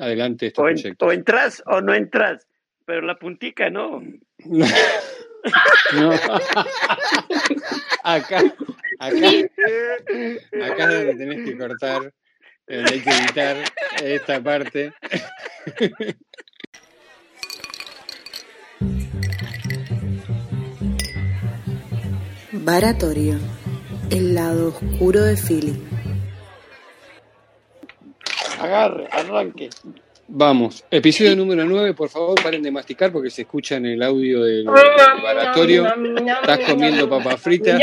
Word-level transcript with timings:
adelante 0.00 0.46
estos 0.48 0.64
O, 0.64 0.68
en- 0.68 0.74
proyectos. 0.74 1.08
o 1.08 1.12
entras 1.12 1.62
o 1.66 1.80
no 1.80 1.94
entras, 1.94 2.46
pero 2.84 3.02
la 3.02 3.16
puntica 3.18 3.70
no. 3.70 4.02
No. 5.92 6.10
acá, 8.04 8.42
acá, 8.98 9.00
acá 9.00 9.24
es 9.32 9.48
donde 10.58 11.14
tenés 11.16 11.44
que 11.48 11.56
cortar, 11.58 12.12
eh, 12.66 12.84
hay 12.90 13.00
que 13.00 13.10
editar 13.10 13.56
esta 14.02 14.42
parte. 14.42 14.92
Baratorio, 22.52 23.38
el 24.10 24.34
lado 24.34 24.68
oscuro 24.68 25.22
de 25.22 25.36
Philly. 25.36 25.82
Agarre, 28.60 29.08
arranque. 29.10 29.70
Vamos, 30.28 30.84
episodio 30.90 31.34
número 31.34 31.64
9, 31.64 31.94
por 31.94 32.10
favor, 32.10 32.40
paren 32.42 32.62
de 32.62 32.70
masticar 32.70 33.10
porque 33.10 33.30
se 33.30 33.42
escucha 33.42 33.76
en 33.76 33.86
el 33.86 34.02
audio 34.02 34.44
del, 34.44 34.66
baratorio. 34.66 35.86
Estás 36.42 36.60
comiendo 36.68 37.08
papas 37.08 37.40
fritas. 37.40 37.80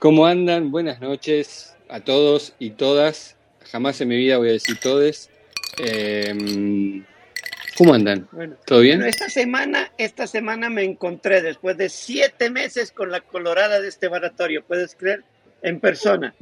¿Cómo 0.00 0.26
andan? 0.26 0.72
Buenas 0.72 1.00
noches 1.00 1.76
a 1.88 2.00
todos 2.00 2.52
y 2.58 2.70
todas. 2.70 3.36
Jamás 3.70 4.00
en 4.00 4.08
mi 4.08 4.16
vida 4.16 4.38
voy 4.38 4.48
a 4.48 4.52
decir 4.52 4.80
todes. 4.80 5.30
Eh, 5.78 7.04
¿Cómo 7.78 7.94
andan? 7.94 8.28
Bueno, 8.32 8.56
¿Todo 8.66 8.80
bien? 8.80 8.98
Bueno, 8.98 9.08
esta 9.08 9.30
semana, 9.30 9.92
esta 9.98 10.26
semana 10.26 10.68
me 10.68 10.82
encontré 10.82 11.42
después 11.42 11.76
de 11.76 11.90
siete 11.90 12.50
meses 12.50 12.90
con 12.90 13.12
la 13.12 13.20
colorada 13.20 13.80
de 13.80 13.86
este 13.86 14.08
baratorio, 14.08 14.64
¿puedes 14.64 14.96
creer? 14.96 15.22
En 15.62 15.78
persona. 15.78 16.34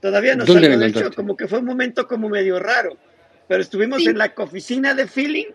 Todavía 0.00 0.34
no 0.36 0.44
¿Dónde 0.44 0.62
salgo 0.68 0.78
del 0.78 0.88
encontraste? 0.90 1.16
como 1.16 1.36
que 1.36 1.48
fue 1.48 1.58
un 1.58 1.64
momento 1.64 2.06
como 2.06 2.28
medio 2.28 2.58
raro. 2.60 2.96
Pero 3.48 3.62
estuvimos 3.62 3.98
Sí. 4.02 4.08
en 4.08 4.18
la 4.18 4.32
oficina 4.36 4.94
de 4.94 5.06
Feeling, 5.06 5.46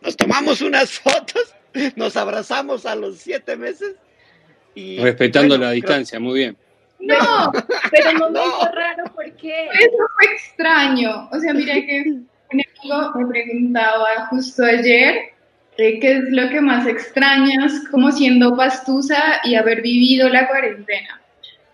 nos 0.00 0.16
tomamos 0.16 0.60
unas 0.60 0.90
fotos, 0.98 1.54
nos 1.94 2.16
abrazamos 2.16 2.86
a 2.86 2.94
los 2.96 3.18
siete 3.18 3.56
meses. 3.56 3.94
Y, 4.74 4.98
Respetando 4.98 5.48
bueno, 5.56 5.64
la 5.64 5.70
creo- 5.70 5.74
distancia, 5.82 6.18
muy 6.20 6.38
bien. 6.40 6.56
No, 6.98 7.52
Pero 7.90 8.10
un 8.10 8.16
momento 8.20 8.40
No. 8.62 8.72
raro, 8.72 9.04
¿por 9.14 9.30
qué? 9.36 9.66
eso 9.66 9.96
fue 10.18 10.32
extraño. 10.34 11.28
O 11.30 11.38
sea, 11.38 11.52
mira 11.54 11.74
que 11.74 12.04
un 12.08 12.28
amigo 12.50 13.12
me 13.18 13.26
preguntaba 13.26 14.26
justo 14.30 14.64
ayer 14.64 15.16
eh, 15.78 16.00
qué 16.00 16.12
es 16.12 16.24
lo 16.30 16.48
que 16.48 16.60
más 16.62 16.86
extrañas 16.86 17.72
como 17.90 18.10
siendo 18.12 18.56
pastusa 18.56 19.40
y 19.44 19.54
haber 19.56 19.82
vivido 19.82 20.28
la 20.30 20.48
cuarentena. 20.48 21.20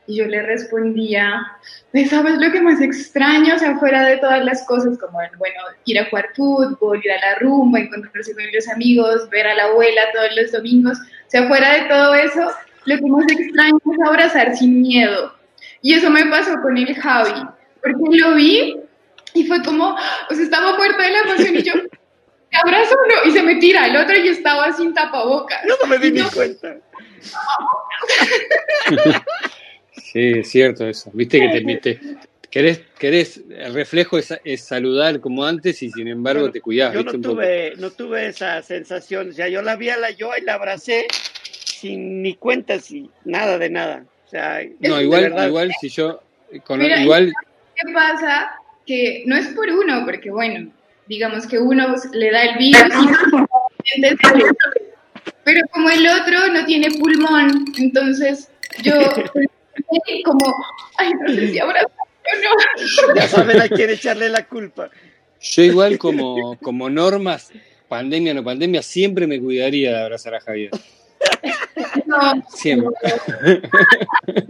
Y 0.07 0.17
yo 0.17 0.27
le 0.27 0.43
respondía, 0.43 1.47
"Pues, 1.93 2.11
¿sabes 2.11 2.39
lo 2.39 2.51
que 2.51 2.61
más 2.61 2.81
extraño? 2.81 3.55
O 3.55 3.59
sea, 3.59 3.79
fuera 3.79 4.05
de 4.05 4.19
todas 4.19 4.45
las 4.45 4.67
cosas 4.67 4.99
como, 4.99 5.19
bueno, 5.39 5.61
ir 5.85 5.99
a 5.99 6.11
jugar 6.11 6.31
fútbol, 6.35 7.01
ir 7.05 7.13
a 7.13 7.21
la 7.21 7.39
rumba, 7.39 7.79
encontrarse 7.79 8.35
con 8.35 8.45
los 8.53 8.69
amigos, 8.69 9.31
ver 9.31 9.47
a 9.47 9.55
la 9.55 9.65
abuela 9.65 10.03
todos 10.13 10.31
los 10.37 10.53
domingos. 10.53 10.99
O 10.99 11.31
sea, 11.31 11.47
fuera 11.47 11.75
de 11.75 11.89
todo 11.89 12.15
eso, 12.15 12.51
lo 12.85 12.97
que 12.97 13.07
más 13.07 13.25
extraño 13.31 13.79
es 13.79 14.09
abrazar 14.09 14.57
sin 14.57 14.83
miedo. 14.83 15.35
Y 15.83 15.95
eso 15.95 16.11
me 16.11 16.25
pasó 16.27 16.61
con 16.63 16.77
el 16.77 16.95
Javi, 16.95 17.47
porque 17.83 18.19
lo 18.19 18.35
vi 18.35 18.77
y 19.35 19.47
fue 19.47 19.63
como, 19.63 19.95
o 19.95 20.35
sea, 20.35 20.43
estaba 20.43 20.77
muerta 20.77 21.03
de 21.03 21.11
la 21.11 21.19
emoción 21.21 21.57
y 21.57 21.63
yo, 21.63 21.73
¿te 22.51 22.57
abrazo 22.57 22.95
o 22.95 23.09
no? 23.09 23.31
Y 23.31 23.33
se 23.33 23.43
me 23.43 23.57
tira 23.57 23.87
el 23.87 23.97
otro 23.97 24.17
y 24.17 24.29
estaba 24.29 24.73
sin 24.73 24.95
tapabocas. 24.95 25.61
No 25.65 25.87
me 25.87 25.99
di 25.99 26.13
ni 26.13 26.21
yo, 26.21 26.31
cuenta. 26.33 26.77
Sí, 30.13 30.33
es 30.41 30.51
cierto 30.51 30.87
eso. 30.87 31.11
Viste 31.15 31.41
que 31.41 31.49
te, 31.49 31.77
te- 31.77 32.01
querés, 32.51 32.83
querés, 32.99 33.41
el 33.49 33.73
reflejo 33.73 34.19
es, 34.19 34.35
es 34.45 34.63
saludar 34.63 35.21
como 35.21 35.43
antes 35.43 35.83
y 35.83 35.91
sin 35.91 36.07
embargo 36.07 36.43
Bueno, 36.43 36.53
te 36.53 36.61
cuidás, 36.61 36.93
Yo 36.93 36.99
¿viste? 36.99 37.13
no 37.13 37.17
un 37.17 37.23
poco. 37.23 37.35
tuve, 37.37 37.73
no 37.79 37.91
tuve 37.93 38.27
esa 38.27 38.63
sensación. 38.63 39.31
O 39.31 39.33
sea, 39.33 39.49
yo 39.49 39.63
la 39.63 39.77
vi 39.77 39.89
a 39.89 39.97
la 39.97 40.11
yo 40.11 40.31
y 40.37 40.43
la 40.43 40.55
abracé 40.55 41.07
sin 41.65 42.21
ni 42.23 42.35
cuentas 42.35 42.91
y 42.91 43.09
nada 43.25 43.57
de 43.57 43.71
nada. 43.71 44.05
O 44.27 44.29
sea, 44.29 44.61
No, 44.81 45.01
igual, 45.01 45.35
igual 45.47 45.73
si 45.81 45.89
yo, 45.89 46.21
con, 46.65 46.81
Mira, 46.81 47.01
igual, 47.03 47.33
¿Qué 47.75 47.93
pasa? 47.95 48.53
Que 48.85 49.23
no 49.27 49.35
es 49.37 49.49
por 49.49 49.71
uno, 49.71 50.05
porque 50.05 50.31
bueno, 50.31 50.71
digamos 51.07 51.47
que 51.47 51.59
uno 51.59 51.95
le 52.13 52.31
da 52.31 52.43
el 52.43 52.59
virus 52.59 52.93
y 53.97 54.03
pero 55.45 55.61
como 55.73 55.89
el 55.89 56.07
otro 56.07 56.53
no 56.53 56.67
tiene 56.67 56.89
pulmón, 56.91 57.65
entonces 57.79 58.51
yo 58.83 58.93
como, 60.25 60.55
ay, 60.97 61.13
no 61.21 61.35
sé 61.35 61.49
si 61.49 61.59
no. 61.59 61.67
Ya 63.17 63.29
saben 63.29 63.61
a 63.61 63.69
quién 63.69 63.91
echarle 63.91 64.29
la 64.29 64.47
culpa. 64.47 64.91
yo 65.41 65.63
igual 65.63 65.99
como, 65.99 66.57
como 66.59 66.89
normas, 66.89 67.51
pandemia 67.89 68.33
o 68.33 68.37
no 68.37 68.45
pandemia, 68.45 68.83
siempre 68.83 69.27
me 69.27 69.41
cuidaría 69.41 69.91
de 69.93 70.03
abrazar 70.03 70.35
a 70.35 70.41
Javier. 70.41 70.71
No, 72.07 72.43
Siempre. 72.49 72.91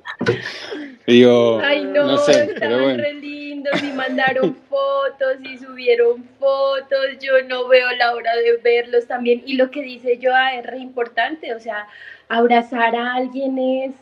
Digo, 1.06 1.60
Ay, 1.62 1.84
no, 1.84 2.06
no 2.06 2.18
sé, 2.18 2.32
pero 2.32 2.52
estaban 2.52 2.82
bueno. 2.82 3.02
re 3.02 3.14
lindos 3.14 3.82
y 3.82 3.92
mandaron 3.92 4.56
fotos 4.68 5.36
y 5.42 5.58
subieron 5.58 6.24
fotos. 6.38 7.18
Yo 7.20 7.42
no 7.48 7.66
veo 7.68 7.90
la 7.96 8.14
hora 8.14 8.34
de 8.36 8.56
verlos 8.58 9.06
también. 9.06 9.42
Y 9.44 9.54
lo 9.54 9.70
que 9.70 9.82
dice 9.82 10.18
Joa 10.22 10.54
es 10.54 10.64
re 10.64 10.78
importante, 10.78 11.54
o 11.54 11.60
sea, 11.60 11.88
abrazar 12.28 12.94
a 12.94 13.14
alguien 13.14 13.58
es 13.58 13.92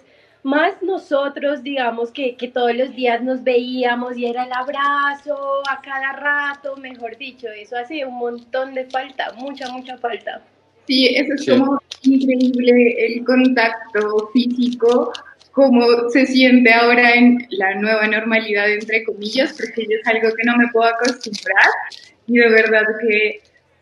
más 0.43 0.83
nosotros, 0.83 1.63
digamos, 1.63 2.11
que, 2.11 2.37
que 2.37 2.49
todos 2.49 2.75
los 2.75 2.95
días 2.95 3.23
nos 3.23 3.43
veíamos 3.45 4.17
y 4.17 4.27
era 4.27 4.45
el 4.45 4.53
abrazo 4.53 5.37
a 5.71 5.81
cada 5.83 6.13
rato, 6.13 6.77
mejor 6.77 7.17
dicho, 7.19 7.49
eso 7.49 7.77
hace 7.77 8.05
un 8.05 8.17
montón 8.19 8.75
de 8.75 8.85
falta, 8.87 9.33
mucha, 9.37 9.71
mucha 9.71 9.99
falta. 9.99 10.43
Sí, 10.87 11.15
eso 11.15 11.35
es 11.35 11.45
Sí. 11.45 11.51
como 11.51 11.79
increíble 12.03 12.95
el 13.07 13.25
contacto 13.25 14.31
físico, 14.33 15.13
cómo 15.53 16.09
se 16.11 16.27
siente 16.27 16.73
ahora 16.73 17.15
en 17.15 17.47
la 17.51 17.75
nueva 17.75 18.07
normalidad, 18.07 18.71
entre 18.71 19.05
comillas, 19.05 19.53
porque 19.53 19.83
es 19.83 20.07
algo 20.07 20.35
que 20.35 20.45
no 20.45 20.57
me 20.57 20.69
puedo 20.73 20.89
acostumbrar. 20.89 21.69
Y 22.27 22.39
de 22.39 22.49
verdad 22.49 22.85
que 23.03 23.41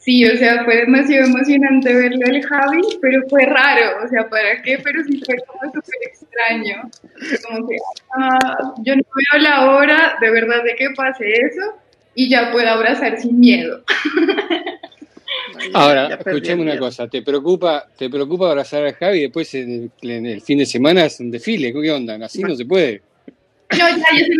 sí, 0.08 0.24
o 0.24 0.34
sea, 0.38 0.64
fue 0.64 0.76
demasiado 0.76 1.26
emocionante 1.26 1.92
verlo 1.92 2.26
al 2.26 2.42
Javi, 2.42 2.80
pero 3.02 3.20
fue 3.28 3.44
raro, 3.44 4.02
o 4.02 4.08
sea, 4.08 4.26
¿para 4.26 4.62
qué? 4.62 4.78
Pero 4.82 5.04
sí 5.04 5.20
fue 5.22 5.36
como 5.46 5.70
súper 5.70 6.00
extraño. 6.06 6.90
Como 7.46 7.68
que, 7.68 7.76
ah, 8.16 8.74
yo 8.78 8.96
no 8.96 9.02
veo 9.02 9.42
la 9.42 9.70
hora 9.70 10.16
de 10.18 10.30
verdad 10.30 10.64
de 10.64 10.76
que 10.76 10.88
pase 10.96 11.30
eso 11.30 11.74
y 12.14 12.30
ya 12.30 12.50
puedo 12.50 12.66
abrazar 12.70 13.20
sin 13.20 13.38
miedo. 13.38 13.82
Ahora, 15.74 16.06
escuchame 16.14 16.62
el 16.62 16.68
una 16.70 16.78
cosa, 16.78 17.06
¿te 17.06 17.20
preocupa, 17.20 17.86
te 17.98 18.08
preocupa 18.08 18.48
abrazar 18.48 18.86
a 18.86 18.94
Javi 18.94 19.18
y 19.18 19.22
después 19.24 19.54
en 19.56 19.92
el, 20.00 20.10
en 20.10 20.24
el 20.24 20.40
fin 20.40 20.56
de 20.56 20.64
semana 20.64 21.04
es 21.04 21.20
un 21.20 21.30
desfile? 21.30 21.70
¿Qué 21.70 21.90
onda? 21.90 22.18
Así 22.24 22.42
no 22.42 22.56
se 22.56 22.64
puede. 22.64 23.02
No, 23.72 23.76
ya, 23.76 23.96
ya 23.96 24.24
se 24.24 24.30
me 24.30 24.38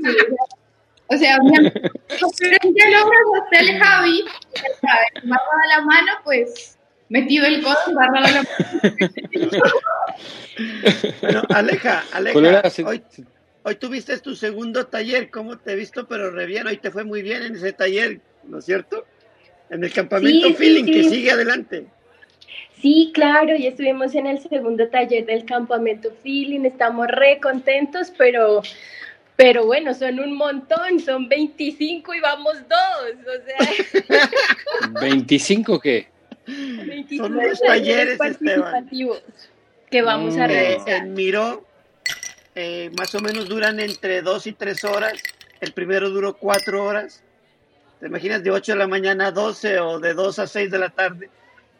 pasó. 0.00 0.48
O 1.14 1.16
sea, 1.16 1.38
mi 1.38 1.56
amigo, 1.56 1.72
pero 2.38 2.58
ya 2.62 2.90
lo 2.90 2.96
abrazaste 2.98 3.58
al 3.58 3.78
Javi, 3.78 4.24
ya 4.82 4.94
barrada 5.22 5.66
la 5.68 5.80
mano, 5.82 6.12
pues 6.24 6.76
metido 7.08 7.46
el 7.46 7.62
codo, 7.62 7.76
barrada 7.94 8.30
la 8.30 8.42
mano. 8.42 8.48
Bueno, 11.20 11.42
Aleja, 11.50 12.04
Aleja, 12.12 12.62
hoy, 12.84 13.02
hoy 13.62 13.74
tuviste 13.76 14.18
tu 14.18 14.34
segundo 14.34 14.86
taller, 14.86 15.30
¿cómo 15.30 15.58
te 15.58 15.72
he 15.72 15.76
visto? 15.76 16.06
Pero 16.08 16.30
re 16.30 16.46
bien, 16.46 16.66
hoy 16.66 16.78
te 16.78 16.90
fue 16.90 17.04
muy 17.04 17.22
bien 17.22 17.42
en 17.42 17.54
ese 17.54 17.72
taller, 17.72 18.20
¿no 18.44 18.58
es 18.58 18.64
cierto? 18.64 19.04
En 19.70 19.84
el 19.84 19.92
campamento 19.92 20.48
Sí, 20.48 20.52
sí, 20.52 20.54
Feeling, 20.54 20.84
que 20.84 21.04
sigue 21.04 21.30
adelante. 21.30 21.86
Sí, 22.80 23.12
claro, 23.14 23.56
y 23.56 23.66
estuvimos 23.66 24.14
en 24.14 24.26
el 24.26 24.38
segundo 24.40 24.88
taller 24.88 25.26
del 25.26 25.44
campamento 25.44 26.10
Feeling, 26.22 26.64
estamos 26.64 27.06
re 27.08 27.40
contentos, 27.40 28.12
pero, 28.18 28.62
pero 29.36 29.66
bueno, 29.66 29.94
son 29.94 30.20
un 30.20 30.36
montón, 30.36 31.00
son 31.00 31.28
25 31.28 32.14
y 32.14 32.20
vamos 32.20 32.56
dos, 32.68 33.14
o 33.26 33.44
sea, 33.46 34.30
¿25 35.00 35.80
qué? 35.80 36.08
25 36.46 37.24
Son 37.24 37.36
unos 37.36 37.60
talleres, 37.60 38.18
participativos 38.18 39.22
que 39.90 40.02
vamos 40.02 40.36
a 40.36 40.46
No. 40.48 40.54
Eh, 40.54 40.78
realizar. 40.78 40.88
en 40.88 41.14
Miró, 41.14 41.64
eh, 42.54 42.90
más 42.98 43.14
o 43.14 43.20
menos 43.20 43.48
duran 43.48 43.80
entre 43.80 44.22
dos 44.22 44.46
y 44.46 44.52
tres 44.52 44.84
horas. 44.84 45.14
El 45.60 45.72
primero 45.72 46.10
duró 46.10 46.36
cuatro 46.36 46.84
horas. 46.84 47.22
¿Te 48.00 48.06
imaginas 48.06 48.42
de 48.42 48.50
8 48.50 48.72
de 48.72 48.78
la 48.78 48.86
mañana 48.88 49.28
a 49.28 49.30
12 49.30 49.78
o 49.80 49.98
de 50.00 50.14
2 50.14 50.38
a 50.40 50.46
6 50.46 50.70
de 50.70 50.78
la 50.78 50.90
tarde? 50.90 51.30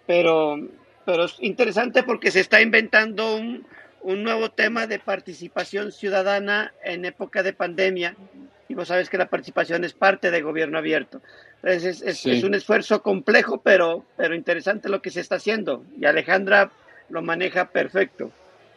Pero, 0.07 0.57
pero 1.05 1.25
es 1.25 1.37
interesante 1.41 2.03
porque 2.03 2.31
se 2.31 2.41
está 2.41 2.61
inventando 2.63 3.35
un, 3.37 3.67
un 4.05 4.23
nuevo 4.23 4.51
tema 4.51 4.87
de 4.87 4.99
participación 4.99 5.91
ciudadana 5.93 6.73
en 6.85 7.05
época 7.05 7.43
de 7.43 7.53
pandemia. 7.53 8.15
Y 8.69 8.75
vos 8.75 8.89
sabes 8.89 9.11
que 9.11 9.19
la 9.19 9.27
participación 9.29 9.85
es 9.85 9.93
parte 9.93 10.31
de 10.31 10.41
gobierno 10.43 10.79
abierto. 10.79 11.21
Entonces 11.63 11.85
es, 11.85 12.03
es- 12.03 12.19
Sí. 12.19 12.31
es 12.31 12.45
un 12.45 12.55
esfuerzo 12.55 13.03
complejo, 13.03 13.61
pero, 13.63 14.05
pero 14.17 14.35
interesante 14.35 14.89
lo 14.89 15.03
que 15.03 15.11
se 15.11 15.21
está 15.21 15.37
haciendo. 15.37 15.85
Y 16.01 16.05
Alejandra 16.07 16.71
lo 17.11 17.23
maneja 17.23 17.67
perfecto. 17.71 18.31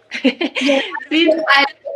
sí. 1.09 1.29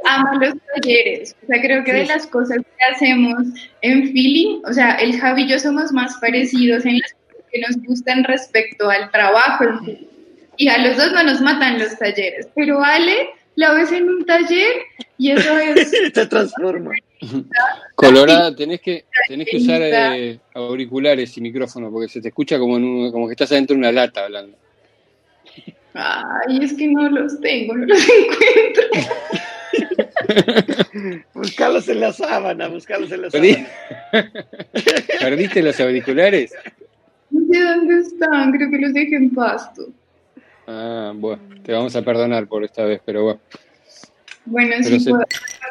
Amo 0.03 0.39
los 0.39 0.53
talleres. 0.73 1.35
O 1.43 1.47
sea, 1.47 1.61
creo 1.61 1.83
que 1.83 1.93
de 1.93 2.05
las 2.05 2.25
cosas 2.27 2.57
que 2.57 2.95
hacemos 2.95 3.37
en 3.81 4.11
feeling, 4.11 4.61
o 4.65 4.73
sea, 4.73 4.95
el 4.95 5.19
Javi 5.19 5.43
y 5.43 5.49
yo 5.49 5.59
somos 5.59 5.91
más 5.91 6.17
parecidos 6.19 6.85
en 6.85 6.99
las 6.99 7.13
cosas 7.13 7.45
que 7.51 7.59
nos 7.61 7.77
gustan 7.87 8.23
respecto 8.23 8.89
al 8.89 9.11
trabajo. 9.11 9.65
Y 10.57 10.67
a 10.67 10.77
los 10.79 10.97
dos 10.97 11.11
no 11.13 11.23
nos 11.23 11.41
matan 11.41 11.79
los 11.79 11.97
talleres. 11.97 12.47
Pero 12.55 12.83
Ale 12.83 13.29
la 13.55 13.73
ves 13.73 13.91
en 13.91 14.09
un 14.09 14.25
taller 14.25 14.73
y 15.17 15.31
eso 15.31 15.57
es... 15.57 15.89
Se 16.13 16.25
transforma. 16.27 16.91
Colorada, 17.95 18.55
tenés 18.55 18.81
que, 18.81 19.05
tenés 19.27 19.47
que 19.49 19.57
usar 19.57 19.81
eh, 19.83 20.39
auriculares 20.55 21.37
y 21.37 21.41
micrófono 21.41 21.91
porque 21.91 22.07
se 22.09 22.21
te 22.21 22.29
escucha 22.29 22.57
como, 22.57 22.77
en 22.77 22.83
un- 22.83 23.11
como 23.11 23.27
que 23.27 23.33
estás 23.33 23.51
adentro 23.51 23.75
de 23.75 23.79
una 23.79 23.91
lata 23.91 24.25
hablando. 24.25 24.57
Ay, 25.93 26.59
es 26.63 26.73
que 26.73 26.87
no 26.87 27.09
los 27.09 27.39
tengo, 27.41 27.75
no 27.75 27.85
los 27.85 27.99
encuentro. 28.09 28.83
Buscarlos 31.33 31.87
en 31.89 31.99
la 31.99 32.13
sábana, 32.13 32.67
buscarlos 32.67 33.11
en 33.11 33.21
la 33.23 33.27
Perdí- 33.29 33.67
sábana. 34.11 34.31
¿Perdiste 35.19 35.61
los 35.61 35.79
auriculares? 35.79 36.53
No 37.29 37.41
sé 37.53 37.61
dónde 37.61 37.99
están, 37.99 38.51
creo 38.51 38.69
que 38.69 38.77
los 38.79 38.93
dejé 38.93 39.15
en 39.15 39.29
pasto. 39.33 39.87
Ah, 40.73 41.11
bueno, 41.13 41.41
te 41.63 41.73
vamos 41.73 41.93
a 41.97 42.01
perdonar 42.01 42.47
por 42.47 42.63
esta 42.63 42.85
vez, 42.85 43.01
pero 43.05 43.23
bueno. 43.23 43.39
Bueno, 44.45 44.75
Pero 44.77 44.83
sí 44.85 44.99
se- 45.01 45.09
puedo 45.09 45.23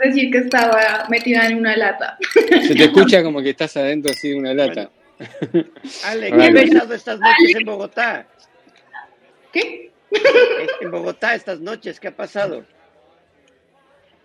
decir 0.05 0.31
que 0.31 0.39
estaba 0.39 1.07
metida 1.09 1.47
en 1.49 1.57
una 1.57 1.75
lata. 1.77 2.19
Se 2.67 2.75
te 2.75 2.85
escucha 2.85 3.23
como 3.23 3.41
que 3.43 3.51
estás 3.51 3.77
adentro 3.79 4.13
así 4.13 4.29
de 4.31 4.37
una 4.39 4.53
lata. 4.55 4.91
Ale, 6.05 6.31
Vale. 6.31 6.53
¿qué 6.53 6.77
ha 6.77 6.81
pasado 6.81 6.95
estas 6.95 7.19
noches 7.21 7.57
en 7.59 7.65
Bogotá? 7.67 8.27
¿Qué? 9.53 9.91
En 10.81 10.91
Bogotá 10.91 11.35
estas 11.35 11.61
noches, 11.61 11.99
¿qué 11.99 12.09
ha 12.09 12.17
pasado? 12.17 12.65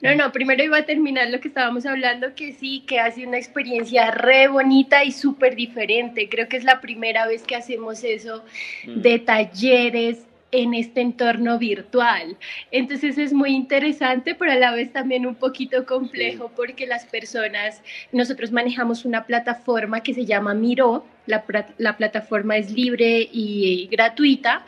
No, 0.01 0.13
no, 0.13 0.31
primero 0.31 0.61
iba 0.63 0.77
a 0.77 0.85
terminar 0.85 1.29
lo 1.29 1.39
que 1.39 1.47
estábamos 1.47 1.85
hablando, 1.85 2.35
que 2.35 2.51
sí, 2.53 2.83
que 2.85 2.99
ha 2.99 3.09
sido 3.11 3.29
una 3.29 3.37
experiencia 3.37 4.11
re 4.11 4.47
bonita 4.49 5.03
y 5.05 5.11
súper 5.11 5.55
diferente. 5.55 6.27
Creo 6.29 6.47
que 6.49 6.57
es 6.57 6.63
la 6.65 6.81
primera 6.81 7.25
vez 7.27 7.43
que 7.43 7.55
hacemos 7.55 8.03
eso 8.03 8.43
de 8.85 9.19
talleres 9.19 10.19
en 10.51 10.73
este 10.73 11.01
entorno 11.01 11.57
virtual. 11.59 12.37
Entonces 12.71 13.17
es 13.17 13.33
muy 13.33 13.51
interesante, 13.51 14.35
pero 14.35 14.51
a 14.51 14.55
la 14.55 14.71
vez 14.71 14.91
también 14.93 15.25
un 15.25 15.35
poquito 15.35 15.85
complejo 15.85 16.51
porque 16.55 16.85
las 16.85 17.05
personas, 17.05 17.81
nosotros 18.11 18.51
manejamos 18.51 19.05
una 19.05 19.25
plataforma 19.25 20.01
que 20.01 20.13
se 20.13 20.25
llama 20.25 20.53
Miro, 20.53 21.05
la, 21.25 21.43
la 21.77 21.97
plataforma 21.97 22.57
es 22.57 22.71
libre 22.71 23.27
y 23.31 23.87
gratuita. 23.91 24.65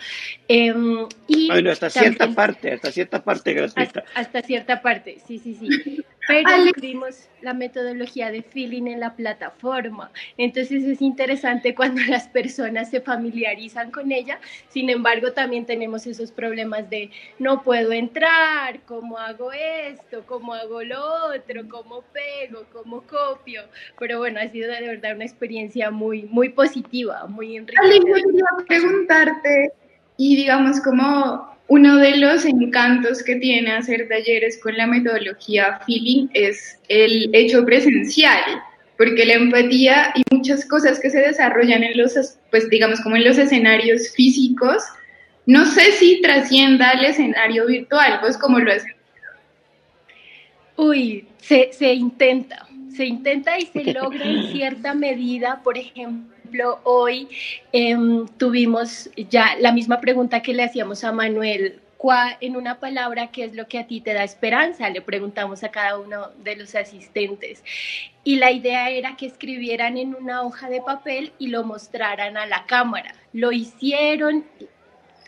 em, 0.48 1.08
y 1.28 1.48
Bueno, 1.48 1.72
hasta 1.72 1.90
cierta 1.90 2.28
parte, 2.32 2.72
hasta 2.72 2.92
cierta 2.92 3.24
parte 3.24 3.54
gratuita. 3.54 3.82
hasta, 3.82 4.20
hasta 4.20 4.42
cierta 4.42 4.82
parte, 4.82 5.18
sí, 5.26 5.40
sí, 5.40 5.56
sí. 5.56 6.04
Pero 6.28 6.50
Ale- 6.50 6.70
incluimos 6.70 7.30
la 7.42 7.54
metodología 7.54 8.32
de 8.32 8.42
feeling 8.42 8.88
en 8.88 9.00
la 9.00 9.16
plataforma. 9.16 10.12
Entonces 10.38 10.84
es 10.84 11.02
interesante 11.02 11.74
cuando 11.76 12.02
las 12.10 12.28
personas 12.28 12.90
se 12.90 13.00
familiarizan 13.02 13.92
con 13.92 14.12
ella. 14.12 14.40
Sin 14.70 14.90
embargo, 14.90 15.32
también 15.32 15.66
tenemos 15.66 16.06
esos 16.06 16.32
problemas 16.32 16.90
de 16.90 17.12
no 17.40 17.64
puedo 17.64 17.92
entrar, 17.92 18.82
cómo 18.86 19.18
hago 19.18 19.52
esto, 19.54 20.26
cómo 20.26 20.54
hago 20.54 20.84
lo 20.84 21.02
otro, 21.34 21.68
cómo 21.70 22.04
pego, 22.12 22.66
cómo 22.74 23.04
copio. 23.04 23.62
Pero 24.00 24.20
bueno, 24.20 24.40
ha 24.40 24.48
sido 24.50 24.72
de 24.72 24.82
verdad 24.88 25.16
una 25.16 25.26
experiencia 25.26 25.92
muy, 25.92 26.24
muy 26.24 26.50
positiva, 26.50 27.26
muy 27.28 27.58
Ale, 27.58 27.98
enriquecedora. 27.98 28.22
yo 28.22 28.28
quería 28.28 28.46
preguntarte, 28.68 29.72
y 30.18 30.36
digamos 30.36 30.82
como 30.82 31.56
uno 31.68 31.98
de 31.98 32.18
los 32.18 32.46
encantos 32.46 33.22
que 33.24 33.36
tiene 33.36 33.72
hacer 33.72 34.08
talleres 34.08 34.60
con 34.62 34.76
la 34.78 34.88
metodología 34.88 35.80
feeling 35.86 36.28
es 36.34 36.80
el 36.88 37.30
hecho 37.34 37.66
presencial, 37.66 38.42
porque 38.98 39.26
la 39.26 39.34
empatía 39.34 40.14
y 40.16 40.24
muchas 40.34 40.66
cosas 40.66 41.00
que 41.00 41.10
se 41.10 41.20
desarrollan 41.20 41.84
en 41.84 41.98
los, 41.98 42.16
es- 42.16 42.40
pues 42.52 42.70
digamos 42.70 43.02
como 43.02 43.16
en 43.18 43.26
los 43.26 43.38
escenarios 43.38 44.12
físicos, 44.16 44.82
no 45.46 45.66
sé 45.66 45.92
si 45.92 46.22
trascienda 46.22 46.90
al 46.90 47.06
escenario 47.06 47.68
virtual, 47.68 48.20
pues 48.22 48.38
como 48.38 48.60
lo 48.60 48.72
hacen. 48.72 48.94
Uy, 50.76 51.26
se, 51.40 51.70
se 51.74 51.94
intenta, 51.94 52.68
se 52.96 53.06
intenta 53.06 53.58
y 53.58 53.66
se 53.66 53.94
logra 53.94 54.24
en 54.26 54.52
cierta 54.52 54.94
medida. 54.94 55.62
Por 55.64 55.78
ejemplo, 55.78 56.36
hoy 56.84 57.28
em, 57.72 58.28
tuvimos 58.38 59.10
ya 59.30 59.56
la 59.60 59.72
misma 59.72 60.00
pregunta 60.02 60.42
que 60.42 60.54
le 60.54 60.64
hacíamos 60.64 61.04
a 61.04 61.12
Manuel. 61.12 61.80
¿Cuá- 61.98 62.38
En 62.42 62.56
una 62.56 62.80
palabra, 62.80 63.28
¿qué 63.32 63.46
es 63.46 63.56
lo 63.56 63.68
que 63.68 63.80
a 63.80 63.88
ti 63.88 64.02
te 64.02 64.14
da 64.14 64.24
esperanza? 64.24 64.88
Le 64.90 65.02
preguntamos 65.02 65.64
a 65.64 65.70
cada 65.72 65.98
uno 65.98 66.30
de 66.44 66.56
los 66.56 66.76
asistentes. 66.76 67.64
Y 68.24 68.36
la 68.36 68.52
idea 68.52 68.90
era 68.92 69.16
que 69.18 69.26
escribieran 69.26 69.98
en 69.98 70.14
una 70.14 70.44
hoja 70.44 70.70
de 70.70 70.82
papel 70.82 71.32
y 71.40 71.48
lo 71.48 71.64
mostraran 71.64 72.38
a 72.38 72.46
la 72.46 72.66
cámara. 72.68 73.16
Lo 73.34 73.52
hicieron, 73.52 74.46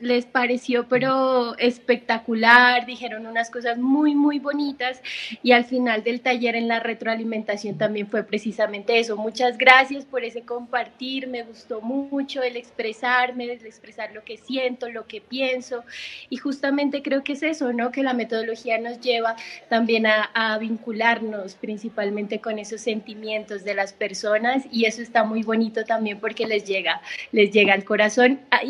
les 0.01 0.25
pareció 0.25 0.87
pero 0.87 1.57
espectacular, 1.57 2.85
dijeron 2.85 3.25
unas 3.25 3.49
cosas 3.49 3.77
muy, 3.77 4.15
muy 4.15 4.39
bonitas 4.39 5.01
y 5.43 5.51
al 5.51 5.65
final 5.65 6.03
del 6.03 6.21
taller 6.21 6.55
en 6.55 6.67
la 6.67 6.79
retroalimentación 6.79 7.77
también 7.77 8.07
fue 8.07 8.23
precisamente 8.23 8.99
eso. 8.99 9.17
Muchas 9.17 9.57
gracias 9.57 10.05
por 10.05 10.23
ese 10.23 10.41
compartir, 10.43 11.27
me 11.27 11.43
gustó 11.43 11.81
mucho 11.81 12.41
el 12.43 12.55
expresarme, 12.57 13.45
el 13.45 13.51
expresar 13.65 14.13
lo 14.13 14.23
que 14.23 14.37
siento, 14.37 14.89
lo 14.89 15.05
que 15.07 15.21
pienso 15.21 15.83
y 16.29 16.37
justamente 16.37 17.01
creo 17.01 17.23
que 17.23 17.33
es 17.33 17.43
eso, 17.43 17.73
¿no? 17.73 17.91
Que 17.91 18.03
la 18.03 18.13
metodología 18.13 18.77
nos 18.77 18.99
lleva 19.01 19.35
también 19.69 20.05
a, 20.05 20.29
a 20.33 20.57
vincularnos 20.57 21.55
principalmente 21.55 22.39
con 22.39 22.59
esos 22.59 22.81
sentimientos 22.81 23.63
de 23.63 23.75
las 23.75 23.93
personas 23.93 24.63
y 24.71 24.85
eso 24.85 25.01
está 25.01 25.23
muy 25.23 25.43
bonito 25.43 25.83
también 25.85 26.19
porque 26.19 26.47
les 26.47 26.65
llega, 26.65 27.01
les 27.31 27.51
llega 27.51 27.73
al 27.73 27.83
corazón, 27.83 28.39
a- 28.51 28.63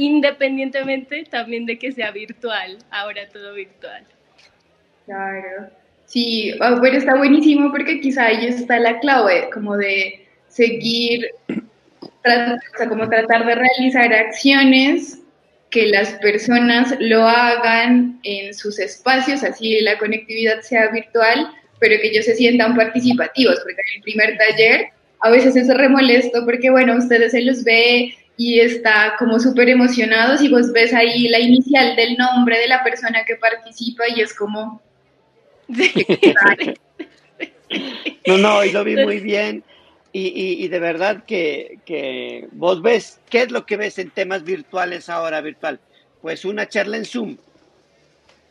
también 1.26 1.66
de 1.66 1.78
que 1.78 1.92
sea 1.92 2.12
virtual, 2.12 2.78
ahora 2.92 3.28
todo 3.30 3.54
virtual. 3.54 4.06
Claro. 5.06 5.70
Sí, 6.06 6.52
ah, 6.60 6.80
pero 6.82 6.98
está 6.98 7.16
buenísimo 7.16 7.72
porque 7.72 8.02
quizá 8.02 8.26
ahí 8.26 8.46
está 8.48 8.80
la 8.80 9.00
clave, 9.00 9.50
como 9.54 9.78
de 9.78 10.26
seguir, 10.48 11.30
o 11.48 12.22
sea, 12.24 12.90
como 12.90 13.08
tratar 13.08 13.46
de 13.46 13.56
realizar 13.56 14.12
acciones 14.14 15.20
que 15.70 15.88
las 15.88 16.14
personas 16.14 16.96
lo 17.00 17.28
hagan 17.28 18.20
en 18.24 18.54
sus 18.54 18.80
espacios, 18.80 19.44
así 19.44 19.82
la 19.82 19.98
conectividad 20.00 20.62
sea 20.62 20.90
virtual, 20.90 21.52
pero 21.80 22.02
que 22.02 22.08
ellos 22.08 22.26
se 22.26 22.36
sientan 22.36 22.76
participativos, 22.76 23.60
porque 23.60 23.74
en 23.74 23.98
el 23.98 24.02
primer 24.02 24.38
taller 24.38 24.88
a 25.22 25.30
veces 25.30 25.56
es 25.56 25.68
remolesto 25.68 26.44
porque, 26.46 26.70
bueno, 26.70 26.98
ustedes 26.98 27.32
se 27.32 27.42
los 27.42 27.64
ve 27.64 28.16
y 28.40 28.62
está 28.62 29.18
como 29.20 29.38
súper 29.38 29.68
emocionados 29.68 30.42
y 30.42 30.48
vos 30.48 30.72
ves 30.72 30.94
ahí 30.94 31.28
la 31.28 31.40
inicial 31.40 31.98
del 31.98 32.16
nombre 32.16 32.58
de 32.58 32.70
la 32.70 32.82
persona 32.86 33.26
que 33.26 33.36
participa 33.36 34.06
y 34.16 34.22
es 34.22 34.34
como, 34.34 34.82
No, 38.26 38.38
no, 38.38 38.64
y 38.64 38.72
lo 38.72 38.86
vi 38.86 38.96
muy 38.96 39.20
bien. 39.20 39.62
Y, 40.14 40.28
y, 40.28 40.64
y 40.64 40.68
de 40.70 40.80
verdad 40.80 41.26
que, 41.26 41.80
que 41.86 42.48
vos 42.54 42.82
ves, 42.82 43.20
¿qué 43.30 43.42
es 43.42 43.52
lo 43.52 43.66
que 43.66 43.76
ves 43.76 44.00
en 44.00 44.10
temas 44.10 44.46
virtuales 44.46 45.10
ahora, 45.10 45.42
virtual? 45.42 45.82
Pues 46.22 46.46
una 46.46 46.70
charla 46.70 46.96
en 46.96 47.04
Zoom, 47.04 47.36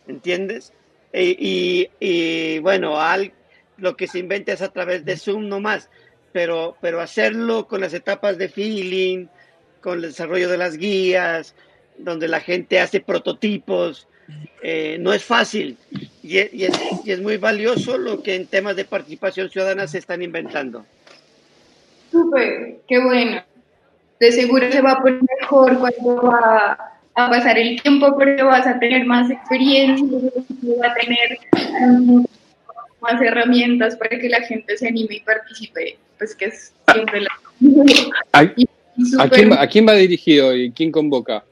¿entiendes? 0.07 0.75
Y, 1.14 1.35
y, 1.38 1.88
y, 1.99 2.59
bueno, 2.59 3.00
al, 3.00 3.33
lo 3.78 3.97
que 3.97 4.07
se 4.07 4.18
inventa 4.18 4.52
es 4.52 4.61
a 4.61 4.71
través 4.71 5.07
de 5.07 5.16
Zoom 5.16 5.49
nomás, 5.49 5.88
pero, 6.33 6.76
pero 6.83 7.00
hacerlo 7.00 7.66
con 7.66 7.80
las 7.80 7.95
etapas 7.95 8.37
de 8.37 8.50
feeling, 8.50 9.28
con 9.80 9.97
el 9.97 10.02
desarrollo 10.02 10.49
de 10.49 10.58
las 10.58 10.76
guías, 10.76 11.54
donde 11.99 12.28
la 12.28 12.40
gente 12.40 12.80
hace 12.80 13.00
prototipos, 13.00 14.06
eh, 14.62 14.99
no 15.00 15.12
es 15.12 15.25
fácil 15.25 15.76
y 16.23 16.38
es, 16.38 16.52
y, 16.52 16.64
es, 16.64 16.73
y 17.04 17.12
es, 17.12 17.20
muy 17.20 17.38
valioso 17.38 17.97
lo 17.97 18.23
que 18.23 18.35
en 18.35 18.47
temas 18.47 18.76
de 18.76 18.85
participación 18.85 19.49
ciudadana 19.49 19.87
se 19.87 19.99
están 19.99 20.20
inventando. 20.23 20.85
Súper, 22.11 22.76
qué 22.87 22.99
bueno. 23.02 23.42
De 24.20 24.32
seguro 24.32 24.70
se 24.70 24.82
va 24.82 24.92
a 24.92 25.00
poner 25.00 25.23
mejor 25.40 25.78
cuando 25.78 26.23
va 26.23 26.76
a 27.14 27.30
pasar 27.30 27.58
el 27.58 27.80
tiempo, 27.82 28.14
porque 28.14 28.42
vas 28.42 28.66
a 28.66 28.78
tener 28.78 29.04
más 29.06 29.30
experiencia, 29.30 30.18
va 30.82 30.88
a 30.88 30.94
tener 30.94 31.38
um, 31.82 32.25
más 33.00 33.20
herramientas 33.20 33.97
para 33.97 34.18
que 34.18 34.28
la 34.28 34.40
gente 34.42 34.76
se 34.76 34.88
anime 34.88 35.16
y 35.16 35.20
participe, 35.20 35.99
pues 36.18 36.35
que 36.35 36.47
es 36.47 36.73
siempre 36.92 37.23
la... 37.23 37.30
¿A, 39.19 39.25
¿A, 39.25 39.28
quién, 39.28 39.52
¿A 39.52 39.67
quién 39.67 39.87
va 39.87 39.95
dirigido 39.95 40.55
y 40.55 40.73
quién 40.73 40.90
convoca? 40.90 41.45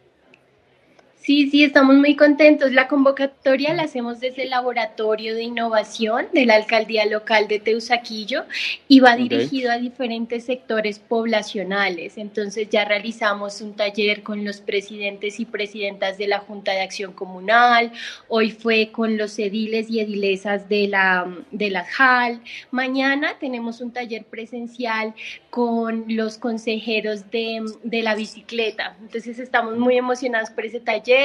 Sí, 1.27 1.51
sí, 1.51 1.65
estamos 1.65 1.97
muy 1.97 2.15
contentos. 2.15 2.71
La 2.71 2.87
convocatoria 2.87 3.75
la 3.75 3.83
hacemos 3.83 4.21
desde 4.21 4.45
el 4.45 4.51
Laboratorio 4.51 5.35
de 5.35 5.43
Innovación 5.43 6.29
de 6.33 6.47
la 6.47 6.55
Alcaldía 6.55 7.05
Local 7.05 7.49
de 7.49 7.59
Teusaquillo 7.59 8.45
y 8.87 9.01
va 9.01 9.17
dirigido 9.17 9.73
a 9.73 9.79
diferentes 9.79 10.45
sectores 10.45 11.01
poblacionales. 11.01 12.17
Entonces 12.17 12.69
ya 12.71 12.85
realizamos 12.85 13.61
un 13.61 13.75
taller 13.75 14.23
con 14.23 14.45
los 14.45 14.61
presidentes 14.61 15.41
y 15.41 15.47
presidentas 15.47 16.17
de 16.17 16.29
la 16.29 16.39
Junta 16.39 16.71
de 16.71 16.83
Acción 16.83 17.13
Comunal, 17.13 17.91
hoy 18.29 18.53
fue 18.53 18.93
con 18.93 19.17
los 19.17 19.37
ediles 19.41 19.91
y 19.91 19.99
edilesas 19.99 20.69
de 20.69 20.87
la, 20.87 21.27
de 21.51 21.71
la 21.71 21.83
JAL. 21.87 22.41
Mañana 22.71 23.35
tenemos 23.41 23.81
un 23.81 23.91
taller 23.91 24.27
presencial 24.27 25.13
con 25.51 26.05
los 26.07 26.39
consejeros 26.39 27.33
de, 27.33 27.65
de 27.83 28.03
la 28.03 28.15
bicicleta. 28.15 28.97
Entonces 29.01 29.41
estamos 29.41 29.77
muy 29.77 29.97
emocionados 29.97 30.51
por 30.51 30.65
ese 30.65 30.79
taller 30.79 31.16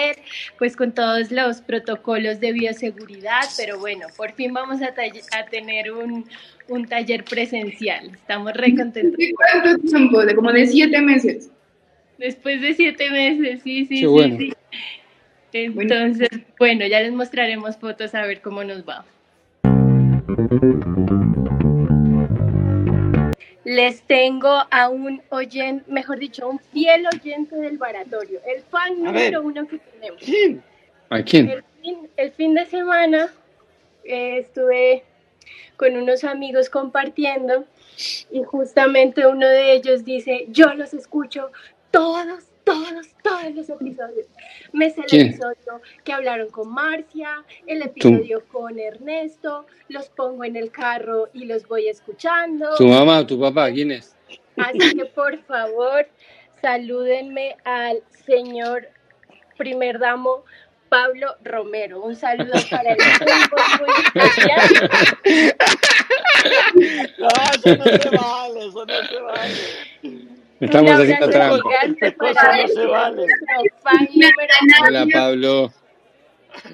pues 0.57 0.75
con 0.75 0.93
todos 0.93 1.31
los 1.31 1.61
protocolos 1.61 2.39
de 2.39 2.51
bioseguridad, 2.51 3.43
pero 3.57 3.79
bueno, 3.79 4.07
por 4.17 4.33
fin 4.33 4.53
vamos 4.53 4.81
a, 4.81 4.87
a 4.87 5.45
tener 5.45 5.91
un, 5.91 6.25
un, 6.67 6.85
taller 6.87 7.23
presencial. 7.23 8.11
Estamos 8.13 8.53
re 8.53 8.75
contentos. 8.75 9.17
¿De 9.17 9.33
cuánto 9.33 9.87
tiempo? 9.87 10.25
De 10.25 10.35
como 10.35 10.51
de 10.51 10.67
siete 10.67 11.01
meses. 11.01 11.49
Después 12.17 12.61
de 12.61 12.73
siete 12.73 13.09
meses, 13.09 13.61
sí, 13.63 13.85
sí, 13.85 13.97
sí, 13.97 14.37
sí. 14.37 14.53
Entonces, 15.53 16.29
bueno, 16.57 16.85
ya 16.87 17.01
les 17.01 17.11
mostraremos 17.11 17.77
fotos 17.77 18.15
a 18.15 18.25
ver 18.25 18.41
cómo 18.41 18.63
nos 18.63 18.83
va. 18.87 19.05
Les 23.63 24.01
tengo 24.03 24.63
a 24.69 24.89
un 24.89 25.21
oyente, 25.29 25.89
mejor 25.91 26.19
dicho, 26.19 26.47
un 26.47 26.59
fiel 26.59 27.05
oyente 27.13 27.55
del 27.55 27.77
baratorio, 27.77 28.39
el 28.45 28.63
fan 28.63 29.01
número 29.01 29.41
uno 29.41 29.67
que 29.67 29.77
tenemos. 29.77 30.21
¿A 31.09 31.21
quién? 31.23 31.63
El 32.15 32.31
fin, 32.31 32.53
de 32.53 32.65
semana 32.65 33.31
eh, 34.03 34.37
estuve 34.39 35.03
con 35.77 35.95
unos 35.95 36.23
amigos 36.23 36.69
compartiendo 36.69 37.65
y 38.31 38.43
justamente 38.43 39.25
uno 39.27 39.47
de 39.47 39.73
ellos 39.73 40.05
dice, 40.05 40.45
yo 40.49 40.73
los 40.73 40.93
escucho 40.93 41.51
todos 41.91 42.50
todos, 42.63 43.07
todos 43.23 43.55
los 43.55 43.69
episodios. 43.69 44.27
Me 44.73 44.89
sé 44.89 45.01
el 45.09 45.21
episodio 45.27 45.81
que 46.03 46.13
hablaron 46.13 46.49
con 46.49 46.69
Marcia, 46.69 47.43
el 47.67 47.81
episodio 47.81 48.43
con 48.51 48.79
Ernesto, 48.79 49.65
los 49.89 50.09
pongo 50.09 50.43
en 50.43 50.55
el 50.55 50.71
carro 50.71 51.29
y 51.33 51.45
los 51.45 51.67
voy 51.67 51.87
escuchando. 51.87 52.75
¿Tu 52.77 52.87
mamá 52.87 53.19
o 53.19 53.25
tu 53.25 53.39
papá? 53.39 53.71
¿Quién 53.71 53.91
es? 53.91 54.15
Así 54.57 54.95
que 54.95 55.05
por 55.05 55.37
favor, 55.43 56.07
salúdenme 56.61 57.57
al 57.63 58.03
señor 58.25 58.89
primer 59.57 59.99
damo 59.99 60.43
Pablo 60.89 61.35
Romero. 61.43 62.01
Un 62.01 62.15
saludo 62.15 62.51
para 62.69 62.91
el 62.91 62.97
muy. 63.79 63.89
No, 67.17 67.27
eso 67.27 67.75
no 67.75 67.85
se 67.85 68.09
vale, 68.09 68.67
eso 68.67 68.85
no 68.85 69.07
se 69.07 69.19
vale. 69.21 70.30
Estamos 70.61 70.91
haciendo 70.91 71.27
trampa. 71.29 71.59
Hola, 74.87 75.07
Pablo. 75.11 75.73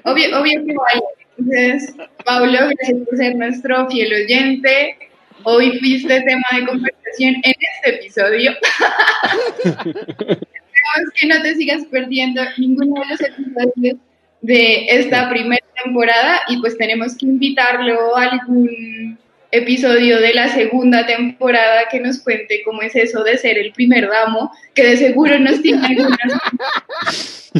Obvio, 0.04 0.38
obvio 0.38 0.66
que 0.66 0.74
vaya. 0.74 1.00
Entonces, 1.38 1.94
Pablo, 2.24 2.52
gracias 2.52 2.98
por 3.06 3.16
ser 3.16 3.36
nuestro 3.36 3.88
fiel 3.88 4.12
oyente. 4.12 4.98
Hoy 5.44 5.78
fuiste 5.78 6.20
tema 6.20 6.44
de 6.54 6.66
conversación 6.66 7.36
en 7.42 7.54
este 7.54 7.96
episodio. 7.96 8.52
Esperamos 9.64 11.10
que 11.14 11.26
no 11.26 11.40
te 11.42 11.54
sigas 11.54 11.84
perdiendo 11.86 12.42
ninguno 12.58 13.00
de 13.00 13.08
los 13.08 13.20
episodios 13.22 13.96
de 14.42 14.86
esta 14.88 15.30
primera 15.30 15.64
temporada 15.82 16.42
y 16.48 16.60
pues 16.60 16.76
tenemos 16.76 17.16
que 17.16 17.24
invitarlo 17.24 18.14
a 18.18 18.24
algún 18.24 19.18
episodio 19.50 20.20
de 20.20 20.34
la 20.34 20.48
segunda 20.48 21.06
temporada 21.06 21.88
que 21.90 22.00
nos 22.00 22.18
cuente 22.20 22.62
cómo 22.64 22.82
es 22.82 22.94
eso 22.94 23.22
de 23.24 23.38
ser 23.38 23.58
el 23.58 23.72
primer 23.72 24.08
damo, 24.08 24.52
que 24.74 24.86
de 24.86 24.96
seguro 24.96 25.38
nos 25.38 25.62
tiene 25.62 25.86
algunas 25.86 27.50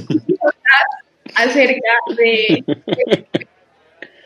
acerca 1.35 1.92
de... 2.16 2.64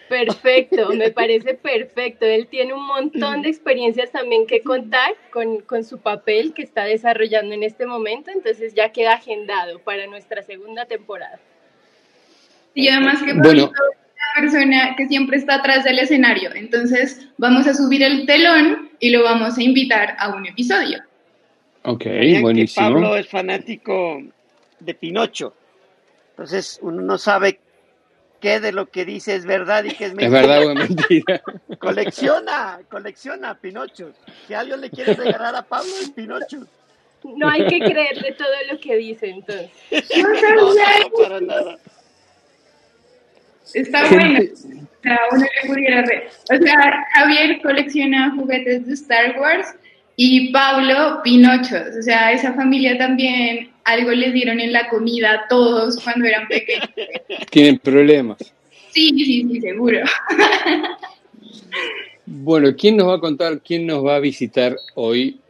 Perfecto, 0.08 0.90
me 0.90 1.10
parece 1.10 1.54
perfecto. 1.54 2.26
Él 2.26 2.46
tiene 2.46 2.74
un 2.74 2.86
montón 2.86 3.40
de 3.40 3.48
experiencias 3.48 4.10
también 4.10 4.46
que 4.46 4.60
contar 4.60 5.14
con, 5.32 5.60
con, 5.60 5.84
su 5.84 6.00
papel 6.00 6.52
que 6.52 6.60
está 6.60 6.84
desarrollando 6.84 7.54
en 7.54 7.62
este 7.62 7.86
momento, 7.86 8.30
entonces 8.30 8.74
ya 8.74 8.92
queda 8.92 9.14
agendado 9.14 9.78
para 9.78 10.06
nuestra 10.06 10.42
segunda 10.42 10.84
temporada. 10.84 11.40
Y 12.74 12.88
además 12.88 13.22
que 13.22 13.32
bueno 13.32 13.72
persona 14.34 14.94
que 14.96 15.08
siempre 15.08 15.36
está 15.36 15.56
atrás 15.56 15.84
del 15.84 15.98
escenario. 15.98 16.50
Entonces 16.54 17.28
vamos 17.38 17.66
a 17.66 17.74
subir 17.74 18.02
el 18.02 18.26
telón 18.26 18.90
y 18.98 19.10
lo 19.10 19.22
vamos 19.22 19.58
a 19.58 19.62
invitar 19.62 20.16
a 20.18 20.34
un 20.34 20.46
episodio. 20.46 21.02
Ok, 21.84 22.04
buenísimo. 22.40 22.86
Pablo 22.86 23.16
es 23.16 23.28
fanático 23.28 24.22
de 24.78 24.94
Pinocho. 24.94 25.54
Entonces 26.30 26.78
uno 26.82 27.02
no 27.02 27.18
sabe 27.18 27.58
qué 28.40 28.60
de 28.60 28.72
lo 28.72 28.86
que 28.86 29.04
dice 29.04 29.34
es 29.34 29.46
verdad 29.46 29.84
y 29.84 29.90
qué 29.90 30.06
es 30.06 30.14
mentira. 30.14 30.40
Es 30.40 30.48
verdad 30.48 30.66
o 30.66 30.74
mentira. 30.74 31.42
colecciona, 31.78 32.80
colecciona 32.90 33.54
Pinochos. 33.54 34.14
Si 34.46 34.54
alguien 34.54 34.80
le 34.80 34.90
quiere 34.90 35.14
regalar 35.14 35.54
a 35.54 35.62
Pablo 35.62 35.90
es 36.00 36.10
Pinocho. 36.10 36.66
No 37.24 37.48
hay 37.48 37.66
que 37.66 37.78
creerle 37.78 38.32
todo 38.32 38.48
lo 38.70 38.80
que 38.80 38.96
dice 38.96 39.28
entonces. 39.28 39.70
no, 40.16 40.74
no, 40.74 40.74
para 41.22 41.40
nada. 41.40 41.78
Está 43.74 44.08
bueno. 44.08 44.40
O 44.40 45.02
sea, 45.02 45.18
uno 45.32 45.44
le 45.44 45.68
pudiera 45.68 46.02
ver. 46.02 46.28
O 46.52 46.62
sea, 46.62 47.06
Javier 47.14 47.60
colecciona 47.62 48.34
juguetes 48.36 48.86
de 48.86 48.94
Star 48.94 49.38
Wars 49.38 49.74
y 50.16 50.52
Pablo 50.52 51.20
Pinochos. 51.24 51.96
O 51.98 52.02
sea, 52.02 52.32
esa 52.32 52.52
familia 52.54 52.96
también 52.98 53.70
algo 53.84 54.12
les 54.12 54.32
dieron 54.32 54.60
en 54.60 54.72
la 54.72 54.88
comida 54.88 55.32
a 55.32 55.48
todos 55.48 56.00
cuando 56.02 56.26
eran 56.26 56.46
pequeños. 56.46 56.88
Tienen 57.50 57.78
problemas. 57.78 58.38
Sí, 58.90 59.10
sí, 59.10 59.24
sí, 59.24 59.60
seguro. 59.60 60.00
Bueno, 62.26 62.74
¿quién 62.76 62.96
nos 62.96 63.08
va 63.08 63.14
a 63.16 63.20
contar, 63.20 63.60
quién 63.60 63.86
nos 63.86 64.04
va 64.04 64.16
a 64.16 64.20
visitar 64.20 64.76
hoy 64.94 65.40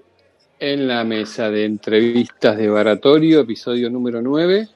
en 0.58 0.88
la 0.88 1.04
mesa 1.04 1.50
de 1.50 1.64
entrevistas 1.64 2.56
de 2.56 2.68
Baratorio, 2.68 3.40
episodio 3.40 3.90
número 3.90 4.22
9? 4.22 4.68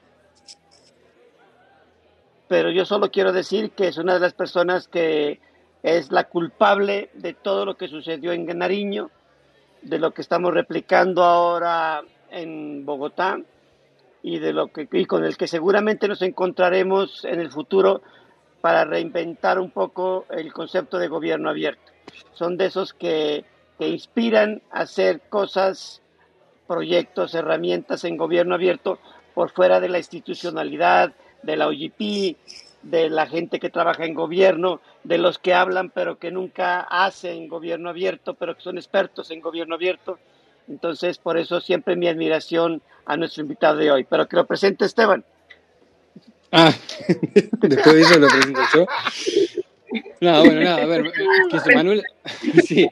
Pero 2.48 2.70
yo 2.70 2.84
solo 2.84 3.10
quiero 3.10 3.32
decir 3.32 3.70
que 3.70 3.88
es 3.88 3.98
una 3.98 4.14
de 4.14 4.20
las 4.20 4.34
personas 4.34 4.88
que 4.88 5.40
es 5.82 6.10
la 6.10 6.24
culpable 6.24 7.10
de 7.14 7.34
todo 7.34 7.64
lo 7.64 7.76
que 7.76 7.88
sucedió 7.88 8.32
en 8.32 8.46
Nariño, 8.58 9.10
de 9.82 9.98
lo 9.98 10.12
que 10.12 10.22
estamos 10.22 10.52
replicando 10.52 11.22
ahora 11.22 12.02
en 12.30 12.84
Bogotá 12.84 13.38
y 14.22 14.38
de 14.38 14.52
lo 14.52 14.68
que 14.68 14.88
y 14.90 15.04
con 15.04 15.24
el 15.24 15.36
que 15.36 15.46
seguramente 15.46 16.08
nos 16.08 16.22
encontraremos 16.22 17.24
en 17.24 17.40
el 17.40 17.50
futuro 17.50 18.02
para 18.60 18.84
reinventar 18.84 19.60
un 19.60 19.70
poco 19.70 20.26
el 20.30 20.52
concepto 20.52 20.98
de 20.98 21.08
gobierno 21.08 21.50
abierto. 21.50 21.92
Son 22.32 22.56
de 22.56 22.66
esos 22.66 22.92
que, 22.92 23.44
que 23.78 23.88
inspiran 23.88 24.62
a 24.72 24.80
hacer 24.80 25.20
cosas, 25.28 26.02
proyectos, 26.66 27.34
herramientas 27.34 28.04
en 28.04 28.16
gobierno 28.16 28.56
abierto 28.56 28.98
por 29.34 29.50
fuera 29.50 29.78
de 29.78 29.88
la 29.88 29.98
institucionalidad, 29.98 31.12
de 31.42 31.56
la 31.56 31.68
OGP, 31.68 32.36
de 32.82 33.10
la 33.10 33.26
gente 33.26 33.58
que 33.58 33.70
trabaja 33.70 34.04
en 34.04 34.14
gobierno, 34.14 34.80
de 35.04 35.18
los 35.18 35.38
que 35.38 35.54
hablan 35.54 35.90
pero 35.90 36.18
que 36.18 36.30
nunca 36.30 36.80
hacen 36.80 37.48
gobierno 37.48 37.90
abierto, 37.90 38.34
pero 38.34 38.56
que 38.56 38.62
son 38.62 38.78
expertos 38.78 39.30
en 39.30 39.40
gobierno 39.40 39.74
abierto. 39.74 40.18
Entonces, 40.68 41.18
por 41.18 41.38
eso 41.38 41.60
siempre 41.60 41.96
mi 41.96 42.08
admiración 42.08 42.82
a 43.04 43.16
nuestro 43.16 43.42
invitado 43.42 43.76
de 43.76 43.90
hoy. 43.90 44.04
Pero 44.04 44.28
que 44.28 44.36
lo 44.36 44.46
presente 44.46 44.84
Esteban. 44.84 45.24
Ah, 46.52 46.72
después 47.62 47.94
de 47.94 48.00
eso 48.00 48.18
lo 48.18 48.28
presento 48.28 48.60
yo. 48.74 48.86
No, 50.20 50.44
bueno, 50.44 50.60
nada, 50.60 50.82
a 50.82 50.86
ver, 50.86 51.12
Manuel, 51.74 52.02
sí, 52.64 52.88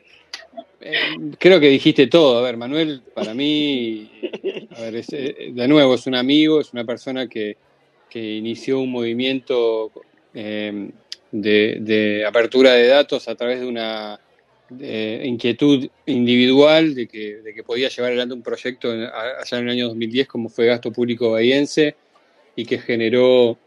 eh, 0.81 1.17
creo 1.39 1.59
que 1.61 1.69
dijiste 1.69 2.07
todo. 2.07 2.39
A 2.39 2.43
ver, 2.43 2.57
Manuel, 2.57 3.03
para 3.15 3.35
mí, 3.35 4.11
a 4.77 4.81
ver, 4.81 5.03
eh, 5.11 5.51
de 5.53 5.69
nuevo, 5.69 5.95
es 5.95 6.07
un 6.07 6.15
amigo, 6.15 6.61
es 6.61 6.73
una 6.73 6.85
persona 6.85 7.27
que, 7.27 7.57
que 8.15 8.37
inició 8.37 8.79
un 8.79 8.93
movimiento 8.93 9.91
em, 10.35 10.93
de, 11.33 12.25
apertura 12.25 12.75
de 12.75 12.87
datos 12.87 13.27
a 13.27 13.35
través 13.35 13.59
de 13.59 13.67
una 13.67 14.21
inquietud 14.71 15.89
individual 16.07 16.95
de 16.95 17.09
que, 17.09 17.65
podía 17.67 17.89
llevar 17.89 18.13
adelante 18.13 18.35
un 18.35 18.43
proyecto 18.43 18.89
allá 18.93 19.59
en 19.59 19.65
el 19.65 19.71
año 19.71 19.89
2010 19.89 20.29
como 20.29 20.49
fue 20.49 20.67
Gasto 20.67 20.93
Público 20.93 21.33
Bahiense 21.33 21.97
y 22.55 22.65
que 22.65 22.79
generó 22.79 23.59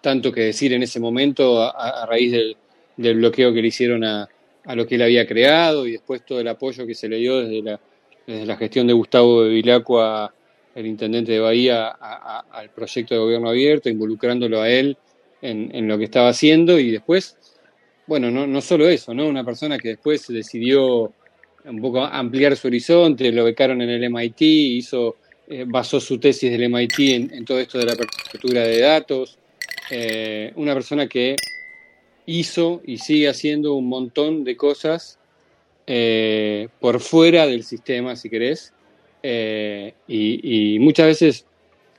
tanto 0.00 0.32
que 0.32 0.40
decir 0.40 0.72
en 0.72 0.82
ese 0.82 0.98
momento 0.98 1.62
a, 1.62 2.06
raíz 2.06 2.32
del, 2.32 2.56
bloqueo 2.96 3.54
que 3.54 3.62
le 3.62 3.68
hicieron 3.68 4.02
a, 4.02 4.28
lo 4.74 4.84
que 4.84 4.96
él 4.96 5.02
había 5.02 5.28
creado 5.28 5.86
y 5.86 5.92
después 5.92 6.26
todo 6.26 6.40
el 6.40 6.48
apoyo 6.48 6.88
que 6.88 6.96
se 6.96 7.08
le 7.08 7.18
dio 7.18 7.38
desde 7.38 7.62
la, 7.62 7.80
desde 8.26 8.46
la 8.46 8.56
gestión 8.56 8.88
de 8.88 8.94
Gustavo 8.94 9.44
de 9.44 9.50
Vilacqua 9.50 10.34
el 10.74 10.86
intendente 10.86 11.32
de 11.32 11.40
Bahía 11.40 11.88
a- 11.88 12.44
al 12.52 12.70
proyecto 12.70 13.14
de 13.14 13.20
gobierno 13.20 13.48
abierto, 13.50 13.88
involucrándolo 13.88 14.60
a 14.60 14.68
él 14.68 14.96
en, 15.42 15.74
en 15.74 15.86
lo 15.88 15.96
que 15.98 16.04
estaba 16.04 16.28
haciendo 16.28 16.78
y 16.78 16.90
después, 16.90 17.36
bueno, 18.06 18.30
no, 18.30 18.46
no 18.46 18.60
solo 18.60 18.88
eso, 18.88 19.14
¿no? 19.14 19.26
Una 19.26 19.44
persona 19.44 19.78
que 19.78 19.88
después 19.90 20.26
decidió 20.28 21.12
un 21.64 21.80
poco 21.80 22.04
ampliar 22.04 22.56
su 22.56 22.66
horizonte, 22.68 23.32
lo 23.32 23.44
becaron 23.44 23.80
en 23.80 23.88
el 23.88 24.04
MIT, 24.04 24.40
hizo, 24.42 25.16
eh, 25.48 25.64
basó 25.66 25.98
su 26.00 26.18
tesis 26.18 26.50
del 26.50 26.64
MIT 26.64 26.98
en, 26.98 27.34
en 27.34 27.44
todo 27.46 27.58
esto 27.58 27.78
de 27.78 27.86
la 27.86 27.92
apertura 27.94 28.62
de 28.62 28.80
datos, 28.80 29.38
eh, 29.90 30.52
una 30.56 30.74
persona 30.74 31.06
que 31.06 31.36
hizo 32.26 32.82
y 32.84 32.98
sigue 32.98 33.28
haciendo 33.28 33.74
un 33.74 33.88
montón 33.88 34.44
de 34.44 34.56
cosas 34.56 35.18
eh, 35.86 36.68
por 36.80 37.00
fuera 37.00 37.46
del 37.46 37.62
sistema, 37.64 38.14
si 38.16 38.28
querés, 38.28 38.73
eh, 39.26 39.94
y, 40.06 40.78
muchas 40.80 41.06
veces 41.06 41.46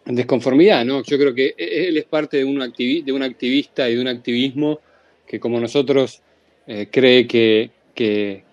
desconformidad, 0.06 0.86
¿no? 0.86 1.02
Yo 1.02 1.18
creo 1.18 1.34
que 1.34 1.56
él 1.58 1.98
es 1.98 2.06
parte 2.06 2.38
de 2.38 2.46
un, 2.46 2.62
activista 2.62 3.90
y 3.90 3.96
de 3.96 4.02
un 4.02 4.08
activismo 4.08 4.80
que 5.26 5.40
como 5.40 5.60
nosotros 5.60 6.22
eh, 6.68 6.88
cree 6.92 7.26
que, 7.26 7.72
que, 7.96 8.44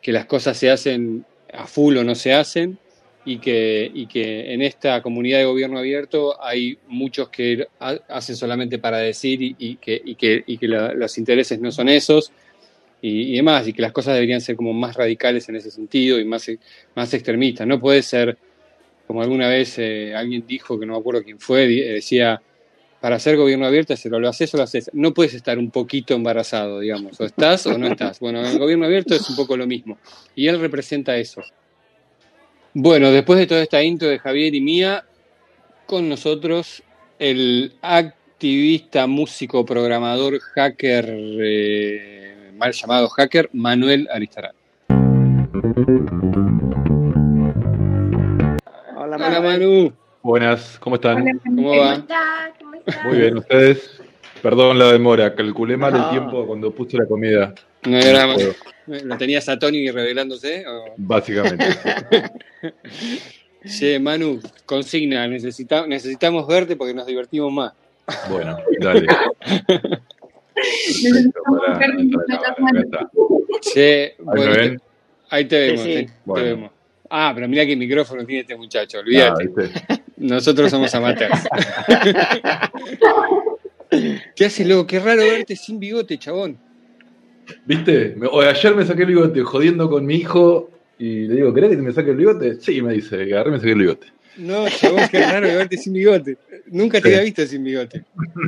que 0.00 0.12
las 0.12 0.26
cosas 0.26 0.56
se 0.56 0.70
hacen 0.70 1.24
a 1.52 1.66
full 1.66 1.96
o 1.96 2.04
no 2.04 2.14
se 2.14 2.32
hacen 2.32 2.78
y 3.24 3.38
que, 3.38 3.90
y 3.92 4.06
que 4.06 4.54
en 4.54 4.62
esta 4.62 5.02
comunidad 5.02 5.40
de 5.40 5.46
gobierno 5.46 5.80
abierto 5.80 6.40
hay 6.40 6.78
muchos 6.86 7.30
que 7.30 7.66
ha- 7.80 7.98
hacen 8.08 8.36
solamente 8.36 8.78
para 8.78 8.98
decir 8.98 9.40
y, 9.42 9.74
que, 9.78 10.00
y 10.04 10.14
que, 10.14 10.44
y 10.46 10.56
que 10.56 10.68
los 10.68 11.18
intereses 11.18 11.58
no 11.58 11.72
son 11.72 11.88
esos 11.88 12.30
y, 13.08 13.36
demás, 13.36 13.68
y 13.68 13.72
que 13.72 13.82
las 13.82 13.92
cosas 13.92 14.14
deberían 14.14 14.40
ser 14.40 14.56
como 14.56 14.72
más 14.72 14.96
radicales 14.96 15.48
en 15.48 15.56
ese 15.56 15.70
sentido 15.70 16.18
y 16.18 16.24
más, 16.24 16.50
más 16.94 17.14
extremistas. 17.14 17.66
No 17.66 17.78
puede 17.78 18.02
ser, 18.02 18.36
como 19.06 19.22
alguna 19.22 19.48
vez 19.48 19.78
eh, 19.78 20.12
alguien 20.14 20.44
dijo, 20.46 20.78
que 20.78 20.86
no 20.86 20.94
me 20.94 20.98
acuerdo 20.98 21.22
quién 21.22 21.38
fue, 21.38 21.64
eh, 21.64 21.92
decía, 21.94 22.42
para 23.00 23.16
hacer 23.16 23.36
gobierno 23.36 23.66
abierto, 23.66 23.94
o 23.94 24.18
lo 24.18 24.28
haces 24.28 24.52
o 24.54 24.56
lo 24.56 24.64
haces. 24.64 24.90
No 24.92 25.14
puedes 25.14 25.34
estar 25.34 25.56
un 25.58 25.70
poquito 25.70 26.14
embarazado, 26.14 26.80
digamos, 26.80 27.20
o 27.20 27.24
estás 27.24 27.66
o 27.66 27.78
no 27.78 27.86
estás. 27.86 28.18
Bueno, 28.18 28.40
en 28.40 28.46
el 28.46 28.58
gobierno 28.58 28.86
abierto 28.86 29.14
es 29.14 29.28
un 29.30 29.36
poco 29.36 29.56
lo 29.56 29.66
mismo. 29.66 29.98
Y 30.34 30.48
él 30.48 30.58
representa 30.58 31.16
eso. 31.16 31.42
Bueno, 32.74 33.12
después 33.12 33.38
de 33.38 33.46
toda 33.46 33.62
esta 33.62 33.82
intro 33.82 34.08
de 34.08 34.18
Javier 34.18 34.54
y 34.54 34.60
mía, 34.60 35.04
con 35.86 36.08
nosotros 36.08 36.82
el 37.18 37.74
activista, 37.82 39.06
músico, 39.06 39.64
programador, 39.64 40.40
hacker, 40.40 41.06
eh, 41.08 42.15
mal 42.56 42.72
llamado 42.72 43.08
hacker, 43.08 43.48
Manuel 43.52 44.08
Aristarán. 44.12 44.52
Hola, 48.96 49.16
Hola. 49.16 49.40
Manu, 49.40 49.92
Buenas, 50.22 50.78
¿cómo 50.80 50.96
están? 50.96 51.22
Hola, 51.22 51.32
¿cómo 51.44 51.56
¿Cómo 51.62 51.76
va? 51.80 51.94
está? 51.94 52.52
¿Cómo 52.58 52.74
está? 52.74 53.02
Muy 53.04 53.18
bien, 53.18 53.36
¿ustedes? 53.38 54.00
Perdón 54.42 54.78
la 54.78 54.92
demora, 54.92 55.34
calculé 55.34 55.76
mal 55.76 55.92
No. 55.92 56.04
el 56.04 56.10
tiempo 56.10 56.46
cuando 56.46 56.70
puse 56.72 56.96
la 56.96 57.06
comida, 57.06 57.54
¿No 57.84 57.98
era, 57.98 58.32
puedo. 58.34 58.52
¿Lo 58.86 59.16
tenías 59.16 59.48
a 59.48 59.58
Tony 59.58 59.90
revelándose? 59.90 60.64
o? 60.66 60.84
básicamente. 60.96 61.66
Che, 63.64 63.98
Manu, 63.98 64.40
consigna, 64.64 65.26
necesita- 65.26 65.86
necesitamos 65.86 66.46
verte 66.46 66.76
porque 66.76 66.94
nos 66.94 67.06
divertimos 67.06 67.52
más. 67.52 67.72
Bueno, 68.30 68.56
dale. 68.80 69.06
Ahí 73.74 74.14
bueno, 74.24 74.52
te- 74.52 74.58
ven. 74.60 74.80
ahí 75.30 75.44
te 75.44 75.58
vemos, 75.58 75.80
Sí, 75.82 75.94
sí. 75.96 76.06
te- 76.06 76.32
te 76.34 76.42
vemos. 76.42 76.70
Ah, 77.10 77.32
pero 77.34 77.48
mira 77.48 77.64
qué 77.66 77.76
micrófono 77.76 78.24
tiene 78.24 78.40
este 78.42 78.56
muchacho, 78.56 78.98
Ah, 78.98 79.00
olvídate. 79.00 79.46
¿viste? 79.46 79.70
Nosotros 80.16 80.70
somos 80.70 80.94
amateurs. 80.94 81.40
¿Qué 84.34 84.44
haces, 84.46 84.66
loco? 84.66 84.86
Qué 84.86 84.98
raro 84.98 85.22
verte 85.22 85.54
sin 85.56 85.78
bigote, 85.78 86.18
chabón. 86.18 86.58
¿Viste? 87.64 88.14
Me- 88.16 88.26
o 88.26 88.40
ayer 88.40 88.74
me 88.74 88.84
saqué 88.84 89.02
el 89.02 89.08
bigote 89.08 89.40
jodiendo 89.42 89.88
con 89.88 90.04
mi 90.04 90.16
hijo 90.16 90.70
y 90.98 91.26
le 91.28 91.34
digo, 91.36 91.54
¿querés 91.54 91.70
que 91.70 91.76
me 91.76 91.92
saque 91.92 92.10
el 92.10 92.16
bigote? 92.16 92.60
Sí, 92.60 92.82
me 92.82 92.94
dice, 92.94 93.22
agarré 93.22 93.50
y 93.50 93.52
me 93.52 93.58
saqué 93.58 93.72
el 93.72 93.78
bigote. 93.78 94.06
No, 94.38 94.68
chabón, 94.68 95.08
qué 95.10 95.20
raro 95.22 95.46
verte 95.46 95.76
sin 95.78 95.92
bigote. 95.92 96.36
Nunca 96.66 97.00
te 97.00 97.08
Sí. 97.08 97.14
había 97.14 97.24
visto 97.24 97.46
sin 97.46 97.62
bigote. 97.64 98.04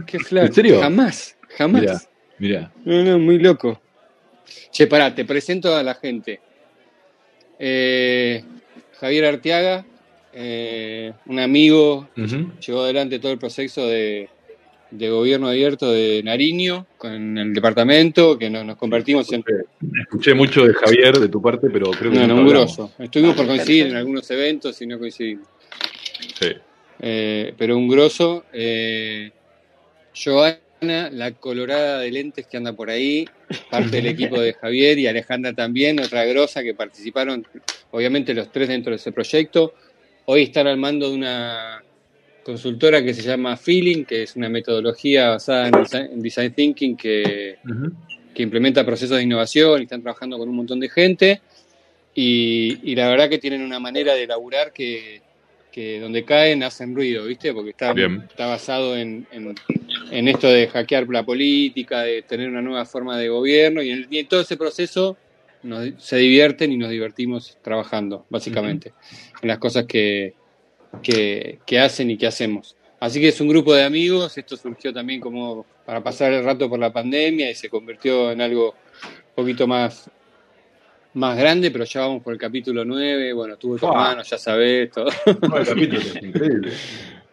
Qué 0.06 0.18
flaco. 0.18 0.46
¿En 0.48 0.52
serio? 0.52 0.80
Jamás, 0.80 1.36
jamás. 1.56 1.82
Mirá, 1.82 2.00
mirá. 2.38 2.72
No, 2.84 3.02
no, 3.04 3.18
muy 3.18 3.38
loco. 3.38 3.80
Che, 4.70 4.86
pará, 4.86 5.14
te 5.14 5.24
presento 5.24 5.74
a 5.74 5.82
la 5.82 5.94
gente. 5.94 6.40
Eh, 7.58 8.42
Javier 9.00 9.24
Arteaga, 9.26 9.84
eh, 10.32 11.12
un 11.26 11.38
amigo, 11.38 12.08
llevó 12.64 12.82
adelante 12.82 13.18
todo 13.18 13.32
el 13.32 13.38
proceso 13.38 13.86
de, 13.86 14.28
de 14.90 15.10
gobierno 15.10 15.48
abierto 15.48 15.90
de 15.92 16.22
Nariño 16.22 16.86
con 16.96 17.36
el 17.38 17.52
departamento, 17.52 18.38
que 18.38 18.48
no- 18.50 18.64
nos 18.64 18.76
convertimos 18.76 19.30
en 19.32 19.44
Escuché 20.02 20.34
mucho 20.34 20.64
de 20.64 20.74
Javier 20.74 21.18
de 21.18 21.28
tu 21.28 21.40
parte, 21.42 21.68
pero 21.70 21.90
creo 21.90 22.10
que 22.12 22.18
no, 22.18 22.26
no, 22.28 22.36
un 22.36 22.48
grosso. 22.48 22.92
Estuvimos 22.98 23.34
por 23.36 23.46
coincidir 23.46 23.86
en 23.88 23.96
algunos 23.96 24.30
eventos 24.30 24.80
y 24.80 24.86
no 24.86 24.98
coincidimos. 24.98 25.46
Sí. 26.40 26.48
Eh, 27.00 27.54
pero 27.56 27.76
un 27.76 27.88
grosso. 27.88 28.44
Eh, 28.52 29.30
Joana, 30.14 30.58
la 30.80 31.32
colorada 31.32 32.00
de 32.00 32.10
lentes 32.10 32.46
que 32.46 32.56
anda 32.56 32.72
por 32.72 32.90
ahí, 32.90 33.26
parte 33.70 33.96
del 33.96 34.06
equipo 34.06 34.40
de 34.40 34.54
Javier 34.54 34.98
y 34.98 35.06
Alejandra 35.06 35.52
también, 35.52 36.00
otra 36.00 36.24
grosa 36.24 36.62
que 36.62 36.74
participaron, 36.74 37.46
obviamente 37.90 38.34
los 38.34 38.52
tres 38.52 38.68
dentro 38.68 38.90
de 38.90 38.96
ese 38.96 39.12
proyecto. 39.12 39.74
Hoy 40.26 40.44
están 40.44 40.66
al 40.66 40.76
mando 40.76 41.08
de 41.08 41.16
una 41.16 41.82
consultora 42.44 43.02
que 43.02 43.14
se 43.14 43.22
llama 43.22 43.56
Feeling, 43.56 44.04
que 44.04 44.22
es 44.22 44.36
una 44.36 44.48
metodología 44.48 45.30
basada 45.30 45.68
en 45.68 45.72
design, 45.82 46.10
en 46.12 46.22
design 46.22 46.52
thinking 46.54 46.96
que, 46.96 47.56
que 48.34 48.42
implementa 48.42 48.86
procesos 48.86 49.16
de 49.16 49.24
innovación 49.24 49.80
y 49.80 49.84
están 49.84 50.02
trabajando 50.02 50.38
con 50.38 50.48
un 50.48 50.56
montón 50.56 50.80
de 50.80 50.88
gente. 50.88 51.40
Y, 52.14 52.90
y 52.90 52.94
la 52.94 53.08
verdad 53.08 53.28
que 53.28 53.38
tienen 53.38 53.62
una 53.62 53.78
manera 53.78 54.14
de 54.14 54.26
laburar 54.26 54.72
que, 54.72 55.22
que 55.72 56.00
donde 56.00 56.24
caen 56.24 56.62
hacen 56.62 56.94
ruido, 56.94 57.24
¿viste? 57.26 57.52
Porque 57.52 57.70
está, 57.70 57.92
Bien. 57.92 58.24
está 58.28 58.46
basado 58.46 58.96
en, 58.96 59.26
en- 59.32 59.54
en 60.10 60.28
esto 60.28 60.48
de 60.48 60.66
hackear 60.68 61.06
la 61.08 61.24
política, 61.24 62.02
de 62.02 62.22
tener 62.22 62.48
una 62.48 62.62
nueva 62.62 62.84
forma 62.86 63.18
de 63.18 63.28
gobierno 63.28 63.82
y 63.82 63.90
en, 63.90 64.06
y 64.10 64.18
en 64.18 64.28
todo 64.28 64.40
ese 64.40 64.56
proceso 64.56 65.16
nos- 65.62 65.90
se 65.98 66.16
divierten 66.16 66.72
y 66.72 66.76
nos 66.76 66.90
divertimos 66.90 67.58
trabajando, 67.62 68.24
básicamente, 68.30 68.92
en 69.42 69.48
las 69.48 69.58
cosas 69.58 69.84
que, 69.86 70.34
que, 71.02 71.58
que 71.66 71.78
hacen 71.78 72.10
y 72.10 72.16
que 72.16 72.26
hacemos. 72.26 72.76
Así 73.00 73.20
que 73.20 73.28
es 73.28 73.40
un 73.40 73.48
grupo 73.48 73.74
de 73.74 73.84
amigos, 73.84 74.36
esto 74.38 74.56
surgió 74.56 74.92
también 74.92 75.20
como 75.20 75.64
para 75.84 76.02
pasar 76.02 76.32
el 76.32 76.42
rato 76.44 76.68
por 76.68 76.78
la 76.80 76.92
pandemia 76.92 77.50
y 77.50 77.54
se 77.54 77.68
convirtió 77.68 78.32
en 78.32 78.40
algo 78.40 78.70
un 78.70 79.34
poquito 79.36 79.66
más, 79.68 80.10
más 81.18 81.36
grande, 81.36 81.70
pero 81.70 81.84
ya 81.84 82.00
vamos 82.02 82.22
por 82.22 82.32
el 82.32 82.38
capítulo 82.38 82.84
9, 82.84 83.32
bueno, 83.32 83.56
tuve 83.56 83.78
tu 83.78 83.86
Ah. 83.86 83.90
hermano, 83.90 84.22
ya 84.22 84.38
sabés, 84.38 84.90
todo. 84.90 85.10
Nueve 85.48 85.66
capítulos, 85.66 86.16
increíble. 86.22 86.72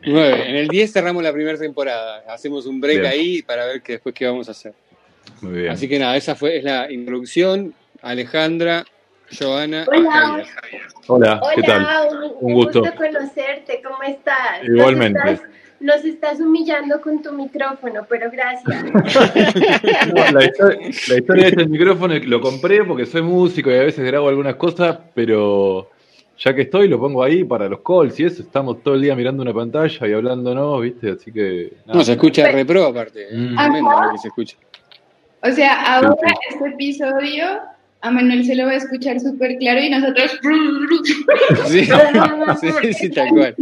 9. 0.07 0.49
En 0.49 0.55
el 0.55 0.67
10 0.67 0.91
cerramos 0.91 1.23
la 1.23 1.31
primera 1.33 1.57
temporada, 1.57 2.23
hacemos 2.27 2.65
un 2.65 2.79
break 2.81 2.99
Bien. 3.01 3.11
ahí 3.11 3.41
para 3.41 3.65
ver 3.65 3.81
qué 3.81 3.93
después 3.93 4.13
qué 4.13 4.25
vamos 4.25 4.47
a 4.47 4.51
hacer. 4.51 4.73
Muy 5.41 5.53
bien. 5.61 5.71
Así 5.71 5.87
que 5.87 5.97
nada, 5.99 6.15
esa 6.17 6.35
fue 6.35 6.57
es 6.57 6.63
la 6.63 6.91
introducción. 6.91 7.73
Alejandra, 8.01 8.85
Joana 9.39 9.85
Hola. 9.87 10.11
Javier. 10.11 10.81
Hola, 11.07 11.41
¿qué 11.55 11.61
tal? 11.63 11.81
Hola, 11.81 12.03
un, 12.11 12.23
Un 12.41 12.53
gusto. 12.53 12.79
gusto. 12.81 12.95
conocerte. 12.95 13.81
¿Cómo 13.83 14.03
estás? 14.03 14.63
Igualmente. 14.63 15.19
estás- 15.31 15.49
Nos 15.79 16.05
estás 16.05 16.39
humillando 16.39 17.01
con 17.01 17.21
tu 17.21 17.31
micrófono, 17.33 18.05
pero 18.09 18.29
gracias. 18.31 18.83
No, 20.13 20.31
la, 20.31 20.45
historia, 20.45 20.79
la 21.09 21.15
historia 21.17 21.43
de 21.43 21.49
este 21.49 21.67
micrófono 21.67 22.15
lo 22.25 22.41
compré 22.41 22.83
porque 22.83 23.05
soy 23.05 23.21
músico 23.21 23.69
y 23.71 23.75
a 23.75 23.83
veces 23.83 24.05
grabo 24.05 24.29
algunas 24.29 24.55
cosas, 24.55 24.97
pero 25.13 25.89
ya 26.37 26.53
que 26.55 26.63
estoy 26.63 26.87
lo 26.87 26.99
pongo 26.99 27.23
ahí 27.23 27.43
para 27.43 27.67
los 27.67 27.79
calls 27.81 28.19
y 28.19 28.25
eso. 28.25 28.41
Estamos 28.41 28.81
todo 28.83 28.95
el 28.95 29.01
día 29.01 29.15
mirando 29.15 29.41
una 29.43 29.53
pantalla 29.53 30.07
y 30.07 30.13
hablándonos, 30.13 30.81
¿viste? 30.81 31.11
Así 31.11 31.31
que. 31.31 31.73
nada. 31.85 31.99
No, 31.99 32.03
se 32.05 32.13
escucha 32.13 32.49
repro 32.51 32.85
aparte. 32.85 33.27
Es 33.29 33.33
Mm. 33.37 33.55
tremendo 33.55 34.01
lo 34.01 34.11
que 34.11 34.17
se 34.17 34.27
escucha. 34.29 34.57
O 35.43 35.51
sea, 35.51 35.95
ahora 35.97 36.15
Sí, 36.19 36.33
este 36.49 36.67
episodio 36.69 37.45
a 38.01 38.11
Manuel 38.11 38.45
se 38.45 38.55
lo 38.55 38.65
va 38.65 38.71
a 38.71 38.75
escuchar 38.75 39.19
súper 39.19 39.57
claro 39.57 39.81
y 39.81 39.89
nosotros... 39.89 40.39
Sí, 41.67 41.85
sí, 42.81 42.93
sí, 42.93 43.09
tal 43.09 43.29
cual. 43.29 43.55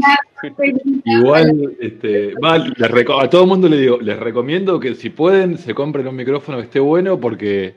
Igual, 1.06 1.76
este, 1.80 2.34
va, 2.36 2.58
les 2.58 2.92
reco- 2.92 3.22
a 3.22 3.30
todo 3.30 3.44
el 3.44 3.48
mundo 3.48 3.70
le 3.70 3.78
digo, 3.78 4.00
les 4.02 4.20
recomiendo 4.20 4.80
que 4.80 4.96
si 4.96 5.10
pueden 5.10 5.58
se 5.58 5.74
compren 5.74 6.08
un 6.08 6.16
micrófono 6.16 6.58
que 6.58 6.66
esté 6.66 6.80
bueno 6.80 7.20
porque 7.20 7.74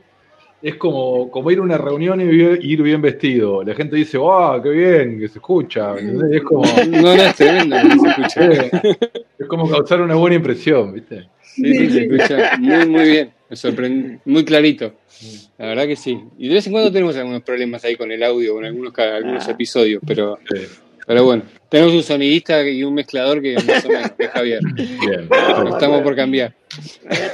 es 0.62 0.74
como, 0.76 1.30
como 1.30 1.50
ir 1.50 1.58
a 1.58 1.62
una 1.62 1.78
reunión 1.78 2.20
y 2.20 2.24
ir 2.24 2.82
bien 2.82 3.00
vestido. 3.00 3.62
La 3.62 3.74
gente 3.74 3.94
dice, 3.94 4.18
¡wow! 4.18 4.60
¡Qué 4.62 4.70
bien! 4.70 5.18
Que 5.20 5.28
se 5.28 5.38
escucha. 5.38 5.92
¿entendés? 5.96 6.38
Es 6.38 6.42
como, 6.42 6.64
No, 6.90 7.00
no, 7.02 7.12
es 7.12 7.36
tremendo 7.36 7.76
que 7.76 7.90
se 7.98 8.08
escucha. 8.08 8.50
es 9.38 9.46
como 9.46 9.70
causar 9.70 10.00
una 10.00 10.14
buena 10.16 10.36
impresión, 10.36 10.92
¿viste? 10.94 11.28
Sí, 11.42 11.72
sí, 11.72 11.90
se 11.90 12.04
escucha 12.04 12.56
muy, 12.58 12.86
muy 12.88 13.04
bien. 13.10 13.30
Me 13.48 13.56
sorprende, 13.56 14.18
muy 14.24 14.44
clarito. 14.44 14.92
La 15.58 15.66
verdad 15.66 15.86
que 15.86 15.96
sí. 15.96 16.18
Y 16.38 16.48
de 16.48 16.54
vez 16.54 16.66
en 16.66 16.72
cuando 16.72 16.90
tenemos 16.92 17.16
algunos 17.16 17.42
problemas 17.42 17.84
ahí 17.84 17.94
con 17.96 18.10
el 18.10 18.22
audio, 18.22 18.54
con 18.54 18.64
algunos, 18.64 18.92
algunos 18.98 19.48
episodios, 19.48 20.02
pero. 20.06 20.38
Pero 21.08 21.22
bueno, 21.22 21.44
tenemos 21.68 21.94
un 21.94 22.02
sonidista 22.02 22.68
y 22.68 22.82
un 22.82 22.92
mezclador 22.94 23.40
que 23.40 23.54
más 23.54 23.84
o 23.84 23.88
menos, 23.88 24.10
es 24.18 24.28
Javier. 24.28 24.60
Bien. 24.74 25.28
Pero 25.28 25.68
estamos 25.68 26.02
por 26.02 26.16
cambiar. 26.16 26.52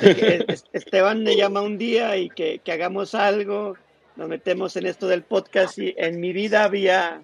Que 0.03 0.45
Esteban 0.75 1.23
me 1.25 1.35
llama 1.37 1.63
un 1.63 1.79
día 1.79 2.15
y 2.19 2.29
que, 2.29 2.61
que 2.63 2.71
hagamos 2.71 3.15
algo, 3.15 3.75
nos 4.17 4.29
metemos 4.29 4.77
en 4.77 4.85
esto 4.85 5.09
del 5.09 5.23
podcast 5.23 5.79
y 5.79 5.95
en 5.97 6.21
mi 6.21 6.35
vida 6.35 6.65
había 6.65 7.23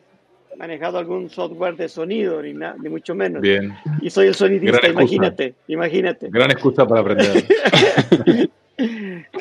manejado 0.57 0.97
algún 0.97 1.29
software 1.29 1.77
de 1.77 1.91
sonido, 1.91 2.41
ni, 2.41 2.55
na- 2.55 2.77
ni 2.83 2.89
mucho 2.89 3.15
menos. 3.15 3.43
Bien. 3.43 3.75
Y 4.01 4.09
soy 4.09 4.29
el 4.29 4.35
sonidista, 4.35 4.79
Gran 4.79 4.85
excusa. 4.93 5.03
imagínate, 5.03 5.55
imagínate. 5.69 6.29
Gran 6.31 6.51
excusa 6.51 6.87
para 6.89 7.03
aprender. 7.03 7.45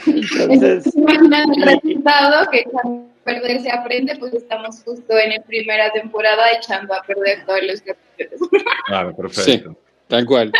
Entonces, 0.06 0.86
Imaginando 0.96 1.54
el 1.56 1.64
resultado 1.64 2.50
que 2.52 2.60
echando 2.60 3.08
a 3.10 3.24
perder 3.24 3.62
se 3.62 3.72
aprende, 3.72 4.16
pues 4.18 4.34
estamos 4.34 4.82
justo 4.84 5.18
en 5.18 5.32
la 5.32 5.42
primera 5.42 5.92
temporada 5.92 6.44
echando 6.58 6.94
a 6.94 7.02
perder 7.04 7.46
todos 7.46 7.60
los 7.68 7.82
capítulos. 7.82 8.50
Claro, 8.88 9.16
perfecto. 9.18 9.76
Tal 10.08 10.26
cual. 10.26 10.54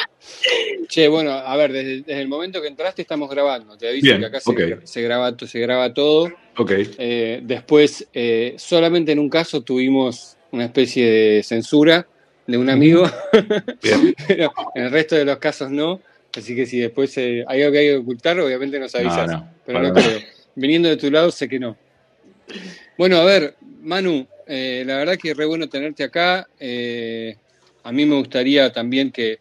Che, 0.90 1.08
bueno, 1.08 1.32
a 1.32 1.56
ver, 1.56 1.72
desde, 1.72 2.02
desde 2.02 2.22
el 2.22 2.28
momento 2.28 2.62
que 2.62 2.68
entraste 2.68 3.02
estamos 3.02 3.30
grabando. 3.30 3.78
Te 3.78 3.88
aviso 3.88 4.08
Bien, 4.08 4.20
que 4.20 4.26
acá 4.26 4.40
se, 4.42 4.52
ok. 4.52 4.58
gra- 4.58 4.82
se 4.86 5.02
graba, 5.02 5.34
se 5.40 5.60
graba 5.62 5.94
todo. 5.94 6.30
Ok. 6.58 6.72
Eh, 6.98 7.40
después, 7.44 8.06
eh, 8.14 8.56
solamente 8.58 9.14
en 9.14 9.20
un 9.20 9.30
caso 9.30 9.62
tuvimos 9.62 10.36
una 10.52 10.66
especie 10.66 11.10
de 11.10 11.44
censura 11.44 12.06
de 12.46 12.58
un 12.58 12.70
amigo, 12.70 13.06
Bien. 13.82 14.14
pero 14.28 14.52
en 14.76 14.84
el 14.84 14.92
resto 14.92 15.16
de 15.16 15.24
los 15.24 15.38
casos 15.38 15.72
no. 15.72 16.02
Así 16.38 16.56
que 16.56 16.66
si 16.66 16.80
después 16.80 17.18
eh, 17.18 17.44
hay 17.48 17.62
algo 17.62 17.74
que 17.74 17.80
hay 17.80 17.88
que 17.88 17.96
ocultar, 17.96 18.40
obviamente 18.40 18.80
nos 18.80 18.94
avisas. 18.96 19.28
No, 19.32 19.40
no, 19.40 19.54
pero 19.66 19.80
no 19.82 19.94
creo. 19.94 20.22
Viniendo 20.56 20.90
de 20.90 20.98
tu 20.98 21.10
lado, 21.12 21.32
sé 21.32 21.48
que 21.50 21.60
no. 21.60 21.76
Bueno, 22.98 23.18
a 23.18 23.26
ver, 23.26 23.56
Manu, 23.82 24.26
eh, 24.48 24.84
la 24.86 24.98
verdad 24.98 25.18
que 25.18 25.34
re 25.34 25.46
bueno 25.46 25.68
tenerte 25.68 26.04
acá. 26.04 26.48
Eh, 26.60 27.36
a 27.84 27.92
mí 27.92 28.06
me 28.06 28.16
gustaría 28.16 28.72
también 28.72 29.12
que, 29.12 29.40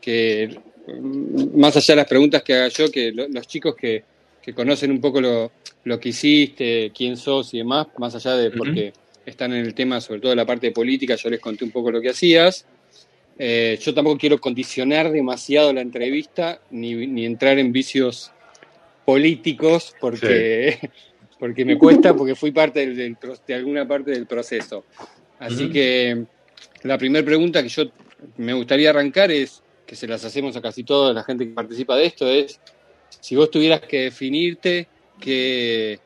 que, 0.00 0.58
mm, 0.86 1.58
más 1.58 1.76
allá 1.76 1.92
de 1.94 1.96
las 1.96 2.06
preguntas 2.06 2.42
que 2.42 2.54
haga 2.54 2.68
yo, 2.68 2.90
que 2.90 3.12
lo- 3.12 3.28
los 3.28 3.46
chicos 3.46 3.74
que, 3.76 4.02
que 4.42 4.52
conocen 4.52 4.90
un 4.90 5.00
poco 5.00 5.20
lo, 5.20 5.52
lo 5.84 6.00
que 6.00 6.10
hiciste, 6.10 6.90
quién 6.94 7.16
sos 7.16 7.52
y 7.54 7.58
demás, 7.58 7.86
más 7.98 8.14
allá 8.14 8.36
de 8.36 8.50
porque 8.50 8.92
están 9.24 9.52
en 9.52 9.64
el 9.64 9.74
tema, 9.74 10.00
sobre 10.00 10.20
todo 10.20 10.30
de 10.30 10.36
la 10.36 10.46
parte 10.46 10.68
de 10.68 10.72
política, 10.72 11.14
yo 11.16 11.30
les 11.30 11.40
conté 11.40 11.64
un 11.64 11.70
poco 11.70 11.90
lo 11.90 12.00
que 12.00 12.10
hacías. 12.10 12.64
Eh, 13.38 13.78
yo 13.80 13.94
tampoco 13.94 14.18
quiero 14.18 14.38
condicionar 14.40 15.10
demasiado 15.12 15.72
la 15.72 15.80
entrevista 15.80 16.60
ni, 16.70 17.06
ni 17.06 17.24
entrar 17.24 17.58
en 17.58 17.70
vicios 17.72 18.32
políticos 19.04 19.94
porque, 20.00 20.78
porque 21.38 21.64
me 21.64 21.78
cuesta, 21.78 22.14
porque 22.14 22.34
fui 22.34 22.50
parte 22.50 22.80
del, 22.80 22.96
del 22.96 23.16
pro- 23.16 23.36
de 23.46 23.54
alguna 23.54 23.86
parte 23.86 24.10
del 24.10 24.26
proceso. 24.26 24.84
Así 25.38 25.70
que 25.70 26.24
la 26.82 26.98
primera 26.98 27.24
pregunta 27.24 27.62
que 27.62 27.68
yo 27.68 27.84
me 28.38 28.52
gustaría 28.54 28.90
arrancar 28.90 29.30
es, 29.30 29.62
que 29.86 29.94
se 29.96 30.06
las 30.08 30.24
hacemos 30.24 30.56
a 30.56 30.60
casi 30.60 30.82
toda 30.84 31.14
la 31.14 31.22
gente 31.22 31.46
que 31.46 31.54
participa 31.54 31.96
de 31.96 32.06
esto, 32.06 32.28
es 32.28 32.60
si 33.20 33.36
vos 33.36 33.50
tuvieras 33.50 33.80
que 33.80 34.02
definirte, 34.02 34.88
que, 35.20 35.98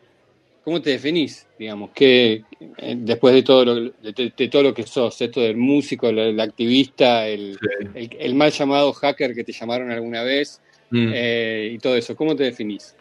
¿cómo 0.64 0.81
te 0.81 0.90
definís? 0.90 1.46
Digamos, 1.59 1.90
que 1.90 2.42
eh, 2.79 2.94
después 2.98 3.35
de 3.35 3.42
todo, 3.42 3.64
lo, 3.64 3.75
de, 3.90 4.33
de 4.37 4.48
todo 4.48 4.62
lo 4.62 4.75
que 4.75 4.85
sos, 4.85 5.20
esto 5.20 5.40
del 5.40 5.57
músico, 5.57 6.09
el, 6.09 6.18
el 6.18 6.40
activista, 6.40 7.27
el, 7.27 7.59
Sí. 7.61 7.87
el, 7.94 8.16
el 8.18 8.35
mal 8.35 8.51
llamado 8.51 8.92
hacker 8.92 9.35
que 9.35 9.44
te 9.44 9.53
llamaron 9.53 9.90
alguna 9.90 10.22
vez 10.22 10.61
Mm. 10.90 11.11
eh, 11.14 11.70
y 11.75 11.79
todo 11.79 11.96
eso, 11.96 12.14
¿cómo 12.14 12.37
te 12.37 12.44
definís? 12.44 12.94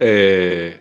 Eh, 0.00 0.80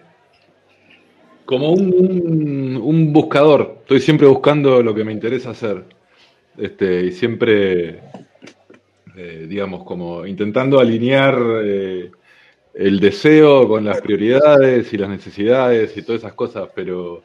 como 1.46 1.72
un, 1.72 1.94
un- 1.94 2.78
un 2.78 3.14
buscador. 3.14 3.78
Estoy 3.82 4.00
siempre 4.00 4.26
buscando 4.28 4.82
lo 4.82 4.96
que 4.96 5.04
me 5.04 5.12
interesa 5.14 5.52
hacer. 5.52 5.84
Este, 6.58 7.06
y 7.06 7.12
siempre, 7.12 8.00
eh, 9.16 9.46
digamos, 9.48 9.84
como 9.84 10.26
intentando 10.26 10.80
alinear 10.80 11.38
el 12.76 13.00
deseo 13.00 13.68
con 13.68 13.86
las 13.86 14.02
prioridades 14.02 14.92
y 14.94 14.98
las 14.98 15.10
necesidades 15.10 15.96
y 15.98 16.02
todas 16.02 16.22
esas 16.22 16.34
cosas, 16.34 16.70
pero 16.76 17.24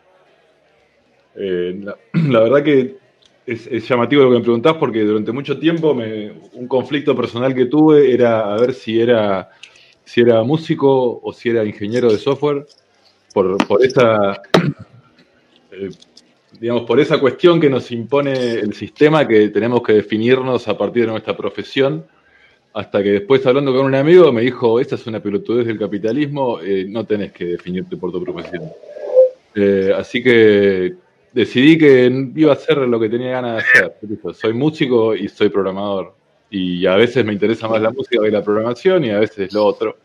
eh, 1.35 1.79
la, 1.83 1.97
la 2.29 2.41
verdad 2.41 2.63
que 2.63 2.97
es, 3.47 3.67
es 3.67 3.89
llamativo 3.89 4.23
lo 4.23 4.31
que 4.31 4.37
me 4.37 4.43
preguntás 4.43 4.75
porque 4.75 5.01
durante 5.03 5.33
mucho 5.33 5.59
tiempo 5.59 5.95
me- 5.95 6.31
un 6.55 6.69
conflicto 6.69 7.17
personal 7.17 7.55
que 7.55 7.67
tuve 7.67 8.13
era 8.13 8.53
a 8.55 8.57
ver 8.59 8.75
si 8.75 9.01
era 9.01 9.49
si 10.05 10.21
era 10.23 10.43
músico 10.43 11.21
o 11.23 11.33
si 11.33 11.51
era 11.51 11.65
ingeniero 11.65 12.11
de 12.11 12.19
software, 12.19 12.67
por, 13.33 13.65
por 13.69 13.85
esa, 13.85 14.43
eh, 15.73 15.91
digamos, 16.59 16.83
por 16.83 16.99
esa 16.99 17.21
cuestión 17.21 17.61
que 17.61 17.71
nos 17.71 17.93
impone 17.93 18.55
el 18.55 18.75
sistema 18.75 19.27
que 19.29 19.51
tenemos 19.51 19.83
que 19.83 19.93
definirnos 19.93 20.67
a 20.67 20.77
partir 20.77 21.05
de 21.07 21.13
nuestra 21.13 21.37
profesión, 21.37 22.05
hasta 22.73 23.03
que 23.03 23.11
después 23.11 23.45
hablando 23.47 23.75
con 23.75 23.87
un 23.87 23.95
amigo 23.95 24.33
me 24.33 24.43
dijo, 24.43 24.79
esta 24.79 24.95
es 24.95 25.07
una 25.07 25.21
pelotudez 25.21 25.67
del 25.67 25.79
capitalismo, 25.79 26.61
eh, 26.61 26.87
no 26.89 27.05
tenés 27.05 27.33
que 27.33 27.45
definirte 27.47 27.97
por 27.97 28.13
tu 28.13 28.23
profesión. 28.23 28.71
Eh, 29.55 29.93
así 29.97 30.23
que 30.23 30.95
decidí 31.33 31.77
que 31.77 32.31
iba 32.37 32.53
a 32.53 32.55
hacer 32.55 32.79
lo 32.79 33.01
que 33.01 33.09
tenía 33.09 33.33
ganas 33.33 33.57
de 33.57 33.61
hacer. 33.61 33.95
Soy 34.35 34.53
músico 34.53 35.15
y 35.17 35.29
soy 35.29 35.49
programador. 35.49 36.15
Y 36.51 36.87
a 36.87 36.97
veces 36.97 37.25
me 37.25 37.33
interesa 37.33 37.69
más 37.69 37.81
la 37.81 37.91
música 37.91 38.23
que 38.23 38.31
la 38.31 38.43
programación 38.43 39.05
y 39.05 39.11
a 39.11 39.19
veces 39.19 39.53
lo 39.53 39.65
otro. 39.65 39.97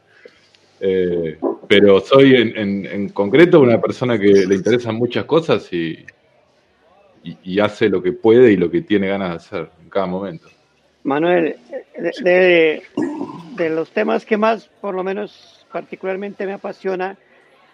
Eh, 0.80 1.38
pero 1.68 2.00
soy 2.00 2.36
en, 2.36 3.10
concreto 3.10 3.60
una 3.60 3.80
persona 3.80 4.20
que 4.20 4.46
le 4.46 4.56
interesan 4.56 4.96
muchas 4.96 5.26
cosas 5.26 5.68
y 5.72 6.00
hace 7.60 7.90
lo 7.90 8.02
que 8.02 8.12
puede 8.12 8.52
y 8.52 8.58
lo 8.58 8.70
que 8.70 8.82
tiene 8.82 9.08
ganas 9.08 9.30
de 9.30 9.36
hacer 9.36 9.70
en 9.82 9.90
cada 9.90 10.06
momento. 10.06 10.48
Manuel, 11.06 11.56
de, 11.98 12.12
de- 12.24 12.84
de 13.56 13.70
los 13.70 13.92
temas 13.92 14.26
que 14.26 14.38
más, 14.38 14.68
por 14.82 14.96
lo 14.96 15.04
menos 15.04 15.66
particularmente 15.72 16.46
me 16.46 16.54
apasiona, 16.54 17.18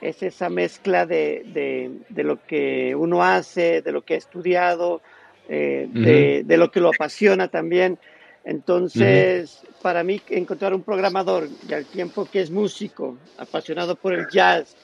es 0.02 0.22
esa 0.22 0.50
mezcla 0.50 1.06
de, 1.06 1.44
de- 1.48 1.92
de 2.10 2.24
lo 2.24 2.46
que 2.46 2.94
uno 2.96 3.24
hace, 3.24 3.82
de 3.82 3.92
lo 3.92 4.02
que 4.04 4.16
ha 4.16 4.18
estudiado, 4.18 5.02
eh, 5.50 5.88
de, 5.90 6.44
de 6.46 6.58
lo 6.58 6.70
que 6.72 6.82
lo 6.82 6.90
apasiona 6.90 7.48
también. 7.48 7.98
Entonces, 8.44 9.66
para 9.82 10.04
mí, 10.04 10.20
encontrar 10.30 10.74
un 10.74 10.84
programador 10.84 11.48
y 11.70 11.74
al 11.74 11.86
tiempo 11.86 12.26
que 12.26 12.42
es 12.42 12.52
músico, 12.52 13.18
apasionado 13.38 13.96
por 13.96 14.14
el 14.14 14.28
jazz, 14.28 14.76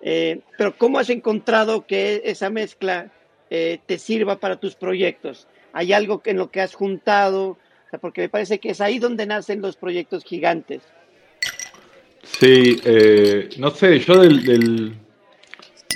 eh, 0.00 0.40
pero 0.58 0.76
¿cómo 0.76 0.98
has 0.98 1.08
encontrado 1.10 1.86
que 1.86 2.22
esa 2.24 2.50
mezcla 2.50 3.10
eh, 3.50 3.78
te 3.86 3.98
sirva 3.98 4.36
para 4.40 4.56
tus 4.56 4.74
proyectos? 4.74 5.46
¿Hay 5.72 5.92
algo 5.92 6.20
en 6.24 6.38
lo 6.38 6.50
que 6.50 6.60
has 6.62 6.74
juntado? 6.74 7.58
Porque 8.00 8.22
me 8.22 8.28
parece 8.28 8.58
que 8.58 8.70
es 8.70 8.80
ahí 8.80 8.98
donde 8.98 9.26
nacen 9.26 9.60
los 9.60 9.76
proyectos 9.76 10.24
gigantes. 10.24 10.82
Sí, 12.22 12.80
eh, 12.84 13.48
no 13.58 13.70
sé, 13.70 13.98
yo 13.98 14.20
del, 14.20 14.94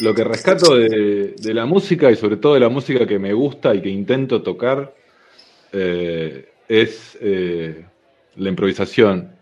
lo 0.03 0.15
que 0.15 0.25
rescato 0.25 0.77
de, 0.77 1.35
la 1.55 1.67
música 1.67 2.11
y 2.11 2.17
sobre 2.17 2.37
todo 2.37 2.55
de 2.55 2.61
la 2.61 2.69
música 2.69 3.07
que 3.07 3.19
me 3.19 3.33
gusta 3.33 3.75
y 3.75 3.81
que 3.81 3.89
intento 3.89 4.43
tocar 4.43 4.95
eh, 5.73 6.49
es 6.69 7.17
eh, 7.21 7.87
la 8.37 8.49
improvisación. 8.49 9.33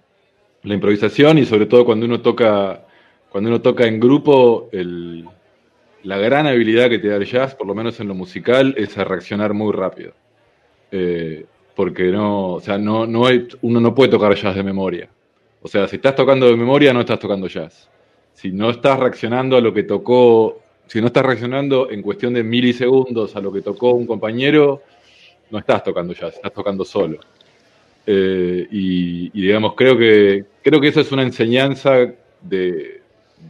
La 0.62 0.74
improvisación 0.74 1.38
y 1.38 1.46
sobre 1.46 1.66
todo 1.66 1.84
cuando 1.84 2.06
uno 2.06 2.20
toca, 2.20 2.86
cuando 3.30 3.50
uno 3.50 3.60
toca 3.60 3.86
en 3.86 3.98
grupo, 4.00 4.70
la 4.72 6.18
gran 6.18 6.46
habilidad 6.46 6.88
que 6.88 6.98
te 6.98 7.08
da 7.08 7.16
el 7.16 7.26
jazz, 7.26 7.54
por 7.54 7.66
lo 7.66 7.74
menos 7.74 7.98
en 8.00 8.08
lo 8.08 8.14
musical, 8.14 8.74
es 8.78 8.96
a 8.96 9.04
reaccionar 9.04 9.52
muy 9.52 9.72
rápido. 9.72 10.12
Porque 11.74 12.04
no, 12.04 12.54
o 12.54 12.60
sea, 12.60 12.78
no, 12.78 13.06
no 13.06 13.26
hay- 13.26 13.48
uno 13.62 13.80
no 13.80 13.94
puede 13.94 14.10
tocar 14.10 14.34
jazz 14.34 14.54
de 14.54 14.62
memoria. 14.62 15.08
O 15.62 15.68
sea, 15.68 15.88
si 15.88 15.96
estás 15.96 16.14
tocando 16.14 16.46
de 16.46 16.56
memoria, 16.56 16.92
no 16.92 17.00
estás 17.00 17.18
tocando 17.18 17.46
jazz. 17.48 17.88
Si 18.34 18.52
no 18.52 18.70
estás 18.70 18.98
reaccionando 18.98 19.56
a 19.56 19.60
lo 19.60 19.72
que 19.72 19.84
tocó, 19.84 20.60
si 20.86 21.00
no 21.00 21.06
estás 21.08 21.24
reaccionando 21.24 21.90
en 21.90 22.02
cuestión 22.02 22.34
de 22.34 22.42
milisegundos 22.44 23.34
a 23.36 23.40
lo 23.40 23.52
que 23.52 23.62
tocó 23.62 23.92
un 23.92 24.06
compañero, 24.06 24.82
no 25.50 25.58
estás 25.58 25.82
tocando 25.82 26.12
jazz, 26.14 26.34
estás 26.34 26.52
tocando 26.52 26.84
solo. 26.84 27.18
Eh, 28.06 28.66
y, 28.70 29.30
digamos, 29.40 29.74
creo 29.74 29.96
que, 29.96 30.44
creo 30.62 30.80
que 30.80 30.88
eso 30.88 31.00
es 31.00 31.10
una 31.12 31.22
enseñanza 31.22 31.92
de, 32.42 33.00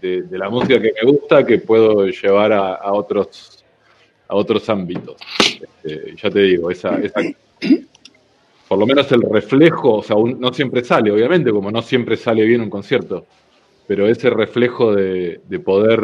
de- 0.01 0.39
la 0.39 0.49
música 0.49 0.81
que 0.81 0.93
me 1.03 1.11
gusta 1.11 1.45
que 1.45 1.59
puedo 1.59 2.07
llevar 2.07 2.53
a, 2.53 2.93
otros, 2.93 3.65
a 4.29 4.37
otros 4.37 4.69
ámbitos. 4.69 5.17
Este, 5.83 6.15
ya 6.17 6.31
te 6.31 6.41
digo, 6.41 6.71
esa 6.71 6.97
por 8.69 8.79
lo 8.79 8.87
menos 8.87 9.11
el 9.13 9.23
reflejo, 9.23 9.97
o 9.97 10.03
sea, 10.03 10.17
no 10.17 10.53
siempre 10.53 10.83
sale, 10.85 11.11
obviamente, 11.11 11.51
como 11.51 11.71
no 11.71 11.83
siempre 11.83 12.17
sale 12.17 12.45
bien 12.45 12.61
un 12.61 12.71
concierto, 12.71 13.27
pero 13.87 14.09
ese 14.09 14.31
reflejo 14.31 14.95
de, 14.95 15.41
de 15.49 15.59
poder 15.61 16.01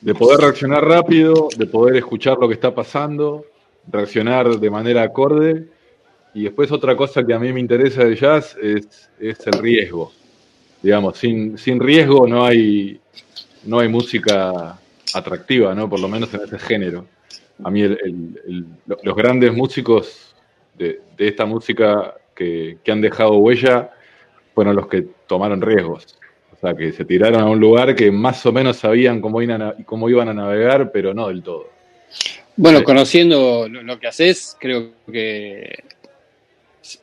de 0.00 0.14
poder 0.14 0.40
reaccionar 0.40 0.84
rápido, 0.84 1.48
de 1.56 1.66
poder 1.66 1.96
escuchar 1.96 2.38
lo 2.38 2.46
que 2.46 2.54
está 2.54 2.72
pasando, 2.74 3.44
reaccionar 3.90 4.58
de 4.60 4.70
manera 4.70 5.02
acorde. 5.02 5.66
Y 6.34 6.44
después 6.44 6.70
otra 6.70 6.94
cosa 6.96 7.24
que 7.26 7.34
a 7.34 7.38
mí 7.38 7.52
me 7.52 7.58
interesa 7.58 8.04
del 8.04 8.16
jazz 8.16 8.56
es, 8.62 9.10
es 9.18 9.44
el 9.46 9.54
riesgo. 9.54 10.12
Digamos, 10.82 11.18
sin, 11.18 11.58
sin 11.58 11.80
riesgo 11.80 12.28
no 12.28 12.44
hay, 12.44 13.00
no 13.64 13.80
hay 13.80 13.88
música 13.88 14.78
atractiva, 15.14 15.74
¿no? 15.74 15.88
Por 15.90 15.98
lo 15.98 16.06
menos 16.08 16.32
en 16.34 16.42
este 16.42 16.58
género. 16.58 17.06
a 17.64 17.70
mí 17.72 17.82
el- 17.82 17.98
el- 18.04 18.40
el- 18.46 18.64
lo- 18.86 18.98
los 19.02 19.16
grandes 19.16 19.52
músicos 19.52 20.27
de, 20.78 21.00
de 21.16 21.28
esta 21.28 21.44
música 21.44 22.14
que, 22.34 22.78
que 22.82 22.92
han 22.92 23.00
dejado 23.00 23.38
huella 23.38 23.90
fueron 24.54 24.76
los 24.76 24.88
que 24.88 25.06
tomaron 25.26 25.60
riesgos. 25.60 26.18
O 26.52 26.60
sea, 26.60 26.74
que 26.74 26.92
se 26.92 27.04
tiraron 27.04 27.40
a 27.40 27.46
un 27.46 27.60
lugar 27.60 27.94
que 27.94 28.10
más 28.10 28.44
o 28.46 28.52
menos 28.52 28.78
sabían 28.78 29.20
cómo 29.20 29.40
iban 29.40 29.62
a, 29.62 29.74
cómo 29.84 30.08
iban 30.08 30.28
a 30.28 30.34
navegar, 30.34 30.90
pero 30.92 31.14
no 31.14 31.28
del 31.28 31.42
todo. 31.42 31.68
Bueno, 32.56 32.82
conociendo 32.82 33.68
lo, 33.68 34.00
que 34.00 34.08
haces, 34.08 34.56
creo 34.58 34.90
que 35.10 35.84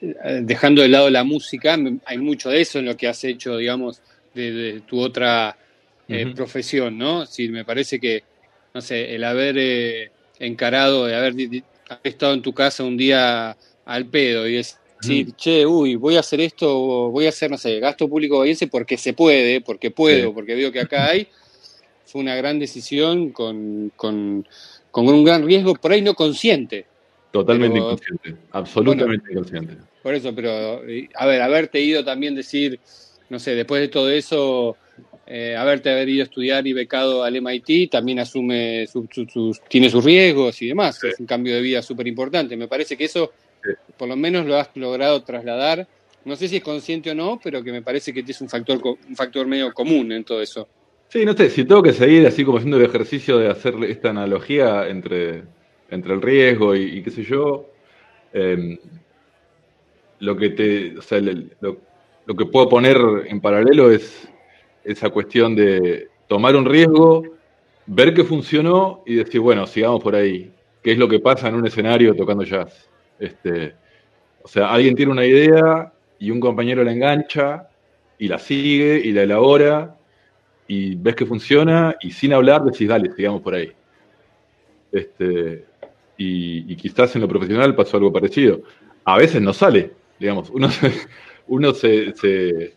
eh, 0.01 0.39
dejando 0.41 0.81
de 0.81 0.89
lado 0.89 1.09
la 1.09 1.23
música, 1.23 1.77
hay 2.05 2.17
mucho 2.17 2.49
de 2.49 2.59
eso 2.59 2.79
en 2.79 2.85
lo 2.85 2.97
que 2.97 3.07
has 3.07 3.23
hecho, 3.23 3.55
digamos, 3.55 4.01
de, 4.33 4.51
de 4.51 4.79
tu 4.81 4.99
otra 4.99 5.55
eh, 6.09 6.33
profesión, 6.35 6.97
¿no? 6.97 7.25
Sí, 7.25 7.47
me 7.49 7.65
parece 7.65 7.99
que, 7.99 8.23
no 8.73 8.81
sé, 8.81 9.15
el 9.15 9.23
haber 9.23 9.55
eh, 9.57 10.11
encarado, 10.39 11.05
de 11.05 11.15
haber, 11.15 11.33
haber 11.89 11.99
estado 12.03 12.33
en 12.33 12.41
tu 12.41 12.53
casa 12.53 12.83
un 12.83 12.97
día 12.97 13.55
al 13.85 14.05
pedo 14.05 14.47
y 14.47 14.53
decir, 14.55 15.33
che, 15.35 15.65
uy, 15.65 15.95
voy 15.95 16.15
a 16.15 16.21
hacer 16.21 16.41
esto, 16.41 17.09
voy 17.11 17.25
a 17.25 17.29
hacer, 17.29 17.51
no 17.51 17.57
sé, 17.57 17.79
gasto 17.79 18.07
público 18.09 18.39
bahiense 18.39 18.67
porque 18.67 18.97
se 18.97 19.13
puede, 19.13 19.61
porque 19.61 19.91
puedo, 19.91 20.27
Sí. 20.29 20.33
porque 20.33 20.55
veo 20.55 20.71
que 20.71 20.79
acá 20.79 21.07
hay, 21.09 21.27
fue 22.05 22.21
una 22.21 22.35
gran 22.35 22.59
decisión 22.59 23.29
con, 23.31 23.91
con, 23.95 24.47
con 24.91 25.07
un 25.07 25.23
gran 25.23 25.45
riesgo, 25.45 25.75
por 25.75 25.91
ahí 25.91 26.01
no 26.01 26.13
consciente. 26.15 26.85
Totalmente 27.31 27.73
Pero- 27.75 27.85
inconsciente, 27.91 28.35
absolutamente 28.51 29.31
inconsciente. 29.31 29.73
Por 30.01 30.13
eso, 30.13 30.33
pero, 30.35 30.81
a 31.15 31.25
ver, 31.25 31.41
haberte 31.41 31.81
ido 31.81 32.05
también 32.05 32.35
decir, 32.35 32.79
no 33.29 33.39
sé, 33.39 33.55
después 33.55 33.81
de 33.81 33.87
todo 33.87 34.09
eso, 34.11 34.77
eh, 35.27 35.55
haberte 35.57 35.89
haber 35.89 36.07
ido 36.09 36.21
a 36.21 36.25
estudiar 36.25 36.65
y 36.67 36.73
becado 36.73 37.23
al 37.23 37.35
MIT, 37.35 37.89
también 37.89 38.19
asume, 38.19 38.85
su- 38.87 39.07
tiene 39.67 39.89
sus 39.89 40.03
riesgos 40.03 40.61
y 40.61 40.67
demás. 40.67 40.97
Sí. 40.99 41.07
Es 41.07 41.19
un 41.19 41.25
cambio 41.25 41.55
de 41.55 41.61
vida 41.61 41.81
súper 41.81 42.07
importante. 42.07 42.55
Me 42.55 42.67
parece 42.67 42.95
que 42.95 43.05
eso, 43.05 43.31
Sí. 43.63 43.71
por 43.97 44.07
lo 44.07 44.15
menos, 44.15 44.45
lo 44.45 44.55
has 44.57 44.69
logrado 44.75 45.23
trasladar. 45.23 45.87
No 46.25 46.35
sé 46.35 46.47
si 46.47 46.57
es 46.57 46.63
consciente 46.63 47.11
o 47.11 47.15
no, 47.15 47.39
pero 47.43 47.63
que 47.63 47.71
me 47.71 47.81
parece 47.81 48.13
que 48.13 48.19
es 48.27 48.41
un 48.41 48.49
factor, 48.49 48.79
un 48.85 49.15
factor 49.15 49.45
medio 49.47 49.73
común 49.73 50.11
en 50.11 50.23
todo 50.23 50.41
eso. 50.41 50.67
Sí, 51.09 51.23
no 51.25 51.33
sé, 51.33 51.49
si 51.49 51.65
tengo 51.65 51.83
que 51.83 51.93
seguir 51.93 52.25
así 52.27 52.43
como 52.43 52.57
haciendo 52.57 52.77
el 52.77 52.85
ejercicio 52.85 53.37
de 53.37 53.47
hacer 53.49 53.75
esta 53.87 54.09
analogía 54.09 54.87
entre, 54.87 55.43
entre 55.89 56.13
el 56.13 56.21
riesgo 56.21 56.75
y, 56.75 56.97
y 56.97 57.03
qué 57.03 57.11
sé 57.11 57.23
yo, 57.23 57.69
eh, 58.33 58.77
lo 60.19 60.35
que 60.35 60.49
te, 60.49 60.97
o 60.97 61.01
sea, 61.01 61.19
lo, 61.21 61.77
lo 62.25 62.35
que 62.35 62.45
puedo 62.45 62.67
poner 62.69 62.97
en 63.27 63.39
paralelo 63.41 63.91
es 63.91 64.27
esa 64.85 65.09
cuestión 65.09 65.55
de 65.55 66.07
tomar 66.27 66.55
un 66.55 66.65
riesgo, 66.65 67.23
ver 67.85 68.13
que 68.13 68.23
funcionó 68.23 69.03
y 69.05 69.15
decir, 69.15 69.41
bueno, 69.41 69.65
sigamos 69.67 70.01
por 70.01 70.15
ahí. 70.15 70.51
¿Qué 70.81 70.91
es 70.91 70.97
lo 70.97 71.07
que 71.07 71.19
pasa 71.19 71.47
en 71.47 71.55
un 71.55 71.65
escenario 71.65 72.15
tocando 72.15 72.43
jazz? 72.43 72.89
Este, 73.19 73.73
o 74.41 74.47
sea, 74.47 74.71
alguien 74.71 74.95
tiene 74.95 75.11
una 75.11 75.25
idea 75.25 75.91
y 76.19 76.31
un 76.31 76.39
compañero 76.39 76.83
la 76.83 76.91
engancha 76.91 77.67
y 78.17 78.27
la 78.27 78.39
sigue 78.39 79.01
y 79.03 79.11
la 79.11 79.23
elabora 79.23 79.95
y 80.67 80.95
ves 80.95 81.15
que 81.15 81.25
funciona 81.25 81.95
y 82.01 82.11
sin 82.11 82.33
hablar 82.33 82.63
decís, 82.63 82.87
dale, 82.87 83.11
sigamos 83.13 83.41
por 83.41 83.55
ahí. 83.55 83.71
Este, 84.91 85.65
y, 86.17 86.75
quizás 86.75 87.15
en 87.15 87.21
lo 87.21 87.27
profesional 87.27 87.75
pasó 87.75 87.97
algo 87.97 88.13
parecido. 88.13 88.61
A 89.03 89.17
veces 89.17 89.41
no 89.41 89.53
sale, 89.53 89.91
digamos, 90.19 90.49
uno 90.49 90.69
uno 91.47 91.73
se, 91.73 92.73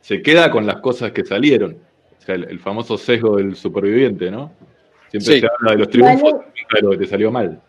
se 0.00 0.22
queda 0.22 0.50
con 0.50 0.66
las 0.66 0.76
cosas 0.80 1.12
que 1.12 1.24
salieron. 1.24 1.76
O 2.18 2.22
sea, 2.22 2.34
el, 2.34 2.44
el 2.44 2.58
famoso 2.58 2.96
sesgo 2.98 3.36
del 3.36 3.54
superviviente, 3.56 4.30
¿no? 4.30 4.52
Siempre 5.10 5.34
Sí. 5.34 5.40
se 5.40 5.46
habla 5.46 5.72
de 5.72 5.78
los 5.78 5.88
triunfos 5.90 6.32
Manu- 6.32 6.82
lo 6.82 6.90
que 6.90 6.98
te 6.98 7.06
salió 7.06 7.30
mal. 7.30 7.60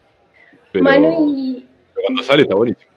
Pero 0.72 0.84
Manu, 0.84 1.34
y, 1.36 1.65
cuando 1.94 2.24
sale 2.24 2.44
está 2.44 2.56
buenísimo. 2.56 2.89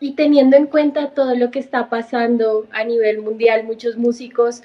y 0.00 0.14
teniendo 0.14 0.56
en 0.56 0.66
cuenta 0.66 1.10
todo 1.10 1.34
lo 1.34 1.50
que 1.50 1.58
está 1.58 1.88
pasando 1.88 2.66
a 2.72 2.84
nivel 2.84 3.20
mundial, 3.22 3.64
muchos 3.64 3.96
músicos 3.96 4.62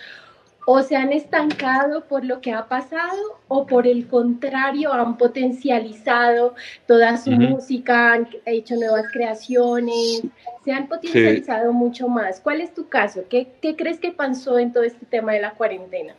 o 0.73 0.81
se 0.83 0.95
han 0.95 1.11
estancado 1.11 2.05
por 2.05 2.23
lo 2.23 2.39
que 2.39 2.53
ha 2.53 2.65
pasado 2.65 3.39
o 3.49 3.65
por 3.67 3.85
el 3.85 4.07
contrario 4.07 4.93
han 4.93 5.17
potencializado 5.17 6.55
toda 6.87 7.17
su 7.17 7.31
música, 7.31 8.13
han 8.13 8.29
hecho 8.45 8.75
nuevas 8.75 9.05
creaciones, 9.11 10.23
se 10.63 10.71
han 10.71 10.87
potencializado 10.87 11.73
mucho 11.73 12.07
más. 12.07 12.39
¿Cuál 12.39 12.61
es 12.61 12.73
tu 12.73 12.87
caso? 12.87 13.25
¿Qué, 13.29 13.49
¿Qué 13.61 13.75
crees 13.75 13.99
que 13.99 14.11
pasó 14.11 14.57
en 14.59 14.71
todo 14.71 14.83
este 14.83 15.05
tema 15.05 15.33
de 15.33 15.41
la 15.41 15.51
cuarentena? 15.51 16.15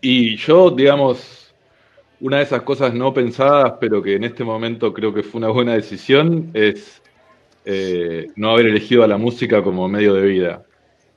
Y 0.00 0.36
yo, 0.36 0.70
digamos, 0.70 1.54
una 2.20 2.38
de 2.38 2.42
esas 2.42 2.62
cosas 2.62 2.92
no 2.92 3.14
pensadas, 3.14 3.74
pero 3.80 4.02
que 4.02 4.16
en 4.16 4.24
este 4.24 4.42
momento 4.42 4.92
creo 4.92 5.14
que 5.14 5.22
fue 5.22 5.38
una 5.38 5.50
buena 5.50 5.74
decisión, 5.74 6.50
es 6.54 7.00
eh, 7.64 8.26
no 8.34 8.50
haber 8.50 8.66
elegido 8.66 9.04
a 9.04 9.06
la 9.06 9.16
música 9.16 9.62
como 9.62 9.86
medio 9.86 10.14
de 10.14 10.26
vida. 10.26 10.66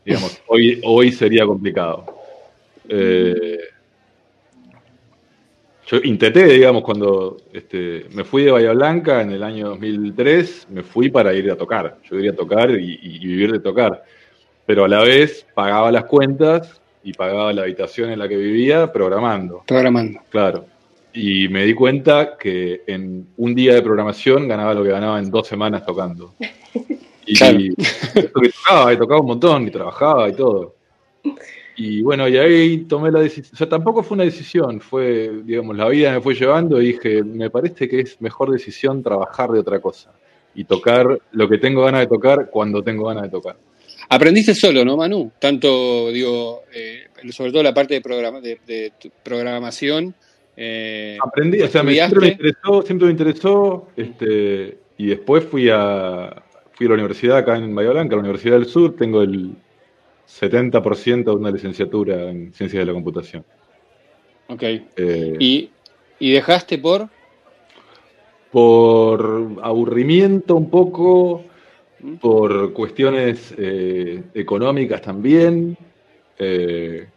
Digamos, 0.05 0.39
hoy, 0.45 0.79
hoy 0.83 1.11
sería 1.11 1.47
complicado. 1.47 2.12
Eh, 2.89 3.57
yo 5.87 5.97
intenté, 6.03 6.45
digamos, 6.45 6.83
cuando 6.83 7.37
este, 7.51 8.05
me 8.13 8.23
fui 8.23 8.43
de 8.43 8.51
Bahía 8.51 8.71
Blanca 8.71 9.21
en 9.21 9.31
el 9.31 9.43
año 9.43 9.69
2003, 9.69 10.67
me 10.71 10.81
fui 10.83 11.09
para 11.09 11.33
ir 11.33 11.51
a 11.51 11.57
tocar. 11.57 11.97
Yo 12.03 12.15
quería 12.15 12.35
tocar 12.35 12.71
y, 12.71 12.99
y 13.01 13.19
vivir 13.19 13.51
de 13.51 13.59
tocar. 13.59 14.03
Pero 14.65 14.85
a 14.85 14.87
la 14.87 15.01
vez 15.03 15.45
pagaba 15.53 15.91
las 15.91 16.05
cuentas 16.05 16.79
y 17.03 17.11
pagaba 17.13 17.51
la 17.51 17.63
habitación 17.63 18.11
en 18.11 18.19
la 18.19 18.29
que 18.29 18.37
vivía 18.37 18.91
programando. 18.91 19.63
Programando. 19.67 20.21
Claro. 20.29 20.65
Y 21.11 21.47
me 21.49 21.65
di 21.65 21.73
cuenta 21.73 22.37
que 22.39 22.81
en 22.87 23.27
un 23.37 23.53
día 23.53 23.75
de 23.75 23.81
programación 23.83 24.47
ganaba 24.47 24.73
lo 24.73 24.83
que 24.83 24.89
ganaba 24.89 25.19
en 25.19 25.29
dos 25.29 25.47
semanas 25.47 25.85
tocando. 25.85 26.33
Y, 27.25 27.35
Claro. 27.37 27.57
tocaba, 28.33 28.91
y 28.93 28.97
tocaba 28.97 29.21
un 29.21 29.27
montón, 29.27 29.65
y 29.65 29.71
trabajaba 29.71 30.27
y 30.27 30.33
todo. 30.33 30.75
Y 31.75 32.01
bueno, 32.01 32.27
y 32.27 32.37
ahí 32.37 32.77
tomé 32.85 33.11
la 33.11 33.19
decisión. 33.19 33.53
O 33.53 33.57
sea, 33.57 33.67
tampoco 33.67 34.03
fue 34.03 34.15
una 34.15 34.25
decisión, 34.25 34.79
fue, 34.79 35.41
digamos, 35.43 35.75
la 35.75 35.89
vida 35.89 36.11
me 36.11 36.21
fue 36.21 36.35
llevando 36.35 36.81
y 36.81 36.93
dije, 36.93 37.23
me 37.23 37.49
parece 37.49 37.89
que 37.89 38.01
es 38.01 38.21
mejor 38.21 38.51
decisión 38.51 39.01
trabajar 39.01 39.51
de 39.51 39.59
otra 39.59 39.79
cosa 39.79 40.11
y 40.55 40.65
tocar 40.65 41.19
lo 41.31 41.49
que 41.49 41.57
tengo 41.57 41.83
ganas 41.83 42.01
de 42.01 42.07
tocar 42.07 42.49
cuando 42.51 42.83
tengo 42.83 43.05
ganas 43.05 43.23
de 43.23 43.29
tocar. 43.29 43.55
Aprendiste 44.09 44.53
solo, 44.53 44.85
¿no, 44.85 44.97
Manu? 44.97 45.31
Tanto, 45.39 46.11
digo, 46.11 46.63
eh, 46.73 47.05
sobre 47.31 47.51
todo 47.51 47.63
la 47.63 47.73
parte 47.73 47.95
de, 47.95 48.01
programa, 48.01 48.39
de, 48.41 48.91
programación. 49.23 50.13
eh, 50.55 51.17
Aprendí, 51.25 51.61
o 51.61 51.67
sea, 51.67 51.81
me, 51.81 51.93
siempre 51.93 52.19
me 52.19 52.27
interesó, 52.27 52.81
siempre 52.83 53.05
me 53.07 53.11
interesó, 53.11 53.87
este, 53.95 54.77
y 54.97 55.07
después 55.07 55.43
fui 55.45 55.69
a, 55.71 56.43
fui 56.73 56.85
a 56.85 56.89
la 56.89 56.95
universidad 56.95 57.37
acá 57.37 57.57
en 57.57 57.73
Bahía 57.73 57.91
Blanca, 57.91 58.15
la 58.15 58.21
Universidad 58.21 58.55
del 58.59 58.67
Sur, 58.67 58.95
tengo 58.95 59.23
el 59.23 59.55
70% 60.27 61.23
de 61.25 61.31
una 61.31 61.51
licenciatura 61.51 62.29
en 62.29 62.53
Ciencias 62.53 62.81
de 62.81 62.85
la 62.85 62.93
Computación. 62.93 63.43
ok. 64.47 64.63
Eh, 64.63 65.35
Y, 65.39 65.69
y 66.19 66.31
dejaste 66.31 66.77
por. 66.77 67.09
por 68.51 69.57
aburrimiento 69.61 70.55
un 70.55 70.69
poco, 70.69 71.43
por 72.21 72.71
cuestiones 72.73 73.53
eh, 73.57 74.23
económicas 74.33 75.01
también. 75.01 75.77
eh, 76.37 77.07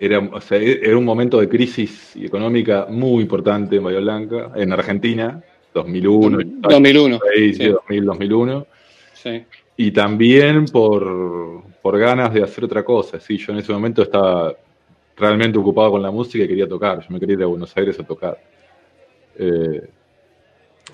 era, 0.00 0.20
o 0.20 0.40
sea, 0.40 0.58
era 0.58 0.96
un 0.96 1.04
momento 1.04 1.40
de 1.40 1.48
crisis 1.48 2.14
económica 2.14 2.86
muy 2.88 3.20
importante 3.22 3.76
en 3.76 3.82
Bahía 3.82 3.98
Blanca, 3.98 4.52
en 4.54 4.72
Argentina, 4.72 5.42
2001, 5.74 6.38
2001. 6.60 7.18
ahí, 7.34 7.52
sí. 7.52 7.64
sí, 7.64 7.68
2000, 7.70 8.04
2001. 8.04 8.66
Sí. 9.12 9.42
Y 9.76 9.90
también 9.90 10.66
por, 10.66 11.64
por 11.88 11.98
ganas 11.98 12.34
de 12.34 12.42
hacer 12.42 12.64
otra 12.64 12.84
cosa. 12.84 13.18
Sí, 13.18 13.38
yo 13.38 13.50
en 13.50 13.60
ese 13.60 13.72
momento 13.72 14.02
estaba 14.02 14.54
realmente 15.16 15.56
ocupado 15.58 15.92
con 15.92 16.02
la 16.02 16.10
música 16.10 16.44
y 16.44 16.46
quería 16.46 16.68
tocar. 16.68 17.00
Yo 17.00 17.06
me 17.08 17.18
quería 17.18 17.36
ir 17.36 17.42
a 17.44 17.46
Buenos 17.46 17.74
Aires 17.78 17.98
a 17.98 18.04
tocar. 18.04 18.38
Eh, 19.38 19.88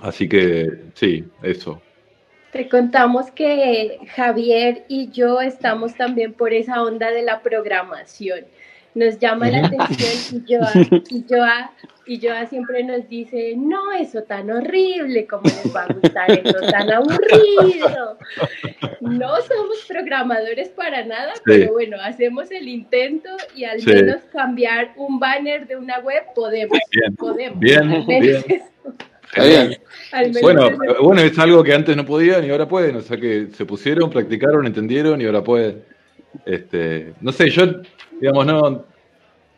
así 0.03 0.29
que 0.29 0.71
sí, 0.95 1.25
eso. 1.43 1.83
Te 2.53 2.69
contamos 2.69 3.29
que 3.33 3.99
Javier 4.15 4.85
y 4.87 5.11
yo 5.11 5.41
estamos 5.41 5.97
también 5.97 6.33
por 6.33 6.53
esa 6.53 6.81
onda 6.81 7.11
de 7.11 7.23
la 7.23 7.43
programación. 7.43 8.45
Nos 8.95 9.19
llama 9.19 9.51
la 9.51 9.67
atención 9.67 10.45
y 10.47 10.55
Joa, 10.55 10.73
y 11.11 11.25
Joa, 11.29 11.73
y 12.07 12.21
Joa 12.25 12.47
siempre 12.47 12.85
nos 12.85 13.09
dice, 13.09 13.55
no, 13.57 13.91
eso 13.93 14.23
tan 14.23 14.51
horrible, 14.51 15.27
¿cómo 15.27 15.43
les 15.45 15.75
va 15.75 15.85
a 15.85 15.93
gustar 15.93 16.31
eso 16.31 16.61
tan 16.71 16.91
aburrido? 16.93 18.19
No 19.01 19.37
somos 19.43 19.85
programadores 19.89 20.69
para 20.69 21.05
nada, 21.05 21.33
pero 21.45 21.73
bueno, 21.73 21.97
hacemos 22.01 22.51
el 22.53 22.69
intento 22.69 23.31
y 23.55 23.65
al 23.65 23.81
Sí. 23.81 23.91
menos 23.91 24.23
cambiar 24.33 24.93
un 24.97 25.19
banner 25.19 25.67
de 25.67 25.77
una 25.77 25.99
web 26.01 26.23
podemos. 26.35 26.79
Bien, 26.93 27.17
podemos. 27.17 27.59
bien, 27.61 28.45
Bueno, 30.41 30.71
bueno, 31.03 31.21
es 31.23 31.39
algo 31.39 31.65
que 31.65 31.75
antes 31.75 31.97
no 31.97 32.05
podían 32.07 32.45
y 32.45 32.51
ahora 32.51 32.69
pueden. 32.69 32.97
O 32.97 33.01
sea 33.01 33.17
que 33.17 33.49
se 33.53 33.65
pusieron, 33.67 34.11
practicaron, 34.11 34.67
entendieron 34.67 35.21
y 35.21 35.25
ahora 35.25 35.43
pueden. 35.43 35.83
Este, 36.47 37.15
no 37.21 37.33
sé, 37.33 37.51
yo, 37.51 37.65
digamos, 38.25 38.47
no. 38.47 38.85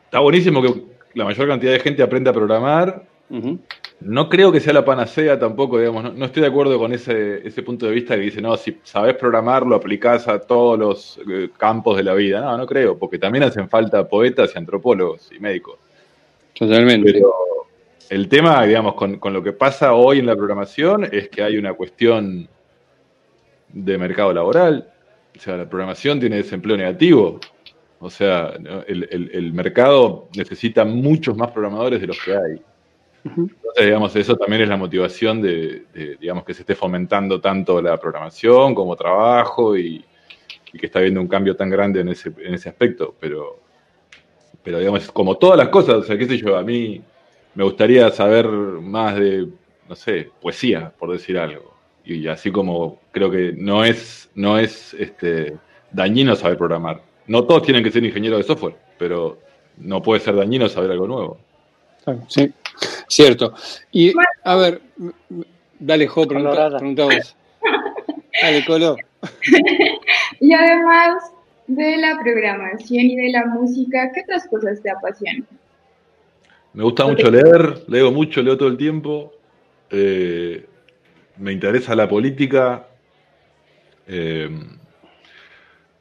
Está 0.07 0.18
buenísimo 0.18 0.61
que 0.61 0.83
la 1.14 1.24
mayor 1.24 1.46
cantidad 1.46 1.72
de 1.72 1.79
gente 1.79 2.02
aprenda 2.02 2.33
a 2.33 2.35
programar, 2.35 3.05
no 4.00 4.29
creo 4.29 4.50
que 4.50 4.59
sea 4.59 4.72
la 4.72 4.85
panacea 4.85 5.38
tampoco, 5.38 5.79
digamos, 5.79 6.02
no, 6.02 6.12
no 6.12 6.24
estoy 6.24 6.42
de 6.42 6.48
acuerdo 6.48 6.79
con 6.79 6.92
ese, 6.92 7.46
ese, 7.46 7.62
punto 7.62 7.87
de 7.87 7.92
vista 7.92 8.16
que 8.16 8.22
dice, 8.22 8.42
no, 8.42 8.57
si 8.57 8.79
sabes 8.83 9.14
programar, 9.14 9.64
lo 9.64 9.76
aplicás 9.76 10.26
a 10.26 10.40
todos 10.40 10.79
los 10.79 11.20
eh, 11.29 11.50
campos 11.57 11.96
de 11.96 12.02
la 12.02 12.14
vida. 12.14 12.40
No, 12.40 12.59
no 12.59 12.66
creo, 12.66 12.98
porque 12.98 13.18
también 13.18 13.44
hacen 13.44 13.68
falta 13.68 14.09
poetas 14.09 14.52
y 14.55 14.59
antropólogos 14.59 15.31
y 15.33 15.38
médicos. 15.38 15.79
Totalmente. 16.52 17.12
Pero 17.12 17.33
el 18.11 18.29
tema, 18.29 18.64
digamos, 18.64 18.94
con, 18.94 19.18
con 19.18 19.33
lo 19.33 19.42
que 19.44 19.52
pasa 19.52 19.94
hoy 19.94 20.18
en 20.18 20.26
la 20.26 20.35
programación 20.35 21.09
es 21.11 21.29
que 21.29 21.42
hay 21.42 21.57
una 21.57 21.74
cuestión 21.74 22.48
de 23.68 23.98
mercado 23.98 24.33
laboral. 24.33 24.88
O 25.37 25.40
sea, 25.40 25.57
la 25.57 25.68
programación 25.68 26.18
tiene 26.18 26.37
desempleo 26.37 26.76
negativo. 26.76 27.40
O 27.99 28.11
sea, 28.11 28.55
el, 28.87 29.09
el, 29.11 29.31
el 29.33 29.53
mercado 29.53 30.29
necesita 30.37 30.85
muchos 30.85 31.37
más 31.37 31.51
programadores 31.51 32.01
de 32.01 32.07
los 32.07 32.19
que 32.23 32.33
hay. 32.33 32.61
Entonces, 33.25 33.85
digamos, 33.85 34.15
eso 34.15 34.37
también 34.37 34.63
es 34.63 34.69
la 34.69 34.77
motivación 34.77 35.43
de, 35.43 35.85
de, 35.93 36.17
digamos, 36.17 36.45
que 36.45 36.55
se 36.55 36.63
esté 36.63 36.75
fomentando 36.75 37.41
tanto 37.41 37.83
la 37.83 37.97
programación 37.97 38.75
como 38.75 38.95
trabajo 38.95 39.77
y, 39.77 40.05
y, 40.73 40.79
que 40.79 40.87
está 40.87 41.01
habiendo 41.01 41.21
un 41.21 41.27
cambio 41.27 41.57
tan 41.57 41.69
grande 41.69 42.01
en 42.01 42.09
ese, 42.11 42.33
en 42.39 42.55
ese 42.55 42.69
aspecto. 42.69 43.15
Pero, 43.19 43.61
pero, 44.63 44.79
digamos, 44.79 45.11
como 45.11 45.37
todas 45.37 45.59
las 45.59 45.69
cosas, 45.69 45.97
o 45.97 46.03
sea, 46.03 46.17
qué 46.17 46.27
sé 46.27 46.39
yo, 46.39 46.57
a 46.57 46.63
mí 46.63 47.03
me 47.55 47.65
gustaría 47.65 48.11
saber 48.11 48.47
más 48.47 49.17
de, 49.17 49.49
no 49.89 49.95
sé, 49.95 50.31
poesía, 50.41 50.93
por 50.97 51.11
decir 51.11 51.39
algo. 51.39 51.75
Y 52.05 52.29
así 52.29 52.53
como 52.53 53.01
creo 53.11 53.31
que 53.31 53.53
no 53.57 53.85
es, 53.85 54.31
no 54.35 54.59
es 54.59 54.95
este, 54.95 55.57
dañino 55.91 56.37
saber 56.37 56.57
programar. 56.57 57.03
No 57.27 57.45
todos 57.45 57.62
tienen 57.62 57.83
que 57.83 57.91
ser 57.91 58.05
ingenieros 58.05 58.39
de 58.39 58.45
software, 58.45 58.77
pero 58.99 59.39
no 59.79 60.03
puede 60.03 60.21
ser 60.21 60.37
dañino 60.37 60.69
saber 60.69 60.91
algo 60.91 61.07
nuevo. 61.07 61.39
Sí, 62.29 62.53
cierto. 63.09 63.53
Y 63.91 64.12
a 64.45 64.55
ver, 64.55 64.81
dale, 65.79 66.07
Jo, 66.07 66.27
pregunta, 66.27 66.71
pregunta 66.77 67.05
vos. 67.05 67.37
Dale, 68.43 68.65
Colo. 68.65 68.97
y 70.41 70.53
además 70.53 71.33
de 71.67 71.97
la 71.97 72.19
programación 72.23 73.07
y 73.07 73.17
de 73.17 73.31
la 73.31 73.47
música, 73.47 74.12
¿qué 74.12 74.21
otras 74.23 74.47
cosas 74.49 74.81
te 74.83 74.91
apasionan? 74.91 75.47
Me 76.75 76.85
gusta 76.85 77.07
mucho 77.07 77.31
leer, 77.31 77.85
leo 77.89 78.12
mucho, 78.12 78.43
leo 78.43 78.57
todo 78.57 78.69
el 78.69 78.77
tiempo. 78.77 79.33
Eh, 79.91 80.67
me 81.39 81.53
interesa 81.53 81.95
la 81.95 82.09
política. 82.09 82.87
Eh, 84.07 84.51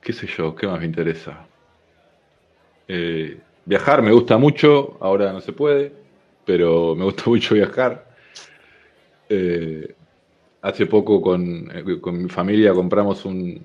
¿Qué 0.06 0.14
sé 0.14 0.28
yo? 0.28 0.54
¿Qué 0.54 0.68
más 0.68 0.80
me 0.80 0.86
interesa? 0.86 1.48
Eh, 2.88 3.40
Viajar 3.66 4.04
me 4.04 4.12
gusta 4.12 4.38
mucho, 4.38 4.98
ahora 5.00 5.34
no 5.34 5.42
se 5.42 5.52
puede, 5.52 5.92
pero 6.46 6.94
me 6.96 7.06
gusta 7.06 7.24
mucho 7.30 7.56
viajar. 7.56 8.06
Eh, 9.28 9.96
hace 10.62 10.86
poco 10.86 11.20
con, 11.20 11.72
eh, 11.74 12.00
con, 12.00 12.22
mi 12.22 12.30
familia 12.30 12.72
compramos 12.76 13.26
un, 13.26 13.60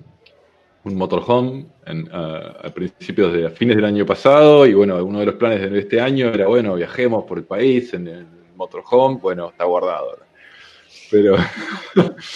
un 0.83 0.95
motorhome 0.95 1.67
en, 1.85 2.09
a, 2.11 2.71
principios 2.73 3.33
de 3.33 3.47
fines 3.51 3.75
del 3.75 3.85
año 3.85 4.03
pasado 4.03 4.65
y 4.65 4.73
bueno, 4.73 4.95
uno 5.05 5.19
de 5.19 5.27
los 5.27 5.35
planes 5.35 5.69
de 5.69 5.77
este 5.77 6.01
año 6.01 6.29
era, 6.29 6.47
bueno, 6.47 6.73
viajemos 6.73 7.25
por 7.25 7.37
el 7.37 7.43
país 7.43 7.93
en 7.93 8.07
el 8.07 8.25
motorhome, 8.55 9.19
bueno, 9.21 9.49
está 9.49 9.65
guardado. 9.65 10.17
Pero... 11.09 11.35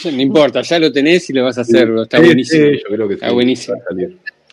No 0.06 0.22
importa, 0.22 0.62
ya 0.62 0.80
lo 0.80 0.92
tenés 0.92 1.30
y 1.30 1.34
lo 1.34 1.46
vas 1.46 1.58
a 1.58 1.62
hacer, 1.62 1.90
está 1.98 2.18
sí, 2.18 2.26
buenísimo. 2.26 2.66
Sí, 2.66 2.82
yo 2.84 2.96
creo 2.96 3.08
que 3.08 3.14
está 3.14 3.32
buenísimo. 3.32 3.78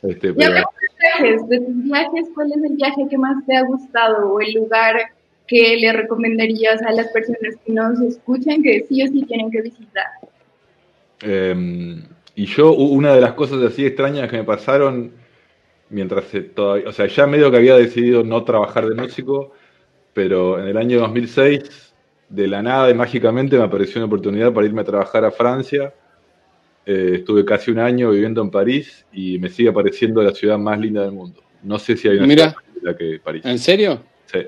Este, 0.02 0.32
pero... 0.32 0.34
viajes, 0.34 1.48
de 1.48 1.58
tus 1.58 1.84
viajes, 1.84 2.28
¿cuál 2.34 2.52
es 2.52 2.70
el 2.70 2.76
viaje 2.76 3.06
que 3.10 3.18
más 3.18 3.44
te 3.46 3.56
ha 3.56 3.62
gustado 3.62 4.32
o 4.32 4.40
el 4.40 4.52
lugar 4.52 4.96
que 5.48 5.76
le 5.76 5.92
recomendarías 5.92 6.80
a 6.82 6.92
las 6.92 7.08
personas 7.08 7.56
que 7.66 7.72
nos 7.72 8.00
escuchan 8.00 8.62
que 8.62 8.86
sí 8.88 9.02
o 9.02 9.08
sí 9.08 9.24
tienen 9.26 9.50
que 9.50 9.62
visitar? 9.62 10.06
Eh, 11.22 12.02
y 12.34 12.46
yo, 12.46 12.72
una 12.72 13.14
de 13.14 13.20
las 13.20 13.32
cosas 13.32 13.62
así 13.62 13.84
extrañas 13.84 14.30
que 14.30 14.38
me 14.38 14.44
pasaron 14.44 15.12
mientras 15.90 16.24
todavía, 16.54 16.88
o 16.88 16.92
sea, 16.92 17.06
ya 17.06 17.26
medio 17.26 17.50
que 17.50 17.58
había 17.58 17.76
decidido 17.76 18.24
no 18.24 18.44
trabajar 18.44 18.86
de 18.86 18.94
músico, 18.94 19.52
pero 20.14 20.58
en 20.58 20.68
el 20.68 20.76
año 20.76 21.00
2006, 21.00 21.91
de 22.32 22.48
la 22.48 22.62
nada 22.62 22.90
y 22.90 22.94
mágicamente 22.94 23.58
me 23.58 23.64
apareció 23.64 23.98
una 23.98 24.06
oportunidad 24.06 24.52
para 24.52 24.66
irme 24.66 24.80
a 24.80 24.84
trabajar 24.84 25.24
a 25.24 25.30
Francia. 25.30 25.92
Eh, 26.86 27.16
estuve 27.16 27.44
casi 27.44 27.70
un 27.70 27.78
año 27.78 28.10
viviendo 28.10 28.40
en 28.40 28.50
París 28.50 29.04
y 29.12 29.38
me 29.38 29.50
sigue 29.50 29.70
pareciendo 29.70 30.22
la 30.22 30.32
ciudad 30.32 30.58
más 30.58 30.80
linda 30.80 31.02
del 31.02 31.12
mundo. 31.12 31.42
No 31.62 31.78
sé 31.78 31.96
si 31.96 32.08
hay 32.08 32.16
una 32.16 32.26
Mira, 32.26 32.44
ciudad 32.44 32.56
más 32.56 32.74
linda 32.74 32.96
que 32.96 33.20
París. 33.22 33.44
¿En 33.44 33.58
serio? 33.58 34.02
Sí. 34.26 34.38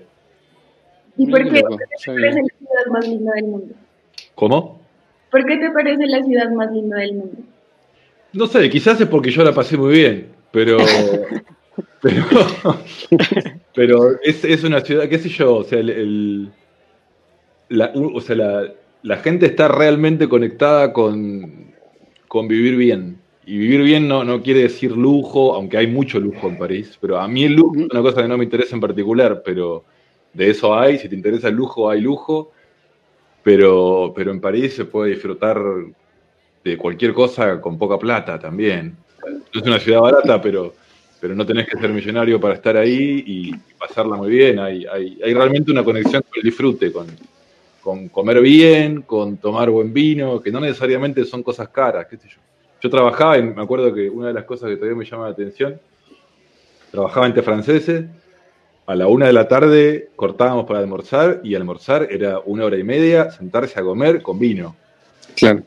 ¿Y 1.18 1.30
por 1.30 1.44
qué 1.44 1.50
te 1.50 1.62
parece 1.62 2.12
la 2.12 2.32
ciudad 2.32 2.86
más 2.90 3.06
linda 3.06 3.32
del 3.34 3.44
mundo? 3.44 3.74
¿Cómo? 4.34 4.80
¿Por 5.30 5.44
qué 5.44 5.58
te 5.58 5.70
parece 5.70 6.06
la 6.06 6.22
ciudad 6.22 6.50
más 6.52 6.72
linda 6.72 6.96
del 6.98 7.14
mundo? 7.14 7.36
No 8.32 8.46
sé, 8.46 8.68
quizás 8.70 8.98
es 9.00 9.08
porque 9.08 9.30
yo 9.30 9.44
la 9.44 9.52
pasé 9.52 9.76
muy 9.76 9.92
bien, 9.92 10.28
pero. 10.50 10.78
pero. 12.00 12.24
pero 13.74 14.22
es, 14.22 14.42
es, 14.42 14.64
una 14.64 14.80
ciudad, 14.80 15.06
qué 15.06 15.18
sé 15.18 15.28
yo, 15.28 15.56
o 15.56 15.64
sea, 15.64 15.78
el. 15.80 15.90
el 15.90 16.48
la, 17.68 17.92
o 17.94 18.20
sea, 18.20 18.36
la, 18.36 18.72
la, 19.02 19.16
gente 19.18 19.46
está 19.46 19.68
realmente 19.68 20.28
conectada 20.28 20.92
con, 20.92 21.72
con 22.28 22.48
vivir 22.48 22.76
bien. 22.76 23.18
Y 23.46 23.58
vivir 23.58 23.82
bien 23.82 24.08
no, 24.08 24.24
no, 24.24 24.42
quiere 24.42 24.62
decir 24.62 24.92
lujo, 24.92 25.54
aunque 25.54 25.76
hay 25.76 25.86
mucho 25.86 26.18
lujo 26.18 26.48
en 26.48 26.56
París, 26.56 26.96
pero 27.00 27.18
a 27.18 27.28
mí 27.28 27.44
el 27.44 27.52
lujo 27.52 27.76
es 27.76 27.90
una 27.90 28.00
cosa 28.00 28.22
que 28.22 28.28
no 28.28 28.38
me 28.38 28.44
interesa 28.44 28.74
en 28.74 28.80
particular, 28.80 29.42
pero 29.44 29.84
de 30.32 30.50
eso 30.50 30.74
hay, 30.74 30.98
si 30.98 31.08
te 31.08 31.14
interesa 31.14 31.48
el 31.48 31.54
lujo, 31.54 31.90
hay 31.90 32.00
lujo, 32.00 32.52
pero, 33.42 34.12
pero 34.16 34.30
en 34.30 34.40
París 34.40 34.74
se 34.74 34.86
puede 34.86 35.10
disfrutar 35.10 35.60
de 36.64 36.76
cualquier 36.78 37.12
cosa 37.12 37.60
con 37.60 37.78
poca 37.78 37.98
plata 37.98 38.38
también. 38.38 38.96
Es 39.52 39.62
una 39.62 39.78
ciudad 39.78 40.00
barata, 40.00 40.40
pero, 40.40 40.74
pero 41.20 41.34
no 41.34 41.44
tenés 41.44 41.68
que 41.68 41.78
ser 41.78 41.90
millonario 41.90 42.40
para 42.40 42.54
estar 42.54 42.76
ahí 42.76 43.22
y, 43.26 43.54
pasarla 43.78 44.16
muy 44.16 44.30
bien. 44.30 44.58
Hay, 44.58 44.86
hay, 44.86 45.18
hay, 45.22 45.34
realmente 45.34 45.70
una 45.70 45.84
conexión 45.84 46.22
con 46.22 46.32
el 46.36 46.42
disfrute, 46.42 46.90
con 47.84 48.08
comer 48.08 48.40
bien, 48.40 49.02
con 49.02 49.36
tomar 49.36 49.68
buen 49.68 49.92
vino, 49.92 50.40
que 50.40 50.50
no 50.50 50.58
necesariamente 50.58 51.22
son 51.26 51.42
cosas 51.42 51.68
caras, 51.68 52.06
qué 52.08 52.16
sé 52.16 52.28
yo. 52.30 52.38
Yo 52.80 52.88
trabajaba, 52.88 53.36
y 53.36 53.42
me 53.42 53.62
acuerdo 53.62 53.92
que 53.92 54.08
una 54.08 54.28
de 54.28 54.32
las 54.32 54.44
cosas 54.44 54.70
que 54.70 54.76
todavía 54.76 54.96
me 54.96 55.04
llama 55.04 55.24
la 55.24 55.32
atención, 55.32 55.78
trabajaba 56.90 57.26
entre 57.26 57.42
franceses, 57.42 58.06
a 58.86 58.94
la 58.94 59.06
una 59.06 59.26
de 59.26 59.34
la 59.34 59.48
tarde 59.48 60.08
cortábamos 60.16 60.64
para 60.64 60.78
almorzar 60.78 61.42
y 61.44 61.54
almorzar 61.54 62.08
era 62.10 62.40
una 62.40 62.64
hora 62.64 62.78
y 62.78 62.84
media, 62.84 63.30
sentarse 63.30 63.78
a 63.78 63.82
comer 63.82 64.22
con 64.22 64.38
vino. 64.38 64.74
Claro. 65.36 65.62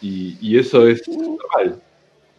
Y, 0.00 0.36
y 0.40 0.58
eso 0.58 0.86
es 0.88 1.06
normal, 1.08 1.80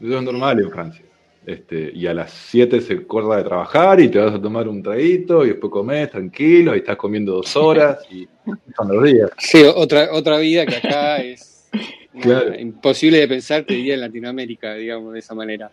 eso 0.02 0.18
es 0.18 0.24
normal 0.24 0.60
en 0.60 0.70
Francia. 0.70 1.06
Este, 1.46 1.92
y 1.94 2.08
a 2.08 2.14
las 2.14 2.32
7 2.32 2.80
se 2.80 3.06
corta 3.06 3.38
de 3.38 3.44
trabajar 3.44 4.00
y 4.00 4.08
te 4.08 4.18
vas 4.18 4.34
a 4.34 4.42
tomar 4.42 4.68
un 4.68 4.82
traguito 4.82 5.44
y 5.44 5.50
después 5.50 5.72
comes 5.72 6.10
tranquilo 6.10 6.74
y 6.74 6.80
estás 6.80 6.96
comiendo 6.96 7.34
dos 7.34 7.56
horas 7.58 8.00
y 8.10 8.28
son 8.76 8.88
los 8.96 9.04
días. 9.04 9.30
Sí, 9.38 9.64
otra, 9.64 10.10
otra 10.14 10.38
vida 10.38 10.66
que 10.66 10.78
acá 10.78 11.18
es 11.18 11.70
claro. 12.22 12.58
imposible 12.58 13.20
de 13.20 13.28
pensar, 13.28 13.64
te 13.64 13.74
diría 13.74 13.96
en 13.96 14.02
Latinoamérica, 14.02 14.76
digamos, 14.76 15.14
de 15.14 15.20
esa 15.20 15.36
manera. 15.36 15.70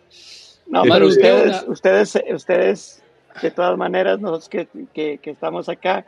No, 0.67 0.83
pero 0.83 1.07
ustedes, 1.07 1.63
ustedes, 1.67 2.21
ustedes, 2.33 3.03
de 3.41 3.51
todas 3.51 3.77
maneras, 3.77 4.19
nosotros 4.19 4.49
que, 4.49 4.67
que, 4.93 5.17
que 5.17 5.31
estamos 5.31 5.69
acá, 5.69 6.05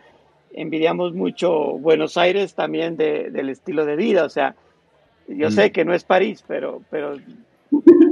envidiamos 0.53 1.13
mucho 1.13 1.51
Buenos 1.79 2.17
Aires 2.17 2.53
también 2.53 2.95
de, 2.95 3.29
del 3.31 3.49
estilo 3.49 3.85
de 3.85 3.95
vida, 3.95 4.25
o 4.25 4.29
sea, 4.29 4.55
yo 5.27 5.49
mm. 5.49 5.51
sé 5.51 5.71
que 5.71 5.85
no 5.85 5.93
es 5.93 6.03
París, 6.03 6.43
pero, 6.47 6.81
pero 6.89 7.17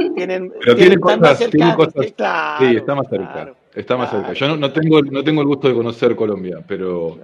tienen, 0.09 0.51
pero 0.59 0.75
tienen 0.75 0.99
cosas, 0.99 1.49
tienen 1.49 1.75
cosas 1.75 2.05
sí, 2.05 2.11
claro, 2.11 2.65
sí, 2.65 2.75
está 2.75 2.95
más 2.95 3.07
cerca, 3.09 3.33
claro, 3.33 3.55
está 3.75 3.97
más 3.97 4.09
claro. 4.09 4.25
cerca. 4.25 4.39
Yo 4.39 4.47
no, 4.47 4.57
no, 4.57 4.71
tengo, 4.71 5.01
no 5.01 5.23
tengo 5.23 5.41
el 5.41 5.47
gusto 5.47 5.67
de 5.67 5.73
conocer 5.73 6.15
Colombia, 6.15 6.63
pero, 6.67 7.17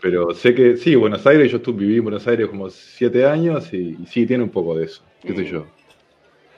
pero 0.00 0.32
sé 0.34 0.54
que 0.54 0.76
sí, 0.76 0.94
Buenos 0.94 1.26
Aires, 1.26 1.50
yo 1.50 1.58
estuve, 1.58 1.78
viví 1.78 1.96
en 1.96 2.04
Buenos 2.04 2.26
Aires 2.26 2.48
como 2.48 2.68
siete 2.70 3.26
años 3.26 3.72
y, 3.72 3.96
y 4.02 4.06
sí, 4.06 4.26
tiene 4.26 4.42
un 4.44 4.50
poco 4.50 4.76
de 4.76 4.84
eso, 4.84 5.02
qué 5.22 5.34
sé 5.34 5.44
yo. 5.44 5.66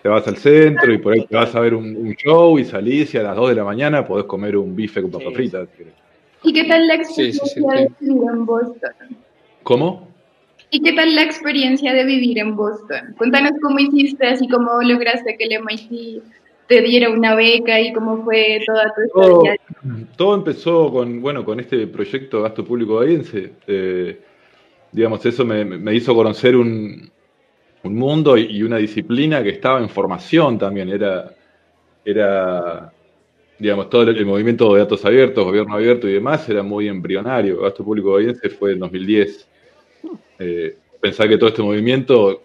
Te 0.02 0.09
vas 0.09 0.26
al 0.28 0.37
centro 0.37 0.92
y 0.92 0.98
por 0.98 1.14
ahí 1.14 1.26
te 1.26 1.35
vas 1.35 1.54
a 1.54 1.61
ver 1.61 1.74
un, 1.74 1.96
un, 1.96 2.14
show 2.14 2.59
y 2.59 2.64
salís 2.64 3.12
y 3.14 3.18
a 3.18 3.22
las 3.22 3.35
2 3.35 3.48
de 3.48 3.54
la 3.56 3.64
mañana 3.64 4.06
podés 4.06 4.26
comer 4.26 4.56
un 4.56 4.76
bife 4.76 5.02
con 5.02 5.11
papas 5.11 5.35
fritas. 5.35 5.68
¿Y 6.44 6.52
qué 6.52 6.64
tal 6.64 6.87
la 6.87 6.94
experiencia 6.94 7.44
sí, 7.44 7.61
sí, 7.98 8.06
en 8.06 8.46
Boston? 8.46 8.92
¿Cómo? 9.64 10.15
¿Y 10.70 10.83
qué 10.83 10.92
tal 10.92 11.14
la 11.14 11.22
experiencia 11.22 11.92
de 11.94 12.05
vivir 12.05 12.38
en 12.38 12.57
Boston? 12.57 13.14
Cuéntanos 13.16 13.52
cómo 13.62 13.79
hiciste, 13.79 14.26
así 14.26 14.48
cómo 14.48 14.83
lograste 14.83 15.36
que 15.36 15.45
el 15.45 15.62
MIT 15.62 16.22
te 16.66 16.80
diera 16.82 17.11
una 17.11 17.34
beca 17.36 17.80
y 17.80 17.93
cómo 17.93 18.24
fue 18.24 18.61
toda 18.66 18.93
tu 18.95 19.03
historia. 19.03 19.57
Todo, 19.82 20.07
todo 20.16 20.34
empezó 20.34 20.93
con, 20.93 21.20
bueno, 21.20 21.45
con 21.45 21.61
este 21.61 21.86
proyecto 21.86 22.43
Gasto 22.43 22.64
Público 22.64 22.97
Bahiense. 22.97 23.53
Eh, 23.66 24.20
digamos, 24.90 25.24
eso 25.24 25.45
me, 25.45 25.64
me, 25.64 25.95
hizo 25.95 26.14
conocer 26.14 26.57
un, 26.57 27.09
un 27.84 27.95
mundo 27.95 28.36
y 28.36 28.62
una 28.62 28.78
disciplina 28.78 29.43
que 29.45 29.51
estaba 29.51 29.78
en 29.78 29.88
formación 29.88 30.59
también. 30.59 30.88
Era, 30.88 31.32
era 32.05 32.93
digamos, 33.59 33.88
todo 33.88 34.03
el, 34.03 34.16
el, 34.16 34.26
movimiento 34.26 34.74
de 34.74 34.80
datos 34.80 35.05
abiertos, 35.05 35.45
gobierno 35.45 35.74
abierto 35.74 36.09
y 36.09 36.14
demás 36.14 36.49
era 36.49 36.64
muy 36.64 36.88
embrionario. 36.88 37.61
Gasto 37.61 37.84
Público 37.84 38.14
Bahiense 38.14 38.49
fue 38.51 38.72
en 38.72 38.80
2010 38.80 39.49
eh, 40.38 40.76
pensar 41.00 41.28
que 41.28 41.38
todo 41.38 41.48
este 41.48 41.62
movimiento, 41.62 42.42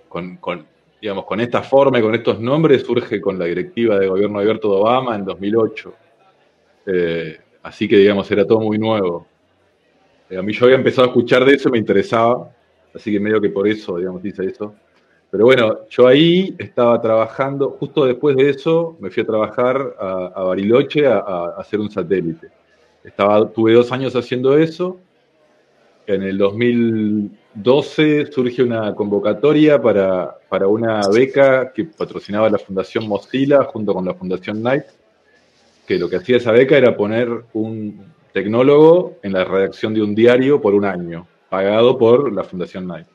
digamos, 1.02 1.26
con 1.26 1.40
esta 1.40 1.62
forma 1.64 2.00
y 2.00 2.02
con 2.02 2.16
estos 2.16 2.40
nombres, 2.40 2.84
surge 2.84 3.20
con 3.20 3.40
la 3.40 3.46
directiva 3.46 3.98
de 3.98 4.08
gobierno 4.08 4.40
abierto 4.40 4.70
de 4.70 4.82
Obama 4.82 5.16
en 5.16 5.26
2008. 5.26 5.94
Eh, 6.86 7.40
así 7.64 7.88
que, 7.88 7.98
digamos, 7.98 8.30
era 8.32 8.46
todo 8.46 8.60
muy 8.60 8.78
nuevo. 8.78 9.28
Eh, 10.30 10.38
a 10.38 10.42
mí 10.42 10.54
yo 10.54 10.66
había 10.66 10.78
empezado 10.78 11.08
a 11.08 11.10
escuchar 11.10 11.46
de 11.46 11.54
eso 11.54 11.70
y 11.70 11.74
me 11.74 11.78
interesaba, 11.78 12.50
así 12.94 13.12
que 13.12 13.20
medio 13.20 13.42
que 13.42 13.50
por 13.50 13.68
eso, 13.68 13.98
digamos, 13.98 14.24
hice 14.24 14.46
eso. 14.46 14.74
Pero 15.30 15.46
bueno, 15.46 15.88
yo 15.90 16.08
ahí 16.08 16.56
estaba 16.58 17.02
trabajando, 17.02 17.72
justo 17.72 18.06
después 18.06 18.36
de 18.36 18.50
eso 18.50 18.98
me 19.00 19.10
fui 19.10 19.24
a 19.24 19.26
trabajar 19.26 19.96
a, 19.98 20.44
Bariloche 20.44 21.08
a, 21.08 21.54
hacer 21.58 21.80
un 21.80 21.90
satélite. 21.90 22.50
Estaba, 23.04 23.50
tuve 23.50 23.74
dos 23.74 23.92
años 23.92 24.16
haciendo 24.16 24.58
eso. 24.58 25.00
En 26.06 26.24
el 26.24 26.38
2012 27.54 28.32
surge 28.32 28.64
una 28.64 28.96
convocatoria 28.96 29.82
para, 29.82 30.38
para 30.48 30.68
una 30.68 31.02
beca 31.14 31.72
que 31.74 31.84
patrocinaba 31.84 32.50
la 32.50 32.58
Fundación 32.58 33.08
Mozilla 33.08 33.64
junto 33.66 33.94
con 33.94 34.06
la 34.06 34.14
Fundación 34.14 34.62
Knight, 34.62 34.86
que 35.86 36.00
lo 36.00 36.10
que 36.10 36.16
hacía 36.16 36.38
esa 36.38 36.52
beca 36.52 36.78
era 36.78 36.96
poner 36.96 37.30
un 37.54 38.06
tecnólogo 38.32 39.18
en 39.22 39.34
la 39.34 39.44
redacción 39.44 39.94
de 39.94 40.02
un 40.02 40.16
diario 40.16 40.62
por 40.62 40.74
un 40.74 40.86
año, 40.86 41.28
pagado 41.50 41.98
por 41.98 42.32
la 42.32 42.44
Fundación 42.46 42.86
Knight. 42.86 43.08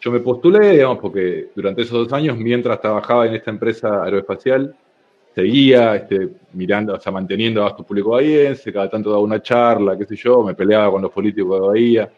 Yo 0.00 0.10
me 0.10 0.18
postulé, 0.18 0.70
digamos, 0.72 0.98
porque 0.98 1.48
durante 1.54 1.82
esos 1.82 2.04
dos 2.04 2.12
años, 2.12 2.36
mientras 2.36 2.80
trabajaba 2.80 3.26
en 3.26 3.36
esta 3.36 3.52
empresa 3.52 4.02
aeroespacial, 4.02 4.74
seguía 5.32 5.94
este, 5.94 6.28
mirando, 6.52 6.94
o 6.94 7.00
sea, 7.00 7.12
manteniendo 7.12 7.62
gasto 7.62 7.84
público 7.84 8.10
bahiense, 8.10 8.72
cada 8.72 8.90
tanto 8.90 9.10
daba 9.10 9.22
una 9.22 9.40
charla, 9.40 9.96
qué 9.96 10.04
sé 10.04 10.16
yo, 10.16 10.42
me 10.42 10.54
peleaba 10.54 10.90
con 10.90 11.02
los 11.02 11.12
políticos 11.12 11.60
de 11.60 11.66
Bahía. 11.66 12.12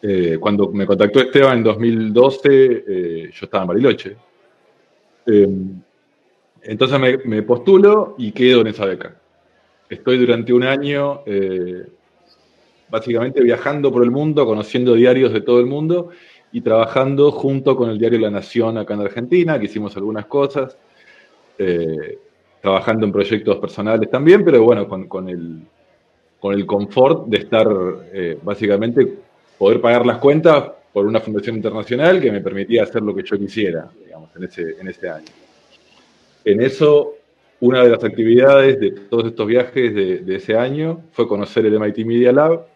Eh, 0.00 0.38
cuando 0.40 0.70
me 0.70 0.86
contactó 0.86 1.20
Esteban 1.20 1.58
en 1.58 1.64
2012, 1.64 2.48
eh, 2.52 3.30
yo 3.32 3.44
estaba 3.44 3.64
en 3.64 3.68
Bariloche. 3.68 4.16
Eh, 5.26 5.48
entonces 6.62 7.00
me, 7.24 7.42
postulo 7.42 8.14
y 8.18 8.32
quedo 8.32 8.60
en 8.60 8.68
esa 8.68 8.84
beca. 8.84 9.16
Estoy 9.88 10.18
durante 10.18 10.52
un 10.52 10.64
año 10.64 11.22
básicamente 12.90 13.42
viajando 13.42 13.92
por 13.92 14.02
el 14.02 14.10
mundo, 14.10 14.46
conociendo 14.46 14.94
diarios 14.94 15.32
de 15.32 15.40
todo 15.40 15.60
el 15.60 15.66
mundo 15.66 16.10
y 16.52 16.60
trabajando 16.60 17.30
junto 17.30 17.76
con 17.76 17.90
el 17.90 17.98
diario 17.98 18.18
La 18.18 18.30
Nación 18.30 18.78
acá 18.78 18.94
en 18.94 19.02
Argentina, 19.02 19.58
que 19.58 19.66
hicimos 19.66 19.96
algunas 19.96 20.26
cosas, 20.26 20.76
eh, 21.58 22.18
trabajando 22.62 23.06
en 23.06 23.12
proyectos 23.12 23.58
personales 23.58 24.10
también, 24.10 24.44
pero 24.44 24.62
bueno, 24.62 24.88
con, 24.88 25.28
el, 25.28 25.62
con 26.40 26.54
el 26.54 26.66
confort 26.66 27.26
de 27.26 27.38
estar, 27.38 27.68
eh, 28.12 28.38
básicamente, 28.42 29.18
poder 29.58 29.80
pagar 29.80 30.06
las 30.06 30.18
cuentas 30.18 30.70
por 30.92 31.06
una 31.06 31.20
fundación 31.20 31.56
internacional 31.56 32.20
que 32.20 32.30
me 32.30 32.40
permitía 32.40 32.84
hacer 32.84 33.02
lo 33.02 33.14
que 33.14 33.22
yo 33.22 33.38
quisiera, 33.38 33.90
digamos, 34.04 34.30
en 34.36 34.44
ese, 34.44 34.76
en 34.80 34.88
ese 34.88 35.08
año. 35.08 35.26
En 36.44 36.62
eso, 36.62 37.14
una 37.60 37.82
de 37.82 37.90
las 37.90 38.02
actividades 38.02 38.80
de 38.80 38.92
todos 38.92 39.26
estos 39.26 39.46
viajes 39.46 39.94
de, 39.94 40.36
ese 40.36 40.56
año 40.56 41.02
fue 41.12 41.28
conocer 41.28 41.66
el 41.66 41.78
MIT 41.78 41.98
Media 42.06 42.32
Lab. 42.32 42.66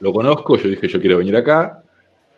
Lo 0.00 0.12
conozco, 0.12 0.56
yo 0.56 0.68
dije, 0.68 0.88
yo 0.88 1.00
quiero 1.00 1.18
venir 1.18 1.36
acá, 1.36 1.82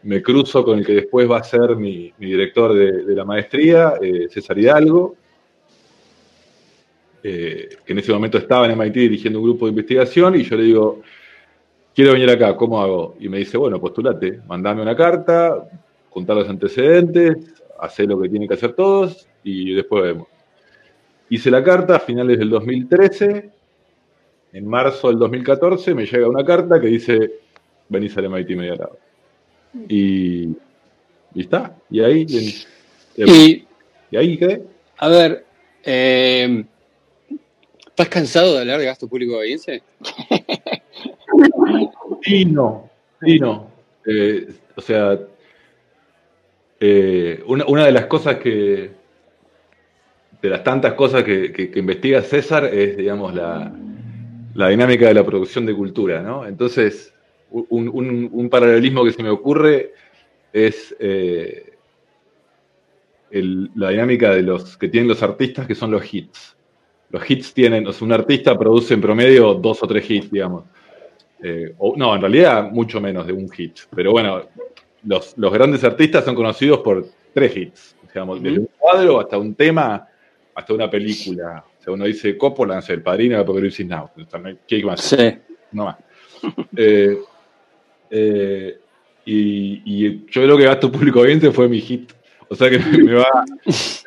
me 0.04 0.22
cruzo 0.22 0.64
con 0.64 0.78
el 0.78 0.86
que 0.86 0.94
después 0.94 1.30
va 1.30 1.38
a 1.38 1.44
ser 1.44 1.76
mi, 1.76 2.12
director 2.18 2.74
de, 2.74 3.14
la 3.14 3.24
maestría, 3.24 3.94
eh, 4.00 4.28
César 4.30 4.58
Hidalgo, 4.58 5.16
eh, 7.22 7.70
que 7.84 7.92
en 7.92 7.98
ese 7.98 8.12
momento 8.12 8.38
estaba 8.38 8.66
en 8.66 8.78
MIT 8.78 8.94
dirigiendo 8.94 9.40
un 9.40 9.46
grupo 9.46 9.66
de 9.66 9.70
investigación, 9.70 10.36
y 10.36 10.42
yo 10.42 10.56
le 10.56 10.62
digo, 10.62 11.02
quiero 11.94 12.12
venir 12.12 12.30
acá, 12.30 12.56
¿cómo 12.56 12.80
hago? 12.80 13.16
Y 13.20 13.28
me 13.28 13.38
dice, 13.38 13.56
bueno, 13.56 13.80
postulate, 13.80 14.40
mandame 14.46 14.82
una 14.82 14.96
carta, 14.96 15.68
juntar 16.10 16.36
los 16.36 16.48
antecedentes, 16.48 17.36
hacer 17.78 18.08
lo 18.08 18.20
que 18.20 18.28
tienen 18.28 18.48
que 18.48 18.54
hacer 18.54 18.72
todos, 18.74 19.26
y 19.42 19.74
después 19.74 20.02
vemos. 20.02 20.28
Hice 21.28 21.50
la 21.50 21.62
carta 21.62 21.96
a 21.96 22.00
finales 22.00 22.38
del 22.38 22.50
2013, 22.50 23.50
en 24.52 24.68
marzo 24.68 25.08
del 25.08 25.18
2014 25.18 25.94
me 25.94 26.06
llega 26.06 26.28
una 26.28 26.44
carta 26.44 26.80
que 26.80 26.86
dice, 26.86 27.32
venís 27.88 28.16
al 28.16 28.30
MIT 28.30 28.50
media 28.50 28.76
lado. 28.76 28.98
Y, 29.88 30.50
y 31.34 31.40
está. 31.40 31.76
Y 31.90 32.00
ahí. 32.00 32.24
y, 33.16 33.66
y, 34.10 34.16
ahí 34.16 34.38
quedé. 34.38 34.62
A 34.98 35.08
ver, 35.08 35.44
eh, 35.82 36.64
¿estás 37.88 38.08
cansado 38.08 38.54
de 38.54 38.60
hablar 38.60 38.78
de 38.78 38.86
gasto 38.86 39.08
público 39.08 39.38
bahiense? 39.38 39.82
sí, 42.22 42.44
no. 42.44 42.90
No. 43.40 43.70
Eh, 44.06 44.48
o 44.76 44.80
sea, 44.80 45.18
eh, 46.80 47.42
una, 47.46 47.86
de 47.86 47.92
las 47.92 48.06
cosas 48.06 48.36
que. 48.36 48.90
De 50.42 50.50
las 50.50 50.62
tantas 50.62 50.92
cosas 50.92 51.22
que, 51.24 51.72
investiga 51.76 52.20
César 52.20 52.66
es, 52.66 52.98
digamos, 52.98 53.34
la, 53.34 53.72
la 54.54 54.68
dinámica 54.68 55.08
de 55.08 55.14
la 55.14 55.24
producción 55.24 55.64
de 55.64 55.74
cultura, 55.74 56.22
¿no? 56.22 56.46
Entonces, 56.46 57.14
un, 57.50 58.48
paralelismo 58.50 59.04
que 59.04 59.12
se 59.12 59.22
me 59.22 59.30
ocurre 59.30 59.92
es 60.52 60.94
eh, 60.98 61.72
la 63.30 63.90
dinámica 63.90 64.34
de 64.34 64.42
los 64.42 64.76
que 64.76 64.88
tienen 64.88 65.08
los 65.08 65.22
artistas 65.22 65.66
que 65.66 65.74
son 65.74 65.90
los 65.90 66.12
hits. 66.12 66.56
Los 67.10 67.28
hits 67.30 67.54
tienen, 67.54 67.86
o 67.86 67.92
sea, 67.92 68.04
un 68.04 68.12
artista 68.12 68.58
produce 68.58 68.94
en 68.94 69.00
promedio 69.00 69.54
dos 69.54 69.82
o 69.82 69.86
tres 69.86 70.10
hits, 70.10 70.30
digamos. 70.30 70.64
Eh, 71.46 71.74
no, 71.96 72.14
en 72.14 72.20
realidad 72.22 72.70
mucho 72.70 73.02
menos 73.02 73.26
de 73.26 73.34
un 73.34 73.50
hit. 73.50 73.80
Pero 73.94 74.12
bueno, 74.12 74.44
los, 75.04 75.34
grandes 75.36 75.84
artistas 75.84 76.24
son 76.24 76.34
conocidos 76.34 76.78
por 76.78 77.06
tres 77.34 77.54
hits. 77.54 77.96
Digamos, 78.02 78.42
desde 78.42 78.60
un 78.60 78.68
cuadro 78.78 79.20
hasta 79.20 79.36
un 79.36 79.54
tema, 79.54 80.08
hasta 80.54 80.72
una 80.72 80.88
película. 80.88 81.62
O 81.78 81.82
sea, 81.82 81.92
uno 81.92 82.06
dice 82.06 82.38
Coppola, 82.38 82.82
El 82.88 83.02
Padrino, 83.02 83.38
Apocalipsis 83.38 83.86
Now. 83.86 84.10
¿Qué 84.66 84.82
más? 84.84 85.02
Sí. 85.02 85.36
No 85.72 85.84
más. 85.84 85.96
Eh, 86.76 87.18
eh, 88.10 88.78
y, 89.26 90.24
yo 90.26 90.42
creo 90.42 90.56
que 90.56 90.64
Gasto 90.64 90.90
Público 90.90 91.22
20 91.22 91.50
fue 91.52 91.68
mi 91.68 91.80
hit. 91.80 92.12
O 92.48 92.54
sea 92.54 92.70
que 92.70 92.78
me 92.78 93.14
va, 93.14 93.26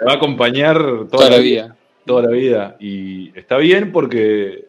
a 0.07 0.13
acompañar 0.13 1.07
toda, 1.11 1.29
la 1.29 1.38
vida. 1.38 1.75
Toda 2.05 2.23
la 2.23 2.29
vida. 2.29 2.77
Y 2.79 3.38
está 3.38 3.57
bien 3.57 3.91
porque, 3.91 4.66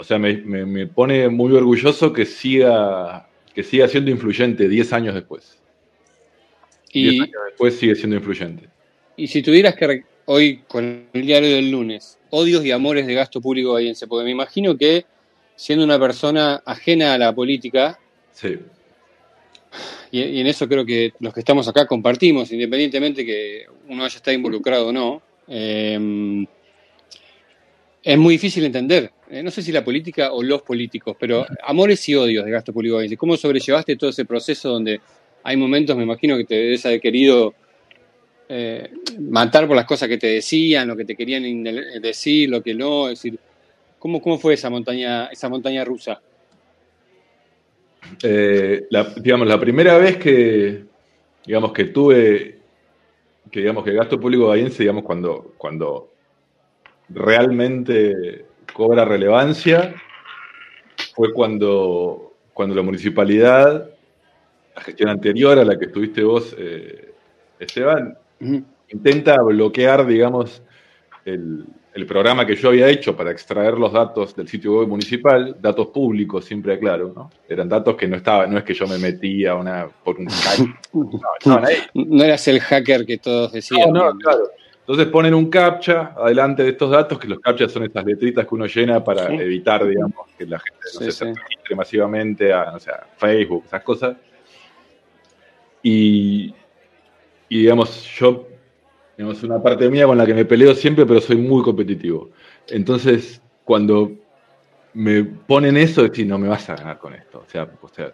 o 0.00 0.04
sea, 0.04 0.18
me, 0.18 0.86
pone 0.86 1.28
muy 1.28 1.52
orgulloso 1.52 2.10
que 2.10 2.24
siga, 2.24 3.28
que 3.54 3.62
siga 3.62 3.86
siendo 3.86 4.10
influyente 4.10 4.66
10 4.66 4.92
años 4.94 5.14
después. 5.14 5.58
Y 6.90 7.20
años 7.20 7.36
después 7.50 7.76
sigue 7.76 7.94
siendo 7.94 8.16
influyente. 8.16 8.66
Y 9.18 9.26
si 9.26 9.42
tuvieras 9.42 9.74
que 9.74 10.04
hoy 10.24 10.62
con 10.66 11.06
el 11.12 11.26
diario 11.26 11.50
del 11.50 11.70
lunes, 11.70 12.18
odios 12.30 12.64
y 12.64 12.70
amores 12.70 13.06
de 13.06 13.12
gasto 13.12 13.42
público 13.42 13.74
bahiense, 13.74 14.06
porque 14.06 14.24
me 14.24 14.30
imagino 14.30 14.74
que 14.74 15.04
siendo 15.54 15.84
una 15.84 15.98
persona 15.98 16.62
ajena 16.64 17.12
a 17.12 17.18
la 17.18 17.34
política, 17.34 17.98
Sí. 18.32 18.58
Y, 20.12 20.40
en 20.40 20.46
eso 20.46 20.66
creo 20.66 20.86
que 20.86 21.12
los 21.20 21.34
que 21.34 21.40
estamos 21.40 21.68
acá 21.68 21.86
compartimos, 21.86 22.50
independientemente 22.52 23.26
que 23.26 23.66
uno 23.86 24.02
haya 24.02 24.16
estado 24.16 24.34
involucrado 24.34 24.88
o 24.88 24.92
no. 24.92 25.20
Em, 25.46 26.46
es 28.02 28.18
muy 28.18 28.34
difícil 28.34 28.64
entender, 28.64 29.12
eh, 29.28 29.42
no 29.42 29.50
sé 29.50 29.62
si 29.62 29.72
la 29.72 29.84
política 29.84 30.32
o 30.32 30.42
los 30.42 30.62
políticos, 30.62 31.16
pero 31.18 31.46
amores 31.64 32.08
y 32.08 32.14
odios 32.14 32.44
de 32.44 32.50
gasto 32.50 32.72
público. 32.72 32.98
¿Cómo 33.18 33.36
sobrellevaste 33.36 33.96
todo 33.96 34.10
ese 34.10 34.24
proceso 34.24 34.70
donde 34.70 35.00
hay 35.42 35.56
momentos, 35.56 35.96
me 35.96 36.02
imagino, 36.02 36.36
que 36.36 36.44
te 36.44 36.54
debes 36.54 36.84
haber 36.86 37.00
querido 37.00 37.54
eh, 38.48 38.90
matar 39.18 39.66
por 39.66 39.76
las 39.76 39.84
cosas 39.84 40.08
que 40.08 40.18
te 40.18 40.26
decían, 40.26 40.88
lo 40.88 40.96
que 40.96 41.04
te 41.04 41.14
querían 41.14 41.62
decir, 42.00 42.48
lo 42.48 42.62
que 42.62 42.74
no? 42.74 43.08
Es 43.08 43.22
decir, 43.22 43.38
¿cómo, 43.98 44.20
cómo 44.20 44.38
fue 44.38 44.54
esa 44.54 44.70
montaña, 44.70 45.26
esa 45.26 45.48
montaña 45.48 45.84
rusa? 45.84 46.20
Eh, 48.22 48.86
la, 48.90 49.14
digamos, 49.16 49.46
la 49.46 49.60
primera 49.60 49.98
vez 49.98 50.16
que, 50.16 50.84
digamos, 51.46 51.72
que 51.72 51.84
tuve, 51.84 52.58
que 53.50 53.60
digamos, 53.60 53.84
que 53.84 53.92
gasto 53.92 54.18
público 54.18 54.48
bahiense, 54.48 54.82
digamos, 54.82 55.04
cuando, 55.04 55.54
cuando 55.56 56.09
realmente 57.12 58.46
cobra 58.72 59.04
relevancia, 59.04 59.94
fue 61.14 61.32
cuando, 61.32 62.34
cuando 62.52 62.74
la 62.74 62.82
municipalidad, 62.82 63.90
la 64.76 64.82
gestión 64.82 65.08
anterior 65.08 65.58
a 65.58 65.64
la 65.64 65.78
que 65.78 65.86
estuviste 65.86 66.22
vos, 66.22 66.54
eh, 66.58 67.12
Esteban, 67.58 68.16
intenta 68.88 69.40
bloquear, 69.42 70.06
digamos, 70.06 70.62
el, 71.24 71.66
el 71.92 72.06
programa 72.06 72.46
que 72.46 72.54
yo 72.54 72.68
había 72.68 72.88
hecho 72.88 73.16
para 73.16 73.30
extraer 73.30 73.74
los 73.74 73.92
datos 73.92 74.34
del 74.36 74.48
sitio 74.48 74.78
web 74.78 74.88
municipal, 74.88 75.56
datos 75.60 75.88
públicos, 75.88 76.44
siempre 76.44 76.74
aclaro, 76.74 77.12
¿no? 77.14 77.30
Eran 77.48 77.68
datos 77.68 77.96
que 77.96 78.06
no 78.06 78.16
estaba, 78.16 78.46
no 78.46 78.58
es 78.58 78.64
que 78.64 78.74
yo 78.74 78.86
me 78.86 78.98
metía 78.98 79.56
una, 79.56 79.88
por 80.04 80.18
un 80.18 80.26
no, 81.44 81.60
no, 81.94 82.24
eras 82.24 82.46
el 82.48 82.60
hacker 82.60 83.04
que 83.04 83.18
todos 83.18 83.52
decían. 83.52 83.92
No, 83.92 84.12
no, 84.12 84.18
claro. 84.18 84.50
Entonces 84.90 85.12
ponen 85.12 85.34
un 85.34 85.48
captcha 85.48 86.14
adelante 86.16 86.64
de 86.64 86.70
estos 86.70 86.90
datos, 86.90 87.16
que 87.16 87.28
los 87.28 87.38
captchas 87.38 87.70
son 87.70 87.84
estas 87.84 88.04
letritas 88.04 88.44
que 88.44 88.54
uno 88.56 88.66
llena 88.66 89.04
para 89.04 89.32
evitar, 89.32 89.86
digamos, 89.86 90.26
que 90.36 90.44
la 90.44 90.58
gente 90.58 91.06
no 91.06 91.12
se 91.12 91.74
masivamente 91.76 92.52
a, 92.52 92.72
no 92.72 92.80
sé, 92.80 92.90
Facebook, 93.16 93.62
esas 93.66 93.84
cosas. 93.84 94.16
y, 95.80 96.52
y 97.48 97.58
digamos, 97.60 98.04
yo, 98.18 98.48
digamos, 99.16 99.40
una 99.44 99.62
parte 99.62 99.88
mía 99.88 100.06
con 100.06 100.18
la 100.18 100.26
que 100.26 100.34
me 100.34 100.44
peleo 100.44 100.74
siempre, 100.74 101.06
pero 101.06 101.20
soy 101.20 101.36
muy 101.36 101.62
competitivo. 101.62 102.30
Entonces, 102.66 103.40
cuando 103.62 104.10
me 104.92 105.22
ponen 105.22 105.76
eso, 105.76 106.02
decir, 106.02 106.26
no 106.26 106.36
me 106.36 106.48
vas 106.48 106.68
a 106.68 106.74
ganar 106.74 106.98
con 106.98 107.14
esto. 107.14 107.44
O 107.46 107.48
sea, 107.48 107.70
o 107.80 107.88
sea 107.90 108.12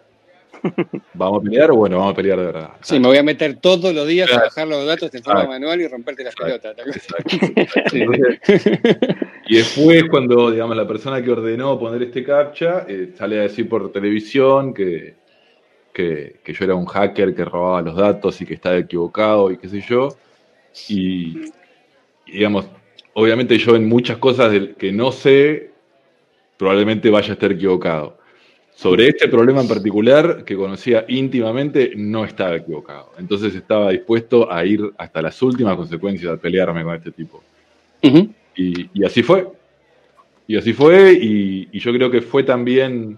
¿vamos 1.13 1.41
a 1.41 1.43
pelear 1.43 1.71
o 1.71 1.75
bueno, 1.75 1.97
vamos 1.97 2.13
a 2.13 2.15
pelear 2.15 2.39
de 2.39 2.45
verdad? 2.45 2.69
Sí, 2.81 2.99
me 2.99 3.07
voy 3.07 3.17
a 3.17 3.23
meter 3.23 3.57
todos 3.57 3.93
los 3.93 4.07
días 4.07 4.31
a 4.31 4.41
bajar 4.41 4.67
los 4.67 4.85
datos 4.85 5.13
en 5.13 5.23
forma 5.23 5.45
manual 5.45 5.81
y 5.81 5.87
romperte 5.87 6.23
las 6.23 6.35
pelotas. 6.35 6.75
y 9.47 9.55
después, 9.55 10.03
cuando 10.09 10.51
digamos 10.51 10.77
la 10.77 10.87
persona 10.87 11.23
que 11.23 11.31
ordenó 11.31 11.79
poner 11.79 12.03
este 12.03 12.23
captcha 12.23 12.85
eh, 12.87 13.13
sale 13.15 13.39
a 13.39 13.43
decir 13.43 13.67
por 13.67 13.91
televisión 13.91 14.73
que, 14.73 15.15
que, 15.93 16.53
yo 16.53 16.65
era 16.65 16.75
un 16.75 16.85
hacker 16.85 17.33
que 17.33 17.43
robaba 17.43 17.81
los 17.81 17.95
datos 17.95 18.39
y 18.41 18.45
que 18.45 18.53
estaba 18.53 18.77
equivocado 18.77 19.51
y 19.51 19.57
qué 19.57 19.67
sé 19.67 19.81
yo. 19.81 20.09
Y, 20.89 21.51
digamos, 22.25 22.67
obviamente 23.13 23.57
yo 23.57 23.75
en 23.75 23.87
muchas 23.87 24.17
cosas 24.17 24.53
que 24.77 24.91
no 24.91 25.11
sé, 25.11 25.71
probablemente 26.57 27.09
vaya 27.09 27.29
a 27.29 27.33
estar 27.33 27.51
equivocado. 27.51 28.17
Sobre 28.77 29.07
este 29.07 29.27
problema 29.27 29.61
en 29.61 29.67
particular, 29.67 30.43
que 30.45 30.55
conocía 30.55 31.03
íntimamente, 31.07 31.93
no 31.95 32.23
estaba 32.23 32.57
equivocado. 32.57 33.11
Entonces 33.17 33.55
estaba 33.55 33.89
dispuesto 33.89 34.51
a 34.53 34.63
ir 34.63 34.93
hasta 34.99 35.19
las 35.19 35.41
últimas 35.41 35.75
consecuencias, 35.75 36.31
a 36.31 36.37
pelearme 36.37 36.83
con 36.83 36.93
este 36.93 37.11
tipo. 37.11 37.41
y, 38.55 39.03
así 39.03 39.23
fue. 39.23 39.47
Y 40.45 40.57
así 40.57 40.73
fue, 40.73 41.13
y, 41.13 41.79
yo 41.79 41.91
creo 41.91 42.11
que 42.11 42.21
fue 42.21 42.43
también, 42.43 43.17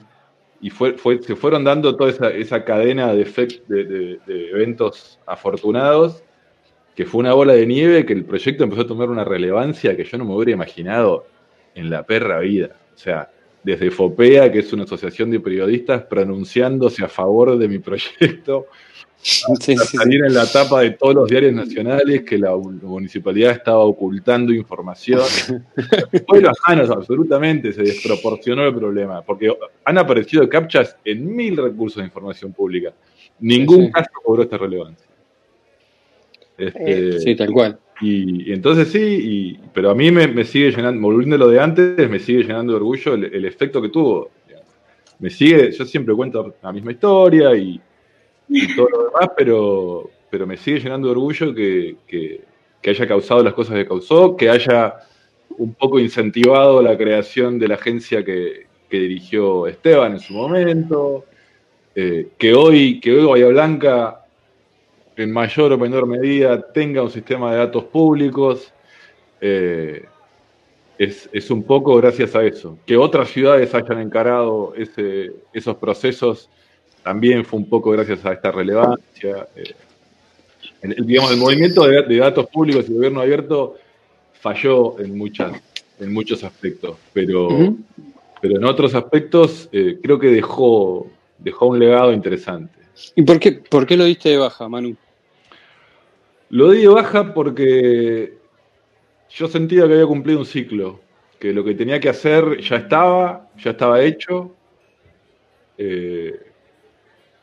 y 0.61 0.69
fue, 0.69 0.93
fue 0.93 1.21
se 1.21 1.35
fueron 1.35 1.65
dando 1.65 1.93
toda 1.97 2.09
esa, 2.09 2.29
esa 2.29 2.63
cadena 2.63 3.13
de, 3.13 3.25
de, 3.67 4.17
de, 4.25 4.49
eventos 4.51 5.19
afortunados, 5.25 6.23
que 6.95 7.05
fue 7.05 7.19
una 7.19 7.33
bola 7.33 7.51
de 7.51 7.67
nieve, 7.67 8.05
que 8.05 8.13
el 8.13 8.23
proyecto 8.23 8.63
empezó 8.63 8.83
a 8.83 8.87
tomar 8.87 9.09
una 9.09 9.25
relevancia 9.25 9.97
que 9.97 10.05
yo 10.05 10.17
no 10.17 10.23
me 10.23 10.35
hubiera 10.35 10.53
imaginado 10.53 11.25
en 11.75 11.89
la 11.89 12.03
perra 12.03 12.39
vida. 12.39 12.77
O 12.95 12.97
sea, 12.97 13.29
desde 13.63 13.91
FOPEA, 13.91 14.51
que 14.51 14.59
es 14.59 14.73
una 14.73 14.83
asociación 14.83 15.31
de 15.31 15.39
periodistas, 15.39 16.03
pronunciándose 16.03 17.03
a 17.03 17.09
favor 17.09 17.57
de 17.57 17.67
mi 17.67 17.79
proyecto, 17.79 18.67
sí, 19.21 19.75
salir 19.75 20.23
en 20.25 20.33
la 20.33 20.45
tapa 20.45 20.81
de 20.81 20.91
todos 20.91 21.13
los 21.13 21.29
diarios 21.29 21.53
nacionales 21.53 22.23
que 22.23 22.37
la 22.37 22.55
municipalidad 22.55 23.51
estaba 23.51 23.79
ocultando 23.79 24.53
información. 24.53 25.21
Fue 26.27 26.41
las 26.41 26.57
manos, 26.67 26.89
absolutamente, 26.89 27.73
se 27.73 27.83
desproporcionó 27.83 28.65
el 28.65 28.73
problema, 28.73 29.21
porque 29.21 29.53
han 29.83 29.97
aparecido 29.97 30.47
captchas 30.47 30.95
en 31.03 31.35
mil 31.35 31.57
recursos 31.57 31.97
de 31.97 32.05
información 32.05 32.53
pública. 32.53 32.93
Ningún 33.39 33.91
caso 33.91 34.09
cobró 34.23 34.43
esta 34.43 34.57
relevancia. 34.57 35.07
Este, 36.57 37.19
sí, 37.19 37.35
tal 37.35 37.51
cual. 37.51 37.79
Y, 38.01 38.51
entonces 38.53 38.91
sí, 38.91 39.59
pero 39.73 39.89
a 39.89 39.95
mí 39.95 40.11
me, 40.11 40.43
sigue 40.45 40.71
llenando, 40.71 41.01
volviendo 41.01 41.35
a 41.35 41.39
lo 41.39 41.49
de 41.49 41.59
antes, 41.59 42.09
me 42.09 42.19
sigue 42.19 42.43
llenando 42.43 42.73
de 42.73 42.77
orgullo 42.77 43.13
el, 43.13 43.45
efecto 43.45 43.81
que 43.81 43.89
tuvo. 43.89 44.29
Me 45.19 45.29
sigue, 45.29 45.71
yo 45.71 45.85
siempre 45.85 46.15
cuento 46.15 46.55
la 46.61 46.71
misma 46.71 46.91
historia 46.91 47.55
y, 47.55 47.81
todo 48.75 48.89
lo 48.89 49.03
demás, 49.05 49.29
pero, 49.35 50.09
pero 50.29 50.47
me 50.47 50.57
sigue 50.57 50.79
llenando 50.79 51.07
de 51.07 51.11
orgullo 51.11 51.53
que, 51.53 52.41
haya 52.85 53.07
causado 53.07 53.43
las 53.43 53.53
cosas 53.53 53.75
que 53.75 53.87
causó, 53.87 54.35
que 54.35 54.49
haya 54.49 54.95
un 55.57 55.73
poco 55.73 55.99
incentivado 55.99 56.81
la 56.81 56.97
creación 56.97 57.59
de 57.59 57.67
la 57.67 57.75
agencia 57.75 58.23
que, 58.23 58.67
dirigió 58.89 59.67
Esteban 59.67 60.13
en 60.13 60.19
su 60.19 60.33
momento, 60.33 61.25
eh, 61.93 62.29
que 62.39 62.55
hoy, 62.55 62.99
que 62.99 63.13
hoy 63.13 63.25
Bahía 63.27 63.47
Blanca 63.49 64.18
en 65.23 65.31
mayor 65.31 65.73
o 65.73 65.77
menor 65.77 66.05
medida 66.05 66.61
tenga 66.71 67.03
un 67.03 67.11
sistema 67.11 67.51
de 67.51 67.57
datos 67.57 67.83
públicos. 67.85 68.71
Eh, 69.41 70.05
es, 70.97 71.49
un 71.49 71.63
poco 71.63 71.95
gracias 71.95 72.35
a 72.35 72.43
eso. 72.43 72.77
Que 72.85 72.97
otras 72.97 73.29
ciudades 73.29 73.73
hayan 73.73 73.99
encarado 73.99 74.73
ese, 74.75 75.31
esos 75.53 75.77
procesos 75.77 76.49
también 77.03 77.45
fue 77.45 77.59
un 77.59 77.69
poco 77.69 77.91
gracias 77.91 78.25
a 78.25 78.33
esta 78.33 78.51
relevancia. 78.51 79.47
Eh, 79.55 79.73
el, 80.81 81.05
digamos, 81.05 81.31
el 81.31 81.37
movimiento 81.37 81.85
de, 81.85 82.17
datos 82.17 82.47
públicos 82.47 82.85
y 82.89 82.93
gobierno 82.93 83.21
abierto 83.21 83.75
falló 84.33 84.99
en, 84.99 85.17
muchas, 85.17 85.53
en 85.99 86.13
muchos 86.13 86.43
aspectos, 86.43 86.97
pero, 87.11 87.75
pero 88.41 88.55
en 88.57 88.63
otros 88.63 88.95
aspectos 88.95 89.67
eh, 89.71 89.99
creo 90.01 90.17
que 90.17 90.27
dejó, 90.27 91.07
dejó 91.37 91.67
un 91.67 91.79
legado 91.79 92.13
interesante. 92.13 92.79
¿Y 93.15 93.23
por 93.23 93.39
qué, 93.39 93.53
por 93.53 93.85
qué 93.85 93.97
lo 93.97 94.05
diste 94.05 94.29
de 94.29 94.37
baja, 94.37 94.67
Manu? 94.67 94.95
Lo 96.49 96.71
di 96.71 96.81
de 96.81 96.87
baja 96.87 97.33
porque 97.33 98.33
yo 99.29 99.47
sentía 99.47 99.87
que 99.87 99.93
había 99.93 100.05
cumplido 100.07 100.39
un 100.39 100.45
ciclo, 100.45 100.99
que 101.39 101.53
lo 101.53 101.63
que 101.63 101.75
tenía 101.75 101.99
que 101.99 102.09
hacer 102.09 102.59
ya 102.61 102.77
estaba, 102.77 103.49
ya 103.57 103.71
estaba 103.71 104.01
hecho, 104.01 104.55
eh, 105.77 106.39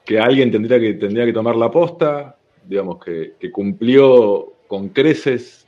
que 0.04 0.18
alguien 0.18 0.50
tendría 0.50 0.80
que, 0.80 0.94
tendría 0.94 1.24
que 1.24 1.32
tomar 1.32 1.56
la 1.56 1.70
posta, 1.70 2.36
digamos, 2.64 3.02
que, 3.04 3.34
cumplió 3.52 4.52
con 4.66 4.88
creces. 4.88 5.66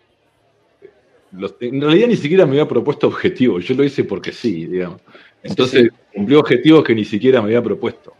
en 1.60 1.80
realidad 1.80 2.08
ni 2.08 2.16
siquiera 2.16 2.44
me 2.44 2.52
había 2.52 2.68
propuesto 2.68 3.06
objetivos, 3.06 3.64
yo 3.64 3.74
lo 3.76 3.84
hice 3.84 4.02
porque 4.02 4.32
sí, 4.32 4.66
digamos. 4.66 5.00
Entonces 5.44 5.90
cumplió 6.12 6.40
objetivos 6.40 6.82
que 6.82 6.94
ni 6.94 7.04
siquiera 7.04 7.40
me 7.40 7.46
había 7.46 7.62
propuesto. 7.62 8.14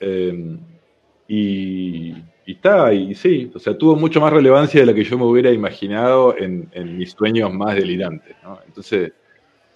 Eh, 0.00 0.56
y 1.28 2.14
y 2.46 2.52
está, 2.52 2.94
y 2.94 3.12
sí, 3.16 3.50
o 3.52 3.58
sea, 3.58 3.76
tuvo 3.76 3.96
mucho 3.96 4.20
más 4.20 4.32
relevancia 4.32 4.78
de 4.78 4.86
la 4.86 4.94
que 4.94 5.02
yo 5.02 5.18
me 5.18 5.24
hubiera 5.24 5.50
imaginado 5.50 6.36
en, 6.38 6.70
mis 6.96 7.10
sueños 7.10 7.52
más 7.52 7.74
delirantes. 7.74 8.36
Entonces, 8.64 9.12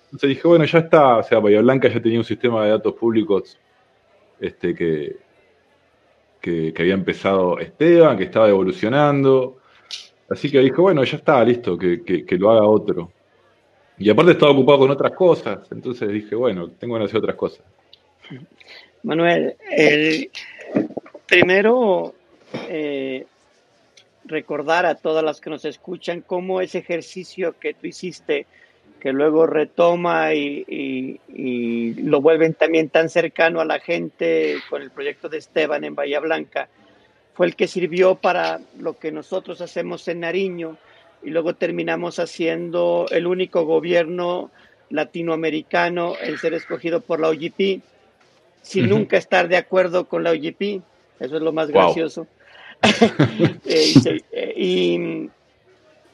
entonces 0.05 0.29
dije, 0.29 0.47
bueno, 0.47 0.65
ya 0.65 0.79
está, 0.79 1.17
o 1.17 1.23
sea, 1.25 1.41
Bahía 1.41 1.61
Blanca 1.63 1.89
ya 1.89 2.01
tenía 2.01 2.21
un 2.21 2.25
sistema 2.25 2.65
de 2.65 2.71
datos 2.71 2.95
públicos 2.95 3.59
este, 4.39 4.73
que, 4.73 5.17
que, 6.41 6.73
había 6.79 6.95
empezado 6.95 7.59
Esteban, 7.59 8.17
que 8.17 8.25
estaba 8.25 8.49
evolucionando, 8.49 9.59
así 10.29 10.49
que 10.49 10.61
dije, 10.61 10.81
bueno, 10.81 11.03
ya 11.03 11.17
está, 11.17 11.45
listo, 11.45 11.77
que, 11.77 12.05
que, 12.05 12.39
lo 12.39 12.53
haga 12.53 12.69
otro. 12.69 13.11
Y 13.99 14.09
aparte 14.09 14.33
estaba 14.33 14.53
ocupado 14.53 14.79
con 14.79 14.91
otras 14.93 15.13
cosas, 15.13 15.67
entonces 15.73 16.09
dije, 16.09 16.37
bueno, 16.37 16.71
tengo 16.71 16.97
que 16.99 17.05
hacer 17.05 17.19
otras 17.19 17.35
cosas. 17.35 17.65
Manuel, 19.03 19.57
el, 19.73 20.31
primero 21.27 22.15
eh, 22.69 23.27
recordar 24.25 24.87
a 24.87 24.95
todas 24.95 25.25
las 25.25 25.41
que 25.41 25.51
nos 25.51 25.65
escuchan 25.65 26.23
cómo 26.23 26.61
ese 26.61 26.79
ejercicio 26.79 27.55
que 27.59 27.75
tú 27.75 27.87
hiciste, 27.87 28.47
que 29.01 29.13
luego 29.13 29.47
retoma 29.47 30.35
y, 30.35 31.21
lo 31.97 32.21
vuelven 32.21 32.55
también 32.55 32.89
tan 32.89 33.09
cercano 33.09 33.61
a 33.61 33.65
la 33.65 33.81
gente 33.81 34.57
con 34.69 34.83
el 34.83 34.91
proyecto 34.91 35.29
de 35.29 35.39
Esteban 35.39 35.85
en 35.85 35.95
Bahía 35.95 36.21
Blanca, 36.21 36.69
fue 37.35 37.47
el 37.47 37.57
que 37.57 37.69
sirvió 37.69 38.17
para 38.17 38.61
lo 38.79 38.99
que 38.99 39.13
nosotros 39.13 39.61
hacemos 39.61 40.07
en 40.09 40.21
Nariño 40.21 40.77
y 41.23 41.31
luego 41.31 41.55
terminamos 41.55 42.19
haciendo 42.19 43.07
el 43.11 43.27
único 43.27 43.65
gobierno 43.65 44.51
latinoamericano 44.91 46.15
en 46.21 46.37
ser 46.39 46.55
escogido 46.55 47.01
por 47.01 47.21
la 47.21 47.29
OGP, 47.29 47.81
sin 48.63 48.89
nunca 48.89 49.17
estar 49.17 49.49
de 49.49 49.57
acuerdo 49.57 50.07
con 50.07 50.25
la 50.25 50.33
OGP. 50.33 50.83
Eso 51.21 51.37
es 51.37 51.43
lo 51.43 51.53
más 51.53 51.71
gracioso. 51.71 52.27
Eh, 54.33 55.31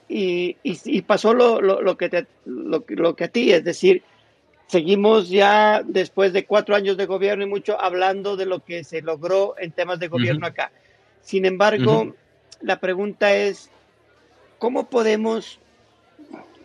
y, 0.09 0.57
y, 0.63 1.03
pasó 1.03 1.35
lo, 1.35 1.61
lo, 1.61 1.97
que 1.97 2.09
te, 2.09 2.27
lo, 2.45 3.17
que 3.17 3.25
a 3.25 3.29
ti, 3.29 3.53
es 3.53 3.65
decir, 3.65 4.03
seguimos 4.69 5.29
ya 5.29 5.83
después 5.85 6.33
de 6.33 6.47
cuatro 6.47 6.77
años 6.77 6.97
de 6.97 7.07
gobierno 7.07 7.45
y 7.45 7.49
mucho 7.49 7.81
hablando 7.81 8.37
de 8.37 8.47
lo 8.47 8.65
que 8.65 8.85
se 8.85 9.03
logró 9.03 9.57
en 9.59 9.73
temas 9.73 9.99
de 9.99 10.09
gobierno 10.09 10.47
acá. 10.47 10.71
Sin 11.23 11.45
embargo, 11.45 12.15
la 12.61 12.79
pregunta 12.79 13.35
es, 13.35 13.71
¿cómo 14.59 14.89
podemos, 14.89 15.59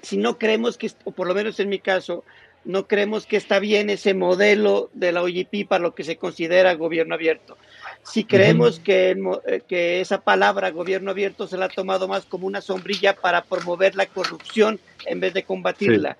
si 0.03 0.17
no 0.17 0.37
creemos 0.37 0.77
que, 0.77 0.91
o 1.03 1.11
por 1.11 1.27
lo 1.27 1.33
menos 1.33 1.59
en 1.59 1.69
mi 1.69 1.79
caso, 1.79 2.23
no 2.64 2.88
creemos 2.88 3.26
que 3.26 3.38
está 3.38 3.59
bien 3.59 3.89
ese 3.89 4.14
modelo 4.14 4.89
de 4.93 5.12
la 5.12 5.24
OGP 5.24 5.68
para 5.68 5.84
lo 5.84 5.95
que 5.95 6.03
se 6.03 6.18
considera 6.18 6.74
gobierno 6.76 7.16
abierto? 7.16 7.57
si 8.03 8.24
creemos 8.24 8.80
que, 8.80 9.16
eh, 9.45 9.62
que 9.68 10.01
esa 10.01 10.22
palabra 10.22 10.72
gobierno 10.72 11.12
abierto 11.12 11.47
se 11.47 11.57
la 11.57 11.66
ha 11.66 11.70
tomado 11.70 12.07
más 12.07 12.26
como 12.26 12.47
una 12.47 12.62
sombrilla 12.62 13.16
para 13.16 13.43
promover 13.43 13.95
la 13.95 14.07
corrupción 14.07 14.80
en 15.05 15.20
vez 15.20 15.34
de 15.34 15.43
combatirla. 15.43 16.18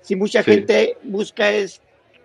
Si 0.00 0.16
mucha 0.16 0.42
gente 0.42 0.96
busca 1.02 1.50
es 1.50 1.80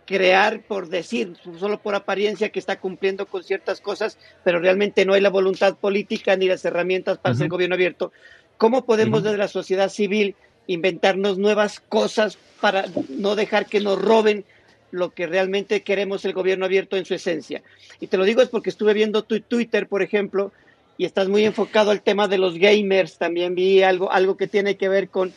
crear 0.05 0.61
por 0.61 0.89
decir, 0.89 1.33
solo 1.59 1.79
por 1.79 1.95
apariencia 1.95 2.49
que 2.49 2.59
está 2.59 2.79
cumpliendo 2.79 3.27
con 3.27 3.43
ciertas 3.43 3.79
cosas, 3.79 4.17
pero 4.43 4.59
realmente 4.59 5.05
no 5.05 5.13
hay 5.13 5.21
la 5.21 5.29
voluntad 5.29 5.77
política 5.77 6.35
ni 6.35 6.47
las 6.47 6.65
herramientas 6.65 7.19
para 7.19 7.35
ser 7.35 7.47
gobierno 7.47 7.75
abierto. 7.75 8.11
¿Cómo 8.57 8.85
podemos 8.85 9.23
desde 9.23 9.37
la 9.37 9.47
sociedad 9.47 9.89
civil 9.89 10.35
inventarnos 10.69 11.39
nuevas 11.39 11.79
cosas 11.79 12.37
para 12.61 12.85
no 13.09 13.35
dejar 13.35 13.65
que 13.65 13.79
nos 13.79 13.99
roben 13.99 14.45
lo 14.91 15.09
que 15.09 15.25
realmente 15.25 15.81
queremos 15.81 16.25
el 16.25 16.33
gobierno 16.33 16.65
abierto 16.65 16.95
en 16.95 17.05
su 17.05 17.15
esencia. 17.15 17.63
Y 17.99 18.07
te 18.07 18.17
lo 18.17 18.23
digo 18.23 18.41
es 18.41 18.49
porque 18.49 18.69
estuve 18.69 18.93
viendo 18.93 19.23
tu 19.23 19.39
Twitter, 19.41 19.87
por 19.87 20.03
ejemplo, 20.03 20.51
y 20.97 21.05
estás 21.05 21.27
muy 21.27 21.43
enfocado 21.43 21.89
al 21.89 22.01
tema 22.01 22.27
de 22.27 22.37
los 22.37 22.57
gamers. 22.57 23.17
También 23.17 23.55
vi 23.55 23.81
algo, 23.81 24.11
algo 24.11 24.37
que 24.37 24.47
tiene 24.47 24.77
que 24.77 24.89
ver 24.89 25.09
con, 25.09 25.33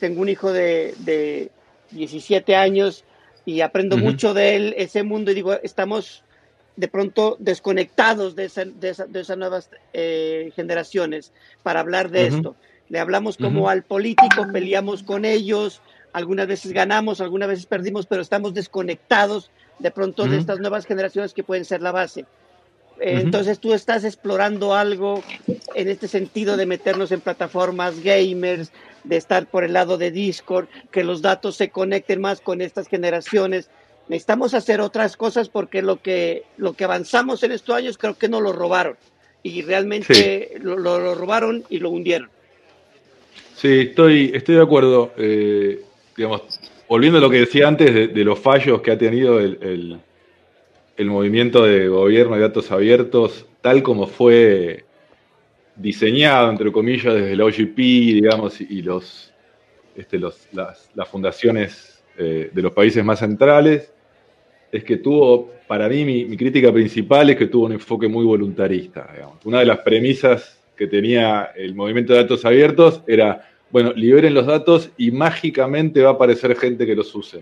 tengo 0.00 0.20
un 0.20 0.28
hijo 0.28 0.52
de, 0.52 0.94
de 0.98 1.50
17 1.92 2.54
años 2.54 3.04
y 3.46 3.62
aprendo 3.62 3.96
mucho 3.96 4.34
de 4.34 4.56
él, 4.56 4.74
ese 4.76 5.02
mundo, 5.02 5.30
y 5.30 5.34
digo, 5.34 5.54
estamos 5.62 6.22
de 6.76 6.88
pronto 6.88 7.36
desconectados 7.40 8.36
de, 8.36 8.48
de, 8.78 9.20
esas 9.20 9.38
nuevas 9.38 9.70
eh, 9.94 10.52
generaciones 10.54 11.32
para 11.62 11.80
hablar 11.80 12.10
de 12.10 12.26
esto. 12.26 12.56
Le 12.88 12.98
hablamos 12.98 13.36
como 13.36 13.68
al 13.68 13.82
político, 13.82 14.46
peleamos 14.52 15.02
con 15.02 15.24
ellos, 15.24 15.82
algunas 16.12 16.46
veces 16.46 16.72
ganamos, 16.72 17.20
algunas 17.20 17.48
veces 17.48 17.66
perdimos, 17.66 18.06
pero 18.06 18.22
estamos 18.22 18.54
desconectados 18.54 19.50
de 19.78 19.90
pronto 19.90 20.26
de 20.26 20.38
estas 20.38 20.58
nuevas 20.58 20.86
generaciones 20.86 21.34
que 21.34 21.42
pueden 21.42 21.64
ser 21.64 21.82
la 21.82 21.92
base. 21.92 22.24
Entonces 23.00 23.60
tú 23.60 23.74
estás 23.74 24.04
explorando 24.04 24.74
algo 24.74 25.22
en 25.74 25.88
este 25.88 26.08
sentido 26.08 26.56
de 26.56 26.66
meternos 26.66 27.12
en 27.12 27.20
plataformas 27.20 28.02
gamers, 28.02 28.72
de 29.04 29.16
estar 29.16 29.46
por 29.46 29.64
el 29.64 29.72
lado 29.72 29.98
de 29.98 30.10
Discord, 30.10 30.66
que 30.90 31.04
los 31.04 31.22
datos 31.22 31.56
se 31.56 31.70
conecten 31.70 32.20
más 32.20 32.40
con 32.40 32.60
estas 32.60 32.88
generaciones. 32.88 33.70
Necesitamos 34.08 34.54
hacer 34.54 34.80
otras 34.80 35.16
cosas 35.16 35.48
porque 35.48 35.82
lo 35.82 36.02
que, 36.02 36.44
lo 36.56 36.72
que 36.72 36.84
avanzamos 36.84 37.42
en 37.42 37.52
estos 37.52 37.76
años 37.76 37.98
creo 37.98 38.18
que 38.18 38.28
no 38.28 38.40
lo 38.40 38.52
robaron 38.52 38.96
y 39.42 39.62
realmente 39.62 40.54
lo, 40.60 40.76
lo, 40.76 41.14
robaron 41.14 41.64
y 41.68 41.78
lo 41.78 41.90
hundieron. 41.90 42.30
Sí, 43.58 43.80
estoy, 43.88 44.30
estoy 44.32 44.54
de 44.54 44.62
acuerdo. 44.62 45.10
Eh, 45.16 45.82
digamos, 46.16 46.42
volviendo 46.88 47.18
a 47.18 47.20
lo 47.20 47.28
que 47.28 47.40
decía 47.40 47.66
antes 47.66 47.92
de, 47.92 48.24
los 48.24 48.38
fallos 48.38 48.80
que 48.82 48.92
ha 48.92 48.98
tenido 48.98 49.40
el, 49.40 49.98
el, 50.96 51.06
movimiento 51.06 51.64
de 51.64 51.88
gobierno 51.88 52.36
de 52.36 52.42
datos 52.42 52.70
abiertos, 52.70 53.46
tal 53.60 53.82
como 53.82 54.06
fue 54.06 54.84
diseñado, 55.74 56.50
entre 56.50 56.70
comillas, 56.70 57.12
desde 57.12 57.34
la 57.34 57.46
OGP, 57.46 57.76
digamos, 57.76 58.60
y, 58.60 58.80
los, 58.80 59.34
este, 59.96 60.20
los, 60.20 60.46
las, 60.52 61.08
fundaciones 61.10 62.04
eh, 62.16 62.50
de 62.52 62.62
los 62.62 62.72
países 62.72 63.04
más 63.04 63.18
centrales, 63.18 63.92
es 64.70 64.84
que 64.84 64.98
tuvo, 64.98 65.50
para 65.66 65.88
mí, 65.88 66.04
mi, 66.04 66.36
crítica 66.36 66.72
principal 66.72 67.28
es 67.30 67.36
que 67.36 67.46
tuvo 67.46 67.66
un 67.66 67.72
enfoque 67.72 68.06
muy 68.06 68.24
voluntarista. 68.24 69.12
Una 69.42 69.58
de 69.58 69.66
las 69.66 69.80
premisas 69.80 70.57
que 70.78 70.86
tenía 70.86 71.50
el 71.56 71.74
movimiento 71.74 72.14
de 72.14 72.22
datos 72.22 72.44
abiertos 72.44 73.02
era 73.06 73.48
bueno, 73.70 73.92
liberen 73.92 74.34
los 74.34 74.46
datos 74.46 74.90
y 74.96 75.10
mágicamente 75.10 76.02
va 76.02 76.10
a 76.10 76.12
aparecer 76.14 76.56
gente 76.56 76.86
que 76.86 76.94
los 76.94 77.14
use. 77.14 77.40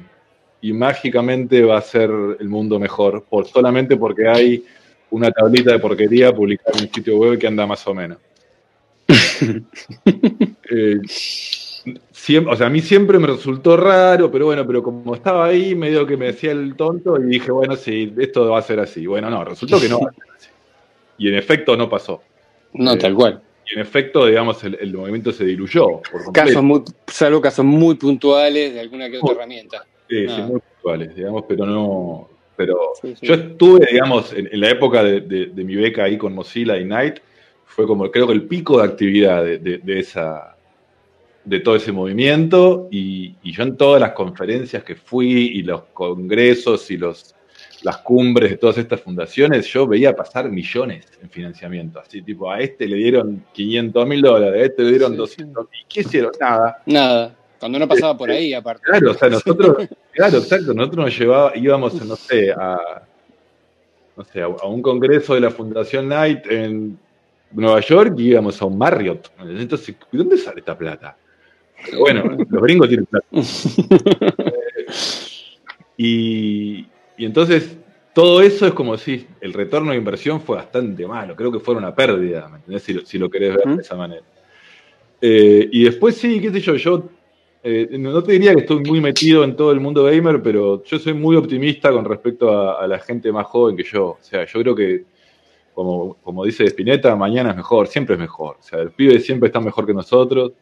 Y 0.61 0.73
mágicamente 0.73 1.63
va 1.63 1.79
a 1.79 1.83
ser 1.83 2.11
el 2.41 2.49
mundo 2.49 2.79
mejor, 2.79 3.25
por, 3.29 3.47
solamente 3.47 3.97
porque 3.97 4.27
hay 4.27 4.65
una 5.11 5.31
tablita 5.31 5.73
de 5.73 5.79
porquería 5.79 6.35
publicada 6.35 6.79
en 6.79 6.87
un 6.87 6.93
sitio 6.93 7.19
web 7.19 7.39
que 7.39 7.47
anda 7.47 7.67
más 7.67 7.87
o 7.87 7.95
menos. 7.95 8.19
Eh, 10.69 10.99
o 12.49 12.57
sea, 12.57 12.67
a 12.67 12.71
mí 12.71 12.81
siempre 12.81 13.21
me 13.21 13.29
resultó 13.29 13.77
raro, 13.77 14.29
pero 14.33 14.47
bueno, 14.47 14.67
pero 14.67 14.83
como 14.83 15.15
estaba 15.15 15.47
ahí, 15.47 15.77
medio 15.77 16.05
que 16.05 16.17
me 16.17 16.27
decía 16.27 16.51
el 16.51 16.75
tonto 16.75 17.21
y 17.21 17.27
dije, 17.27 17.53
bueno, 17.53 17.77
sí, 17.77 18.13
esto 18.19 18.51
va 18.51 18.59
a 18.59 18.63
ser 18.63 18.81
así. 18.81 19.07
Bueno, 19.07 19.31
no, 19.31 19.45
resultó 19.45 19.81
que 19.81 19.89
no 19.89 20.01
va 20.01 20.11
a 20.11 20.13
ser 20.13 20.25
así. 20.37 20.49
Y 21.19 21.29
en 21.29 21.37
efecto 21.37 21.77
no 21.77 21.89
pasó. 21.89 22.21
No, 22.79 22.93
eh, 22.93 22.97
tal 22.99 23.15
cual 23.15 23.43
y 23.69 23.75
en 23.75 23.81
efecto, 23.81 24.27
digamos, 24.27 24.63
el, 24.63 24.95
movimiento 24.95 25.33
se 25.33 25.45
diluyó. 25.45 26.01
Por 26.11 26.33
casos 26.33 26.63
muy, 26.63 26.83
salvo 27.09 27.41
casos 27.41 27.65
muy 27.65 27.97
puntuales 27.97 28.75
de 28.75 28.81
alguna 28.81 29.11
que 29.11 29.19
otra 29.19 29.33
herramienta. 29.33 29.85
Sí, 30.09 30.29
sí, 30.29 30.41
muy 30.43 30.61
puntuales, 30.61 31.15
digamos, 31.17 31.45
pero 31.49 31.67
no. 31.67 32.29
Pero 32.57 32.93
yo 33.21 33.35
estuve, 33.35 33.87
digamos, 33.91 34.33
en, 34.33 34.49
la 34.61 34.71
época 34.71 35.03
de, 35.03 35.51
mi 35.57 35.75
beca 35.75 36.05
ahí 36.05 36.17
con 36.17 36.35
Mozilla 36.35 36.79
y 36.79 36.85
Night, 36.85 37.17
fue 37.65 37.87
como 37.87 38.11
creo 38.11 38.29
que 38.29 38.33
el 38.33 38.45
pico 38.45 38.79
de 38.79 38.85
actividad 38.85 39.45
de, 39.45 39.83
esa 39.99 40.57
de 41.45 41.61
todo 41.61 41.77
ese 41.77 41.93
movimiento 41.93 42.89
y, 42.91 43.37
y, 43.43 43.53
yo 43.53 43.63
en 43.63 43.77
todas 43.77 44.01
las 44.01 44.13
conferencias 44.13 44.83
que 44.83 44.97
fui 44.97 45.29
y 45.55 45.63
los 45.63 45.83
congresos 45.93 46.91
y 46.91 46.97
los 46.97 47.36
las 47.83 47.99
cumbres 47.99 48.51
de 48.51 48.57
todas 48.57 48.79
estas 48.79 49.01
fundaciones, 49.01 49.67
yo 49.67 49.87
veía 49.87 50.15
pasar 50.15 50.51
millones 50.51 51.07
en 51.23 51.31
financiamiento. 51.31 52.01
Así, 52.01 52.23
tipo, 52.23 52.51
a 52.51 52.61
este 52.61 52.87
le 52.87 52.97
dieron 52.97 53.45
500 53.53 54.07
mil 54.07 54.23
dólares, 54.23 54.63
a 54.63 54.65
este 54.67 54.83
le 54.83 54.91
dieron 54.91 55.17
200 55.17 55.67
¿Y 55.73 55.85
qué 55.89 56.01
hicieron? 56.01 56.33
Nada. 56.41 56.83
Nada. 56.87 57.35
Cuando 57.59 57.79
no 57.79 57.89
pasaba 57.89 58.17
por 58.17 58.31
ahí, 58.31 58.53
aparte. 58.53 58.83
Claro, 58.85 59.13
o 59.13 59.15
sea, 59.15 59.29
nosotros, 59.29 59.89
claro, 60.13 60.39
exacto, 60.39 60.75
nosotros 60.75 61.05
nos 61.07 61.19
llevábamos, 61.19 61.57
íbamos, 61.57 62.05
no 62.05 62.17
sé, 62.17 62.53
a, 62.53 63.03
no 64.17 64.25
sé, 64.25 64.43
a 64.43 64.49
un 64.49 64.83
congreso 64.83 65.35
de 65.35 65.41
la 65.41 65.51
Fundación 65.51 66.07
Knight 66.07 66.47
en 66.51 66.99
Nueva 67.53 67.81
York 67.81 68.15
y 68.19 68.31
íbamos 68.31 68.61
a 68.61 68.67
un 68.67 68.77
Marriott. 68.77 69.31
Entonces, 69.41 69.97
¿de 70.13 70.19
dónde 70.19 70.37
sale 70.37 70.61
esta 70.61 70.77
plata? 70.77 71.17
bueno, 71.99 72.25
los 72.49 72.63
gringos 72.63 72.89
tienen 72.89 73.07
plata. 73.07 73.27
y, 75.97 76.87
y 77.17 77.25
entonces, 77.25 77.77
todo 78.17 78.41
eso 78.41 78.67
es 78.67 78.73
como 78.73 78.97
si 78.97 79.27
el 79.43 79.53
retorno 79.53 79.91
de 79.91 79.99
inversión 79.99 80.41
fue 80.41 80.57
bastante 80.57 81.07
malo. 81.07 81.37
Creo 81.37 81.53
que 81.53 81.61
fue 81.61 81.75
una 81.75 81.95
pérdida, 81.95 82.49
¿me 82.49 82.57
entendés? 82.57 83.07
Si, 83.07 83.19
lo 83.19 83.29
querés 83.29 83.57
ver 83.57 83.77
de 83.77 83.83
esa 83.83 83.95
manera. 83.95 84.23
Eh, 85.21 85.69
y 85.71 85.85
después 85.85 86.17
sí, 86.17 86.41
qué 86.41 86.51
sé 86.51 86.61
yo, 86.61 86.77
yo 86.77 87.11
eh, 87.63 87.99
no 87.99 88.23
te 88.23 88.33
diría 88.33 88.55
que 88.55 88.61
estoy 88.61 88.81
muy 88.85 89.01
metido 89.01 89.45
en 89.45 89.55
todo 89.55 89.73
el 89.73 89.81
mundo 89.81 90.05
gamer, 90.05 90.41
pero 90.41 90.83
yo 90.85 90.99
soy 90.99 91.13
muy 91.13 91.37
optimista 91.37 91.91
con 91.93 92.07
respecto 92.07 92.79
a, 92.79 92.87
la 92.87 92.99
gente 93.01 93.31
más 93.31 93.47
joven 93.49 93.77
que 93.77 93.83
yo. 93.83 94.07
O 94.11 94.19
sea, 94.23 94.47
yo 94.47 94.61
creo 94.63 94.75
que, 94.75 95.05
como, 95.75 96.15
como 96.23 96.45
dice 96.47 96.65
Spinetta, 96.65 97.15
mañana 97.17 97.51
es 97.51 97.57
mejor, 97.57 97.87
siempre 97.87 98.15
es 98.15 98.21
mejor. 98.21 98.57
O 98.61 98.63
sea, 98.63 98.79
el 98.79 98.93
pibe 98.93 99.21
siempre 99.21 99.49
está 99.49 99.61
mejor 99.61 99.85
que 99.85 99.93
nosotros. 99.93 100.53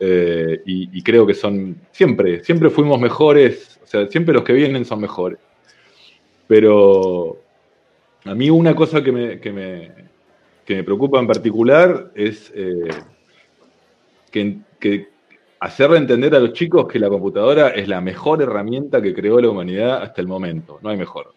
Eh, 0.00 0.62
y, 0.64 0.96
y, 0.98 1.02
creo 1.02 1.26
que 1.26 1.34
son, 1.34 1.76
siempre, 1.90 2.42
siempre 2.42 2.70
fuimos 2.70 2.98
mejores. 2.98 3.78
O 3.82 3.86
sea, 3.86 4.06
siempre 4.06 4.32
los 4.32 4.42
que 4.42 4.54
vienen 4.54 4.86
son 4.86 5.00
mejores. 5.00 5.38
Pero 6.46 7.38
a 8.24 8.34
mí 8.34 8.50
una 8.50 8.74
cosa 8.74 9.02
que 9.02 9.12
me, 9.12 9.40
que 9.40 9.52
me, 9.52 9.90
que 10.64 10.76
me 10.76 10.84
preocupa 10.84 11.18
en 11.18 11.26
particular 11.26 12.10
es 12.14 12.52
eh, 12.54 12.88
que, 14.30 15.08
hacerle 15.60 15.98
entender 15.98 16.34
a 16.34 16.40
los 16.40 16.54
chicos 16.54 16.88
que 16.88 16.98
la 16.98 17.08
computadora 17.08 17.68
es 17.68 17.86
la 17.86 18.00
mejor 18.00 18.42
herramienta 18.42 19.00
que 19.00 19.14
creó 19.14 19.40
la 19.40 19.48
humanidad 19.48 20.02
hasta 20.02 20.20
el 20.20 20.26
momento. 20.26 20.80
No 20.82 20.90
hay 20.90 20.96
mejor. 20.96 21.32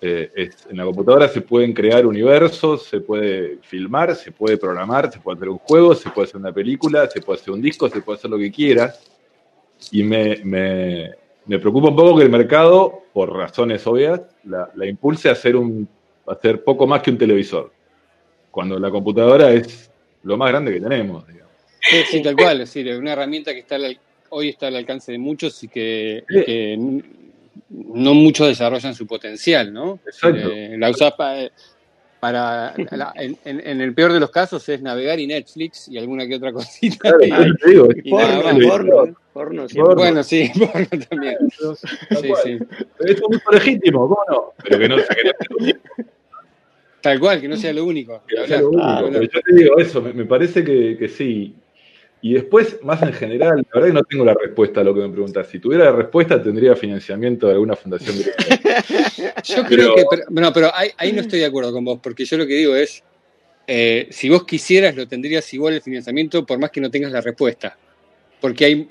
Eh, 0.00 0.50
en 0.68 0.76
la 0.76 0.84
computadora 0.84 1.28
se 1.28 1.40
pueden 1.40 1.72
crear 1.72 2.06
universos, 2.06 2.84
se 2.84 3.00
puede 3.00 3.58
filmar, 3.62 4.14
se 4.14 4.32
puede 4.32 4.56
programar, 4.58 5.10
se 5.10 5.18
puede 5.18 5.36
hacer 5.36 5.48
un 5.48 5.58
juego, 5.58 5.94
se 5.94 6.10
puede 6.10 6.28
hacer 6.28 6.40
una 6.40 6.52
película, 6.52 7.08
se 7.08 7.20
puede 7.20 7.40
hacer 7.40 7.54
un 7.54 7.62
disco, 7.62 7.88
se 7.88 8.02
puede 8.02 8.18
hacer 8.18 8.30
lo 8.30 8.38
que 8.38 8.52
quieras. 8.52 9.00
Y 9.90 10.02
me, 10.02 11.10
me 11.48 11.58
preocupa 11.58 11.88
un 11.88 11.96
poco 11.96 12.18
que 12.18 12.24
el 12.24 12.30
mercado, 12.30 13.04
por 13.12 13.34
razones 13.34 13.84
obvias, 13.86 14.20
la, 14.44 14.86
impulse 14.86 15.30
a 15.30 15.32
hacer, 15.32 15.56
un, 15.56 15.88
a 16.26 16.32
hacer 16.32 16.62
poco 16.62 16.86
más 16.86 17.02
que 17.02 17.10
un 17.10 17.18
televisor, 17.18 17.72
cuando 18.50 18.78
la 18.78 18.90
computadora 18.90 19.50
es 19.52 19.90
lo 20.22 20.36
más 20.36 20.50
grande 20.50 20.74
que 20.74 20.80
tenemos. 20.80 21.26
Digamos. 21.26 21.52
Sí, 22.10 22.22
tal 22.22 22.36
cual, 22.36 22.60
es 22.60 22.72
decir, 22.72 22.94
una 22.96 23.14
herramienta 23.14 23.54
que 23.54 23.60
está 23.60 23.78
hoy 24.28 24.50
está 24.50 24.66
al 24.66 24.76
alcance 24.76 25.10
de 25.10 25.18
muchos 25.18 25.64
y 25.64 25.68
que, 25.68 26.22
no 27.70 28.14
muchos 28.14 28.48
desarrollan 28.48 28.94
su 28.94 29.06
potencial, 29.06 29.72
¿no? 29.72 30.00
Exacto. 30.06 30.50
Eh, 30.52 30.76
la 30.78 30.90
usas 30.90 31.12
para 31.14 31.50
para 32.20 32.74
en, 32.76 33.80
el 33.80 33.94
peor 33.94 34.12
de 34.12 34.20
los 34.20 34.30
casos 34.30 34.68
es 34.68 34.82
navegar 34.82 35.20
y 35.20 35.26
Netflix 35.26 35.88
y 35.88 35.98
alguna 35.98 36.26
que 36.26 36.36
otra 36.36 36.52
cosita. 36.52 37.12
porno, 38.10 39.16
porno, 39.32 39.66
Bueno, 39.94 40.22
sí, 40.22 40.50
porno 40.58 40.86
también. 41.08 41.36
Sí, 41.50 42.32
sí. 42.42 42.58
es 43.00 43.22
muy 43.28 43.40
legítimo, 43.52 44.08
¿cómo 44.08 44.20
no? 44.28 44.52
Pero 44.64 44.78
que 44.78 44.88
no 44.88 44.96
sea 44.98 46.06
Tal 47.00 47.20
cual, 47.20 47.40
que 47.40 47.48
no 47.48 47.56
sea 47.56 47.72
lo 47.72 47.84
único. 47.84 48.22
Que 48.26 48.46
sea 48.48 48.60
lo 48.60 48.70
único. 48.70 48.84
Ah, 48.84 49.00
pero 49.04 49.22
yo 49.22 49.40
te 49.40 49.54
digo 49.54 49.78
eso, 49.78 50.02
me, 50.02 50.24
parece 50.24 50.64
que, 50.64 50.96
que 50.98 51.08
sí. 51.08 51.54
Y 52.20 52.34
después, 52.34 52.78
más 52.82 53.00
en 53.02 53.12
general, 53.12 53.58
la 53.58 53.80
verdad 53.80 53.88
que 53.88 53.94
no 53.94 54.02
tengo 54.02 54.24
la 54.24 54.34
respuesta 54.34 54.80
a 54.80 54.84
lo 54.84 54.92
que 54.92 55.00
me 55.00 55.08
preguntas. 55.08 55.46
Si 55.48 55.60
tuviera 55.60 55.84
la 55.84 55.92
respuesta, 55.92 56.42
tendría 56.42 56.74
financiamiento 56.74 57.46
de 57.46 57.52
alguna 57.52 57.76
fundación. 57.76 58.16
yo 59.44 59.64
creo 59.64 59.94
que, 59.94 60.04
pero, 60.10 60.24
no, 60.28 60.52
pero 60.52 60.70
ahí, 60.74 61.12
no 61.12 61.20
estoy 61.20 61.38
de 61.38 61.46
acuerdo 61.46 61.72
con 61.72 61.84
vos, 61.84 62.00
porque 62.02 62.24
yo 62.24 62.36
lo 62.36 62.46
que 62.46 62.54
digo 62.54 62.74
es, 62.74 63.04
eh, 63.68 64.08
si 64.10 64.28
vos 64.28 64.44
quisieras, 64.44 64.96
lo 64.96 65.06
tendrías 65.06 65.52
igual 65.54 65.74
el 65.74 65.82
financiamiento, 65.82 66.44
por 66.44 66.58
más 66.58 66.70
que 66.70 66.80
no 66.80 66.90
tengas 66.90 67.12
la 67.12 67.20
respuesta. 67.20 67.78
Porque 68.40 68.64
hay, 68.64 68.88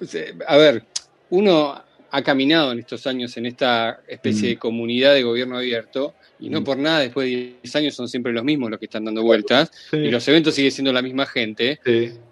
a 0.48 0.58
ver, 0.58 0.84
uno 1.30 1.82
ha 2.10 2.22
caminado 2.22 2.72
en 2.72 2.80
estos 2.80 3.05
años 3.08 3.36
en 3.38 3.45
esta 3.45 4.01
especie 4.08 4.49
de 4.49 4.55
mm. 4.55 4.60
comunidad 4.60 5.14
de 5.14 5.24
gobierno 5.24 5.58
abierto 5.58 6.16
y 6.39 6.49
no 6.49 6.62
mm. 6.62 6.64
por 6.64 6.78
nada 6.78 6.99
después 6.99 7.30
de 7.30 7.55
10 7.62 7.76
años 7.76 7.95
son 7.95 8.08
siempre 8.08 8.32
los 8.32 8.43
mismos 8.43 8.70
los 8.70 8.80
que 8.80 8.86
están 8.86 9.05
dando 9.05 9.24
vueltas 9.24 9.72
y 9.91 10.10
los 10.10 10.28
eventos 10.28 10.55
siguen 10.55 10.72
siendo 10.72 10.93
la 10.93 11.01
misma 11.01 11.26
gente 11.26 11.80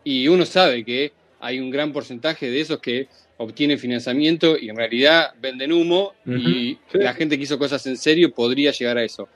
y 0.03 0.27
uno 0.27 0.45
sabe 0.45 0.83
que 0.85 1.11
hay 1.39 1.59
un 1.59 1.69
gran 1.69 1.91
porcentaje 1.91 2.49
de 2.49 2.61
esos 2.61 2.79
que 2.79 3.07
obtiene 3.37 3.77
financiamiento 3.77 4.57
y 4.57 4.69
en 4.69 4.75
realidad 4.75 5.33
venden 5.39 5.71
humo 5.71 6.13
y 6.25 6.77
sí. 6.91 6.97
la 6.97 7.13
gente 7.13 7.37
que 7.37 7.43
hizo 7.43 7.59
cosas 7.59 7.85
en 7.87 7.97
serio 7.97 8.33
podría 8.33 8.71
llegar 8.71 8.97
a 8.97 9.03
eso. 9.03 9.27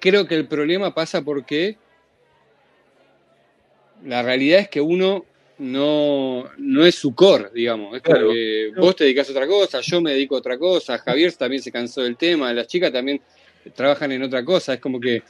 Creo 0.00 0.26
que 0.26 0.36
el 0.36 0.46
problema 0.46 0.94
pasa 0.94 1.22
porque 1.22 1.76
la 4.04 4.22
realidad 4.22 4.60
es 4.60 4.68
que 4.68 4.80
uno 4.80 5.24
no, 5.58 6.44
no 6.56 6.84
es 6.86 6.94
su 6.94 7.14
core, 7.14 7.50
digamos. 7.52 7.96
Es 7.96 8.02
Claro. 8.02 8.30
que 8.32 8.72
vos 8.76 8.94
te 8.96 9.04
dedicas 9.04 9.28
a 9.28 9.32
otra 9.32 9.46
cosa, 9.46 9.80
yo 9.80 10.00
me 10.00 10.12
dedico 10.12 10.36
a 10.36 10.38
otra 10.38 10.56
cosa, 10.58 10.98
Javier 10.98 11.32
también 11.34 11.62
se 11.62 11.72
cansó 11.72 12.02
del 12.02 12.16
tema, 12.16 12.52
las 12.52 12.66
chicas 12.66 12.92
también 12.92 13.20
trabajan 13.74 14.12
en 14.12 14.22
otra 14.22 14.44
cosa. 14.44 14.74
Es 14.74 14.80
como 14.80 15.00
que 15.00 15.22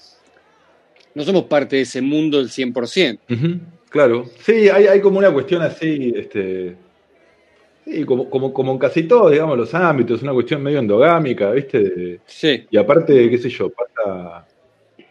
no 1.15 1.25
somos 1.25 1.45
parte 1.45 1.77
de 1.77 1.83
ese 1.83 2.01
mundo 2.01 2.39
del 2.39 2.51
100%. 2.51 3.21
Ujú, 3.31 3.61
Claro. 3.91 4.27
Sí, 4.45 4.69
hay, 4.69 4.87
hay 4.87 5.01
como 5.01 5.19
una 5.19 5.33
cuestión 5.33 5.63
así, 5.63 6.13
este. 6.15 6.77
Sí, 7.87 8.05
como, 8.05 8.29
como, 8.29 8.53
como 8.53 8.73
en 8.73 8.79
casi 8.79 9.05
todos, 9.05 9.33
digamos, 9.33 9.57
los 9.57 9.73
ámbitos, 9.73 10.21
una 10.23 10.35
cuestión 10.35 10.63
medio 10.63 10.79
endogámica, 10.79 11.51
¿viste? 11.53 12.21
Sí, 12.27 12.67
y 12.71 12.77
aparte, 12.77 13.31
qué 13.31 13.39
sé 13.39 13.49
yo, 13.49 13.71
pasa. 13.71 14.47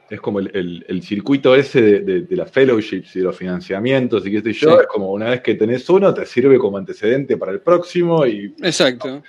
Es 0.09 0.21
como 0.21 0.39
el, 0.39 0.49
el- 0.53 0.85
el 0.87 1.01
circuito 1.03 1.53
ese 1.55 1.81
de, 1.81 1.99
de, 1.99 2.21
de 2.21 2.35
las 2.35 2.49
fellowships 2.49 3.15
y 3.15 3.19
de 3.19 3.25
los 3.25 3.35
financiamientos 3.35 4.25
y 4.25 4.31
qué 4.31 4.41
sé 4.41 4.53
yo, 4.53 4.71
Sí. 4.71 4.77
es 4.81 4.87
como 4.87 5.11
una 5.11 5.29
vez 5.31 5.41
que 5.41 5.55
tenés 5.55 5.89
uno, 5.89 6.13
te 6.13 6.25
sirve 6.25 6.57
como 6.57 6.77
antecedente 6.77 7.35
para 7.37 7.51
el 7.51 7.59
próximo 7.59 8.25
y, 8.25 8.53
exacto, 8.63 9.21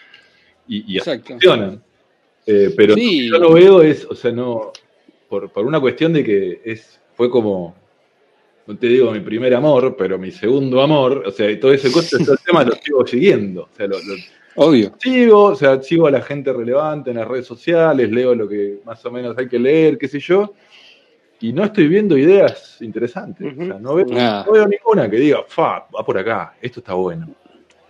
y, 0.68 0.95
y 0.95 0.99
así 0.99 1.11
exacto. 1.11 1.33
funcionan. 1.33 1.83
Eh, 2.47 2.72
pero 2.76 2.95
Sí. 2.95 3.29
yo 3.29 3.39
lo 3.39 3.53
veo 3.55 3.83
es, 3.83 4.05
o 4.05 4.14
sea, 4.14 4.31
no, 4.33 4.72
por, 5.29 5.51
por 5.51 5.66
una 5.66 5.81
cuestión 5.81 6.12
de 6.12 6.22
que 6.24 6.61
es, 6.64 7.01
fue 7.14 7.29
como, 7.29 7.74
no 8.66 8.76
te 8.79 8.87
digo 8.87 9.11
mi 9.11 9.20
primer 9.20 9.55
amor, 9.55 9.97
pero 9.99 10.16
mi 10.18 10.31
segundo 10.31 10.81
amor, 10.81 11.24
o 11.26 11.31
sea, 11.33 11.51
y 11.51 11.59
todo 11.59 11.72
ese 11.72 11.91
costo, 11.93 12.16
el 12.18 12.39
tema 12.47 12.62
lo 12.64 12.76
sigo 12.76 13.05
siguiendo. 13.07 13.62
O 13.62 13.76
sea, 13.76 13.87
lo, 13.89 13.97
lo 13.99 14.14
Obvio. 14.61 14.93
sigo, 14.99 15.45
o 15.45 15.55
sea, 15.55 15.81
sigo 15.83 16.07
a 16.07 16.11
la 16.11 16.21
gente 16.21 16.53
relevante 16.53 17.11
en 17.11 17.17
las 17.19 17.29
redes 17.29 17.47
sociales, 17.47 18.11
leo 18.11 18.35
lo 18.35 18.49
que 18.49 18.81
más 18.85 19.05
o 19.07 19.11
menos 19.11 19.37
hay 19.39 19.49
que 19.49 19.59
leer, 19.59 19.97
qué 19.99 20.09
sé 20.09 20.19
yo, 20.19 20.53
y 21.41 21.53
no 21.53 21.63
estoy 21.65 21.87
viendo 21.87 22.19
ideas 22.19 22.77
interesantes. 22.81 23.57
O 23.57 23.65
sea, 23.65 23.79
no 23.79 23.95
veo, 23.95 24.07
Nada. 24.07 24.45
no 24.45 24.53
veo 24.53 24.67
ninguna 24.67 25.09
que 25.09 25.17
diga, 25.17 25.45
fa, 25.47 25.87
va 25.97 26.05
por 26.05 26.19
acá, 26.19 26.55
esto 26.61 26.81
está 26.81 26.95
bueno. 26.95 27.29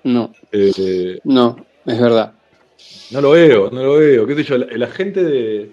No, 0.04 0.32
Eh, 0.52 1.18
no, 1.24 1.56
es 1.86 2.00
verdad. 2.00 2.32
No 3.10 3.20
lo 3.22 3.30
veo, 3.30 3.70
no 3.70 3.82
lo 3.82 3.94
veo. 3.94 4.26
¿Qué 4.26 4.34
sé 4.34 4.42
yo? 4.44 4.58
La, 4.58 4.66
la 4.76 4.86
gente 4.88 5.24
de. 5.24 5.70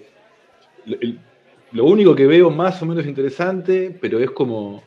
el- 0.86 1.18
lo 1.72 1.84
único 1.84 2.14
que 2.14 2.26
veo 2.26 2.48
más 2.50 2.80
o 2.80 2.86
menos 2.86 3.06
interesante, 3.06 3.96
pero 4.00 4.18
es 4.18 4.30
como. 4.30 4.82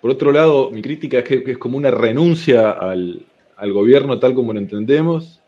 Por 0.00 0.10
otro 0.10 0.32
lado, 0.32 0.70
mi 0.70 0.82
crítica 0.82 1.18
es 1.20 1.24
que, 1.24 1.42
que 1.44 1.52
es 1.52 1.58
como 1.58 1.78
una 1.78 1.90
renuncia 1.90 2.72
al, 2.72 3.24
al 3.56 3.72
gobierno 3.72 4.18
tal 4.18 4.34
como 4.34 4.52
lo 4.52 4.58
entendemos. 4.58 5.40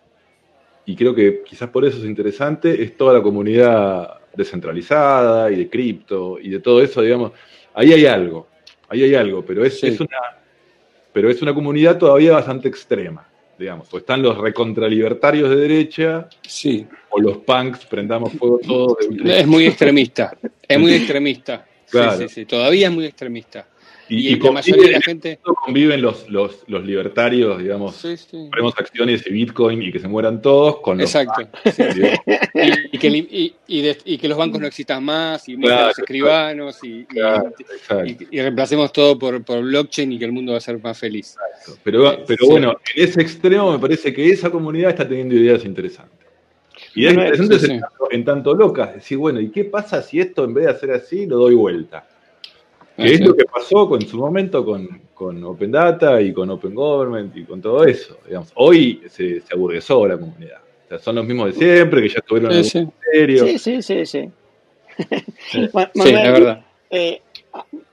Y 0.87 0.95
creo 0.97 1.15
que 1.15 1.43
quizás 1.45 1.69
por 1.69 1.85
eso 1.85 1.99
es 1.99 2.05
interesante. 2.05 2.83
Es 2.83 2.97
toda 2.97 3.13
la 3.15 3.23
comunidad 3.23 4.21
descentralizada 4.35 5.51
y 5.51 5.57
de 5.57 5.69
cripto 5.69 6.39
y 6.41 6.49
de 6.51 6.61
todo 6.61 6.81
eso, 6.83 7.03
digamos. 7.03 7.33
Ahí 7.75 7.93
hay 7.93 8.07
algo. 8.07 8.49
Ahí 8.89 9.03
hay 9.03 9.15
algo, 9.15 9.45
pero 9.45 9.65
es, 9.65 9.81
Sí. 9.81 9.89
es 9.89 10.01
una. 10.01 10.17
Pero 11.13 11.31
es 11.31 11.41
una 11.43 11.55
comunidad 11.55 11.99
todavía 11.99 12.33
bastante 12.33 12.69
extrema, 12.69 13.27
digamos. 13.59 13.93
O 13.93 13.99
están 13.99 14.23
los 14.23 14.37
recontralibertarios 14.39 15.49
de 15.51 15.57
derecha, 15.57 16.29
Sí, 16.47 16.87
o 17.11 17.21
los 17.21 17.39
punks 17.39 17.87
prendamos 17.87 18.33
fuego 18.35 18.59
de 18.99 19.07
ultra- 19.09 19.39
es 19.39 19.47
muy 19.47 19.67
extremista. 19.67 20.37
Es 20.69 20.79
muy 20.79 20.93
extremista. 20.95 21.67
Sí, 21.87 21.91
Claro. 21.93 22.19
sí, 22.19 22.29
sí, 22.29 22.45
todavía 22.47 22.89
es 22.89 22.95
muy 22.95 23.07
extremista. 23.07 23.67
Y, 24.09 24.39
conviven- 24.39 24.53
mayoría 24.55 24.87
de 24.87 24.93
la 24.93 25.01
gente. 25.01 25.39
conviven 25.65 26.01
los, 26.01 26.29
los, 26.31 26.63
los 26.69 26.85
libertarios, 26.87 27.59
digamos, 27.59 27.97
Sí, 27.97 28.15
acciones 28.79 29.27
y 29.27 29.31
Bitcoin 29.33 29.83
y 29.83 29.91
que 29.91 29.99
se 29.99 30.07
mueran 30.07 30.41
todos 30.41 30.79
con 30.81 30.99
los 30.99 31.13
Exacto. 31.13 31.49
Y, 32.93 32.99
que, 32.99 33.09
y, 33.09 33.55
y 33.67 33.83
de- 33.83 33.99
y 34.05 34.19
que 34.19 34.29
los 34.29 34.39
bancos 34.39 34.61
no 34.61 34.67
existan 34.67 35.05
más, 35.05 35.49
y 35.49 35.57
Claro, 35.57 35.89
los 35.89 35.99
escribanos, 35.99 36.79
Claro, 37.09 37.53
exacto. 37.59 38.25
y- 38.31 38.41
reemplacemos 38.41 38.93
todo 38.93 39.19
por, 39.19 39.43
por 39.45 39.61
blockchain 39.63 40.13
y 40.13 40.19
que 40.19 40.25
el 40.25 40.33
mundo 40.33 40.53
va 40.53 40.59
a 40.59 40.61
ser 40.61 40.81
más 40.83 40.99
feliz. 40.99 41.37
Pero, 41.83 42.17
pero 42.27 42.45
Sí. 42.45 42.51
bueno, 42.51 42.77
en 42.95 43.05
ese 43.05 43.21
extremo 43.21 43.73
me 43.73 43.79
parece 43.79 44.13
que 44.15 44.29
esa 44.31 44.51
comunidad 44.51 44.91
está 44.91 45.07
teniendo 45.09 45.35
ideas 45.35 45.65
interesantes. 45.65 46.27
Ideas 46.95 47.15
Bueno, 47.15 47.29
interesantes 47.31 47.69
en, 47.71 47.81
tanto, 47.81 48.09
en 48.11 48.25
tanto 48.25 48.55
locas. 48.55 48.95
Decir, 48.95 49.19
bueno, 49.19 49.41
¿y 49.41 49.51
qué 49.51 49.65
pasa 49.65 50.01
si 50.01 50.21
esto 50.21 50.45
en 50.45 50.55
vez 50.55 50.65
de 50.67 50.71
hacer 50.71 50.91
así 50.93 51.27
lo 51.27 51.37
doy 51.39 51.55
vuelta? 51.55 52.07
Que 52.97 53.05
es 53.07 53.19
Sí. 53.19 53.25
lo 53.25 53.37
que 53.37 53.45
pasó 53.45 53.89
con, 53.89 54.01
en 54.03 54.09
su 54.09 54.17
momento 54.19 54.65
con, 54.65 54.89
con 55.15 55.43
Open 55.45 55.71
Data 55.71 56.21
y 56.21 56.33
con 56.33 56.49
Open 56.51 56.75
Government 56.75 57.37
y 57.37 57.45
con 57.45 57.61
todo 57.61 57.85
eso. 57.85 58.19
Digamos. 58.27 58.51
Hoy 58.55 59.03
se, 59.09 59.41
se 59.41 59.55
aburguesó 59.55 60.07
la 60.07 60.19
comunidad. 60.19 60.61
O 60.87 60.89
sea, 60.89 60.99
son 60.99 61.17
los 61.17 61.27
mismos 61.27 61.49
de 61.49 61.53
siempre, 61.59 62.03
que 62.03 62.09
ya 62.09 62.19
estuvieron 62.19 62.53
en 62.53 62.57
algún 62.59 62.71
sí. 62.71 62.79
ministerio. 62.79 63.45
Sí, 63.47 63.59
sí, 63.59 63.83
sí, 63.83 64.07
sí. 64.07 64.31
Sí, 65.51 65.71
Manuel, 65.75 66.17
es 66.27 66.33
verdad. 66.33 66.65
eh, 66.91 67.21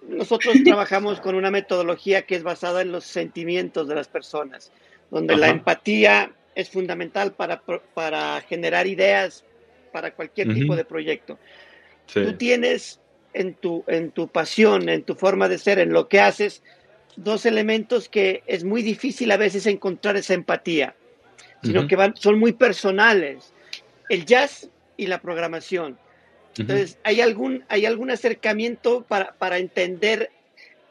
nosotros 0.08 0.56
trabajamos 0.64 1.20
con 1.20 1.36
una 1.36 1.50
metodología 1.52 2.22
que 2.24 2.36
es 2.36 2.44
basada 2.44 2.82
en 2.82 2.92
los 2.92 3.04
sentimientos 3.04 3.88
de 3.88 3.96
las 3.96 4.08
personas, 4.08 4.72
donde 5.10 5.36
la 5.36 5.48
Ajá. 5.48 5.56
empatía 5.56 6.32
es 6.56 6.70
fundamental 6.70 7.34
para, 7.34 7.62
para 7.94 8.42
generar 8.42 8.86
ideas 8.88 9.44
para 9.92 10.12
cualquier 10.14 10.50
Ujú. 10.50 10.60
tipo 10.60 10.76
de 10.76 10.86
proyecto. 10.86 11.40
Sí. 12.08 12.22
Tú 12.24 12.34
tienes 12.34 13.00
en 13.34 13.56
tu, 13.56 13.84
en 13.88 14.12
tu 14.12 14.28
pasión, 14.28 14.90
en 14.90 15.04
tu 15.04 15.16
forma 15.16 15.50
de 15.50 15.58
ser, 15.58 15.80
en 15.80 15.92
lo 15.92 16.08
que 16.08 16.20
haces, 16.20 16.64
dos 17.16 17.46
elementos 17.46 18.10
que 18.10 18.44
es 18.48 18.64
muy 18.64 18.82
difícil 18.82 19.32
a 19.32 19.38
veces 19.38 19.66
encontrar 19.66 20.18
esa 20.18 20.34
empatía, 20.34 20.96
sino 21.64 21.88
que 21.88 21.96
van, 21.96 22.16
son 22.16 22.40
muy 22.40 22.54
personales. 22.54 23.54
El 24.10 24.26
jazz 24.26 24.70
y 24.98 25.08
la 25.08 25.22
programación. 25.22 25.98
Entonces, 26.58 27.00
¿hay 27.04 27.22
algún, 27.22 27.66
hay 27.68 27.86
algún 27.86 28.12
acercamiento 28.12 29.04
para, 29.08 29.34
para 29.34 29.58
entender 29.58 30.30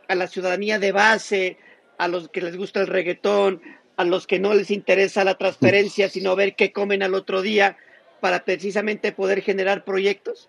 a 0.09 0.15
la 0.15 0.27
ciudadanía 0.27 0.79
de 0.79 0.93
base, 0.93 1.57
a 1.99 2.09
los 2.09 2.29
que 2.29 2.41
les 2.41 2.57
gusta 2.57 2.81
el 2.81 2.89
reggaetón, 2.89 3.63
a 3.97 4.05
los 4.05 4.27
que 4.27 4.41
no 4.41 4.55
les 4.55 4.71
interesa 4.71 5.25
la 5.25 5.37
transferencia, 5.37 6.09
sino 6.09 6.35
ver 6.35 6.57
qué 6.57 6.73
comen 6.73 7.03
al 7.03 7.15
otro 7.15 7.43
día, 7.43 7.77
para 8.21 8.45
precisamente 8.45 9.13
poder 9.13 9.43
generar 9.43 9.85
proyectos? 9.85 10.49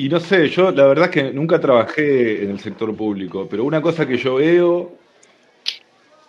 Y 0.00 0.08
no 0.08 0.20
sé, 0.20 0.46
yo 0.48 0.70
la 0.70 0.86
verdad 0.86 1.06
es 1.06 1.10
que 1.10 1.32
nunca 1.32 1.58
trabajé 1.58 2.44
en 2.44 2.50
el 2.52 2.60
sector 2.60 2.94
público, 2.94 3.48
pero 3.50 3.64
una 3.64 3.82
cosa 3.82 4.06
que 4.06 4.16
yo 4.16 4.36
veo, 4.36 4.92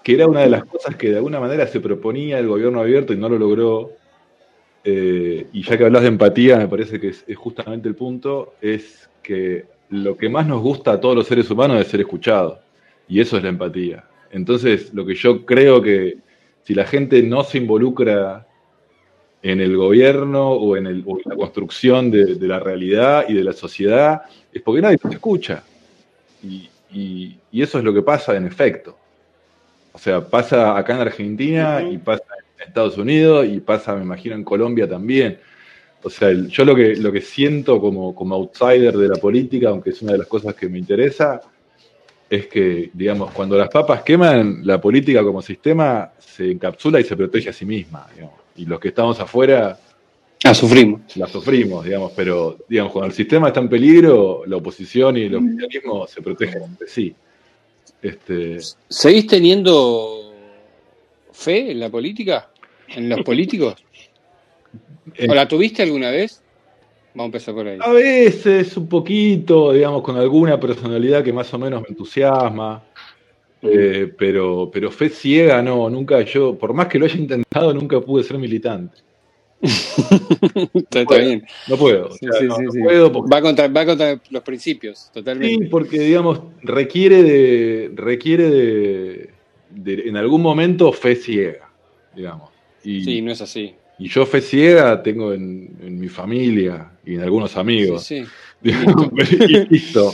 que 0.04 0.16
era 0.16 0.26
una 0.26 0.42
de 0.42 0.50
las 0.50 0.64
cosas 0.64 0.96
que 0.96 1.12
de 1.12 1.18
alguna 1.18 1.40
manera 1.40 1.68
se 1.68 1.80
proponía 1.80 2.40
el 2.40 2.48
gobierno 2.48 2.80
abierto 2.80 3.14
y 3.14 3.18
no 3.18 3.30
lo 3.30 3.38
logró, 3.38 3.92
eh, 4.84 5.46
y 5.54 5.62
ya 5.62 5.78
que 5.78 5.86
hablas 5.86 6.02
de 6.02 6.08
empatía, 6.08 6.58
me 6.58 6.68
parece 6.68 7.00
que 7.00 7.10
es, 7.10 7.24
justamente 7.36 7.88
el 7.88 7.94
punto, 7.94 8.56
es 8.60 9.08
que 9.22 9.66
lo 9.90 10.18
que 10.18 10.30
más 10.30 10.48
nos 10.48 10.64
gusta 10.64 10.94
a 10.94 11.00
todos 11.00 11.16
los 11.16 11.28
seres 11.28 11.52
humanos 11.52 11.80
es 11.80 11.90
ser 11.90 12.00
escuchados, 12.00 12.58
y 13.08 13.20
eso 13.20 13.38
es 13.38 13.44
la 13.44 13.50
empatía. 13.50 14.04
Entonces, 14.32 14.92
lo 14.96 15.06
que 15.06 15.14
yo 15.14 15.46
creo 15.46 15.80
que 15.80 16.18
si 16.64 16.74
la 16.74 16.86
gente 16.86 17.22
no 17.22 17.44
se 17.44 17.60
involucra 17.60 18.48
en 19.44 19.62
el 19.62 19.78
gobierno 19.78 20.54
o 20.54 20.76
en, 20.76 20.88
el, 20.88 21.04
o 21.06 21.39
construcción 21.50 22.12
de, 22.12 22.36
de 22.36 22.47
la 22.47 22.60
realidad 22.60 23.26
y 23.28 23.34
de 23.34 23.43
la 23.43 23.54
sociedad, 23.54 24.22
es 24.54 24.62
porque 24.62 24.82
nadie 24.82 24.97
nos 25.04 25.14
escucha. 25.14 25.64
Y, 26.43 26.70
y- 26.93 27.36
y 27.52 27.62
eso 27.62 27.78
es 27.80 27.84
lo 27.84 27.93
que 27.93 28.02
pasa 28.02 28.36
en 28.36 28.45
efecto. 28.45 28.97
O 29.93 29.97
sea, 29.97 30.22
pasa 30.22 30.78
acá 30.78 30.93
en 30.95 31.02
Argentina 31.02 31.82
y 31.91 31.97
pasa 31.97 32.24
en 32.58 32.68
Estados 32.68 32.97
Unidos 32.97 33.47
y 33.47 33.60
pasa, 33.60 33.95
me 33.95 34.04
imagino, 34.04 34.36
en 34.36 34.43
Colombia 34.43 34.88
también. 34.88 35.39
O 36.04 36.10
sea, 36.10 36.30
el- 36.30 36.47
yo 36.47 36.64
lo 36.64 36.76
que, 36.76 36.95
lo 36.95 37.12
que 37.12 37.22
siento 37.22 37.82
como, 37.82 38.14
como 38.16 38.36
outsider 38.36 38.95
de 38.95 39.08
la 39.08 39.16
política, 39.16 39.70
aunque 39.70 39.89
es 39.89 40.02
una 40.02 40.12
de 40.14 40.20
las 40.20 40.28
cosas 40.28 40.54
que 40.56 40.70
me 40.70 40.78
interesa, 40.78 41.41
es 42.30 42.45
que, 42.47 42.91
digamos, 42.93 43.32
cuando 43.32 43.58
las 43.58 43.70
papas 43.70 44.04
queman, 44.04 44.62
la 44.64 44.80
política 44.80 45.24
como 45.24 45.41
sistema 45.41 46.12
se 46.20 46.52
encapsula 46.52 47.00
y 47.00 47.04
se 47.04 47.18
protege 47.18 47.50
a 47.50 47.54
sí 47.54 47.66
misma. 47.66 48.08
digamos. 48.14 48.39
Y 48.56 48.66
los 48.66 48.80
que 48.80 48.89
estamos 48.89 49.20
afuera 49.20 49.78
Ah, 50.44 50.54
sufrimos. 50.54 51.02
la 51.18 51.28
sufrimos, 51.28 51.84
digamos, 51.84 52.14
pero 52.16 52.58
digamos, 52.68 52.94
cuando 52.94 53.08
el 53.08 53.14
sistema 53.14 53.50
está 53.50 53.60
en 53.60 53.70
peligro, 53.70 54.44
la 54.46 54.56
oposición 54.56 55.18
y 55.18 55.24
el 55.24 55.36
oficialismo 55.36 56.08
se 56.08 56.22
protegen 56.22 56.64
entre 56.64 56.88
sí. 56.88 57.14
Este, 58.02 58.58
¿Seguís 58.88 59.28
teniendo 59.28 60.32
fe 61.34 61.72
en 61.72 61.80
la 61.82 61.90
política? 61.90 62.50
¿En 62.88 63.10
los 63.10 63.22
políticos? 63.22 63.76
Eh. 65.16 65.26
¿O 65.28 65.34
la 65.34 65.48
tuviste 65.48 65.82
alguna 65.82 66.12
vez? 66.12 66.40
Vamos 67.16 67.24
a 67.24 67.26
empezar 67.26 67.56
por 67.56 67.68
ahí. 67.68 67.80
a 67.82 67.90
veces 67.90 68.78
un 68.78 68.88
poquito, 68.88 69.74
digamos, 69.74 70.04
con 70.04 70.16
alguna 70.18 70.60
personalidad 70.60 71.24
que 71.24 71.34
más 71.34 71.52
o 71.52 71.58
menos 71.58 71.82
me 71.82 71.88
entusiasma, 71.90 72.84
eh, 73.64 74.14
pero, 74.16 74.70
pero 74.72 74.92
fe 74.92 75.10
ciega 75.10 75.64
no, 75.64 75.90
nunca 75.90 76.22
yo, 76.22 76.56
por 76.56 76.74
más 76.74 76.88
que 76.88 77.00
lo 77.00 77.06
haya 77.06 77.18
intentado, 77.18 77.74
nunca 77.74 78.00
pude 78.00 78.24
ser 78.24 78.38
militante. 78.38 79.00
está, 80.74 81.01
está 81.01 81.18
bien. 81.18 81.45
No 81.68 81.78
puedo, 81.78 82.12
Sí, 82.12 82.26
sí, 82.39 82.47
sí, 82.57 82.66
sí. 82.72 82.80
Va 82.82 83.41
contra, 83.41 83.68
va 83.68 83.86
contra 83.86 84.20
los 84.30 84.43
principios, 84.43 84.99
Sí, 84.99 85.10
totalmente. 85.14 85.68
porque 85.68 85.99
digamos, 85.99 86.41
requiere 86.64 87.24
de. 87.24 87.91
requiere 87.95 88.49
de. 88.49 89.30
de- 89.72 90.07
en 90.07 90.18
algún 90.18 90.41
momento 90.41 90.91
fe 90.93 91.16
ciega, 91.16 91.70
digamos. 92.16 92.49
Y, 92.84 93.03
Sí, 93.03 93.22
no 93.22 93.32
es 93.32 93.41
así. 93.41 93.76
y 93.97 94.07
yo 94.07 94.26
fe 94.26 94.39
ciega 94.41 95.03
tengo 95.03 95.34
en, 95.34 95.70
en 95.82 95.99
mi 95.99 96.07
familia 96.07 96.91
y 97.05 97.16
en 97.16 97.22
algunos 97.22 97.57
amigos. 97.57 98.03
Sí, 98.05 98.24
sí. 98.24 98.30
Digamos, 98.62 99.10
y 99.32 99.66
listo. 99.70 100.14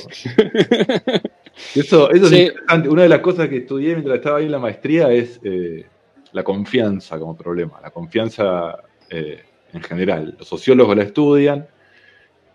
Eso, 1.74 2.12
eso 2.12 2.28
Sí. 2.28 2.36
es 2.36 2.42
interesante. 2.50 2.90
Una 2.90 3.04
de 3.04 3.10
las 3.10 3.20
cosas 3.20 3.48
que 3.50 3.58
estudié 3.58 3.94
mientras 3.94 4.18
estaba 4.18 4.40
ahí 4.40 4.46
en 4.46 4.52
la 4.52 4.60
maestría 4.60 5.12
es 5.12 5.40
eh, 5.44 5.86
la 6.34 6.44
confianza 6.44 7.18
como 7.18 7.36
problema, 7.36 7.80
la 7.82 7.92
confianza 7.92 8.78
eh, 9.10 9.44
en 9.74 9.82
general. 9.82 10.36
Los 10.38 10.48
sociólogos 10.48 10.96
la 10.96 11.04
estudian 11.04 11.68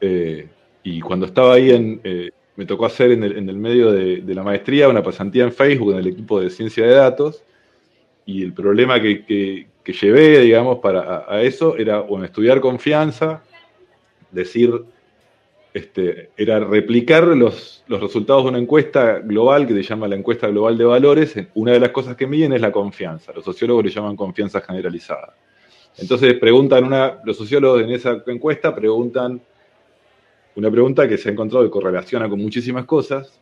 eh, 0.01 0.49
y 0.83 1.01
cuando 1.01 1.27
estaba 1.27 1.55
ahí 1.55 1.71
en, 1.71 2.01
eh, 2.05 2.31
me 2.57 2.67
tocó 2.67 2.87
hacer 2.87 3.13
en 3.13 3.23
el, 3.23 3.57
medio 3.57 3.93
de, 3.93 4.23
la 4.35 4.43
maestría 4.43 4.89
una 4.89 5.03
pasantía 5.03 5.45
en 5.45 5.53
Facebook 5.53 5.93
en 5.93 5.99
el 5.99 6.07
equipo 6.07 6.41
de 6.41 6.51
ciencia 6.51 6.85
de 6.87 6.95
datos 6.95 7.43
y 8.27 8.43
el 8.43 8.53
problema 8.53 9.01
que, 9.01 9.67
llevé, 9.85 10.41
digamos, 10.41 10.79
para 10.79 11.25
a, 11.29 11.43
eso 11.43 11.77
era, 11.77 12.05
estudiar 12.23 12.61
confianza, 12.61 13.43
decir, 14.31 14.85
este, 15.75 16.31
era 16.37 16.61
replicar 16.61 17.25
los, 17.25 17.83
los 17.89 18.01
resultados 18.01 18.45
de 18.45 18.51
una 18.51 18.59
encuesta 18.59 19.19
global 19.21 19.67
que 19.67 19.75
se 19.75 19.83
llama 19.83 20.07
la 20.07 20.17
encuesta 20.17 20.49
global 20.49 20.79
de 20.79 20.85
valores. 20.85 21.35
Una 21.55 21.73
de 21.73 21.81
las 21.81 21.91
cosas 21.91 22.15
que 22.15 22.27
miden 22.27 22.53
es 22.53 22.61
la 22.61 22.71
confianza. 22.71 23.33
Los 23.33 23.45
sociólogos 23.45 23.85
le 23.85 23.91
llaman 23.91 24.17
confianza 24.17 24.61
generalizada. 24.61 25.35
Entonces 25.99 26.35
preguntan 26.35 26.85
una, 26.85 27.21
los 27.25 27.37
sociólogos 27.37 27.83
en 27.83 27.91
esa 27.91 28.23
encuesta 28.27 28.75
preguntan 28.75 29.41
una 30.57 30.71
pregunta 30.71 31.09
que 31.09 31.19
se 31.19 31.29
ha 31.29 31.33
encontrado 31.33 31.65
que 31.65 31.71
correlaciona 31.71 32.29
con 32.29 32.41
muchísimas 32.41 32.85
cosas, 32.85 33.41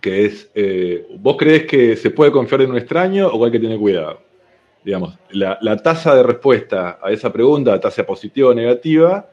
que 0.00 0.26
es, 0.26 0.50
eh, 0.54 1.06
¿vos 1.18 1.36
crees 1.36 1.64
que 1.66 1.96
se 1.96 2.10
puede 2.10 2.30
confiar 2.30 2.62
en 2.62 2.70
un 2.70 2.76
extraño 2.76 3.28
o 3.28 3.44
hay 3.44 3.52
que 3.52 3.60
tener 3.60 3.78
cuidado? 3.78 4.20
Digamos, 4.84 5.18
la, 5.30 5.58
la 5.62 5.76
tasa 5.76 6.14
de 6.14 6.22
respuesta 6.22 6.98
a 7.02 7.10
esa 7.10 7.32
pregunta, 7.32 7.78
tasa 7.80 8.04
positiva 8.04 8.50
o 8.50 8.54
negativa, 8.54 9.28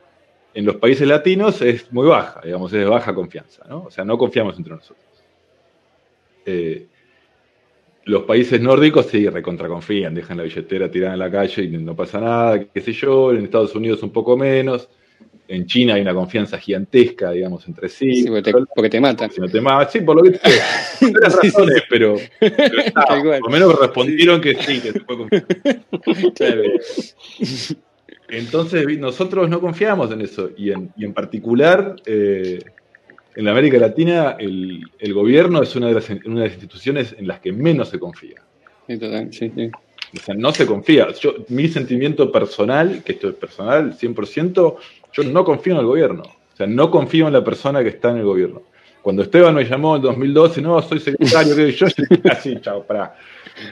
en 0.53 0.65
los 0.65 0.75
países 0.75 1.07
latinos 1.07 1.61
es 1.61 1.91
muy 1.91 2.07
baja, 2.07 2.41
digamos, 2.43 2.71
es 2.73 2.79
de 2.79 2.85
baja 2.85 3.13
confianza, 3.13 3.63
¿no? 3.67 3.83
O 3.85 3.91
sea, 3.91 4.05
no 4.05 4.17
confiamos 4.17 4.57
entre 4.57 4.75
nosotros. 4.75 5.05
Eh, 6.45 6.87
los 8.05 8.23
países 8.23 8.59
nórdicos 8.59 9.07
sí 9.07 9.27
recontraconfían, 9.29 10.13
dejan 10.13 10.37
la 10.37 10.43
billetera 10.43 10.91
tirada 10.91 11.13
en 11.13 11.19
la 11.19 11.31
calle 11.31 11.63
y 11.63 11.69
no 11.69 11.95
pasa 11.95 12.19
nada, 12.19 12.65
qué 12.65 12.81
sé 12.81 12.91
yo, 12.91 13.31
en 13.31 13.45
Estados 13.45 13.75
Unidos 13.75 14.03
un 14.03 14.11
poco 14.11 14.35
menos, 14.35 14.89
en 15.47 15.65
China 15.65 15.95
hay 15.95 16.01
una 16.01 16.13
confianza 16.13 16.57
gigantesca, 16.57 17.31
digamos, 17.31 17.67
entre 17.67 17.89
sí. 17.89 18.23
Sí, 18.23 18.27
porque, 18.27 18.41
te, 18.43 18.53
porque 18.73 18.89
te 18.89 19.01
matan. 19.01 19.29
Si 19.29 19.41
no 19.41 19.47
te 19.47 19.61
sí, 19.89 20.01
por 20.01 20.15
lo 20.15 20.23
que. 20.23 20.39
Por 20.99 21.21
las 21.21 21.35
razones, 21.35 21.83
pero, 21.89 22.15
pero 22.39 22.77
está, 22.81 23.05
Tal 23.05 23.23
cual. 23.23 23.39
por 23.41 23.51
lo 23.51 23.59
menos 23.59 23.79
respondieron 23.79 24.39
que 24.39 24.55
sí, 24.55 24.79
que 24.79 24.91
se 24.93 24.99
puede 25.01 25.19
confiar. 25.19 25.45
Claro. 26.35 26.61
Entonces, 28.29 28.99
nosotros 28.99 29.49
no 29.49 29.59
confiamos 29.59 30.11
en 30.11 30.21
eso. 30.21 30.49
Y 30.57 30.71
en, 30.71 30.91
y 30.95 31.05
en 31.05 31.13
particular, 31.13 31.97
eh, 32.05 32.59
en 33.35 33.45
la 33.45 33.51
América 33.51 33.77
Latina, 33.77 34.35
el, 34.39 34.83
el 34.99 35.13
gobierno 35.13 35.61
es 35.61 35.75
una 35.75 35.87
de, 35.87 35.95
las, 35.95 36.09
una 36.09 36.41
de 36.41 36.47
las 36.47 36.53
instituciones 36.53 37.15
en 37.17 37.27
las 37.27 37.39
que 37.39 37.51
menos 37.51 37.89
se 37.89 37.99
confía. 37.99 38.41
Sí, 38.87 38.97
total, 38.97 39.33
sí, 39.33 39.51
sí. 39.55 39.71
O 40.15 40.21
sea, 40.21 40.35
no 40.35 40.51
se 40.51 40.65
confía. 40.65 41.07
Yo, 41.19 41.35
mi 41.49 41.67
sentimiento 41.67 42.31
personal, 42.31 43.01
que 43.03 43.13
esto 43.13 43.29
es 43.29 43.35
personal, 43.35 43.97
100%, 43.97 44.75
yo 45.13 45.23
no 45.23 45.43
confío 45.43 45.73
en 45.73 45.79
el 45.79 45.85
gobierno. 45.85 46.23
O 46.23 46.55
sea, 46.55 46.67
no 46.67 46.91
confío 46.91 47.27
en 47.27 47.33
la 47.33 47.43
persona 47.43 47.81
que 47.81 47.89
está 47.89 48.11
en 48.11 48.17
el 48.17 48.25
gobierno. 48.25 48.61
Cuando 49.01 49.23
Esteban 49.23 49.55
me 49.55 49.65
llamó 49.65 49.97
en 49.97 50.03
2012, 50.03 50.61
no, 50.61 50.81
soy 50.81 50.99
secretario, 50.99 51.55
que 51.55 51.71
yo, 51.73 51.87
yo 51.87 52.03
así, 52.31 52.57
chao, 52.61 52.85
pará. 52.85 53.15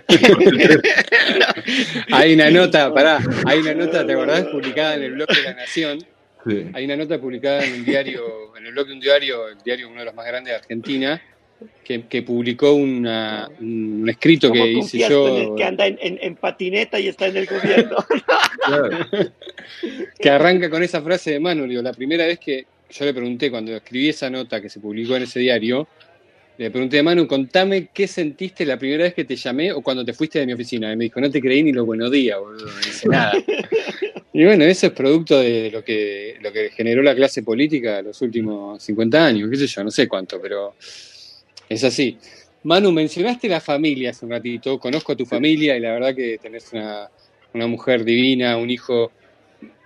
Hay 2.11 2.33
una 2.33 2.51
nota, 2.51 2.93
pará, 2.93 3.19
hay 3.45 3.59
una 3.59 3.73
nota, 3.73 4.05
¿te 4.05 4.13
acordás? 4.13 4.43
Publicada 4.43 4.95
en 4.95 5.03
el 5.03 5.13
blog 5.13 5.27
de 5.27 5.41
La 5.41 5.53
Nación. 5.53 5.99
Sí. 6.47 6.65
Hay 6.73 6.85
una 6.85 6.97
nota 6.97 7.19
publicada 7.19 7.63
en 7.65 7.73
un 7.73 7.85
diario, 7.85 8.55
en 8.57 8.65
el 8.65 8.71
blog 8.73 8.87
de 8.87 8.93
un 8.93 8.99
diario, 8.99 9.47
el 9.49 9.57
diario 9.63 9.89
uno 9.89 9.99
de 9.99 10.05
los 10.05 10.15
más 10.15 10.25
grandes 10.25 10.51
de 10.53 10.57
Argentina, 10.59 11.21
que, 11.83 12.07
que 12.07 12.23
publicó 12.23 12.73
una, 12.73 13.47
un 13.59 14.07
escrito 14.09 14.51
que 14.51 14.59
¿Cómo 14.59 14.71
hice 14.83 15.03
el 15.03 15.09
yo, 15.09 15.55
que 15.55 15.63
anda 15.63 15.85
en, 15.85 15.99
en- 16.01 16.17
en 16.21 16.35
patineta 16.35 16.99
y 16.99 17.07
está 17.07 17.27
en 17.27 17.37
el 17.37 17.45
gobierno? 17.45 17.97
Claro. 18.63 19.07
que 20.19 20.29
arranca 20.29 20.69
con 20.69 20.83
esa 20.83 21.01
frase 21.01 21.31
de 21.31 21.39
Manu. 21.39 21.65
Digo, 21.67 21.81
la 21.81 21.93
primera 21.93 22.27
vez 22.27 22.37
que 22.37 22.65
yo 22.91 23.05
le 23.05 23.13
pregunté, 23.13 23.49
cuando 23.49 23.75
escribí 23.75 24.09
esa 24.09 24.29
nota 24.29 24.61
que 24.61 24.69
se 24.69 24.79
publicó 24.79 25.15
en 25.15 25.23
ese 25.23 25.39
diario, 25.39 25.87
le 26.59 26.69
pregunté 26.69 26.99
a 26.99 27.03
Manu, 27.03 27.25
contame 27.27 27.87
qué 27.91 28.07
sentiste 28.07 28.63
la 28.65 28.77
primera 28.77 29.03
vez 29.05 29.15
que 29.15 29.25
te 29.25 29.35
llamé 29.35 29.71
o 29.71 29.81
cuando 29.81 30.05
te 30.05 30.13
fuiste 30.13 30.37
de 30.39 30.45
mi 30.45 30.53
oficina. 30.53 30.93
Y 30.93 30.95
me 30.95 31.05
dijo, 31.05 31.19
no 31.19 31.31
te 31.31 31.41
creí 31.41 31.63
ni 31.63 31.71
los 31.73 31.87
buenos 31.87 32.11
días, 32.11 32.37
boludo, 32.39 32.67
no 32.67 32.77
dice 32.77 33.07
nada. 33.09 33.33
Y 34.33 34.45
bueno, 34.45 34.63
eso 34.63 34.87
es 34.87 34.93
producto 34.93 35.39
de 35.39 35.69
lo 35.71 35.83
que, 35.83 36.37
lo 36.41 36.53
que 36.53 36.69
generó 36.69 37.01
la 37.01 37.13
clase 37.13 37.43
política 37.43 38.01
los 38.01 38.21
últimos 38.21 38.81
50 38.81 39.25
años, 39.25 39.49
qué 39.49 39.57
sé 39.57 39.67
yo, 39.67 39.83
no 39.83 39.91
sé 39.91 40.07
cuánto, 40.07 40.41
pero 40.41 40.75
es 41.67 41.83
así. 41.83 42.17
Manu, 42.63 42.91
mencionaste 42.91 43.49
la 43.49 43.59
familia 43.59 44.11
hace 44.11 44.25
un 44.25 44.31
ratito, 44.31 44.79
conozco 44.79 45.11
a 45.11 45.15
tu 45.15 45.25
familia 45.25 45.75
y 45.75 45.81
la 45.81 45.91
verdad 45.93 46.15
que 46.15 46.37
tenés 46.37 46.71
una, 46.71 47.09
una 47.53 47.67
mujer 47.67 48.05
divina, 48.05 48.55
un 48.55 48.69
hijo, 48.69 49.11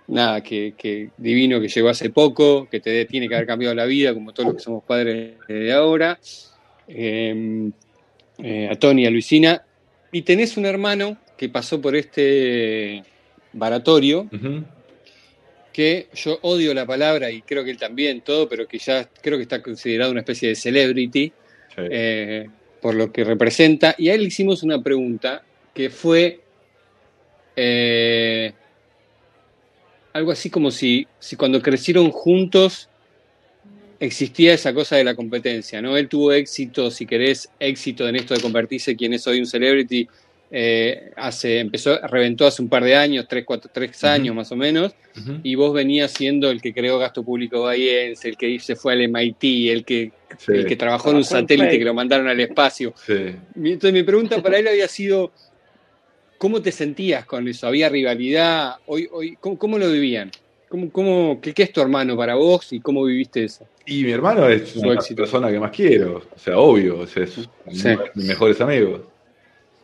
nada, 0.08 0.42
que, 0.42 0.74
que 0.76 1.10
divino 1.16 1.60
que 1.60 1.68
llegó 1.68 1.88
hace 1.88 2.10
poco, 2.10 2.68
que 2.70 2.78
te 2.78 3.04
tiene 3.06 3.28
que 3.28 3.34
haber 3.34 3.46
cambiado 3.48 3.74
la 3.74 3.86
vida, 3.86 4.14
como 4.14 4.32
todos 4.32 4.48
los 4.48 4.56
que 4.56 4.62
somos 4.62 4.84
padres 4.84 5.38
de 5.48 5.72
ahora, 5.72 6.20
eh, 6.86 7.70
eh, 8.38 8.68
a 8.70 8.76
Tony, 8.76 9.06
a 9.06 9.10
Luisina, 9.10 9.64
y 10.12 10.22
tenés 10.22 10.56
un 10.56 10.66
hermano 10.66 11.16
que 11.36 11.48
pasó 11.48 11.80
por 11.80 11.96
este 11.96 13.02
baratorio, 13.56 14.28
que 15.72 16.06
yo 16.14 16.38
odio 16.42 16.72
la 16.72 16.86
palabra 16.86 17.30
y 17.30 17.42
creo 17.42 17.64
que 17.64 17.70
él 17.70 17.76
también, 17.78 18.20
todo, 18.22 18.48
pero 18.48 18.66
que 18.66 18.78
ya 18.78 19.08
creo 19.20 19.36
que 19.36 19.42
está 19.42 19.62
considerado 19.62 20.10
una 20.10 20.20
especie 20.20 20.48
de 20.50 20.54
celebrity 20.54 21.32
Sí. 21.74 21.82
eh, 21.90 22.48
por 22.80 22.94
lo 22.94 23.12
que 23.12 23.22
representa. 23.24 23.94
Y 23.98 24.08
a 24.08 24.14
él 24.14 24.22
le 24.22 24.28
hicimos 24.28 24.62
una 24.62 24.82
pregunta 24.82 25.42
que 25.74 25.90
fue 25.90 26.40
eh, 27.54 28.52
algo 30.14 30.30
así 30.32 30.48
como 30.48 30.70
si, 30.70 31.06
si 31.18 31.36
cuando 31.36 31.60
crecieron 31.60 32.10
juntos 32.10 32.88
existía 34.00 34.54
esa 34.54 34.72
cosa 34.72 34.96
de 34.96 35.04
la 35.04 35.14
competencia, 35.14 35.82
¿no? 35.82 35.96
Él 35.96 36.08
tuvo 36.08 36.32
éxito, 36.32 36.90
si 36.90 37.04
querés, 37.06 37.50
éxito 37.60 38.08
en 38.08 38.16
esto 38.16 38.32
de 38.34 38.40
convertirse 38.40 38.96
quien 38.96 39.12
es 39.14 39.26
hoy 39.26 39.40
un 39.40 39.46
celebrity. 39.46 40.08
Eh, 40.50 41.10
hace, 41.16 41.58
empezó, 41.60 41.98
reventó 42.06 42.46
hace 42.46 42.62
un 42.62 42.68
par 42.68 42.84
de 42.84 42.94
años, 42.94 43.26
tres, 43.28 43.44
cuatro, 43.44 43.70
tres 43.72 44.02
años 44.04 44.34
más 44.34 44.50
o 44.52 44.56
menos, 44.56 44.92
y 45.42 45.54
vos 45.54 45.72
venías 45.72 46.12
siendo 46.12 46.50
el 46.50 46.60
que 46.60 46.72
creó 46.74 46.98
gasto 46.98 47.22
público 47.24 47.62
bahiense, 47.62 48.28
el 48.28 48.36
que 48.36 48.58
se 48.60 48.76
fue 48.76 48.92
al 48.92 49.00
MIT, 49.08 49.70
el 49.72 49.84
que, 49.84 50.12
Sí. 50.38 50.52
el 50.52 50.66
que 50.66 50.76
trabajó 50.76 51.10
en 51.10 51.16
un 51.16 51.24
satélite 51.24 51.66
Play. 51.68 51.78
que 51.78 51.84
lo 51.84 51.94
mandaron 51.94 52.28
al 52.28 52.38
espacio. 52.40 52.92
Sí. 53.06 53.34
Entonces 53.56 53.92
mi 53.92 54.02
pregunta 54.02 54.42
para 54.42 54.58
él 54.58 54.68
había 54.68 54.86
sido, 54.88 55.32
¿cómo 56.38 56.60
te 56.60 56.70
sentías 56.72 57.24
con 57.24 57.48
eso? 57.48 57.66
¿Había 57.66 57.88
rivalidad? 57.88 58.74
Hoy, 58.86 59.08
hoy, 59.10 59.36
¿cómo, 59.40 59.58
cómo 59.58 59.78
lo 59.78 59.90
vivían? 59.90 60.30
¿Cómo, 60.68 60.90
cómo, 60.90 61.40
qué, 61.40 61.54
qué 61.54 61.62
es 61.62 61.72
tu 61.72 61.80
hermano 61.80 62.16
para 62.16 62.34
vos 62.34 62.72
y 62.72 62.80
cómo 62.80 63.04
viviste 63.04 63.44
eso? 63.44 63.66
Y 63.86 64.02
mi 64.04 64.10
hermano 64.10 64.48
es 64.48 64.70
Su 64.70 64.80
una 64.80 64.94
éxito. 64.94 65.22
persona 65.22 65.50
que 65.50 65.58
más 65.60 65.70
quiero, 65.70 66.22
o 66.34 66.38
sea, 66.38 66.58
obvio, 66.58 66.98
o 66.98 67.06
sea, 67.06 67.22
es 67.22 67.30
Sí. 67.32 67.48
uno 67.88 68.02
de 68.02 68.10
mis 68.16 68.26
mejores 68.26 68.60
amigos. 68.60 69.00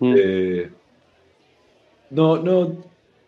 Mm. 0.03 0.15
Eh, 0.19 0.71
no, 2.11 2.37
no, 2.39 2.77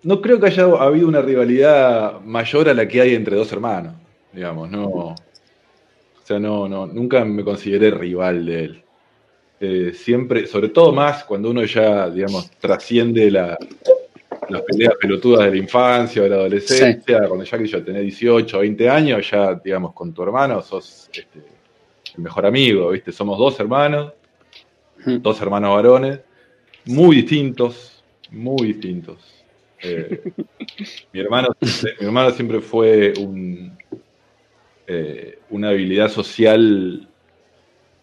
no 0.02 0.20
creo 0.20 0.40
que 0.40 0.46
haya 0.46 0.64
habido 0.64 1.06
una 1.06 1.22
rivalidad 1.22 2.20
mayor 2.22 2.68
a 2.68 2.74
la 2.74 2.88
que 2.88 3.00
hay 3.00 3.14
entre 3.14 3.36
dos 3.36 3.52
hermanos, 3.52 3.94
digamos, 4.32 4.68
no. 4.68 4.84
O 4.88 5.14
sea, 6.24 6.40
no, 6.40 6.68
no, 6.68 6.84
nunca 6.88 7.24
me 7.24 7.44
consideré 7.44 7.92
rival 7.92 8.44
de 8.44 8.64
él. 8.64 8.82
Eh, 9.60 9.92
siempre, 9.94 10.48
sobre 10.48 10.70
todo 10.70 10.92
más 10.92 11.22
cuando 11.22 11.50
uno 11.50 11.64
ya, 11.64 12.10
digamos, 12.10 12.50
trasciende 12.58 13.30
la, 13.30 13.56
las 14.48 14.62
peleas 14.62 14.94
pelotudas 15.00 15.44
de 15.44 15.50
la 15.52 15.56
infancia 15.56 16.22
o 16.22 16.24
de 16.24 16.30
la 16.30 16.36
adolescencia, 16.36 17.28
cuando 17.28 17.44
ya 17.44 17.56
que 17.56 17.66
yo 17.68 17.84
tenés 17.84 18.02
18 18.02 18.56
o 18.56 18.60
20 18.60 18.90
años, 18.90 19.30
ya, 19.30 19.54
digamos, 19.54 19.92
con 19.92 20.12
tu 20.12 20.24
hermano 20.24 20.60
sos 20.60 21.08
este, 21.12 21.38
el 22.16 22.22
mejor 22.24 22.46
amigo, 22.46 22.90
¿viste? 22.90 23.12
Somos 23.12 23.38
dos 23.38 23.60
hermanos, 23.60 24.12
Mm. 25.06 25.18
dos 25.20 25.40
hermanos 25.40 25.74
varones, 25.74 26.20
muy 26.86 27.16
distintos, 27.16 28.02
muy 28.30 28.68
distintos. 28.68 29.18
Eh, 29.82 30.22
mi, 31.12 31.20
hermano, 31.20 31.48
mi 31.60 32.06
hermano 32.06 32.30
siempre 32.30 32.60
fue 32.60 33.12
un, 33.18 33.76
eh, 34.86 35.38
una 35.50 35.70
habilidad 35.70 36.08
social 36.08 37.08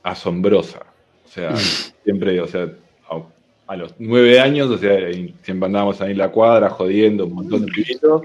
asombrosa. 0.03 0.85
O 1.25 1.27
sea, 1.27 1.55
siempre, 2.03 2.39
o 2.41 2.47
sea, 2.47 2.69
a, 3.09 3.23
a 3.67 3.75
los 3.75 3.95
nueve 3.99 4.39
años, 4.39 4.69
o 4.69 4.77
sea, 4.77 4.97
siempre 5.43 5.65
andábamos 5.65 6.01
ahí 6.01 6.11
en 6.11 6.17
la 6.17 6.29
cuadra 6.29 6.69
jodiendo 6.69 7.25
un 7.25 7.33
montón 7.33 7.65
de 7.65 7.71
pibitos. 7.71 8.23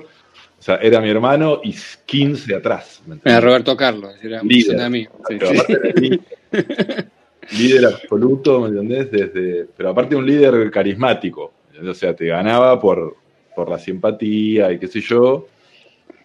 O 0.59 0.63
sea, 0.63 0.77
era 0.77 1.01
mi 1.01 1.11
hermano 1.11 1.61
y 1.63 1.75
15 2.07 2.55
atrás. 2.55 3.03
Era 3.25 3.41
Roberto 3.41 3.77
Carlos, 3.77 4.15
era 4.23 4.43
un 4.43 4.81
amigo. 4.81 5.13
Sí, 5.29 6.21
Líder. 7.53 7.87
absoluto, 7.87 8.61
¿me 8.61 8.69
entendés? 8.69 9.11
Desde, 9.11 9.67
pero 9.77 9.91
aparte 9.91 10.17
un 10.17 10.27
líder 10.27 10.71
carismático, 10.71 11.53
o 11.83 11.95
sea, 11.95 12.15
te 12.15 12.27
ganaba 12.27 12.81
por, 12.81 13.17
por 13.55 13.69
la 13.71 13.79
simpatía 13.79 14.73
y 14.73 14.79
qué 14.79 14.87
sé 14.87 15.01
yo. 15.01 15.47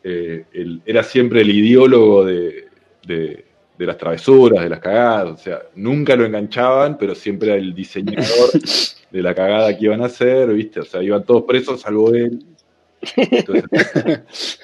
Eh, 0.04 0.46
era 0.86 1.04
siempre 1.04 1.42
el 1.42 1.52
ideólogo 1.52 2.26
de, 2.26 2.66
de, 3.06 3.46
las 3.78 3.98
travesuras, 3.98 4.64
de 4.64 4.70
las 4.70 4.80
cagadas, 4.80 5.32
o 5.32 5.38
sea, 5.38 5.62
nunca 5.76 6.16
lo 6.16 6.24
enganchaban, 6.26 6.98
pero 7.00 7.16
siempre 7.16 7.50
era 7.50 7.58
el 7.58 7.74
diseñador 7.74 8.52
de 9.12 9.22
la 9.22 9.34
cagada 9.34 9.76
que 9.76 9.86
iban 9.86 10.02
a 10.02 10.06
hacer, 10.06 10.54
¿viste? 10.54 10.82
O 10.82 10.86
sea, 10.86 11.02
iban 11.02 11.24
todos 11.24 11.44
presos 11.44 11.82
salvo 11.82 12.14
él. 12.14 12.44
Este, 13.02 13.64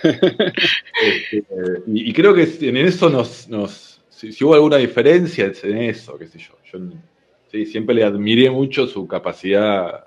y, 1.87 2.13
creo 2.13 2.35
que 2.35 2.47
en 2.61 2.77
eso 2.77 3.09
nos, 3.09 3.49
nos 3.49 3.96
si, 4.17 4.43
hubo 4.43 4.55
alguna 4.55 4.77
diferencia 4.77 5.51
en 5.63 5.77
eso, 5.77 6.17
qué 6.17 6.27
sé 6.27 6.39
yo. 6.39 6.53
Yo 6.71 6.79
sí, 7.51 7.65
siempre 7.65 7.93
le 7.93 8.03
admiré 8.03 8.49
mucho 8.49 8.87
su 8.87 9.07
capacidad 9.07 10.05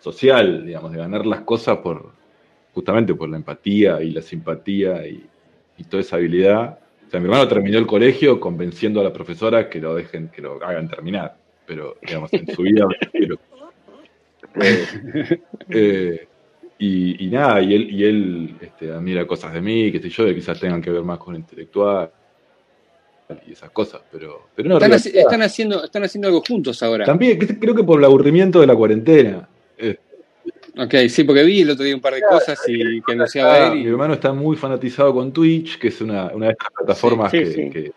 social, 0.00 0.64
digamos, 0.64 0.90
de 0.92 0.98
ganar 0.98 1.26
las 1.26 1.42
cosas 1.42 1.78
por 1.78 2.12
justamente 2.72 3.14
por 3.14 3.28
la 3.28 3.36
empatía 3.36 4.02
y 4.02 4.10
la 4.10 4.22
simpatía 4.22 5.06
y, 5.06 5.28
toda 5.90 6.00
esa 6.00 6.14
habilidad. 6.14 6.78
O 7.08 7.10
sea, 7.10 7.18
mi 7.18 7.26
hermano 7.26 7.48
terminó 7.48 7.76
el 7.76 7.88
colegio 7.88 8.38
convenciendo 8.38 9.00
a 9.00 9.04
la 9.04 9.12
profesora 9.12 9.68
que 9.68 9.80
lo 9.80 9.96
dejen, 9.96 10.28
que 10.28 10.40
lo 10.40 10.64
hagan 10.64 10.88
terminar, 10.88 11.36
pero 11.66 11.96
digamos, 12.00 12.32
en 12.32 12.46
su 12.54 12.62
vida 12.62 12.86
eh, 15.70 16.28
y, 16.78 17.26
nada, 17.32 17.60
y 17.60 17.74
él, 17.74 17.90
y 17.90 18.04
él 18.04 18.54
este, 18.60 18.92
admira 18.92 19.26
cosas 19.26 19.52
de 19.52 19.60
mí, 19.60 19.90
que 19.90 19.98
sé 19.98 20.08
yo, 20.08 20.24
que 20.24 20.36
quizás 20.36 20.60
tengan 20.60 20.80
que 20.80 20.90
ver 20.90 21.02
más 21.02 21.18
con 21.18 21.34
intelectual 21.34 22.12
y 23.46 23.52
esas 23.52 23.70
cosas, 23.70 24.02
pero, 24.10 24.48
pero 24.54 24.68
no. 24.68 24.78
Están, 24.78 24.92
están, 24.92 25.42
haciendo, 25.42 25.84
están 25.84 26.04
haciendo 26.04 26.28
algo 26.28 26.42
juntos 26.46 26.82
ahora. 26.82 27.04
También, 27.04 27.38
creo 27.38 27.74
que 27.74 27.84
por 27.84 27.98
el 27.98 28.04
aburrimiento 28.04 28.60
de 28.60 28.66
la 28.66 28.76
cuarentena. 28.76 29.48
Ok, 30.78 30.94
sí, 31.08 31.24
porque 31.24 31.44
vi 31.44 31.60
el 31.60 31.70
otro 31.70 31.84
día 31.84 31.94
un 31.94 32.00
par 32.00 32.14
de 32.14 32.22
cosas 32.22 32.58
y 32.66 33.02
que 33.02 33.12
anunciaba 33.12 33.68
él. 33.68 33.80
Mi 33.80 33.86
hermano 33.86 34.14
está 34.14 34.32
muy 34.32 34.56
fanatizado 34.56 35.12
con 35.12 35.32
Twitch, 35.32 35.78
que 35.78 35.88
es 35.88 36.00
una, 36.00 36.32
una 36.32 36.46
de 36.46 36.52
estas 36.52 36.68
plataformas 36.72 37.30
que, 37.30 37.92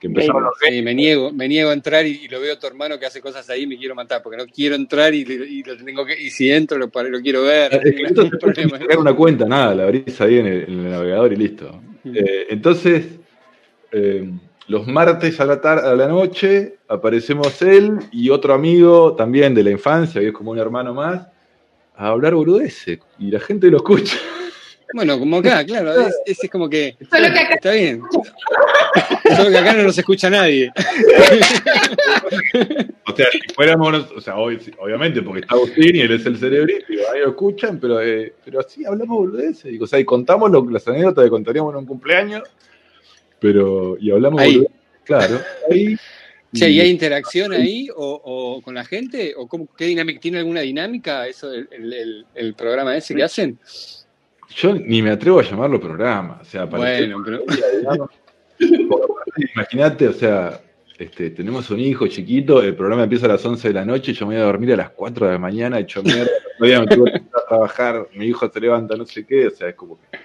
empezaron 0.00 0.50
sí, 0.60 0.82
me 0.82 0.94
niego, 0.94 1.32
me 1.32 1.48
niego 1.48 1.70
a 1.70 1.72
entrar 1.72 2.06
y, 2.06 2.28
lo 2.28 2.38
veo 2.38 2.54
a 2.54 2.58
tu 2.58 2.66
hermano 2.66 2.98
que 2.98 3.06
hace 3.06 3.22
cosas 3.22 3.48
ahí 3.48 3.62
y 3.62 3.66
me 3.66 3.78
quiero 3.78 3.94
matar, 3.94 4.22
porque 4.22 4.36
no 4.36 4.46
quiero 4.46 4.74
entrar 4.74 5.14
y, 5.14 5.62
lo 5.62 5.76
tengo 5.76 6.04
que, 6.04 6.20
y 6.20 6.30
si 6.30 6.50
entro 6.50 6.78
lo, 6.78 6.86
lo 6.86 7.20
quiero 7.20 7.42
ver. 7.42 7.80
Es 7.82 7.94
que 7.94 8.96
una 8.96 9.14
cuenta, 9.14 9.46
nada, 9.46 9.74
la 9.74 9.84
abrís 9.84 10.20
ahí 10.20 10.38
en 10.38 10.46
el, 10.46 10.90
navegador 10.90 11.32
y 11.32 11.36
listo. 11.36 11.80
Eh, 12.04 12.46
entonces, 12.50 13.06
eh, 13.92 14.30
los 14.66 14.86
martes 14.86 15.40
a 15.40 15.44
la, 15.44 15.54
a 15.54 15.94
la 15.94 16.08
noche 16.08 16.76
aparecemos 16.88 17.60
él 17.62 17.98
y 18.12 18.30
otro 18.30 18.54
amigo 18.54 19.14
también 19.14 19.54
de 19.54 19.62
la 19.62 19.70
infancia, 19.70 20.20
que 20.20 20.28
es 20.28 20.32
como 20.32 20.52
un 20.52 20.58
hermano 20.58 20.94
más, 20.94 21.26
a 21.96 22.08
hablar 22.08 22.34
boludeces 22.34 22.98
y 23.18 23.30
la 23.30 23.40
gente 23.40 23.70
lo 23.70 23.78
escucha. 23.78 24.16
Bueno, 24.94 25.18
como 25.18 25.38
acá, 25.38 25.64
claro, 25.64 25.92
es, 26.06 26.14
es, 26.24 26.50
como 26.50 26.68
que, 26.68 26.96
está 27.00 27.72
bien. 27.72 28.00
Solo 29.36 29.50
que 29.50 29.58
acá 29.58 29.72
no 29.72 29.82
nos 29.82 29.98
escucha 29.98 30.30
nadie. 30.30 30.70
o 33.04 33.16
sea, 33.16 33.26
si 33.32 33.40
fuéramos, 33.54 34.12
o 34.16 34.20
sea, 34.20 34.36
obviamente, 34.36 35.20
porque 35.22 35.40
está 35.40 35.56
Agustín 35.56 35.96
y 35.96 36.00
él 36.00 36.12
es 36.12 36.24
el 36.26 36.38
cerebro, 36.38 36.72
y 36.88 36.92
ahí 37.12 37.20
lo 37.24 37.30
escuchan, 37.30 37.80
pero, 37.80 38.00
eh, 38.00 38.34
pero 38.44 38.60
así 38.60 38.84
hablamos 38.84 39.18
boludeces. 39.18 39.80
O 39.80 39.86
sea, 39.88 39.98
y 39.98 40.04
contamos 40.04 40.48
lo, 40.52 40.64
las 40.70 40.86
anécdotas 40.86 41.24
que 41.24 41.30
contaríamos 41.30 41.72
en 41.72 41.78
un 41.78 41.86
cumpleaños, 41.86 42.44
pero, 43.44 43.98
y 44.00 44.10
hablamos 44.10 44.40
ahí. 44.40 44.64
claro. 45.04 45.38
Ahí, 45.70 45.96
Che, 46.54 46.70
¿y 46.70 46.80
hay 46.80 46.88
interacción 46.88 47.52
ahí 47.52 47.88
o, 47.94 48.62
con 48.64 48.74
la 48.74 48.86
gente? 48.86 49.34
¿O 49.36 49.46
cómo, 49.46 49.68
qué 49.76 49.84
dinámica, 49.84 50.18
tiene 50.18 50.38
alguna 50.38 50.62
dinámica 50.62 51.26
eso 51.26 51.52
el, 51.52 52.54
programa 52.56 52.96
ese 52.96 53.14
que 53.14 53.22
hacen? 53.22 53.58
Yo 54.56 54.74
ni 54.74 55.02
me 55.02 55.10
atrevo 55.10 55.40
a 55.40 55.42
llamarlo 55.42 55.78
programa. 55.78 56.38
O 56.40 56.44
sea, 56.46 56.66
para 56.66 56.84
bueno, 56.84 57.22
pero... 57.22 58.08
Imagínate, 59.54 60.08
o 60.08 60.14
sea, 60.14 60.58
este, 60.96 61.28
tenemos 61.28 61.70
un 61.70 61.80
hijo 61.80 62.06
chiquito, 62.06 62.62
el 62.62 62.74
programa 62.74 63.02
empieza 63.02 63.26
a 63.26 63.30
las 63.30 63.44
11 63.44 63.68
de 63.68 63.74
la 63.74 63.84
noche, 63.84 64.14
yo 64.14 64.26
me 64.26 64.36
voy 64.36 64.42
a 64.42 64.46
dormir 64.46 64.72
a 64.72 64.76
las 64.76 64.90
4 64.90 65.26
de 65.26 65.32
la 65.32 65.38
mañana, 65.38 65.80
hecho 65.80 66.02
mierda, 66.02 66.30
todavía 66.56 66.80
me 66.80 66.86
tuve 66.86 67.12
que 67.12 67.18
a 67.18 67.48
trabajar, 67.48 68.08
mi 68.14 68.26
hijo 68.26 68.48
se 68.48 68.60
levanta, 68.60 68.96
no 68.96 69.04
sé 69.04 69.26
qué, 69.26 69.48
o 69.48 69.50
sea, 69.50 69.68
es 69.68 69.74
como 69.74 69.98
que 69.98 70.18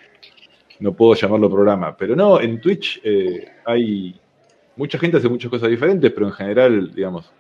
no 0.80 0.94
puedo 0.94 1.14
llamarlo 1.14 1.50
programa. 1.50 1.96
Pero 1.96 2.16
no, 2.16 2.40
en 2.40 2.60
Twitch 2.60 3.02
eh, 3.04 3.48
hay 3.66 4.20
mucha 4.76 4.98
gente 4.98 5.18
hace 5.18 5.30
muchas 5.30 5.50
cosas 5.50 5.70
diferentes, 5.70 6.12
pero 6.12 6.28
en 6.28 6.34
general, 6.34 6.94
digamos, 6.94 7.32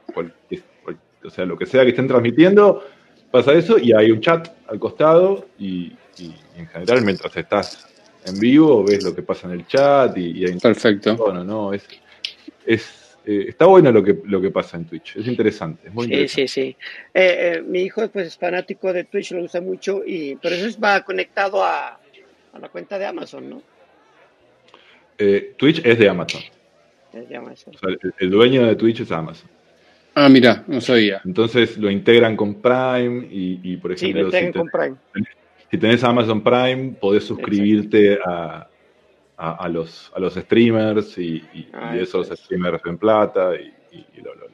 o 1.23 1.29
sea, 1.29 1.45
lo 1.45 1.57
que 1.57 1.65
sea 1.65 1.83
que 1.83 1.89
estén 1.89 2.07
transmitiendo, 2.07 2.83
pasa 3.31 3.53
eso 3.53 3.77
y 3.77 3.93
hay 3.93 4.11
un 4.11 4.21
chat 4.21 4.49
al 4.67 4.79
costado 4.79 5.47
y, 5.57 5.93
en 6.57 6.67
general 6.67 7.05
mientras 7.05 7.35
estás 7.37 7.87
en 8.25 8.37
vivo 8.37 8.83
ves 8.83 9.05
lo 9.05 9.15
que 9.15 9.21
pasa 9.21 9.47
en 9.47 9.53
el 9.53 9.65
chat 9.65 10.17
y, 10.17 10.45
hay 10.45 10.57
Perfecto. 10.57 11.15
Bueno, 11.15 11.45
no, 11.45 11.71
es, 11.71 11.87
es 12.65 13.17
eh, 13.25 13.45
está 13.47 13.65
bueno 13.65 13.91
lo 13.91 14.03
que, 14.03 14.19
lo 14.25 14.41
que 14.41 14.51
pasa 14.51 14.75
en 14.75 14.85
Twitch, 14.85 15.15
es 15.17 15.27
interesante, 15.27 15.87
es 15.87 15.93
muy 15.93 16.07
sí, 16.07 16.13
interesante. 16.13 16.47
Sí, 16.47 16.61
sí, 16.61 16.77
eh, 17.13 17.53
eh, 17.57 17.61
mi 17.61 17.83
hijo 17.83 18.07
pues, 18.09 18.27
es 18.27 18.37
fanático 18.37 18.91
de 18.91 19.05
Twitch, 19.05 19.31
lo 19.31 19.43
usa 19.43 19.61
mucho, 19.61 20.01
y, 20.05 20.35
pero 20.41 20.55
eso 20.55 20.79
va 20.79 21.01
conectado 21.03 21.63
a, 21.63 21.99
a 22.53 22.59
la 22.59 22.69
cuenta 22.69 22.97
de 22.97 23.05
Amazon, 23.05 23.49
¿no? 23.49 23.61
Twitch 25.57 25.85
es 25.85 25.99
de 25.99 26.09
Amazon 26.09 26.41
el, 28.19 28.29
dueño 28.29 28.65
de 28.65 28.75
Twitch 28.75 29.01
es 29.01 29.11
Amazon. 29.11 29.49
Ah, 30.15 30.29
mira, 30.29 30.63
no 30.67 30.81
sabía. 30.81 31.21
Entonces 31.25 31.77
lo 31.77 31.89
integran 31.89 32.35
con 32.35 32.61
Prime 32.61 33.27
y, 33.29 33.77
por 33.77 33.91
ejemplo, 33.93 34.29
si, 35.71 35.77
tenés 35.77 36.03
Amazon 36.03 36.43
Prime, 36.43 36.95
podés 36.99 37.23
suscribirte 37.23 38.19
a, 38.25 38.67
a, 39.37 39.69
los, 39.69 40.11
a 40.15 40.19
los 40.19 40.33
streamers 40.33 41.17
y, 41.17 41.43
ah, 41.73 41.95
esos 41.95 42.27
streamers 42.27 42.81
en 42.85 42.97
plata 42.97 43.51
y, 43.55 44.21
lo, 44.21 44.35
lo, 44.35 44.47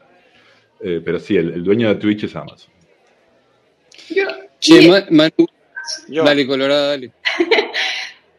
eh, 0.81 1.01
pero 1.03 1.19
sí, 1.19 1.37
el, 1.37 1.63
dueño 1.63 1.87
de 1.89 1.95
Twitch 1.95 2.25
es 2.25 2.35
Amazon. 2.35 2.71
dale, 6.23 6.45
Colorado, 6.45 6.89
dale. 6.89 7.11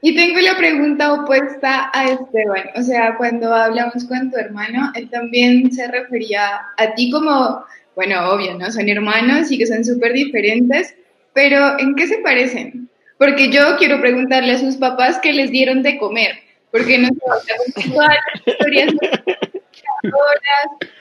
Y 0.03 0.15
tengo 0.15 0.41
la 0.41 0.57
pregunta 0.57 1.13
opuesta 1.13 1.91
a 1.93 2.11
Esteban. 2.11 2.65
O 2.77 2.83
sea, 2.83 3.17
cuando 3.17 3.53
hablamos 3.53 4.05
con 4.05 4.31
tu 4.31 4.37
hermano, 4.37 4.93
él 4.95 5.09
también 5.11 5.73
se 5.73 5.89
refería 5.89 6.61
a 6.77 6.95
ti 6.95 7.11
como, 7.11 7.65
bueno, 7.95 8.31
obvio, 8.31 8.57
¿no? 8.59 8.71
Son 8.71 8.89
hermanos 8.89 9.51
y 9.51 9.59
que 9.59 9.67
son 9.67 9.85
súper 9.85 10.13
diferentes, 10.13 10.95
pero 11.33 11.79
¿en 11.79 11.95
qué 11.95 12.07
se 12.07 12.19
parecen? 12.19 12.89
Porque 13.19 13.51
yo 13.51 13.77
quiero 13.79 14.01
preguntarle 14.01 14.53
a 14.53 14.59
sus 14.59 14.77
papás 14.77 15.19
qué 15.23 15.33
les 15.33 15.51
dieron 15.51 15.83
de 15.83 15.99
comer, 15.99 16.33
porque 16.71 16.99
no 16.99 17.09
sé, 17.09 17.91
todas 17.91 18.09
las 18.09 18.47
historias 18.47 18.95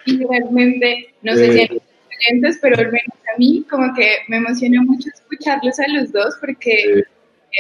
y 0.06 0.26
realmente, 0.26 1.14
no 1.22 1.34
sé 1.34 1.52
si 1.52 1.60
hay 1.60 1.82
diferentes, 2.10 2.60
pero 2.62 2.78
al 2.78 2.86
menos 2.86 3.18
a 3.34 3.38
mí 3.38 3.66
como 3.70 3.94
que 3.94 4.20
me 4.30 4.38
emociona 4.38 4.82
mucho 4.82 5.10
escucharlos 5.14 5.80
a 5.80 5.88
los 5.90 6.12
dos 6.14 6.36
porque 6.40 7.04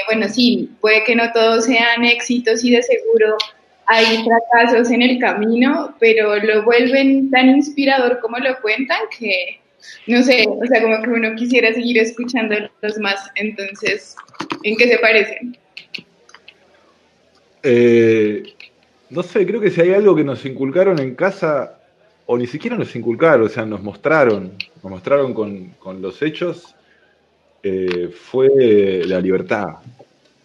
bueno, 0.07 0.27
sí, 0.29 0.71
puede 0.81 1.03
que 1.03 1.15
no 1.15 1.31
todos 1.31 1.65
sean 1.65 2.03
éxitos 2.03 2.63
y 2.63 2.71
de 2.71 2.83
seguro 2.83 3.37
hay 3.87 4.23
fracasos 4.23 4.89
en 4.91 5.01
el 5.01 5.19
camino, 5.19 5.95
pero 5.99 6.35
lo 6.37 6.63
vuelven 6.63 7.29
tan 7.29 7.49
inspirador 7.49 8.19
como 8.19 8.37
lo 8.37 8.59
cuentan 8.61 8.99
que, 9.17 9.59
no 10.07 10.23
sé, 10.23 10.45
o 10.47 10.65
sea, 10.65 10.81
como 10.81 11.01
que 11.01 11.09
uno 11.09 11.35
quisiera 11.35 11.73
seguir 11.73 11.99
escuchando 11.99 12.55
los 12.81 12.97
más. 12.97 13.29
Entonces, 13.35 14.15
¿en 14.63 14.75
qué 14.75 14.87
se 14.87 14.97
parecen? 14.97 15.57
Eh, 17.63 18.43
no 19.09 19.23
sé, 19.23 19.45
creo 19.45 19.61
que 19.61 19.71
si 19.71 19.81
hay 19.81 19.93
algo 19.93 20.15
que 20.15 20.23
nos 20.23 20.45
inculcaron 20.45 20.99
en 20.99 21.15
casa, 21.15 21.79
o 22.25 22.37
ni 22.37 22.47
siquiera 22.47 22.77
nos 22.77 22.95
inculcaron, 22.95 23.45
o 23.45 23.49
sea, 23.49 23.65
nos 23.65 23.83
mostraron, 23.83 24.53
nos 24.83 24.91
mostraron 24.91 25.33
con, 25.33 25.69
con 25.79 26.01
los 26.01 26.21
hechos, 26.21 26.75
eh, 27.67 28.09
fue 28.09 29.01
la 29.07 29.19
libertad. 29.19 29.77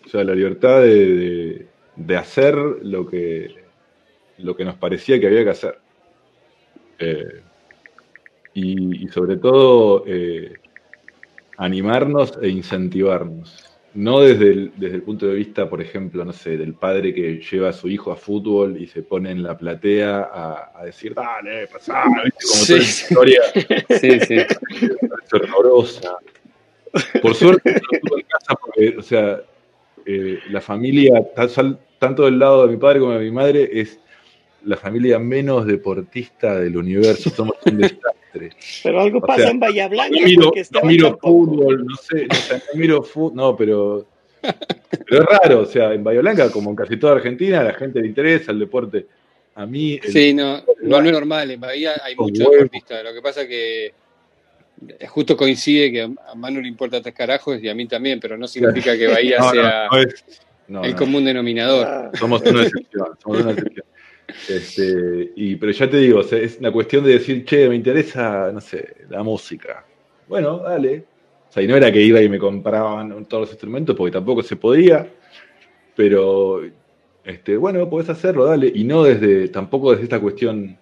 O 0.06 0.08
sea, 0.08 0.24
la 0.24 0.34
libertad 0.34 0.80
de, 0.80 1.66
hacer 2.16 2.54
lo 2.54 3.06
que, 3.06 3.56
lo 4.38 4.56
que 4.56 4.64
nos 4.64 4.76
parecía 4.76 5.20
que 5.20 5.26
había 5.26 5.44
que 5.44 5.50
hacer. 5.50 5.78
Eh, 6.98 7.42
y, 8.54 9.06
sobre 9.08 9.36
todo 9.36 10.04
eh, 10.06 10.54
animarnos 11.58 12.38
e 12.40 12.48
incentivarnos. 12.48 13.66
No 13.92 14.20
desde 14.20 14.52
el, 14.52 14.72
desde 14.76 14.96
el 14.96 15.02
punto 15.02 15.26
de 15.26 15.34
vista, 15.34 15.68
por 15.68 15.82
ejemplo, 15.82 16.24
no 16.24 16.32
sé, 16.32 16.56
del 16.56 16.72
padre 16.72 17.12
que 17.12 17.42
lleva 17.42 17.68
a 17.68 17.74
su 17.74 17.88
hijo 17.88 18.12
a 18.12 18.16
fútbol 18.16 18.80
y 18.80 18.86
se 18.86 19.02
pone 19.02 19.30
en 19.30 19.42
la 19.42 19.58
platea 19.58 20.30
a, 20.32 20.84
decir, 20.86 21.12
dale, 21.12 21.66
pasá, 21.66 22.04
¿viste? 22.24 22.46
Como 22.50 22.66
toda 22.66 22.78
historia. 22.78 23.40
Sí, 24.00 24.20
sí. 24.20 24.36
Es. 26.92 27.20
Por 27.20 27.34
suerte, 27.34 27.72
no 27.72 27.80
estuve 27.92 28.20
en 28.20 28.26
casa 28.26 28.54
porque, 28.60 28.96
o 28.98 29.02
sea, 29.02 29.40
eh, 30.06 30.38
la 30.50 30.60
familia, 30.60 31.22
tanto 31.98 32.24
del 32.24 32.38
lado 32.38 32.66
de 32.66 32.72
mi 32.72 32.78
padre 32.80 33.00
como 33.00 33.12
de 33.12 33.20
mi 33.20 33.30
madre, 33.30 33.68
es 33.72 33.98
la 34.64 34.76
familia 34.76 35.18
menos 35.18 35.66
deportista 35.66 36.58
del 36.58 36.76
universo, 36.76 37.30
somos 37.30 37.54
un 37.66 37.78
desastre. 37.78 38.50
Pero 38.82 39.00
algo 39.00 39.18
O 39.18 39.22
pasa 39.22 39.42
sea, 39.42 39.50
en 39.50 39.60
Bahía 39.60 39.88
Blanca. 39.88 40.16
No 40.18 40.24
miro, 40.26 40.42
porque 40.44 40.64
no 40.72 40.82
miro 40.82 41.18
fútbol, 41.20 41.86
no 41.86 41.96
sé, 41.96 42.26
no, 42.26 42.34
sé, 42.34 42.62
no 42.72 42.80
miro 42.80 43.02
fútbol, 43.02 43.36
no, 43.36 43.56
pero, 43.56 44.06
pero 45.08 45.22
es 45.22 45.26
raro, 45.26 45.60
o 45.60 45.66
sea, 45.66 45.92
en 45.94 46.04
Bahía 46.04 46.20
Blanca, 46.20 46.50
como 46.50 46.70
en 46.70 46.76
casi 46.76 46.96
toda 46.96 47.14
Argentina, 47.14 47.60
a 47.60 47.64
la 47.64 47.74
gente 47.74 48.00
le 48.00 48.08
interesa 48.08 48.52
el 48.52 48.58
deporte. 48.58 49.06
A 49.54 49.66
mí, 49.66 49.98
el- 50.02 50.12
Sí, 50.12 50.32
no, 50.32 50.58
no, 50.58 51.00
no 51.00 51.06
es 51.06 51.12
normal. 51.12 51.50
En 51.50 51.60
Bahía 51.60 51.92
hay 52.04 52.14
muchos 52.16 52.50
deportistas. 52.50 53.04
Lo 53.04 53.12
que 53.12 53.20
pasa 53.20 53.46
que 53.46 53.92
justo 55.08 55.36
coincide 55.36 55.92
que 55.92 56.02
a 56.02 56.34
Manu 56.34 56.60
le 56.60 56.68
importa 56.68 57.00
tres 57.02 57.14
carajos 57.14 57.62
y 57.62 57.68
a 57.68 57.74
mí 57.74 57.86
también, 57.86 58.18
pero 58.20 58.36
no 58.36 58.46
significa 58.48 58.96
que 58.96 59.06
Bahía 59.08 59.38
no, 59.38 59.50
sea 59.50 59.88
no 59.90 59.98
es- 59.98 60.24
no, 60.68 60.84
el 60.84 60.92
no. 60.92 60.96
común 60.96 61.24
denominador. 61.24 61.86
Ah, 61.86 62.10
Somos 62.18 62.40
una 62.42 62.62
excepción, 62.62 63.06
somos 63.22 63.42
una 63.42 63.50
excepción. 63.52 63.86
Este, 64.48 65.32
y, 65.34 65.56
pero 65.56 65.72
ya 65.72 65.90
te 65.90 65.96
digo, 65.96 66.20
o 66.20 66.22
sea, 66.22 66.38
es 66.38 66.58
una 66.58 66.70
cuestión 66.70 67.04
de 67.04 67.14
decir, 67.14 67.44
che, 67.44 67.68
me 67.68 67.74
interesa, 67.74 68.50
no 68.52 68.60
sé, 68.60 68.94
la 69.08 69.22
música. 69.24 69.84
Bueno, 70.28 70.58
dale. 70.58 71.04
O 71.48 71.52
sea, 71.52 71.62
y 71.64 71.66
no 71.66 71.76
era 71.76 71.90
que 71.90 72.00
iba 72.00 72.22
y 72.22 72.28
me 72.28 72.38
compraban 72.38 73.24
todos 73.26 73.40
los 73.42 73.50
instrumentos, 73.50 73.96
porque 73.96 74.12
tampoco 74.12 74.44
se 74.44 74.54
podía, 74.54 75.04
pero, 75.96 76.62
este, 77.24 77.56
bueno, 77.56 77.90
podés 77.90 78.08
hacerlo, 78.08 78.46
dale. 78.46 78.70
Y 78.72 78.84
no 78.84 79.02
desde, 79.02 79.48
tampoco 79.48 79.90
desde 79.90 80.04
esta 80.04 80.20
cuestión 80.20 80.78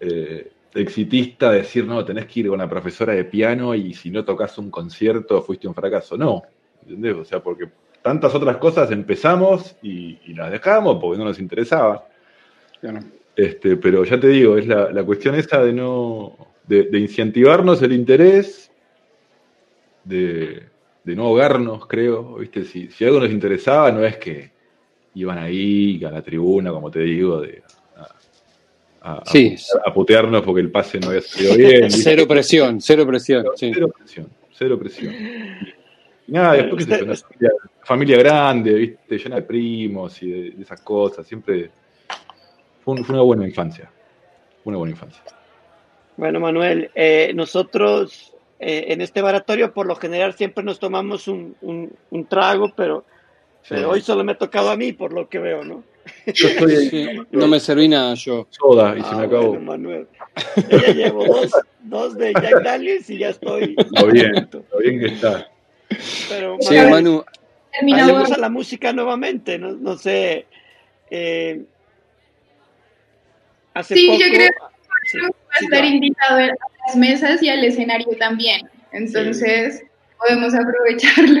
eh, 0.00 0.50
exitista 0.74 1.50
de 1.50 1.58
decir, 1.58 1.84
no, 1.84 2.04
tenés 2.04 2.26
que 2.26 2.40
ir 2.40 2.48
con 2.48 2.58
la 2.58 2.68
profesora 2.68 3.12
de 3.12 3.24
piano 3.24 3.74
y 3.74 3.94
si 3.94 4.10
no 4.10 4.24
tocas 4.24 4.56
un 4.58 4.70
concierto 4.70 5.42
fuiste 5.42 5.66
un 5.66 5.74
fracaso. 5.74 6.16
No, 6.16 6.42
¿entendés? 6.82 7.16
O 7.16 7.24
sea, 7.24 7.42
porque 7.42 7.68
tantas 8.02 8.34
otras 8.34 8.56
cosas 8.58 8.90
empezamos 8.90 9.76
y, 9.82 10.18
y 10.26 10.34
las 10.34 10.50
dejamos 10.50 10.98
porque 11.00 11.18
no 11.18 11.24
nos 11.24 11.38
interesaba. 11.38 12.06
Claro. 12.80 13.00
Este, 13.36 13.76
pero 13.76 14.04
ya 14.04 14.18
te 14.18 14.28
digo, 14.28 14.56
es 14.56 14.66
la, 14.66 14.90
la 14.90 15.02
cuestión 15.04 15.34
esa 15.34 15.62
de 15.62 15.72
no. 15.72 16.36
de, 16.66 16.84
de 16.84 16.98
incentivarnos 16.98 17.82
el 17.82 17.92
interés, 17.92 18.70
de, 20.04 20.64
de 21.04 21.16
no 21.16 21.24
ahogarnos, 21.24 21.86
creo. 21.86 22.36
¿viste? 22.36 22.64
Si, 22.64 22.90
si 22.90 23.04
algo 23.04 23.20
nos 23.20 23.30
interesaba, 23.30 23.90
no 23.92 24.04
es 24.04 24.16
que 24.18 24.50
iban 25.14 25.38
ahí 25.38 26.02
a 26.04 26.10
la 26.10 26.22
tribuna, 26.22 26.70
como 26.70 26.90
te 26.90 27.00
digo, 27.00 27.40
de, 27.40 27.62
a, 29.02 29.22
Sí. 29.26 29.56
a 29.84 29.92
putearnos 29.94 30.42
porque 30.42 30.60
el 30.60 30.70
pase 30.70 30.98
no 31.00 31.08
había 31.08 31.22
salido 31.22 31.56
bien. 31.56 31.90
Cero 31.90 32.26
presión, 32.28 32.80
cero 32.80 33.06
presión. 33.06 33.46
sí. 33.56 33.70
Cero 33.74 33.88
presión, 33.96 34.28
cero 34.52 34.78
presión. 34.78 35.14
Y 36.26 36.32
nada, 36.32 36.52
después 36.54 36.86
que 36.86 36.94
una 37.02 37.14
familia, 37.16 37.50
familia 37.82 38.18
grande, 38.18 38.74
¿viste? 38.74 39.18
llena 39.18 39.36
de 39.36 39.42
primos 39.42 40.22
y 40.22 40.30
de, 40.30 40.50
de 40.52 40.62
esas 40.62 40.80
cosas, 40.82 41.26
siempre 41.26 41.70
fue, 42.84 42.94
un- 42.94 43.04
fue 43.04 43.14
una 43.14 43.22
buena 43.24 43.46
infancia. 43.48 43.90
Una 44.64 44.76
buena 44.76 44.92
infancia. 44.92 45.22
Bueno, 46.16 46.38
Manuel, 46.38 46.90
eh, 46.94 47.32
nosotros 47.34 48.34
eh, 48.58 48.86
en 48.88 49.00
este 49.00 49.22
baratorio 49.22 49.72
por 49.72 49.86
lo 49.86 49.96
general 49.96 50.34
siempre 50.34 50.62
nos 50.62 50.78
tomamos 50.78 51.26
un, 51.28 51.56
un- 51.62 51.90
un 52.10 52.26
trago, 52.26 52.70
pero, 52.76 53.04
pero 53.68 53.90
hoy 53.90 54.02
solo 54.02 54.22
me 54.22 54.32
ha 54.32 54.38
tocado 54.38 54.70
a 54.70 54.76
mí 54.76 54.92
por 54.92 55.12
lo 55.14 55.28
que 55.28 55.38
veo, 55.38 55.64
¿no? 55.64 55.82
Yo 56.26 56.48
estoy 56.48 56.74
ahí, 56.74 56.88
Sí, 56.90 57.08
no 57.30 57.46
me 57.48 57.60
serví 57.60 57.88
nada 57.88 58.14
yo. 58.14 58.46
soda 58.50 58.96
y 58.96 59.02
se 59.02 59.08
Ah, 59.10 59.16
me 59.18 59.24
acabó. 59.26 59.48
bueno, 59.50 59.64
Manuel. 59.64 60.08
Yo 60.68 60.78
ya 60.78 60.92
llevo 60.92 61.24
dos, 61.26 61.50
dos 61.80 62.16
de 62.16 62.32
Jack 62.32 62.62
Daniels 62.62 63.08
y 63.10 63.18
ya 63.18 63.28
estoy. 63.30 63.76
Lo 63.90 64.06
bien, 64.06 64.48
lo 64.52 64.78
bien 64.78 65.00
que 65.00 65.06
está. 65.06 65.48
Pero, 66.28 66.56
Sí, 66.60 66.74
Manuel, 66.74 66.90
Manu, 66.90 67.24
Terminamos. 67.72 68.12
pasemos 68.12 68.32
a 68.32 68.40
la 68.40 68.48
música 68.48 68.92
nuevamente. 68.92 69.58
No, 69.58 69.72
no 69.72 69.96
sé. 69.98 70.46
eh, 71.10 71.62
hace 73.74 73.94
Sí, 73.94 74.06
poco. 74.06 74.20
yo 74.20 74.26
creo 74.32 74.48
Sí, 75.06 75.18
Va 75.18 75.26
a 75.28 75.64
estar 75.64 75.84
invitado 75.84 76.36
a 76.38 76.46
las 76.86 76.96
mesas 76.96 77.42
y 77.42 77.48
al 77.48 77.64
escenario 77.64 78.06
también. 78.18 78.68
Entonces, 78.92 79.82
podemos 80.18 80.54
aprovecharlo. 80.54 81.40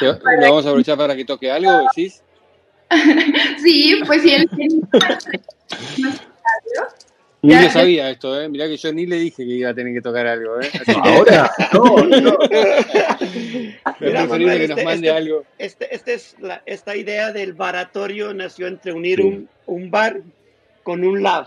¿lo 0.00 0.40
vamos 0.40 0.66
a 0.66 0.68
aprovechar 0.68 0.96
para 0.98 1.16
que 1.16 1.24
toque 1.24 1.50
algo, 1.50 1.70
decís? 1.94 2.22
sí, 3.62 4.00
pues 4.06 4.22
si 4.22 4.34
él 4.34 4.48
Ni 7.40 7.54
lo 7.54 7.70
sabía 7.70 8.10
esto, 8.10 8.40
¿eh? 8.40 8.48
Mirá 8.48 8.66
que 8.66 8.76
yo 8.76 8.92
ni 8.92 9.06
le 9.06 9.14
dije 9.16 9.44
que 9.44 9.52
iba 9.52 9.70
a 9.70 9.74
tener 9.74 9.94
que 9.94 10.00
tocar 10.00 10.26
algo, 10.26 10.60
¿eh? 10.60 10.68
Así 10.74 10.92
que 11.00 11.08
Ahora, 11.08 11.48
no, 11.72 11.96
no. 12.20 12.38
es 12.50 12.86
Mira, 14.00 14.26
preferible 14.26 14.26
Manuel, 14.26 14.58
que 14.58 14.68
nos 14.68 14.78
este- 14.78 14.84
mande 14.84 15.06
este- 15.08 15.16
algo. 15.16 15.44
Este, 15.56 15.94
este 15.94 16.14
es 16.14 16.34
la, 16.40 16.62
esta 16.66 16.96
idea 16.96 17.30
del 17.32 17.52
baratorio 17.52 18.34
nació 18.34 18.66
entre 18.66 18.92
unir 18.92 19.20
un, 19.20 19.48
un 19.66 19.88
bar 19.90 20.20
con 20.82 21.04
un 21.04 21.22
lab. 21.22 21.46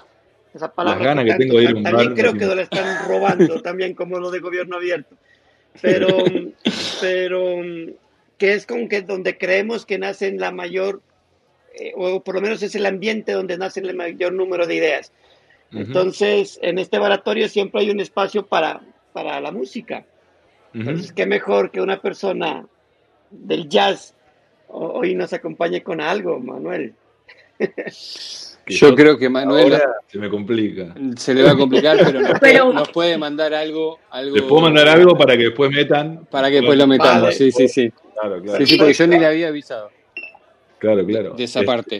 Esa 0.54 0.72
palabra 0.72 0.98
Las 1.00 1.08
ganas 1.08 1.26
que 1.26 1.30
tanto- 1.32 1.44
tengo 1.44 1.58
de 1.58 1.64
ir 1.64 1.70
a 1.72 1.74
un 1.76 1.84
también 1.84 2.08
bar, 2.10 2.16
creo 2.18 2.28
no 2.28 2.34
que 2.34 2.40
tiene. 2.40 2.56
lo 2.56 2.62
están 2.62 3.08
robando, 3.10 3.62
también 3.62 3.94
como 3.94 4.18
lo 4.20 4.32
de 4.32 4.40
gobierno 4.40 4.78
abierto. 4.78 5.16
Pero, 5.82 6.08
pero 7.02 7.62
que 8.38 8.54
es 8.54 8.66
como 8.66 8.88
que 8.88 9.02
donde 9.02 9.38
creemos 9.38 9.86
que 9.86 9.98
nacen 9.98 10.40
la 10.40 10.52
mayor, 10.52 11.02
eh, 11.76 11.94
o 11.96 12.22
por 12.24 12.36
lo 12.36 12.42
menos 12.42 12.62
es 12.64 12.76
el 12.76 12.86
ambiente 12.86 13.32
donde 13.34 13.58
nacen 13.58 13.86
el 13.86 13.96
mayor 13.96 14.34
número 14.34 14.68
de 14.68 14.76
ideas. 14.76 15.12
Entonces, 15.74 16.60
en 16.62 16.80
este 16.80 17.00
baratorio 17.00 17.48
siempre 17.48 17.82
hay 17.82 17.90
un 17.92 18.00
espacio 18.02 18.46
para, 18.46 18.82
para 19.14 19.40
la 19.40 19.52
música. 19.52 20.06
Entonces, 20.74 21.14
qué 21.14 21.26
mejor 21.26 21.72
que 21.72 21.80
una 21.82 22.02
persona 22.02 22.66
del 23.30 23.70
jazz 23.70 24.14
ho- 24.68 24.92
hoy 25.00 25.16
nos 25.16 25.32
acompañe 25.34 25.82
con 25.82 26.02
algo, 26.02 26.40
Manuel. 26.40 26.94
Yo 28.68 28.96
creo 28.96 29.18
que 29.18 29.30
Manuel 29.30 29.74
ahora 29.74 29.96
se 30.08 30.18
me 30.18 30.30
complica. 30.30 30.94
se 31.18 31.34
le 31.34 31.44
va 31.44 31.52
a 31.52 31.58
complicar, 31.58 31.98
pero 31.98 32.22
nos, 32.22 32.32
Pero- 32.40 32.64
puede, 32.66 32.74
nos 32.74 32.90
puede 32.90 33.18
mandar 33.18 33.54
algo, 33.54 34.00
algo. 34.10 34.36
Les 34.36 34.44
puedo 34.46 34.62
mandar 34.62 34.88
algo 34.88 35.18
para 35.18 35.36
que 35.38 35.44
después 35.46 35.72
metan. 35.72 36.26
Para 36.30 36.50
que 36.50 36.58
después 36.58 36.78
lo 36.78 36.88
metamos, 36.88 37.22
Vale. 37.24 37.34
sí, 37.36 37.52
sí, 37.52 37.68
sí. 37.68 37.92
Claro, 38.14 38.42
claro. 38.42 38.58
Sí, 38.60 38.66
sí, 38.74 38.78
porque 38.78 38.94
yo 38.94 39.08
ni 39.08 39.18
le 39.20 39.26
había 39.26 39.48
avisado 39.48 39.90
Claro, 40.82 41.06
claro. 41.06 41.34
de 41.36 41.44
esa 41.44 41.62
Eh, 41.62 41.66
parte. 41.66 41.96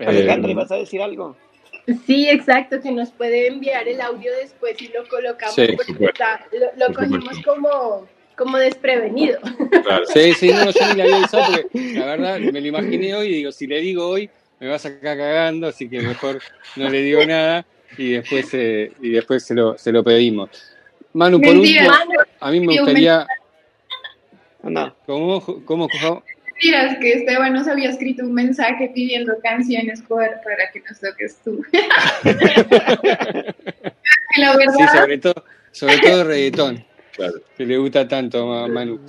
Eh, 0.00 0.04
Alejandra, 0.06 0.52
¿vas 0.54 0.72
a 0.72 0.74
decir 0.76 1.00
algo? 1.00 1.36
Sí, 2.06 2.28
exacto, 2.28 2.80
que 2.82 2.90
nos 2.90 3.12
puede 3.12 3.46
enviar 3.46 3.86
el 3.86 4.00
audio 4.00 4.32
después 4.42 4.80
y 4.82 4.88
lo 4.88 5.06
colocamos 5.06 5.54
Sí, 5.54 5.68
porque 5.76 6.04
está- 6.06 6.44
lo, 6.52 6.88
lo 6.88 6.92
cogimos 6.94 7.38
como, 7.44 8.08
como 8.36 8.58
desprevenido. 8.58 9.38
claro. 9.84 10.04
Sí, 10.06 10.34
sí, 10.34 10.48
no, 10.48 10.70
yo 10.70 10.88
ni 10.88 10.94
le 10.96 11.02
había 11.04 11.16
avisado 11.18 11.44
porque 11.52 11.94
la 11.94 12.06
verdad 12.06 12.40
me 12.40 12.60
lo 12.60 12.66
imaginé 12.66 13.14
hoy 13.14 13.28
y 13.28 13.34
digo, 13.36 13.52
si 13.52 13.68
le 13.68 13.80
digo 13.80 14.08
hoy, 14.08 14.28
me 14.58 14.68
va 14.68 14.74
a 14.74 14.78
sacar 14.80 15.00
cagando, 15.18 15.68
así 15.68 15.88
que 15.88 16.00
mejor 16.00 16.40
no 16.74 16.88
le 16.90 17.00
digo 17.02 17.24
nada 17.24 17.64
y 17.96 18.12
después, 18.14 18.48
eh, 18.54 18.90
y 19.00 19.10
después 19.10 19.44
se, 19.44 19.54
lo, 19.54 19.78
se 19.78 19.92
lo 19.92 20.02
pedimos. 20.02 20.50
Manu, 21.12 21.40
por 21.40 21.56
último, 21.56 21.90
a 22.40 22.50
mí 22.50 22.58
me 22.60 22.76
gustaría. 22.78 23.24
¿Cómo? 25.06 25.40
¿Cómo? 25.64 25.88
cómo? 25.88 26.22
Mentiras 26.64 26.98
que 26.98 27.12
Esteban 27.12 27.52
nos 27.52 27.68
había 27.68 27.90
escrito 27.90 28.24
un 28.24 28.32
mensaje 28.34 28.90
pidiendo 28.94 29.34
canciones 29.42 30.02
por- 30.02 30.40
para 30.42 30.70
que 30.72 30.80
nos 30.88 30.98
toques 31.00 31.38
tú. 31.44 31.62
La 34.36 34.52
Sí, 34.52 34.58
verdad, 34.58 34.92
sobre 35.02 35.18
todo, 35.18 35.44
sobre 35.70 35.98
todo 35.98 36.24
reggaetón, 36.24 36.84
Claro. 37.14 37.34
que 37.56 37.64
le 37.66 37.76
gusta 37.78 38.08
tanto 38.08 38.52
a 38.52 38.66
Manu. 38.68 39.00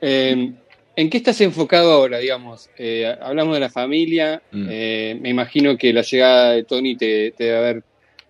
Eh, 0.00 0.52
¿En 0.94 1.10
qué 1.10 1.16
estás 1.16 1.40
enfocado 1.40 1.92
ahora, 1.92 2.18
digamos? 2.18 2.70
Eh, 2.76 3.12
hablamos 3.20 3.54
de 3.54 3.60
la 3.60 3.70
familia, 3.70 4.40
Mm. 4.52 4.66
eh, 4.70 5.18
me 5.20 5.30
imagino 5.30 5.76
que 5.76 5.92
la 5.92 6.02
llegada 6.02 6.52
de 6.52 6.64
Tony 6.64 6.96
te, 6.96 7.32
te 7.32 7.44
debe 7.44 7.56
haber 7.56 7.82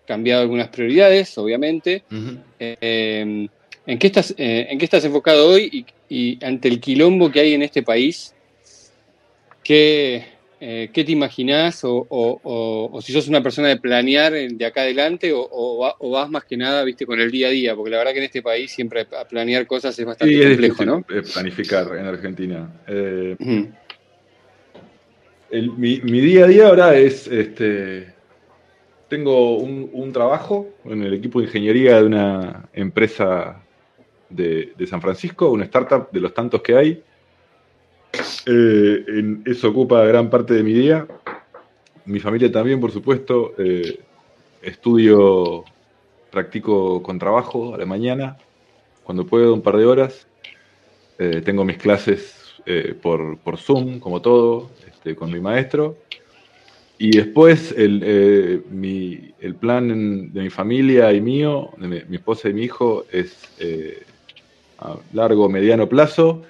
cambiado 0.07 0.41
algunas 0.41 0.69
prioridades, 0.69 1.37
obviamente. 1.37 2.03
Eh, 2.59 3.47
¿en, 3.85 3.99
qué 3.99 4.07
estás, 4.07 4.33
eh, 4.37 4.67
¿En 4.69 4.77
qué 4.79 4.85
estás 4.85 5.05
enfocado 5.05 5.49
hoy 5.49 5.85
y, 6.09 6.35
y 6.37 6.45
ante 6.45 6.67
el 6.67 6.79
quilombo 6.79 7.31
que 7.31 7.39
hay 7.41 7.53
en 7.53 7.61
este 7.63 7.83
país? 7.83 8.33
¿Qué, 9.69 10.25
eh, 10.59 10.89
qué 10.91 11.03
te 11.03 11.11
imaginás? 11.11 11.83
O, 11.83 11.91
o- 12.09 12.41
o- 12.41 12.89
o 12.91 13.01
si 13.03 13.13
sos 13.13 13.27
una 13.27 13.43
persona 13.43 13.67
de 13.67 13.77
planear 13.77 14.33
en- 14.33 14.57
de 14.57 14.65
acá 14.65 14.81
adelante 14.81 15.31
o, 15.31 15.47
o 15.47 15.77
va- 15.77 15.95
o 15.99 16.09
vas 16.09 16.27
más 16.27 16.43
que 16.45 16.57
nada 16.57 16.83
viste 16.83 17.05
con 17.05 17.19
el 17.19 17.29
día 17.29 17.49
a 17.49 17.51
día? 17.51 17.75
Porque 17.75 17.91
la 17.91 17.99
verdad 17.99 18.13
que 18.13 18.17
en 18.17 18.23
este 18.23 18.41
país 18.41 18.71
siempre 18.71 19.01
a 19.01 19.27
planear 19.27 19.67
cosas 19.67 19.99
es 19.99 20.03
bastante 20.03 20.33
Sí, 20.33 20.41
es 20.41 20.47
complejo, 20.47 20.73
difícil 20.73 20.87
¿no? 20.87 21.05
eh, 21.07 21.21
planificar 21.31 21.95
en 21.99 22.05
Argentina. 22.07 22.83
Eh, 22.87 23.35
el- 25.51 25.71
mi, 25.77 26.01
mi 26.01 26.19
día 26.19 26.45
a 26.45 26.47
día 26.47 26.67
ahora 26.67 26.97
es, 26.97 27.27
este, 27.27 28.07
tengo 29.07 29.59
un, 29.59 29.87
un 29.93 30.11
trabajo 30.11 30.65
en 30.85 31.03
el 31.03 31.13
equipo 31.13 31.41
de 31.41 31.45
ingeniería 31.45 31.97
de 31.97 32.05
una 32.05 32.67
empresa 32.73 33.67
de, 34.29 34.73
de 34.75 34.87
San 34.87 34.99
Francisco, 34.99 35.51
una 35.51 35.65
startup 35.65 36.09
de 36.11 36.21
los 36.21 36.33
tantos 36.33 36.63
que 36.63 36.75
hay. 36.75 37.03
Eh, 38.45 39.37
eso 39.45 39.69
ocupa 39.69 40.03
gran 40.05 40.29
parte 40.29 40.53
de 40.53 40.63
mi 40.63 40.73
día. 40.73 41.07
Mi 42.05 42.19
familia 42.19 42.51
también, 42.51 42.79
por 42.79 42.91
supuesto. 42.91 43.53
Eh, 43.57 43.99
estudio, 44.61 45.63
practico 46.31 47.01
con 47.01 47.19
trabajo 47.19 47.75
a 47.75 47.77
la 47.77 47.85
mañana, 47.85 48.37
cuando 49.03 49.25
puedo, 49.25 49.53
un 49.53 49.61
par 49.61 49.77
de 49.77 49.85
horas. 49.85 50.27
Eh, 51.17 51.41
tengo 51.43 51.65
mis 51.65 51.77
clases 51.77 52.35
por, 53.01 53.39
por 53.39 53.57
Zoom, 53.57 53.99
como 53.99 54.21
todo, 54.21 54.69
este, 54.87 55.15
con 55.15 55.31
mi 55.31 55.39
maestro. 55.39 55.97
y 56.99 57.17
después 57.17 57.73
el, 57.75 58.63
mi, 58.69 59.33
el 59.39 59.55
plan 59.55 60.31
de 60.31 60.41
mi 60.41 60.49
familia 60.51 61.11
y 61.13 61.19
mío, 61.19 61.71
de 61.77 62.05
mi, 62.07 62.15
esposa 62.15 62.49
y 62.49 62.53
mi 62.53 62.63
hijo, 62.63 63.05
es 63.11 63.49
a 64.77 64.97
largo, 65.13 65.49
mediano 65.49 65.89
plazo, 65.89 66.43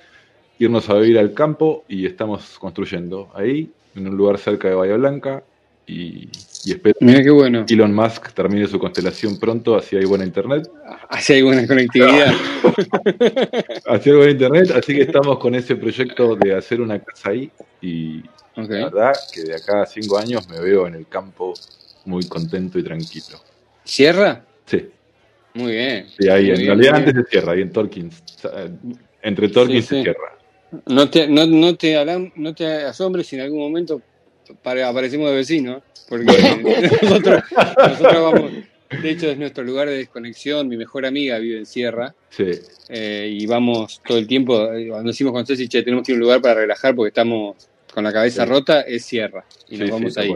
irnos 0.59 0.89
a 0.89 0.95
vivir 0.95 1.17
al 1.17 1.33
campo 1.33 1.83
y 1.87 2.05
estamos 2.05 2.59
construyendo 2.59 3.31
ahí, 3.33 3.71
en 3.95 4.07
un 4.07 4.15
lugar 4.17 4.37
cerca 4.37 4.67
de 4.69 4.75
Bahía 4.75 4.95
Blanca, 4.97 5.43
y, 5.87 6.29
y 6.65 6.71
espero 6.71 6.95
Mira 7.01 7.23
qué 7.23 7.31
bueno. 7.31 7.65
que 7.65 7.73
Elon 7.73 7.95
Musk 7.95 8.31
termine 8.33 8.67
su 8.67 8.77
constelación 8.77 9.39
pronto, 9.39 9.75
así 9.75 9.95
hay 9.95 10.05
buena 10.05 10.23
internet. 10.25 10.69
Así 11.09 11.33
hay 11.33 11.41
buena 11.41 11.65
conectividad. 11.65 12.31
Así 13.87 14.09
hay 14.11 14.15
buena 14.15 14.31
internet, 14.31 14.71
así 14.75 14.93
que 14.93 15.01
estamos 15.03 15.39
con 15.39 15.55
ese 15.55 15.75
proyecto 15.75 16.35
de 16.35 16.53
hacer 16.55 16.81
una 16.81 16.99
casa 16.99 17.29
ahí 17.31 17.49
y 17.81 18.19
Ok. 18.55 18.69
la 18.69 18.85
verdad 18.89 19.13
que 19.33 19.43
de 19.43 19.55
acá 19.55 19.81
a 19.83 19.85
cinco 19.85 20.17
años 20.19 20.47
me 20.49 20.59
veo 20.59 20.85
en 20.87 20.95
el 20.95 21.07
campo 21.07 21.53
muy 22.05 22.25
contento 22.27 22.77
y 22.77 22.83
tranquilo. 22.83 23.37
¿Sierra? 23.83 24.43
Sí, 24.65 24.89
Muy 25.55 25.71
bien. 25.71 26.07
sí 26.19 26.29
ahí 26.29 26.43
Muy 26.43 26.51
en 26.51 26.57
bien, 26.57 26.67
realidad 26.67 26.95
antes 26.95 27.15
de 27.15 27.23
Sierra, 27.25 27.53
ahí 27.53 27.61
en 27.61 27.71
Torkins. 27.71 28.21
Sea, 28.35 28.69
Entre 29.23 29.49
Torkins 29.49 29.85
Sí, 29.85 29.95
sí. 29.95 29.99
y 30.01 30.03
Sierra. 30.03 30.37
No 30.85 31.09
te, 31.09 31.27
no, 31.27 31.45
no 31.47 31.75
te, 31.75 31.97
alam- 31.97 32.31
no 32.35 32.53
te 32.53 32.65
asombres 32.65 33.27
si 33.27 33.35
en 33.35 33.41
algún 33.43 33.59
momento 33.59 34.01
pare- 34.61 34.83
aparecemos 34.83 35.29
de 35.29 35.35
vecinos, 35.35 35.81
porque 36.07 36.25
nosotros, 37.03 37.43
nosotros 37.77 38.13
vamos, 38.23 38.51
de 39.01 39.09
hecho 39.09 39.29
es 39.29 39.37
nuestro 39.37 39.63
lugar 39.63 39.87
de 39.87 39.97
desconexión, 39.97 40.67
mi 40.67 40.77
mejor 40.77 41.05
amiga 41.05 41.37
vive 41.39 41.59
en 41.59 41.65
Sierra, 41.65 42.13
Sí, 42.29 42.51
eh, 42.89 43.29
y 43.39 43.45
vamos 43.47 43.99
todo 44.05 44.17
el 44.19 44.27
tiempo, 44.27 44.71
eh, 44.73 44.87
cuando 44.89 45.09
decimos 45.11 45.33
con 45.33 45.45
Ceci, 45.45 45.67
che, 45.67 45.81
tenemos 45.83 46.05
que 46.05 46.11
ir 46.11 46.15
a 46.15 46.17
un 46.17 46.21
lugar 46.21 46.41
para 46.41 46.55
relajar 46.61 46.95
porque 46.95 47.09
estamos 47.09 47.55
con 47.91 48.03
la 48.03 48.13
cabeza 48.13 48.43
Sí. 48.43 48.49
rota, 48.49 48.81
es 48.81 49.05
Sierra, 49.05 49.43
y 49.67 49.75
sí, 49.77 49.81
nos 49.81 49.89
vamos 49.91 50.17
ahí. 50.17 50.29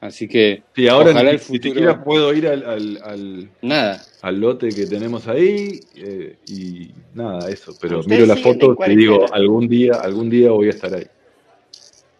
Así 0.00 0.28
que, 0.28 0.62
Sí, 0.76 0.86
ahora 0.86 1.10
Ojalá 1.10 1.30
ni, 1.32 1.36
el 1.36 1.42
ni 1.50 1.58
siquiera 1.58 2.04
puedo 2.04 2.32
ir 2.32 2.46
al, 2.46 2.64
al, 2.64 3.00
al- 3.02 3.48
nada, 3.62 4.00
al 4.22 4.40
lote 4.40 4.68
que 4.68 4.86
tenemos 4.86 5.26
ahí 5.26 5.80
eh, 5.96 6.36
y 6.48 6.90
nada, 7.14 7.50
eso. 7.50 7.76
Pero 7.80 8.02
miro 8.04 8.24
la 8.24 8.36
foto 8.36 8.74
y 8.74 8.84
te 8.84 8.96
digo, 8.96 9.26
algún 9.32 9.66
día, 9.68 9.94
algún 9.94 10.30
día 10.30 10.50
voy 10.50 10.68
a 10.68 10.70
estar 10.70 10.94
ahí. 10.94 11.06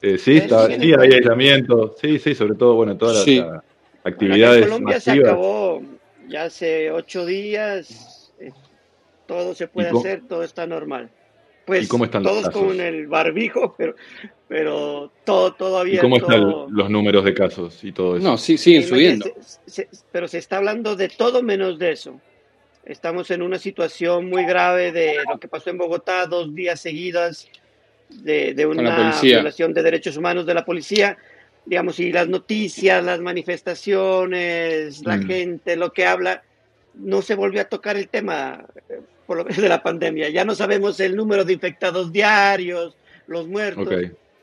Eh, 0.03 0.19
sí, 0.19 0.39
está, 0.39 0.67
sí, 0.67 0.93
hay 0.93 1.13
aislamiento, 1.13 1.95
sí, 2.01 2.19
sí, 2.19 2.35
sobre 2.35 2.55
todo, 2.57 2.75
bueno, 2.75 2.97
todas 2.97 3.17
las, 3.17 3.25
Sí. 3.25 3.41
Bueno, 3.41 3.63
actividades 4.05 4.63
en 4.63 4.69
Colombia 4.71 5.01
se 5.01 5.11
acabó 5.13 5.83
ya 6.29 6.45
hace 6.45 6.91
ocho 6.91 7.27
días. 7.27 8.33
eh, 8.41 8.51
todo 9.27 9.55
se 9.55 9.69
puede 9.69 9.89
¿Y 9.89 9.93
cómo- 9.93 10.01
hacer, 10.05 10.23
todo 10.29 10.43
está 10.43 10.67
normal. 10.67 11.11
Pues 11.69 11.85
¿Y 11.85 11.89
cómo 11.89 12.07
están 12.07 12.23
los 12.23 12.33
todos 12.33 12.45
casos? 12.47 12.63
con 12.63 12.81
el 12.81 13.07
barbijo, 13.09 13.75
pero, 13.79 13.95
pero 14.49 15.13
todo, 15.23 15.53
todo 15.53 15.77
¿Y 15.77 15.81
abierto. 15.83 16.01
cómo 16.07 16.17
están 16.17 16.41
los 16.75 16.89
números 16.89 17.25
de 17.27 17.35
casos 17.35 17.85
y 17.85 17.93
todo 17.93 18.17
eso? 18.17 18.27
no, 18.27 18.39
sí, 18.39 18.57
siguen 18.57 18.85
Imagínate, 18.89 19.29
subiendo. 19.35 19.43
se- 19.67 19.71
se- 19.71 19.89
pero 20.11 20.27
se 20.29 20.39
está 20.39 20.57
hablando 20.57 20.97
de 20.97 21.11
todo 21.11 21.43
menos 21.43 21.79
de 21.79 21.93
eso. 21.93 22.19
Estamos 22.87 23.31
en 23.31 23.43
una 23.43 23.59
situación 23.59 24.31
muy 24.31 24.47
grave 24.47 24.93
de 24.93 25.17
lo 25.31 25.39
que 25.39 25.47
pasó 25.47 25.69
en 25.69 25.77
Bogotá 25.77 26.25
dos 26.27 26.55
días 26.55 26.81
seguidas 26.81 27.47
de, 28.09 28.55
de 28.55 28.63
la 28.63 28.69
una 28.71 29.21
violación 29.21 29.75
de 29.75 29.83
derechos 29.83 30.17
humanos 30.17 30.47
de 30.47 30.55
la 30.55 30.65
policía. 30.65 31.19
Digamos, 31.67 32.01
y 32.01 32.11
las 32.13 32.29
noticias, 32.29 33.05
las 33.05 33.21
manifestaciones, 33.21 35.05
la 35.05 35.19
Mm. 35.19 35.27
gente, 35.27 35.77
lo 35.77 35.93
que 35.93 36.07
habla, 36.07 36.43
no 36.95 37.21
se 37.21 37.35
volvió 37.35 37.61
a 37.61 37.65
tocar 37.67 37.99
el 37.99 38.09
tema 38.09 38.65
por 39.29 39.37
lo 39.37 39.45
menos 39.45 39.61
de 39.61 39.69
la 39.69 39.83
pandemia. 39.83 40.31
Ya 40.31 40.43
no 40.47 40.55
sabemos 40.55 40.99
el 41.01 41.15
número 41.15 41.45
de 41.45 41.53
infectados 41.53 42.11
diarios, 42.11 42.97
los 43.27 43.47
muertos 43.47 43.87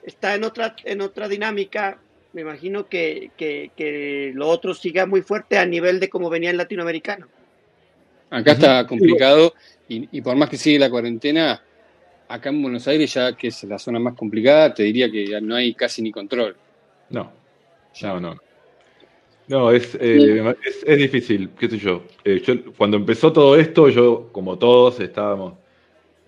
está 0.04 0.36
en 0.36 0.44
otra, 0.44 0.76
en 0.84 1.02
otra 1.02 1.28
dinámica. 1.28 1.98
Me 2.34 2.42
imagino 2.42 2.88
que, 2.88 3.32
que, 3.36 3.72
que 3.76 4.32
lo 4.36 4.48
otro 4.48 4.76
siga 4.76 5.08
muy 5.08 5.24
fuerte 5.24 5.58
a 5.58 5.66
nivel 5.66 6.00
de 6.00 6.08
como 6.08 6.30
venía 6.30 6.52
el 6.52 6.58
latinoamericano. 6.58 7.28
Acá 8.30 8.52
está 8.52 8.86
complicado 8.86 9.56
y, 9.90 10.08
y 10.16 10.22
por 10.22 10.36
más 10.36 10.50
que 10.50 10.58
sigue 10.58 10.78
la 10.78 10.92
cuarentena, 10.92 11.64
acá 12.28 12.50
en 12.50 12.62
Buenos 12.62 12.88
Aires 12.88 13.12
ya 13.12 13.36
que 13.36 13.48
es 13.48 13.64
la 13.64 13.80
zona 13.80 13.98
más 13.98 14.14
complicada, 14.14 14.72
te 14.72 14.84
diría 14.84 15.10
que 15.10 15.26
ya 15.26 15.42
no 15.42 15.56
hay 15.56 15.74
casi 15.74 16.04
ni 16.04 16.12
control. 16.12 16.56
No, 17.10 17.32
no, 18.04 18.20
no. 18.20 18.45
No, 19.48 19.72
es, 19.72 19.96
eh, 20.02 20.56
es, 20.66 20.84
es 20.86 20.98
difícil, 20.98 21.50
qué 21.58 21.70
sé 21.70 21.78
yo. 21.78 22.04
Eh, 22.24 22.42
yo. 22.44 22.56
Cuando 22.78 22.98
empezó 22.98 23.32
todo 23.32 23.56
esto, 23.56 23.90
yo, 23.90 24.30
como 24.32 24.58
todos, 24.58 25.00
estábamos 25.00 25.54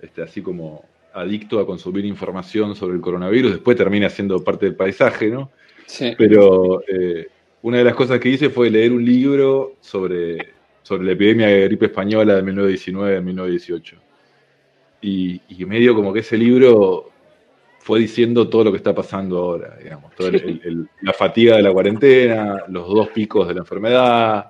este, 0.01 0.21
así 0.21 0.41
como 0.41 0.85
adicto 1.13 1.59
a 1.59 1.65
consumir 1.65 2.05
información 2.05 2.75
sobre 2.75 2.95
el 2.95 3.01
coronavirus. 3.01 3.53
Después 3.53 3.75
termina 3.75 4.09
siendo 4.09 4.43
parte 4.43 4.67
del 4.67 4.75
paisaje, 4.75 5.29
¿no? 5.29 5.49
Sí. 5.87 6.13
Pero 6.15 6.83
eh, 6.87 7.27
una 7.63 7.79
de 7.79 7.83
las 7.83 7.95
cosas 7.95 8.19
que 8.19 8.29
hice 8.29 8.49
fue 8.49 8.69
leer 8.69 8.91
un 8.91 9.03
libro 9.03 9.77
sobre, 9.81 10.53
sobre 10.83 11.05
la 11.05 11.13
epidemia 11.13 11.47
de 11.47 11.63
gripe 11.63 11.87
española 11.87 12.35
de 12.35 12.43
1919-1918. 12.43 13.93
Y, 15.01 15.41
y 15.49 15.65
medio 15.65 15.95
como 15.95 16.13
que 16.13 16.19
ese 16.19 16.37
libro 16.37 17.09
fue 17.87 18.01
diciendo 18.01 18.49
todo 18.49 18.65
lo 18.65 18.71
que 18.71 18.77
está 18.77 18.93
pasando 18.93 19.37
ahora, 19.37 19.77
digamos, 19.81 20.13
toda 20.13 20.27
el- 20.31 20.35
el- 20.35 20.61
el- 20.65 20.89
la 21.01 21.13
fatiga 21.13 21.55
de 21.55 21.61
la 21.63 21.71
cuarentena, 21.71 22.63
los 22.67 22.85
dos 22.85 23.07
picos 23.09 23.47
de 23.47 23.53
la 23.53 23.61
enfermedad, 23.61 24.47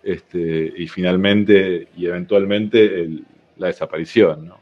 este, 0.00 0.72
y 0.76 0.86
finalmente 0.86 1.88
y 1.96 2.06
eventualmente 2.06 2.78
el- 3.00 3.24
la 3.56 3.66
desaparición, 3.66 4.46
¿no? 4.46 4.58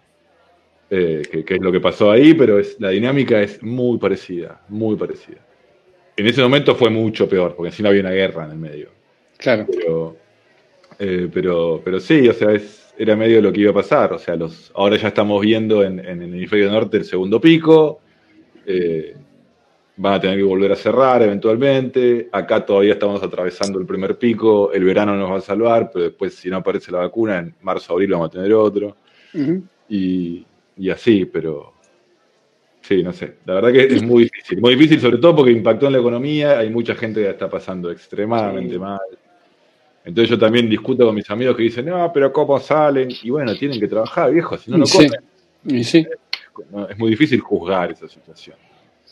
Eh, 0.88 1.20
que, 1.30 1.44
que 1.44 1.54
es 1.56 1.60
lo 1.60 1.70
que 1.70 1.80
pasó 1.80 2.10
ahí, 2.10 2.32
pero 2.32 2.58
es, 2.58 2.80
la 2.80 2.88
dinámica 2.88 3.38
es 3.42 3.62
muy 3.62 3.98
parecida, 3.98 4.62
muy 4.68 4.96
parecida. 4.96 5.44
En 6.16 6.26
ese 6.26 6.40
momento 6.40 6.74
fue 6.74 6.88
mucho 6.88 7.28
peor, 7.28 7.54
porque 7.54 7.68
encima 7.68 7.90
había 7.90 8.00
una 8.00 8.12
guerra 8.12 8.46
en 8.46 8.50
el 8.52 8.56
medio. 8.56 8.88
Claro. 9.36 9.66
Pero, 9.70 10.16
eh, 10.98 11.28
pero, 11.30 11.82
pero 11.84 12.00
sí, 12.00 12.26
o 12.26 12.32
sea, 12.32 12.52
es, 12.52 12.94
era 12.96 13.14
medio 13.14 13.42
lo 13.42 13.52
que 13.52 13.60
iba 13.60 13.72
a 13.72 13.74
pasar. 13.74 14.14
O 14.14 14.18
sea, 14.18 14.36
los, 14.36 14.72
ahora 14.74 14.96
ya 14.96 15.08
estamos 15.08 15.42
viendo 15.42 15.84
en, 15.84 15.98
en 15.98 16.22
el 16.22 16.32
hemisferio 16.34 16.70
norte 16.70 16.96
el 16.96 17.04
segundo 17.04 17.38
pico. 17.38 18.00
Eh, 18.66 19.16
van 19.96 20.14
a 20.14 20.20
tener 20.20 20.36
que 20.36 20.42
volver 20.42 20.72
a 20.72 20.76
cerrar 20.76 21.22
eventualmente. 21.22 22.28
Acá 22.32 22.64
todavía 22.64 22.94
estamos 22.94 23.22
atravesando 23.22 23.78
el 23.78 23.86
primer 23.86 24.18
pico. 24.18 24.72
El 24.72 24.84
verano 24.84 25.16
nos 25.16 25.30
va 25.30 25.36
a 25.36 25.40
salvar, 25.40 25.90
pero 25.92 26.04
después, 26.06 26.34
si 26.34 26.50
no 26.50 26.56
aparece 26.58 26.92
la 26.92 26.98
vacuna, 26.98 27.38
en 27.38 27.54
marzo, 27.62 27.92
abril 27.94 28.10
vamos 28.12 28.28
a 28.28 28.32
tener 28.32 28.52
otro. 28.52 28.96
Y, 29.88 30.44
y 30.76 30.90
así, 30.90 31.24
pero 31.24 31.72
sí, 32.82 33.02
no 33.02 33.12
sé. 33.12 33.36
La 33.46 33.54
verdad 33.54 33.72
que 33.72 33.84
es 33.86 34.02
muy 34.02 34.24
difícil. 34.24 34.60
Muy 34.60 34.74
difícil, 34.74 35.00
sobre 35.00 35.18
todo 35.18 35.36
porque 35.36 35.52
impactó 35.52 35.86
en 35.86 35.92
la 35.92 35.98
economía. 35.98 36.58
Hay 36.58 36.70
mucha 36.70 36.94
gente 36.94 37.20
que 37.20 37.26
la 37.26 37.32
está 37.32 37.48
pasando 37.48 37.90
extremadamente 37.90 38.74
Sí. 38.74 38.78
mal. 38.80 39.00
Entonces 40.04 40.30
yo 40.30 40.38
también 40.38 40.68
discuto 40.68 41.04
con 41.04 41.14
mis 41.16 41.28
amigos 41.30 41.56
que 41.56 41.64
dicen, 41.64 41.86
no, 41.86 42.12
pero 42.12 42.32
¿cómo 42.32 42.60
salen? 42.60 43.08
Y 43.22 43.30
bueno, 43.30 43.56
tienen 43.56 43.80
que 43.80 43.88
trabajar, 43.88 44.30
viejo, 44.32 44.56
si 44.56 44.70
no, 44.70 44.78
no 44.78 44.86
Sí. 44.86 44.98
comen. 44.98 45.20
Y 45.64 45.82
sí. 45.82 46.06
No, 46.70 46.88
Es 46.88 46.98
muy 46.98 47.10
difícil 47.10 47.40
juzgar 47.40 47.90
esa 47.90 48.08
situación. 48.08 48.56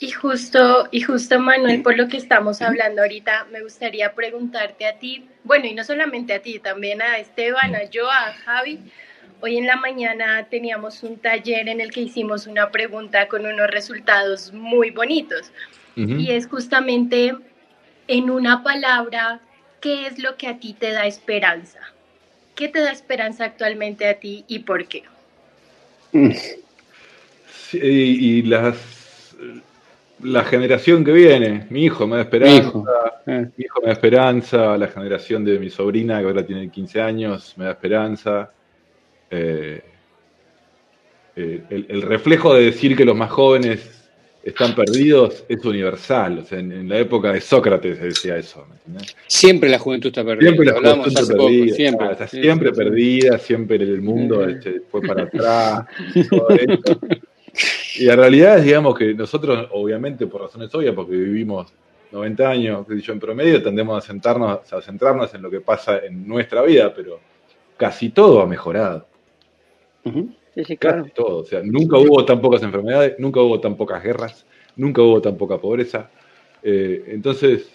Y 0.01 0.11
justo, 0.11 0.89
y 0.91 1.03
justo 1.03 1.39
Manuel, 1.39 1.83
por 1.83 1.97
lo 1.97 2.09
que 2.09 2.17
estamos 2.17 2.61
hablando 2.61 3.03
ahorita, 3.03 3.47
me 3.53 3.63
gustaría 3.63 4.13
preguntarte 4.13 4.87
a 4.87 4.99
ti, 4.99 5.25
bueno, 5.45 5.67
y 5.67 5.75
no 5.75 5.85
solamente 5.85 6.35
a 6.35 6.43
ti, 6.43 6.59
también 6.59 7.01
a 7.01 7.19
Esteban, 7.19 7.77
a 7.77 7.85
yo, 7.85 8.11
a 8.11 8.33
Javi. 8.45 8.81
Hoy 9.41 9.57
en 9.57 9.67
la 9.67 9.77
mañana 9.77 10.49
teníamos 10.51 11.03
un 11.05 11.19
taller 11.19 11.69
en 11.69 11.81
el 11.81 11.93
que 11.93 12.01
hicimos 12.01 12.47
una 12.47 12.71
pregunta 12.71 13.29
con 13.29 13.47
unos 13.47 13.71
resultados 13.71 14.53
muy 14.53 14.91
bonitos. 14.91 15.53
Ujú. 15.97 16.15
Y 16.15 16.33
es 16.33 16.49
justamente 16.49 17.37
en 18.09 18.31
una 18.31 18.65
palabra, 18.65 19.41
¿qué 19.81 20.07
es 20.07 20.19
lo 20.19 20.37
que 20.37 20.49
a 20.49 20.59
ti 20.59 20.73
te 20.73 20.91
da 20.91 21.07
esperanza? 21.07 21.79
¿Qué 22.57 22.69
te 22.69 22.81
da 22.81 22.91
esperanza 22.91 23.45
actualmente 23.45 24.09
a 24.09 24.15
ti 24.15 24.45
y 24.49 24.61
por 24.61 24.87
qué? 24.89 25.05
Sí, 26.13 26.64
y, 27.75 28.39
y 28.39 28.43
las, 28.43 29.35
la 30.23 30.45
generación 30.45 31.05
que 31.05 31.13
viene, 31.13 31.67
mi 31.71 31.85
hijo 31.85 32.07
me 32.07 32.17
da 32.17 32.23
Mi 32.23 32.25
esperanza, 32.25 32.69
hijo. 32.69 32.85
Eh, 33.27 33.47
Mi 33.57 33.65
hijo 33.65 33.81
me 33.81 33.87
da 33.89 33.93
esperanza, 33.93 34.77
la 34.79 34.89
generación 34.89 35.45
de 35.45 35.59
mi 35.59 35.71
sobrina, 35.71 36.21
que 36.21 36.27
ahora 36.27 36.45
tiene 36.47 36.71
15 36.71 37.01
años, 37.01 37.55
me 37.57 37.65
da 37.67 37.73
esperanza. 37.73 38.51
Eh, 39.31 39.83
eh, 41.37 41.63
el, 41.71 41.87
el 41.89 42.03
reflejo 42.03 42.55
de 42.55 42.65
decir 42.67 42.97
que 42.97 43.05
los 43.05 43.17
más 43.17 43.31
jóvenes 43.31 43.91
están 44.45 44.75
perdidos 44.75 45.45
es 45.49 45.65
universal. 45.65 46.39
O 46.41 46.43
sea, 46.45 46.59
en, 46.59 46.71
en 46.71 46.89
la 46.89 46.99
época 46.99 47.33
de 47.33 47.41
Sócrates 47.41 47.99
se 47.99 48.05
decía 48.05 48.37
eso. 48.37 48.67
Siempre 49.27 49.69
la 49.71 49.79
juventud 49.79 50.09
está 50.11 50.25
perdida. 50.25 50.51
Siempre 50.51 50.67
la 50.67 50.73
juventud 50.75 51.09
está 51.09 51.33
poco, 51.33 51.45
perdida, 51.47 51.75
siempre. 51.75 52.13
está 52.13 52.29
Sí, 52.29 52.43
siempre 52.43 52.69
sí, 52.69 52.75
sí. 52.75 52.79
perdida, 52.85 53.39
siempre 53.39 53.77
el 53.77 54.03
mundo 54.03 54.47
este, 54.49 54.83
fue 54.91 55.01
para 55.03 55.23
atrás. 55.25 55.87
todo 56.31 56.49
esto. 56.51 57.01
Y 57.97 58.07
la 58.07 58.17
realidad 58.17 58.59
es, 58.59 58.65
digamos, 58.65 58.99
que 58.99 59.15
nosotros, 59.15 59.69
obviamente, 59.71 60.27
por 60.27 60.43
razones 60.43 60.75
obvias, 60.75 60.95
porque 60.95 61.13
vivimos 61.13 61.73
90 62.11 62.49
años, 62.49 62.87
sé 62.89 63.01
yo, 63.01 63.13
en 63.13 63.21
promedio, 63.21 63.63
tendemos 63.63 64.03
a, 64.03 64.07
sentarnos, 64.07 64.73
a 64.73 64.83
centrarnos 64.83 65.33
en 65.35 65.43
lo 65.43 65.51
que 65.51 65.61
pasa 65.61 65.99
en 65.99 66.27
nuestra 66.27 66.63
vida, 66.63 66.93
pero 66.95 67.21
casi 67.77 68.11
todo 68.11 68.41
ha 68.41 68.47
mejorado. 68.47 69.07
Sí, 70.03 70.11
sí, 70.13 70.77
Casi 70.77 70.77
claro. 70.77 71.07
todo. 71.15 71.39
O 71.39 71.45
sea, 71.45 71.61
nunca 71.65 71.99
hubo 71.99 72.25
tan 72.25 72.41
pocas 72.41 72.63
enfermedades, 72.63 73.15
nunca 73.19 73.41
hubo 73.41 73.61
tan 73.61 73.77
pocas 73.77 74.03
guerras, 74.03 74.47
nunca 74.77 75.03
hubo 75.03 75.21
tan 75.21 75.37
poca 75.37 75.59
pobreza. 75.59 76.11
Eh, 76.63 77.05
entonces, 77.09 77.69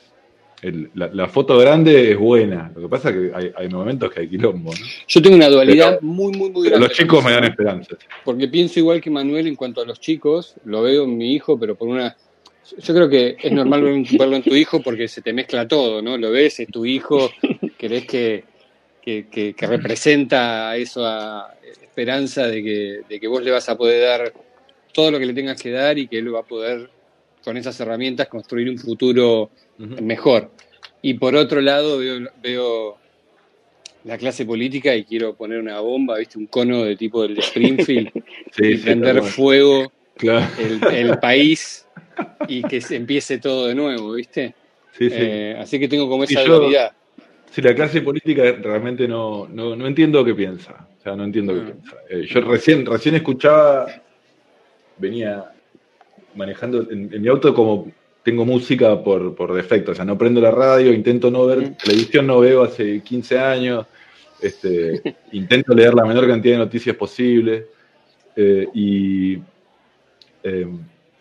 el- 0.62 0.90
la, 0.94 1.08
la 1.14 1.28
foto 1.28 1.58
grande 1.58 2.12
es 2.12 2.18
buena. 2.18 2.72
Lo 2.76 2.82
que 2.82 2.88
pasa 2.90 3.10
es 3.10 3.16
que 3.16 3.32
hay, 3.34 3.52
hay 3.56 3.70
momentos 3.70 4.12
que 4.12 4.22
hay 4.22 4.30
quilombo. 4.30 4.72
¿no? 4.72 4.86
Yo 5.08 5.22
tengo 5.22 5.36
una 5.36 5.50
dualidad 5.50 6.00
muy, 6.02 6.32
muy, 6.38 6.50
muy 6.52 6.68
grande. 6.70 6.88
los 6.88 6.96
chicos 6.98 7.24
me 7.24 7.32
dan 7.32 7.44
eso, 7.44 7.52
esperanza. 7.52 7.98
Porque 8.26 8.48
pienso 8.48 8.80
igual 8.80 9.02
que 9.02 9.10
Manuel 9.10 9.48
en 9.48 9.56
cuanto 9.56 9.82
a 9.82 9.86
los 9.86 10.00
chicos, 10.00 10.56
lo 10.66 10.82
veo 10.82 11.04
en 11.06 11.18
mi 11.18 11.34
hijo, 11.34 11.60
pero 11.60 11.76
por 11.76 11.88
una... 11.88 12.16
Yo 12.78 12.94
creo 12.94 13.10
que 13.10 13.36
es 13.42 13.52
normal 13.52 13.82
ver- 13.82 14.04
verlo 14.18 14.36
en 14.36 14.44
tu 14.44 14.54
hijo 14.56 14.82
porque 14.82 15.08
se 15.08 15.22
te 15.22 15.34
mezcla 15.34 15.68
todo, 15.68 16.02
¿no? 16.02 16.18
Lo 16.18 16.30
ves, 16.32 16.60
es 16.60 16.68
tu 16.68 16.86
hijo, 16.86 17.32
crees 17.78 18.06
que, 18.06 18.44
que, 19.02 19.28
que- 19.30 19.54
que 19.56 19.66
representa 19.68 20.76
eso 20.78 21.04
a 21.06 21.52
esperanza 21.82 22.48
de 22.48 22.62
que, 22.64 23.00
de 23.10 23.20
que 23.20 23.28
vos 23.28 23.42
le 23.44 23.52
vas 23.52 23.68
a 23.70 23.78
poder 23.78 24.02
dar 24.04 24.34
todo 24.94 25.10
lo 25.12 25.18
que 25.20 25.26
le 25.26 25.34
tengas 25.34 25.60
que 25.62 25.72
dar 25.72 25.98
y 25.98 26.08
que 26.08 26.20
él 26.20 26.34
va 26.34 26.42
a 26.42 26.44
poder, 26.44 26.90
con 27.44 27.58
esas 27.58 27.80
herramientas, 27.80 28.28
construir 28.28 28.70
un 28.70 28.78
futuro 28.78 29.50
mejor. 29.78 30.52
Y 31.02 31.14
por 31.16 31.36
otro 31.36 31.62
lado 31.62 31.98
veo, 32.00 32.28
veo 32.42 32.98
la 34.04 34.18
clase 34.18 34.46
política 34.46 34.96
y 34.96 35.04
quiero 35.06 35.36
poner 35.36 35.60
una 35.60 35.80
bomba, 35.80 36.18
¿viste? 36.18 36.38
Un 36.38 36.48
cono 36.48 36.84
de 36.84 36.96
tipo 36.96 37.22
del 37.24 37.36
de 37.36 37.42
Springfield 37.42 38.12
Sí, 38.52 38.66
y 38.66 38.78
sí, 38.78 38.84
prender 38.84 39.22
fuego 39.24 39.92
Claro. 40.16 40.46
el, 40.60 40.84
el 40.94 41.20
país 41.20 41.86
y 42.48 42.62
que 42.64 42.82
se 42.82 42.98
empiece 42.98 43.38
todo 43.38 43.68
de 43.68 43.76
nuevo, 43.76 44.14
¿viste? 44.14 44.54
Sí. 44.98 45.08
Eh, 45.10 45.56
así 45.58 45.80
que 45.80 45.88
tengo 45.88 46.10
como 46.10 46.26
esa 46.26 46.44
dualidad. 46.44 46.92
Sí, 47.52 47.62
la 47.62 47.74
clase 47.74 48.02
política 48.02 48.44
realmente 48.62 49.08
no, 49.08 49.48
no, 49.48 49.76
no 49.76 49.88
entiendo 49.88 50.24
qué 50.26 50.36
piensa. 50.36 50.88
O 51.00 51.02
sea, 51.02 51.16
no 51.16 51.24
entiendo 51.24 51.54
qué 51.54 51.62
Ah. 51.62 51.72
piensa. 51.72 51.98
Eh, 52.10 52.26
yo 52.28 52.42
recién, 52.42 52.86
recién 52.86 53.16
escuchaba, 53.16 53.88
venía 54.98 55.52
manejando 56.36 56.82
en, 56.90 57.10
en 57.14 57.22
mi 57.22 57.28
auto 57.28 57.54
como 57.54 57.92
tengo 58.24 58.46
música 58.46 59.02
por, 59.04 59.36
por 59.36 59.54
defecto. 59.54 59.92
O 59.92 59.96
sea, 59.96 60.06
no 60.06 60.18
prendo 60.18 60.42
la 60.42 60.52
radio, 60.52 60.94
intento 60.94 61.32
no 61.32 61.46
ver 61.46 61.76
televisión, 61.78 62.28
no 62.28 62.40
veo 62.40 62.64
hace 62.64 63.02
15 63.02 63.40
años. 63.40 63.86
Este, 64.42 65.16
intento 65.32 65.74
leer 65.74 65.94
la 65.94 66.06
menor 66.06 66.28
cantidad 66.28 66.56
de 66.56 66.60
noticias 66.66 66.96
posible. 66.96 67.68
Eh, 68.36 68.68
y 68.74 69.38
eh, 70.44 70.68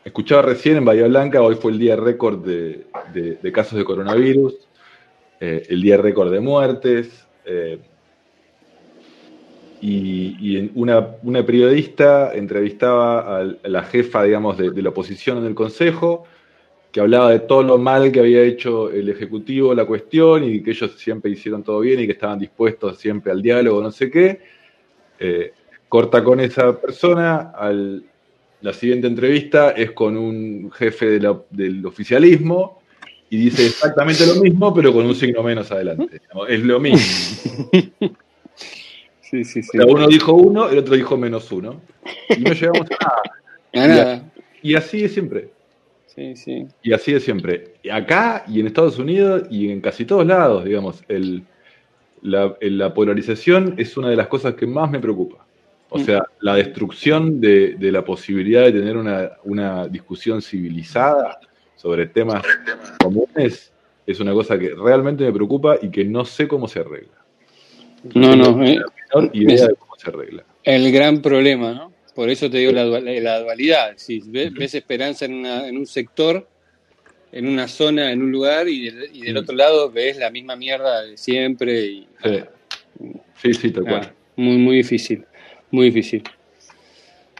escuchaba 0.04 0.42
recién 0.42 0.76
en 0.76 0.84
Bahía 0.84 1.06
Blanca, 1.06 1.40
hoy 1.42 1.56
fue 1.56 1.72
el 1.72 1.78
día 1.78 1.96
récord 1.96 2.44
de, 2.44 2.86
de- 3.12 3.38
de 3.42 3.52
casos 3.52 3.78
de 3.78 3.84
coronavirus, 3.84 4.54
eh, 5.40 5.66
el 5.68 5.82
día 5.82 5.96
récord 5.96 6.30
de 6.32 6.40
muertes. 6.40 7.26
Y 9.80 10.70
una, 10.74 11.16
periodista 11.46 12.34
entrevistaba 12.34 13.40
a 13.40 13.44
la 13.64 13.82
jefa, 13.84 14.24
digamos, 14.24 14.58
de, 14.58 14.82
la 14.82 14.88
oposición 14.90 15.38
en 15.38 15.44
el 15.44 15.54
Consejo, 15.54 16.24
que 16.90 17.00
hablaba 17.00 17.30
de 17.30 17.40
todo 17.40 17.62
lo 17.62 17.78
mal 17.78 18.10
que 18.10 18.20
había 18.20 18.42
hecho 18.42 18.90
el 18.90 19.08
Ejecutivo 19.08 19.74
la 19.74 19.84
cuestión 19.84 20.44
y 20.44 20.62
que 20.62 20.70
ellos 20.70 20.92
siempre 20.96 21.30
hicieron 21.30 21.62
todo 21.62 21.80
bien 21.80 22.00
y 22.00 22.06
que 22.06 22.12
estaban 22.12 22.38
dispuestos 22.38 22.98
siempre 22.98 23.30
al 23.30 23.42
diálogo, 23.42 23.82
no 23.82 23.90
sé 23.90 24.10
qué. 24.10 24.40
Eh, 25.20 25.52
corta 25.88 26.22
con 26.24 26.40
esa 26.40 26.78
persona, 26.80 27.52
la 28.60 28.72
siguiente 28.72 29.06
entrevista 29.06 29.70
es 29.70 29.92
con 29.92 30.16
un 30.16 30.70
jefe 30.72 31.18
del 31.50 31.86
oficialismo 31.86 32.82
y 33.30 33.36
dice 33.36 33.66
exactamente 33.66 34.26
lo 34.26 34.40
mismo, 34.40 34.72
pero 34.74 34.92
con 34.92 35.04
un 35.04 35.14
signo 35.14 35.42
menos 35.42 35.70
adelante. 35.70 36.20
Es 36.48 36.60
lo 36.60 36.80
mismo. 36.80 37.70
Sí, 39.30 39.44
sí, 39.44 39.62
sí. 39.62 39.78
O 39.78 39.82
sea, 39.82 39.86
uno 39.92 40.06
dijo 40.08 40.32
uno, 40.32 40.68
el 40.68 40.78
otro 40.78 40.94
dijo 40.94 41.16
menos 41.16 41.50
uno. 41.52 41.80
Y 42.36 42.40
no 42.40 42.52
llegamos 42.52 42.86
a 43.00 43.04
nada. 43.04 43.22
Nada. 43.88 44.32
Y 44.62 44.74
así 44.74 45.04
es 45.04 45.12
siempre. 45.12 45.50
Sí, 46.06 46.34
sí. 46.34 46.66
Y 46.82 46.92
así 46.92 47.12
es 47.14 47.22
siempre. 47.24 47.74
Acá 47.92 48.44
y 48.48 48.60
en 48.60 48.66
Estados 48.66 48.98
Unidos 48.98 49.42
y 49.50 49.70
en 49.70 49.80
casi 49.80 50.04
todos 50.04 50.26
lados, 50.26 50.64
digamos, 50.64 51.04
el, 51.08 51.42
la, 52.22 52.56
el- 52.60 52.78
la 52.78 52.92
polarización 52.94 53.74
es 53.76 53.96
una 53.96 54.08
de 54.10 54.16
las 54.16 54.26
cosas 54.28 54.54
que 54.54 54.66
más 54.66 54.90
me 54.90 54.98
preocupa. 54.98 55.44
O 55.90 55.98
Mm. 55.98 56.04
sea, 56.04 56.22
la 56.40 56.54
destrucción 56.54 57.40
de, 57.40 57.74
de 57.76 57.92
la 57.92 58.04
posibilidad 58.04 58.62
de 58.64 58.72
tener 58.72 58.96
una, 58.96 59.30
una 59.44 59.86
discusión 59.88 60.42
civilizada 60.42 61.38
sobre 61.76 62.06
temas 62.06 62.42
comunes 63.02 63.72
es 64.06 64.20
una 64.20 64.32
cosa 64.32 64.58
que 64.58 64.74
realmente 64.74 65.24
me 65.24 65.32
preocupa 65.32 65.76
y 65.80 65.90
que 65.90 66.04
no 66.04 66.24
sé 66.24 66.48
cómo 66.48 66.66
se 66.66 66.80
arregla. 66.80 67.14
No, 68.14 68.34
no. 68.34 68.64
eh, 68.64 68.80
Menor 69.14 69.30
idea 69.36 69.66
de 69.68 69.74
cómo 69.74 69.92
se 69.96 70.10
arregla. 70.10 70.44
el 70.64 70.92
gran 70.92 71.20
problema, 71.22 71.72
¿no? 71.72 71.92
Por 72.14 72.30
eso 72.30 72.50
te 72.50 72.58
digo 72.58 72.72
la, 72.72 72.84
dual- 72.84 73.22
la 73.22 73.40
dualidad. 73.40 73.92
Si 73.96 74.20
ves, 74.26 74.52
ves 74.52 74.74
esperanza 74.74 75.24
en, 75.24 75.34
una- 75.34 75.68
en 75.68 75.76
un 75.76 75.86
sector, 75.86 76.48
en 77.30 77.46
una 77.46 77.68
zona, 77.68 78.10
en 78.10 78.22
un 78.22 78.32
lugar, 78.32 78.68
y 78.68 78.90
del, 78.90 79.10
y 79.14 79.20
del 79.22 79.34
Mm. 79.34 79.38
otro 79.38 79.54
lado 79.54 79.90
ves 79.90 80.16
la 80.16 80.30
misma 80.30 80.56
mierda 80.56 81.02
de 81.02 81.16
siempre. 81.16 81.80
Y, 81.86 82.08
Sí, 82.24 82.40
sí, 83.42 83.54
sí, 83.54 83.70
tal 83.70 83.84
cual. 83.84 84.00
Ah, 84.04 84.14
muy, 84.36 84.56
muy 84.56 84.76
difícil. 84.78 85.24
Muy 85.70 85.86
difícil. 85.90 86.22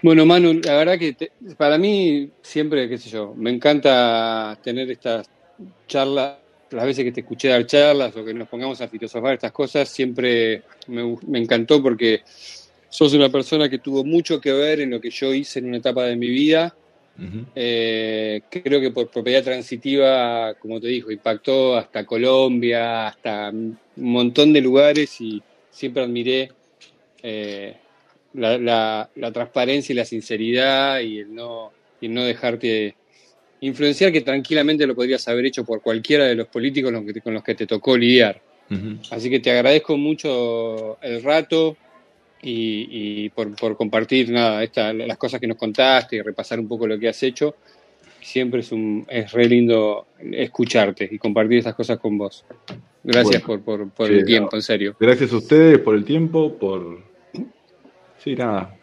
Bueno, 0.02 0.24
Manu, 0.24 0.60
la 0.64 0.76
verdad 0.76 0.96
que 0.98 1.12
te- 1.14 1.32
para 1.56 1.76
mí 1.76 2.30
siempre, 2.40 2.88
qué 2.88 2.98
sé 2.98 3.10
yo, 3.10 3.34
me 3.36 3.50
encanta 3.50 4.56
tener 4.62 4.88
estas 4.92 5.28
charlas, 5.88 6.36
las 6.70 6.84
veces 6.84 7.04
que 7.04 7.12
te 7.12 7.20
escuché 7.20 7.48
dar 7.48 7.64
charlas 7.66 8.14
o 8.16 8.24
que 8.24 8.34
nos 8.34 8.48
pongamos 8.48 8.80
a 8.80 8.88
filosofar 8.88 9.34
estas 9.34 9.52
cosas, 9.52 9.88
siempre 9.88 10.62
me, 10.88 11.16
me 11.26 11.38
encantó 11.38 11.82
porque 11.82 12.22
sos 12.90 13.12
una 13.14 13.28
persona 13.28 13.68
que 13.68 13.78
tuvo 13.78 14.04
mucho 14.04 14.40
que 14.40 14.52
ver 14.52 14.80
en 14.80 14.90
lo 14.90 15.00
que 15.00 15.10
yo 15.10 15.32
hice 15.34 15.58
en 15.60 15.66
una 15.68 15.78
etapa 15.78 16.04
de 16.04 16.16
mi 16.16 16.28
vida. 16.28 16.74
Eh, 17.54 18.42
creo 18.50 18.80
que 18.80 18.90
por 18.92 19.08
propiedad 19.08 19.42
transitiva, 19.42 20.54
como 20.54 20.80
te 20.80 20.86
dijo, 20.88 21.10
impactó 21.10 21.76
hasta 21.76 22.04
Colombia, 22.06 23.08
hasta 23.08 23.50
un 23.50 23.78
montón 23.96 24.52
de 24.52 24.60
lugares 24.60 25.20
y 25.20 25.42
siempre 25.70 26.02
admiré 26.04 26.50
eh, 27.22 27.74
la, 28.34 28.58
la- 28.58 29.10
la 29.16 29.32
transparencia 29.32 29.92
y 29.92 29.96
la 29.96 30.04
sinceridad 30.04 31.00
y 31.00 31.18
el 31.18 31.34
no, 31.34 31.72
y 32.00 32.06
el 32.06 32.14
no 32.14 32.24
dejarte 32.24 32.94
influenciar, 33.60 34.12
que 34.12 34.20
tranquilamente 34.20 34.86
lo 34.86 34.94
podrías 34.94 35.26
haber 35.28 35.46
hecho 35.46 35.64
por 35.64 35.82
cualquiera 35.82 36.24
de 36.24 36.34
los 36.34 36.48
políticos 36.48 36.92
con 37.22 37.34
los 37.34 37.42
que 37.42 37.54
te, 37.54 37.66
tocó 37.66 37.96
lidiar. 37.96 38.40
Así 39.10 39.30
que 39.30 39.40
te 39.40 39.50
agradezco 39.50 39.96
mucho 39.96 40.98
el 41.00 41.22
rato 41.22 41.76
y, 42.42 43.24
y 43.24 43.28
por, 43.30 43.54
por 43.56 43.76
compartir 43.76 44.30
nada, 44.30 44.62
esta, 44.62 44.92
las 44.92 45.16
cosas 45.16 45.40
que 45.40 45.46
nos 45.46 45.56
contaste 45.56 46.16
y 46.16 46.22
repasar 46.22 46.60
un 46.60 46.68
poco 46.68 46.86
lo 46.86 46.98
que 46.98 47.08
has 47.08 47.22
hecho. 47.22 47.56
Siempre 48.20 48.60
es, 48.60 48.72
un, 48.72 49.06
es 49.08 49.32
re 49.32 49.48
lindo 49.48 50.08
escucharte 50.18 51.08
y 51.10 51.18
compartir 51.18 51.58
estas 51.58 51.74
cosas 51.74 51.98
con 51.98 52.18
vos. 52.18 52.44
Gracias 53.02 53.42
Bueno, 53.46 53.62
por, 53.64 53.78
por, 53.78 53.90
por 53.90 54.06
sí, 54.08 54.12
el 54.14 54.20
no. 54.20 54.26
tiempo, 54.26 54.56
en 54.56 54.62
serio. 54.62 54.96
Gracias 55.00 55.32
a 55.32 55.36
ustedes 55.36 55.78
por 55.78 55.94
el 55.94 56.04
tiempo, 56.04 56.58
por... 56.58 57.02
Sí, 58.18 58.34
nada. 58.34 58.76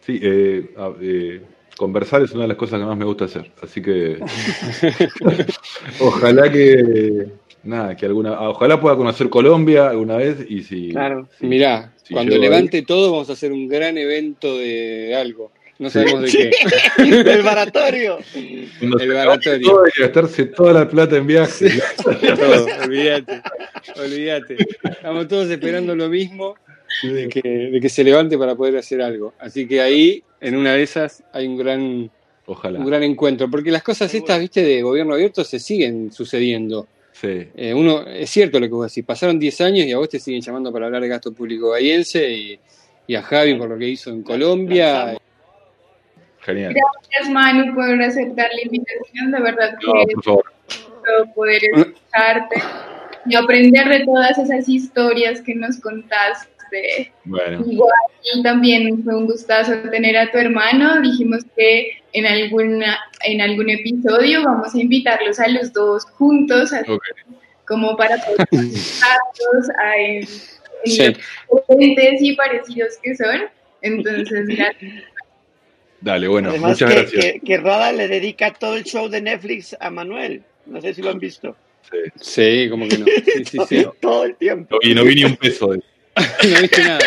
Sí, 0.00 0.20
eh, 0.22 0.70
eh, 1.00 1.40
conversar 1.76 2.22
es 2.22 2.32
una 2.32 2.42
de 2.42 2.48
las 2.48 2.56
cosas 2.56 2.78
que 2.80 2.86
más 2.86 2.96
me 2.96 3.04
gusta 3.04 3.24
hacer. 3.26 3.50
Así 3.62 3.80
que... 3.82 4.18
ojalá 6.00 6.50
que... 6.50 7.26
Nada, 7.64 7.96
que 7.96 8.06
alguna... 8.06 8.40
Ojalá 8.48 8.80
pueda 8.80 8.96
conocer 8.96 9.28
Colombia 9.28 9.88
alguna 9.90 10.16
vez 10.16 10.38
y 10.48 10.62
si... 10.62 10.90
Claro. 10.90 11.28
si- 11.38 11.46
Mirá, 11.46 11.92
si 12.02 12.12
cuando 12.12 12.34
ahí- 12.34 12.40
levante 12.40 12.82
todo 12.82 13.12
vamos 13.12 13.30
a 13.30 13.34
hacer 13.34 13.52
un 13.52 13.68
gran 13.68 13.96
evento 13.98 14.58
de 14.58 15.14
algo. 15.14 15.52
No 15.78 15.88
Sí. 15.88 15.94
sabemos 16.00 16.22
de 16.22 16.28
Sí. 16.28 16.38
qué. 16.38 17.02
El 17.32 17.42
baratorio. 17.42 18.18
cuando 18.78 18.98
el 18.98 19.12
baratorio. 19.14 19.68
todo, 19.68 19.84
hay 19.84 19.90
que 19.92 20.02
gastarse 20.02 20.44
toda 20.46 20.72
la 20.72 20.88
plata 20.88 21.16
en 21.16 21.26
viajes. 21.26 21.82
Todo, 22.04 22.66
olvídate, 22.84 23.42
olvídate. 23.96 24.56
Estamos 24.84 25.26
todos 25.28 25.48
esperando 25.50 25.94
lo 25.96 26.08
mismo 26.08 26.54
de 27.02 27.28
que, 27.28 27.40
de 27.42 27.80
que 27.80 27.88
se 27.88 28.04
levante 28.04 28.36
para 28.38 28.54
poder 28.54 28.76
hacer 28.76 29.02
algo. 29.02 29.34
Así 29.38 29.66
que 29.66 29.80
ahí, 29.80 30.22
en 30.40 30.56
una 30.56 30.74
de 30.74 30.82
esas, 30.82 31.22
hay 31.32 31.46
un 31.46 31.56
gran, 31.56 32.10
Ojalá. 32.46 32.78
un 32.78 32.86
gran 32.86 33.02
encuentro. 33.02 33.50
Porque 33.50 33.70
las 33.70 33.82
cosas 33.82 34.12
estas, 34.14 34.38
viste, 34.40 34.62
de 34.62 34.82
gobierno 34.82 35.14
abierto 35.14 35.44
se 35.44 35.58
siguen 35.58 36.12
sucediendo. 36.12 36.86
Sí. 37.12 37.48
Eh, 37.54 37.74
uno, 37.74 38.06
es 38.06 38.30
cierto 38.30 38.58
lo 38.58 38.66
que 38.66 38.72
vos 38.74 38.86
decís, 38.90 39.04
pasaron 39.04 39.38
10 39.38 39.60
años 39.60 39.86
y 39.86 39.92
a 39.92 39.98
vos 39.98 40.08
te 40.08 40.18
siguen 40.18 40.40
llamando 40.40 40.72
para 40.72 40.86
hablar 40.86 41.02
de 41.02 41.08
gasto 41.08 41.32
público 41.32 41.70
bahiense 41.70 42.30
y, 42.30 42.58
y 43.06 43.14
a 43.14 43.22
Javi 43.22 43.54
por 43.54 43.68
lo 43.68 43.78
que 43.78 43.88
hizo 43.88 44.10
en 44.10 44.22
Colombia. 44.22 45.16
Genial. 46.40 46.74
Gracias, 46.74 47.30
Manu, 47.32 47.74
por 47.74 48.02
aceptar 48.02 48.48
la 48.52 48.62
invitación. 48.64 49.30
De 49.30 49.40
verdad 49.40 49.76
que 49.78 49.86
No, 49.86 49.92
por 50.14 50.24
favor. 50.24 50.44
gusto 50.66 51.34
poder 51.34 51.62
escucharte 51.64 52.56
y 53.26 53.34
aprender 53.36 53.88
de 53.88 54.04
todas 54.04 54.36
esas 54.38 54.68
historias 54.68 55.40
que 55.42 55.54
nos 55.54 55.78
contaste. 55.78 56.51
Bueno. 57.24 57.64
Igual 57.68 57.90
también 58.42 59.02
fue 59.04 59.14
un 59.16 59.26
gustazo 59.26 59.72
tener 59.90 60.16
a 60.16 60.30
tu 60.30 60.38
hermano. 60.38 61.00
Dijimos 61.02 61.44
que 61.56 61.98
en 62.12 62.26
alguna 62.26 62.98
en 63.24 63.40
algún 63.40 63.70
episodio 63.70 64.42
vamos 64.44 64.74
a 64.74 64.80
invitarlos 64.80 65.38
a 65.40 65.48
los 65.48 65.72
dos 65.72 66.04
juntos, 66.04 66.72
así 66.72 66.90
como 67.66 67.96
para 67.96 68.16
poder 68.24 68.46
contarlos 68.48 69.70
a- 69.78 69.96
en, 69.98 70.16
en 70.16 70.26
Sí. 70.84 70.98
lo 71.50 71.62
diferentes 71.78 72.22
y 72.22 72.34
parecidos 72.36 72.94
que 73.02 73.14
son. 73.16 73.42
Entonces, 73.82 74.46
gracias. 74.48 74.92
Dale, 76.00 76.26
bueno, 76.26 76.48
Además 76.50 76.72
muchas 76.72 76.88
que, 76.90 77.00
gracias. 77.00 77.24
que, 77.24 77.40
que 77.40 77.56
Rada 77.58 77.92
le 77.92 78.08
dedica 78.08 78.52
todo 78.52 78.74
el 78.76 78.82
show 78.84 79.08
de 79.08 79.20
Netflix 79.22 79.76
a 79.78 79.90
Manuel. 79.90 80.42
No 80.66 80.80
sé 80.80 80.94
si 80.94 81.02
lo 81.02 81.10
han 81.10 81.18
visto. 81.20 81.56
Sí. 81.88 81.98
Sí, 82.64 82.68
como 82.70 82.88
que 82.88 82.98
no. 82.98 83.06
Sí, 83.06 83.44
sí, 83.44 83.58
sí. 83.68 83.86
todo 84.00 84.24
el 84.24 84.34
tiempo. 84.36 84.78
No, 84.82 84.88
y 84.88 84.94
no 84.94 85.04
vi 85.04 85.14
ni 85.16 85.24
un 85.24 85.36
peso 85.36 85.68
de 85.68 85.80
No 86.42 86.60
viste 86.60 86.84
nada. 86.84 86.98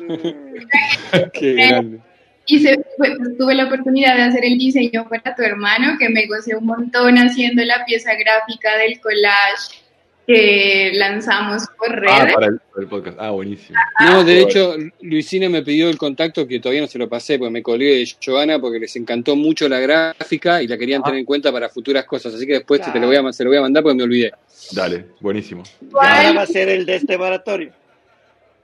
¿no? 0.00 1.30
Qué 1.32 1.54
grande. 1.54 2.00
Y 2.46 2.60
se, 2.60 2.78
pues, 2.98 3.12
tuve 3.38 3.54
la 3.54 3.64
oportunidad 3.66 4.16
de 4.16 4.22
hacer 4.24 4.44
el 4.44 4.58
diseño 4.58 5.08
para 5.08 5.34
tu 5.34 5.42
hermano, 5.42 5.96
que 5.98 6.10
me 6.10 6.26
gocé 6.26 6.54
un 6.54 6.66
montón 6.66 7.16
haciendo 7.16 7.64
la 7.64 7.84
pieza 7.86 8.12
gráfica 8.14 8.76
del 8.76 9.00
collage 9.00 9.83
que 10.26 10.90
lanzamos 10.94 11.62
por 11.78 11.90
Ah, 12.08 12.20
redes. 12.24 12.34
para 12.34 12.46
el, 12.46 12.58
para 12.58 12.82
el 12.82 12.86
podcast. 12.88 13.16
Ah, 13.20 13.30
buenísimo. 13.30 13.78
No, 14.00 14.24
de 14.24 14.40
hecho, 14.40 14.74
Luisina 15.02 15.48
me 15.48 15.62
pidió 15.62 15.88
el 15.90 15.98
contacto 15.98 16.46
que 16.46 16.60
todavía 16.60 16.80
no 16.82 16.86
se 16.86 16.98
lo 16.98 17.08
pasé, 17.08 17.38
porque 17.38 17.50
me 17.52 17.62
colgué 17.62 17.96
de 17.98 18.08
Joana 18.24 18.58
porque 18.58 18.78
les 18.78 18.94
encantó 18.96 19.36
mucho 19.36 19.68
la 19.68 19.78
gráfica 19.80 20.62
y 20.62 20.66
la 20.66 20.78
querían 20.78 21.02
tener 21.02 21.18
en 21.20 21.24
cuenta 21.26 21.52
para 21.52 21.68
futuras 21.68 22.04
cosas. 22.04 22.34
Así 22.34 22.46
que 22.46 22.54
después 22.54 22.80
te 22.80 22.98
lo 22.98 23.06
voy 23.06 23.16
a, 23.16 23.32
se 23.32 23.44
lo 23.44 23.50
voy 23.50 23.58
a 23.58 23.62
mandar 23.62 23.82
porque 23.82 23.96
me 23.96 24.02
olvidé. 24.04 24.32
Dale, 24.72 25.06
buenísimo. 25.20 25.62
Ahora 25.92 26.32
va 26.32 26.42
a 26.42 26.46
ser 26.46 26.68
el 26.68 26.86
de 26.86 26.96
este 26.96 27.16
baratorio. 27.16 27.72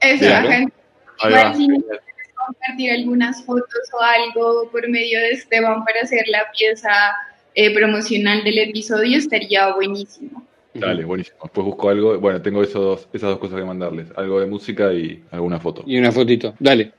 Eso, 0.01 0.27
ajá. 0.27 0.49
Ahí 0.49 0.67
Igual 1.29 1.45
va. 1.47 1.55
si 1.55 1.69
compartir 2.35 2.91
algunas 2.93 3.45
fotos 3.45 3.81
o 3.93 4.03
algo 4.03 4.71
por 4.71 4.89
medio 4.89 5.21
de 5.21 5.33
Esteban 5.33 5.85
para 5.85 6.01
hacer 6.01 6.25
la 6.29 6.51
pieza 6.57 6.89
eh, 7.55 7.73
promocional 7.75 8.43
del 8.45 8.59
episodio, 8.61 9.19
estaría 9.19 9.71
buenísimo. 9.75 10.47
Dale, 10.81 11.05
buenísimo. 11.05 11.39
Después 11.43 11.65
busco 11.65 11.89
algo. 11.89 12.19
Bueno, 12.19 12.43
tengo 12.43 12.63
esos 12.63 12.83
dos, 12.83 13.09
esas 13.13 13.31
dos 13.31 13.39
cosas 13.39 13.59
que 13.59 13.65
mandarles. 13.65 14.09
Algo 14.17 14.41
de 14.41 14.47
música 14.47 14.93
y 14.93 15.23
alguna 15.31 15.61
foto. 15.61 15.83
Y 15.87 15.99
una 15.99 16.13
fotito. 16.13 16.55
Dale. 16.59 16.93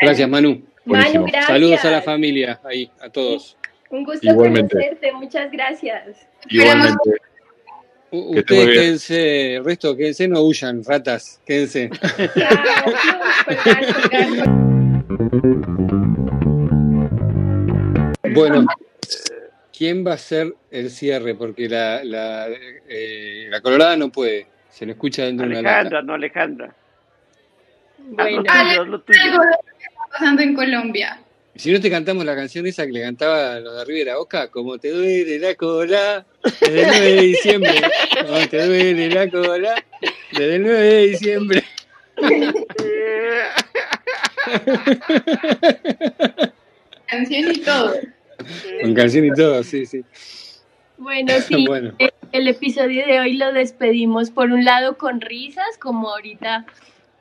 Gracias, 0.00 0.28
Manu. 0.28 0.62
Buenísimo. 0.84 1.22
Manu, 1.22 1.32
gracias. 1.32 1.46
Saludos 1.46 1.84
a 1.84 1.90
la 1.90 2.02
familia 2.02 2.60
ahí, 2.64 2.90
a 3.00 3.10
todos. 3.10 3.56
Un 3.90 4.04
gusto 4.04 4.26
Igualmente. 4.26 4.74
conocerte, 4.74 5.12
muchas 5.12 5.52
gracias. 5.52 6.26
Igualmente. 6.48 7.10
Que 8.10 8.16
Ustedes 8.16 8.68
quédense, 8.68 9.54
el 9.56 9.64
resto 9.64 9.96
quédense, 9.96 10.28
no 10.28 10.42
huyan, 10.42 10.84
ratas, 10.84 11.40
quédense. 11.44 11.90
Bueno, 18.34 18.66
¿quién 19.76 20.06
va 20.06 20.14
a 20.14 20.18
ser 20.18 20.54
el 20.70 20.90
cierre? 20.90 21.34
Porque 21.34 21.68
la, 21.68 22.02
la, 22.04 22.46
eh, 22.88 23.48
la 23.50 23.60
colorada 23.60 23.96
no 23.96 24.10
puede, 24.10 24.46
se 24.70 24.86
lo 24.86 24.92
escucha 24.92 25.24
dentro 25.24 25.46
de 25.46 25.52
una 25.52 25.62
lata. 25.62 25.78
Alejandra, 25.78 26.02
no 26.02 26.14
Alejandra. 26.14 26.74
Bueno, 27.98 28.42
Haz 28.48 28.76
lo 28.76 28.76
tuyo, 28.76 28.82
haz 28.82 28.88
lo 28.88 29.00
tuyo. 29.00 29.20
Algo 29.22 29.42
de 29.42 29.50
lo 29.50 29.58
que 29.78 29.84
está 29.84 30.00
pasando 30.10 30.42
en 30.42 30.54
Colombia. 30.54 31.20
Si 31.56 31.72
no 31.72 31.80
te 31.80 31.88
cantamos 31.88 32.24
la 32.24 32.34
canción 32.34 32.66
esa 32.66 32.84
que 32.84 32.90
le 32.92 33.02
cantaba 33.02 33.54
a 33.54 33.60
los 33.60 33.78
de 33.78 33.84
Rivera 33.84 34.16
Boca, 34.16 34.48
como 34.48 34.76
te 34.78 34.90
duele 34.90 35.38
la 35.38 35.54
cola, 35.54 36.26
desde 36.60 36.82
el 36.82 36.88
9 36.88 37.12
de 37.12 37.22
diciembre, 37.22 37.74
como 38.26 38.48
te 38.48 38.66
duele 38.66 39.08
la 39.08 39.30
cola, 39.30 39.84
desde 40.32 40.56
el 40.56 40.62
9 40.62 40.80
de 40.80 41.06
diciembre. 41.06 41.62
Canción 47.06 47.52
y 47.52 47.60
todo. 47.60 47.94
Con 48.80 48.94
canción 48.94 49.24
y 49.24 49.32
todo, 49.32 49.62
sí, 49.62 49.86
sí. 49.86 50.04
Bueno, 50.96 51.32
sí, 51.46 51.66
Bueno. 51.66 51.92
eh, 51.98 52.10
el 52.32 52.48
episodio 52.48 53.06
de 53.06 53.20
hoy 53.20 53.36
lo 53.36 53.52
despedimos 53.52 54.30
por 54.30 54.50
un 54.50 54.64
lado 54.64 54.96
con 54.96 55.20
risas, 55.20 55.78
como 55.78 56.10
ahorita 56.10 56.66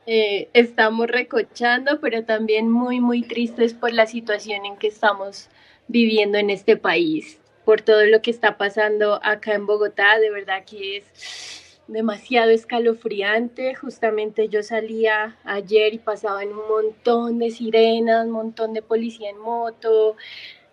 eh, 0.06 0.50
estamos 0.54 1.08
recochando, 1.08 2.00
pero 2.00 2.24
también 2.24 2.70
muy, 2.70 3.00
muy 3.00 3.24
tristes 3.24 3.74
por 3.74 3.94
la 3.94 4.06
situación 4.06 4.66
en 4.66 4.78
que 4.78 4.88
estamos 4.88 5.50
viviendo 5.88 6.38
en 6.38 6.50
este 6.50 6.78
país, 6.78 7.40
por 7.66 7.82
todo 7.82 8.06
lo 8.06 8.22
que 8.22 8.32
está 8.32 8.58
pasando 8.58 9.20
acá 9.24 9.54
en 9.54 9.66
Bogotá, 9.66 10.20
de 10.20 10.30
verdad 10.30 10.64
que 10.66 10.98
es 10.98 11.64
demasiado 11.88 12.52
escalofriante. 12.52 13.76
Justamente 13.76 14.50
yo 14.50 14.64
salía 14.64 15.38
ayer 15.44 15.94
y 15.94 16.00
pasaban 16.00 16.50
un 16.50 16.68
montón 16.68 17.40
de 17.40 17.52
sirenas, 17.52 18.26
un 18.26 18.32
montón 18.32 18.74
de 18.74 18.82
policía 18.82 19.30
en 19.30 19.38
moto, 19.38 20.16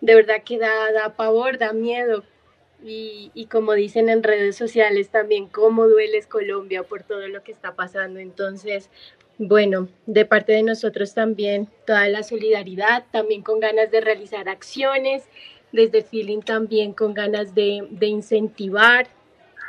de 0.01 0.15
verdad 0.15 0.43
que 0.43 0.57
da, 0.57 0.91
da 0.91 1.15
pavor, 1.15 1.57
da 1.57 1.73
miedo. 1.73 2.23
Y, 2.83 3.31
y 3.35 3.45
como 3.45 3.73
dicen 3.73 4.09
en 4.09 4.23
redes 4.23 4.55
sociales 4.55 5.09
también, 5.09 5.47
cómo 5.47 5.87
dueles 5.87 6.25
Colombia 6.25 6.83
por 6.83 7.03
todo 7.03 7.27
lo 7.27 7.43
que 7.43 7.51
está 7.51 7.75
pasando. 7.75 8.19
Entonces, 8.19 8.89
bueno, 9.37 9.87
de 10.07 10.25
parte 10.25 10.53
de 10.53 10.63
nosotros 10.63 11.13
también 11.13 11.67
toda 11.85 12.07
la 12.09 12.23
solidaridad, 12.23 13.05
también 13.11 13.43
con 13.43 13.59
ganas 13.59 13.91
de 13.91 14.01
realizar 14.01 14.49
acciones, 14.49 15.23
desde 15.71 16.03
Feeling 16.03 16.41
también 16.41 16.93
con 16.93 17.13
ganas 17.13 17.55
de, 17.55 17.87
de 17.91 18.07
incentivar, 18.07 19.07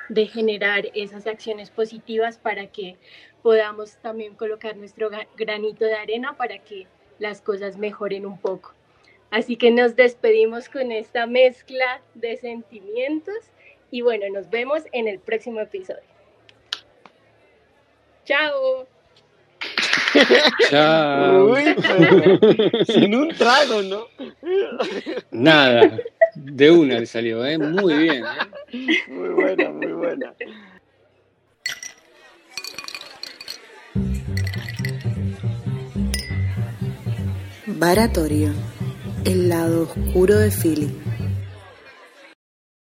de 0.09 0.26
generar 0.26 0.86
esas 0.94 1.26
acciones 1.26 1.70
positivas 1.70 2.38
para 2.38 2.66
que 2.66 2.96
podamos 3.42 3.96
también 3.96 4.34
colocar 4.34 4.76
nuestro 4.76 5.10
granito 5.36 5.84
de 5.84 5.94
arena 5.94 6.36
para 6.36 6.59
que 6.59 6.86
las 7.18 7.40
cosas 7.40 7.76
mejoren 7.76 8.26
un 8.26 8.38
poco. 8.38 8.74
Así 9.32 9.56
que 9.56 9.70
nos 9.70 9.96
despedimos 9.96 10.68
con 10.68 10.92
esta 10.92 11.26
mezcla 11.26 12.02
de 12.14 12.36
sentimientos 12.36 13.34
y 13.90 14.02
bueno, 14.02 14.26
nos 14.30 14.50
vemos 14.50 14.82
en 14.92 15.09
el 15.09 15.20
próximo 15.20 15.59
episodio. 15.60 16.02
Chao. 18.26 18.86
Chao. 20.68 21.46
Uy, 21.46 21.74
pero 21.80 22.84
sin 22.84 23.14
un 23.14 23.28
trago, 23.30 23.80
¿no? 23.80 24.06
Nada, 25.30 25.98
de 26.34 26.70
una 26.70 27.00
le 27.00 27.06
salió, 27.06 27.42
¿eh? 27.46 27.56
Muy 27.56 27.94
bien. 27.94 28.24
¿eh? 28.24 28.98
Muy 29.09 29.30
buena, 29.30 29.70
muy 29.70 29.92
buena. 29.92 30.34
Baratorio, 37.66 38.52
el 39.24 39.48
lado 39.48 39.82
oscuro 39.82 40.36
de 40.36 40.50
Philly. 40.50 40.90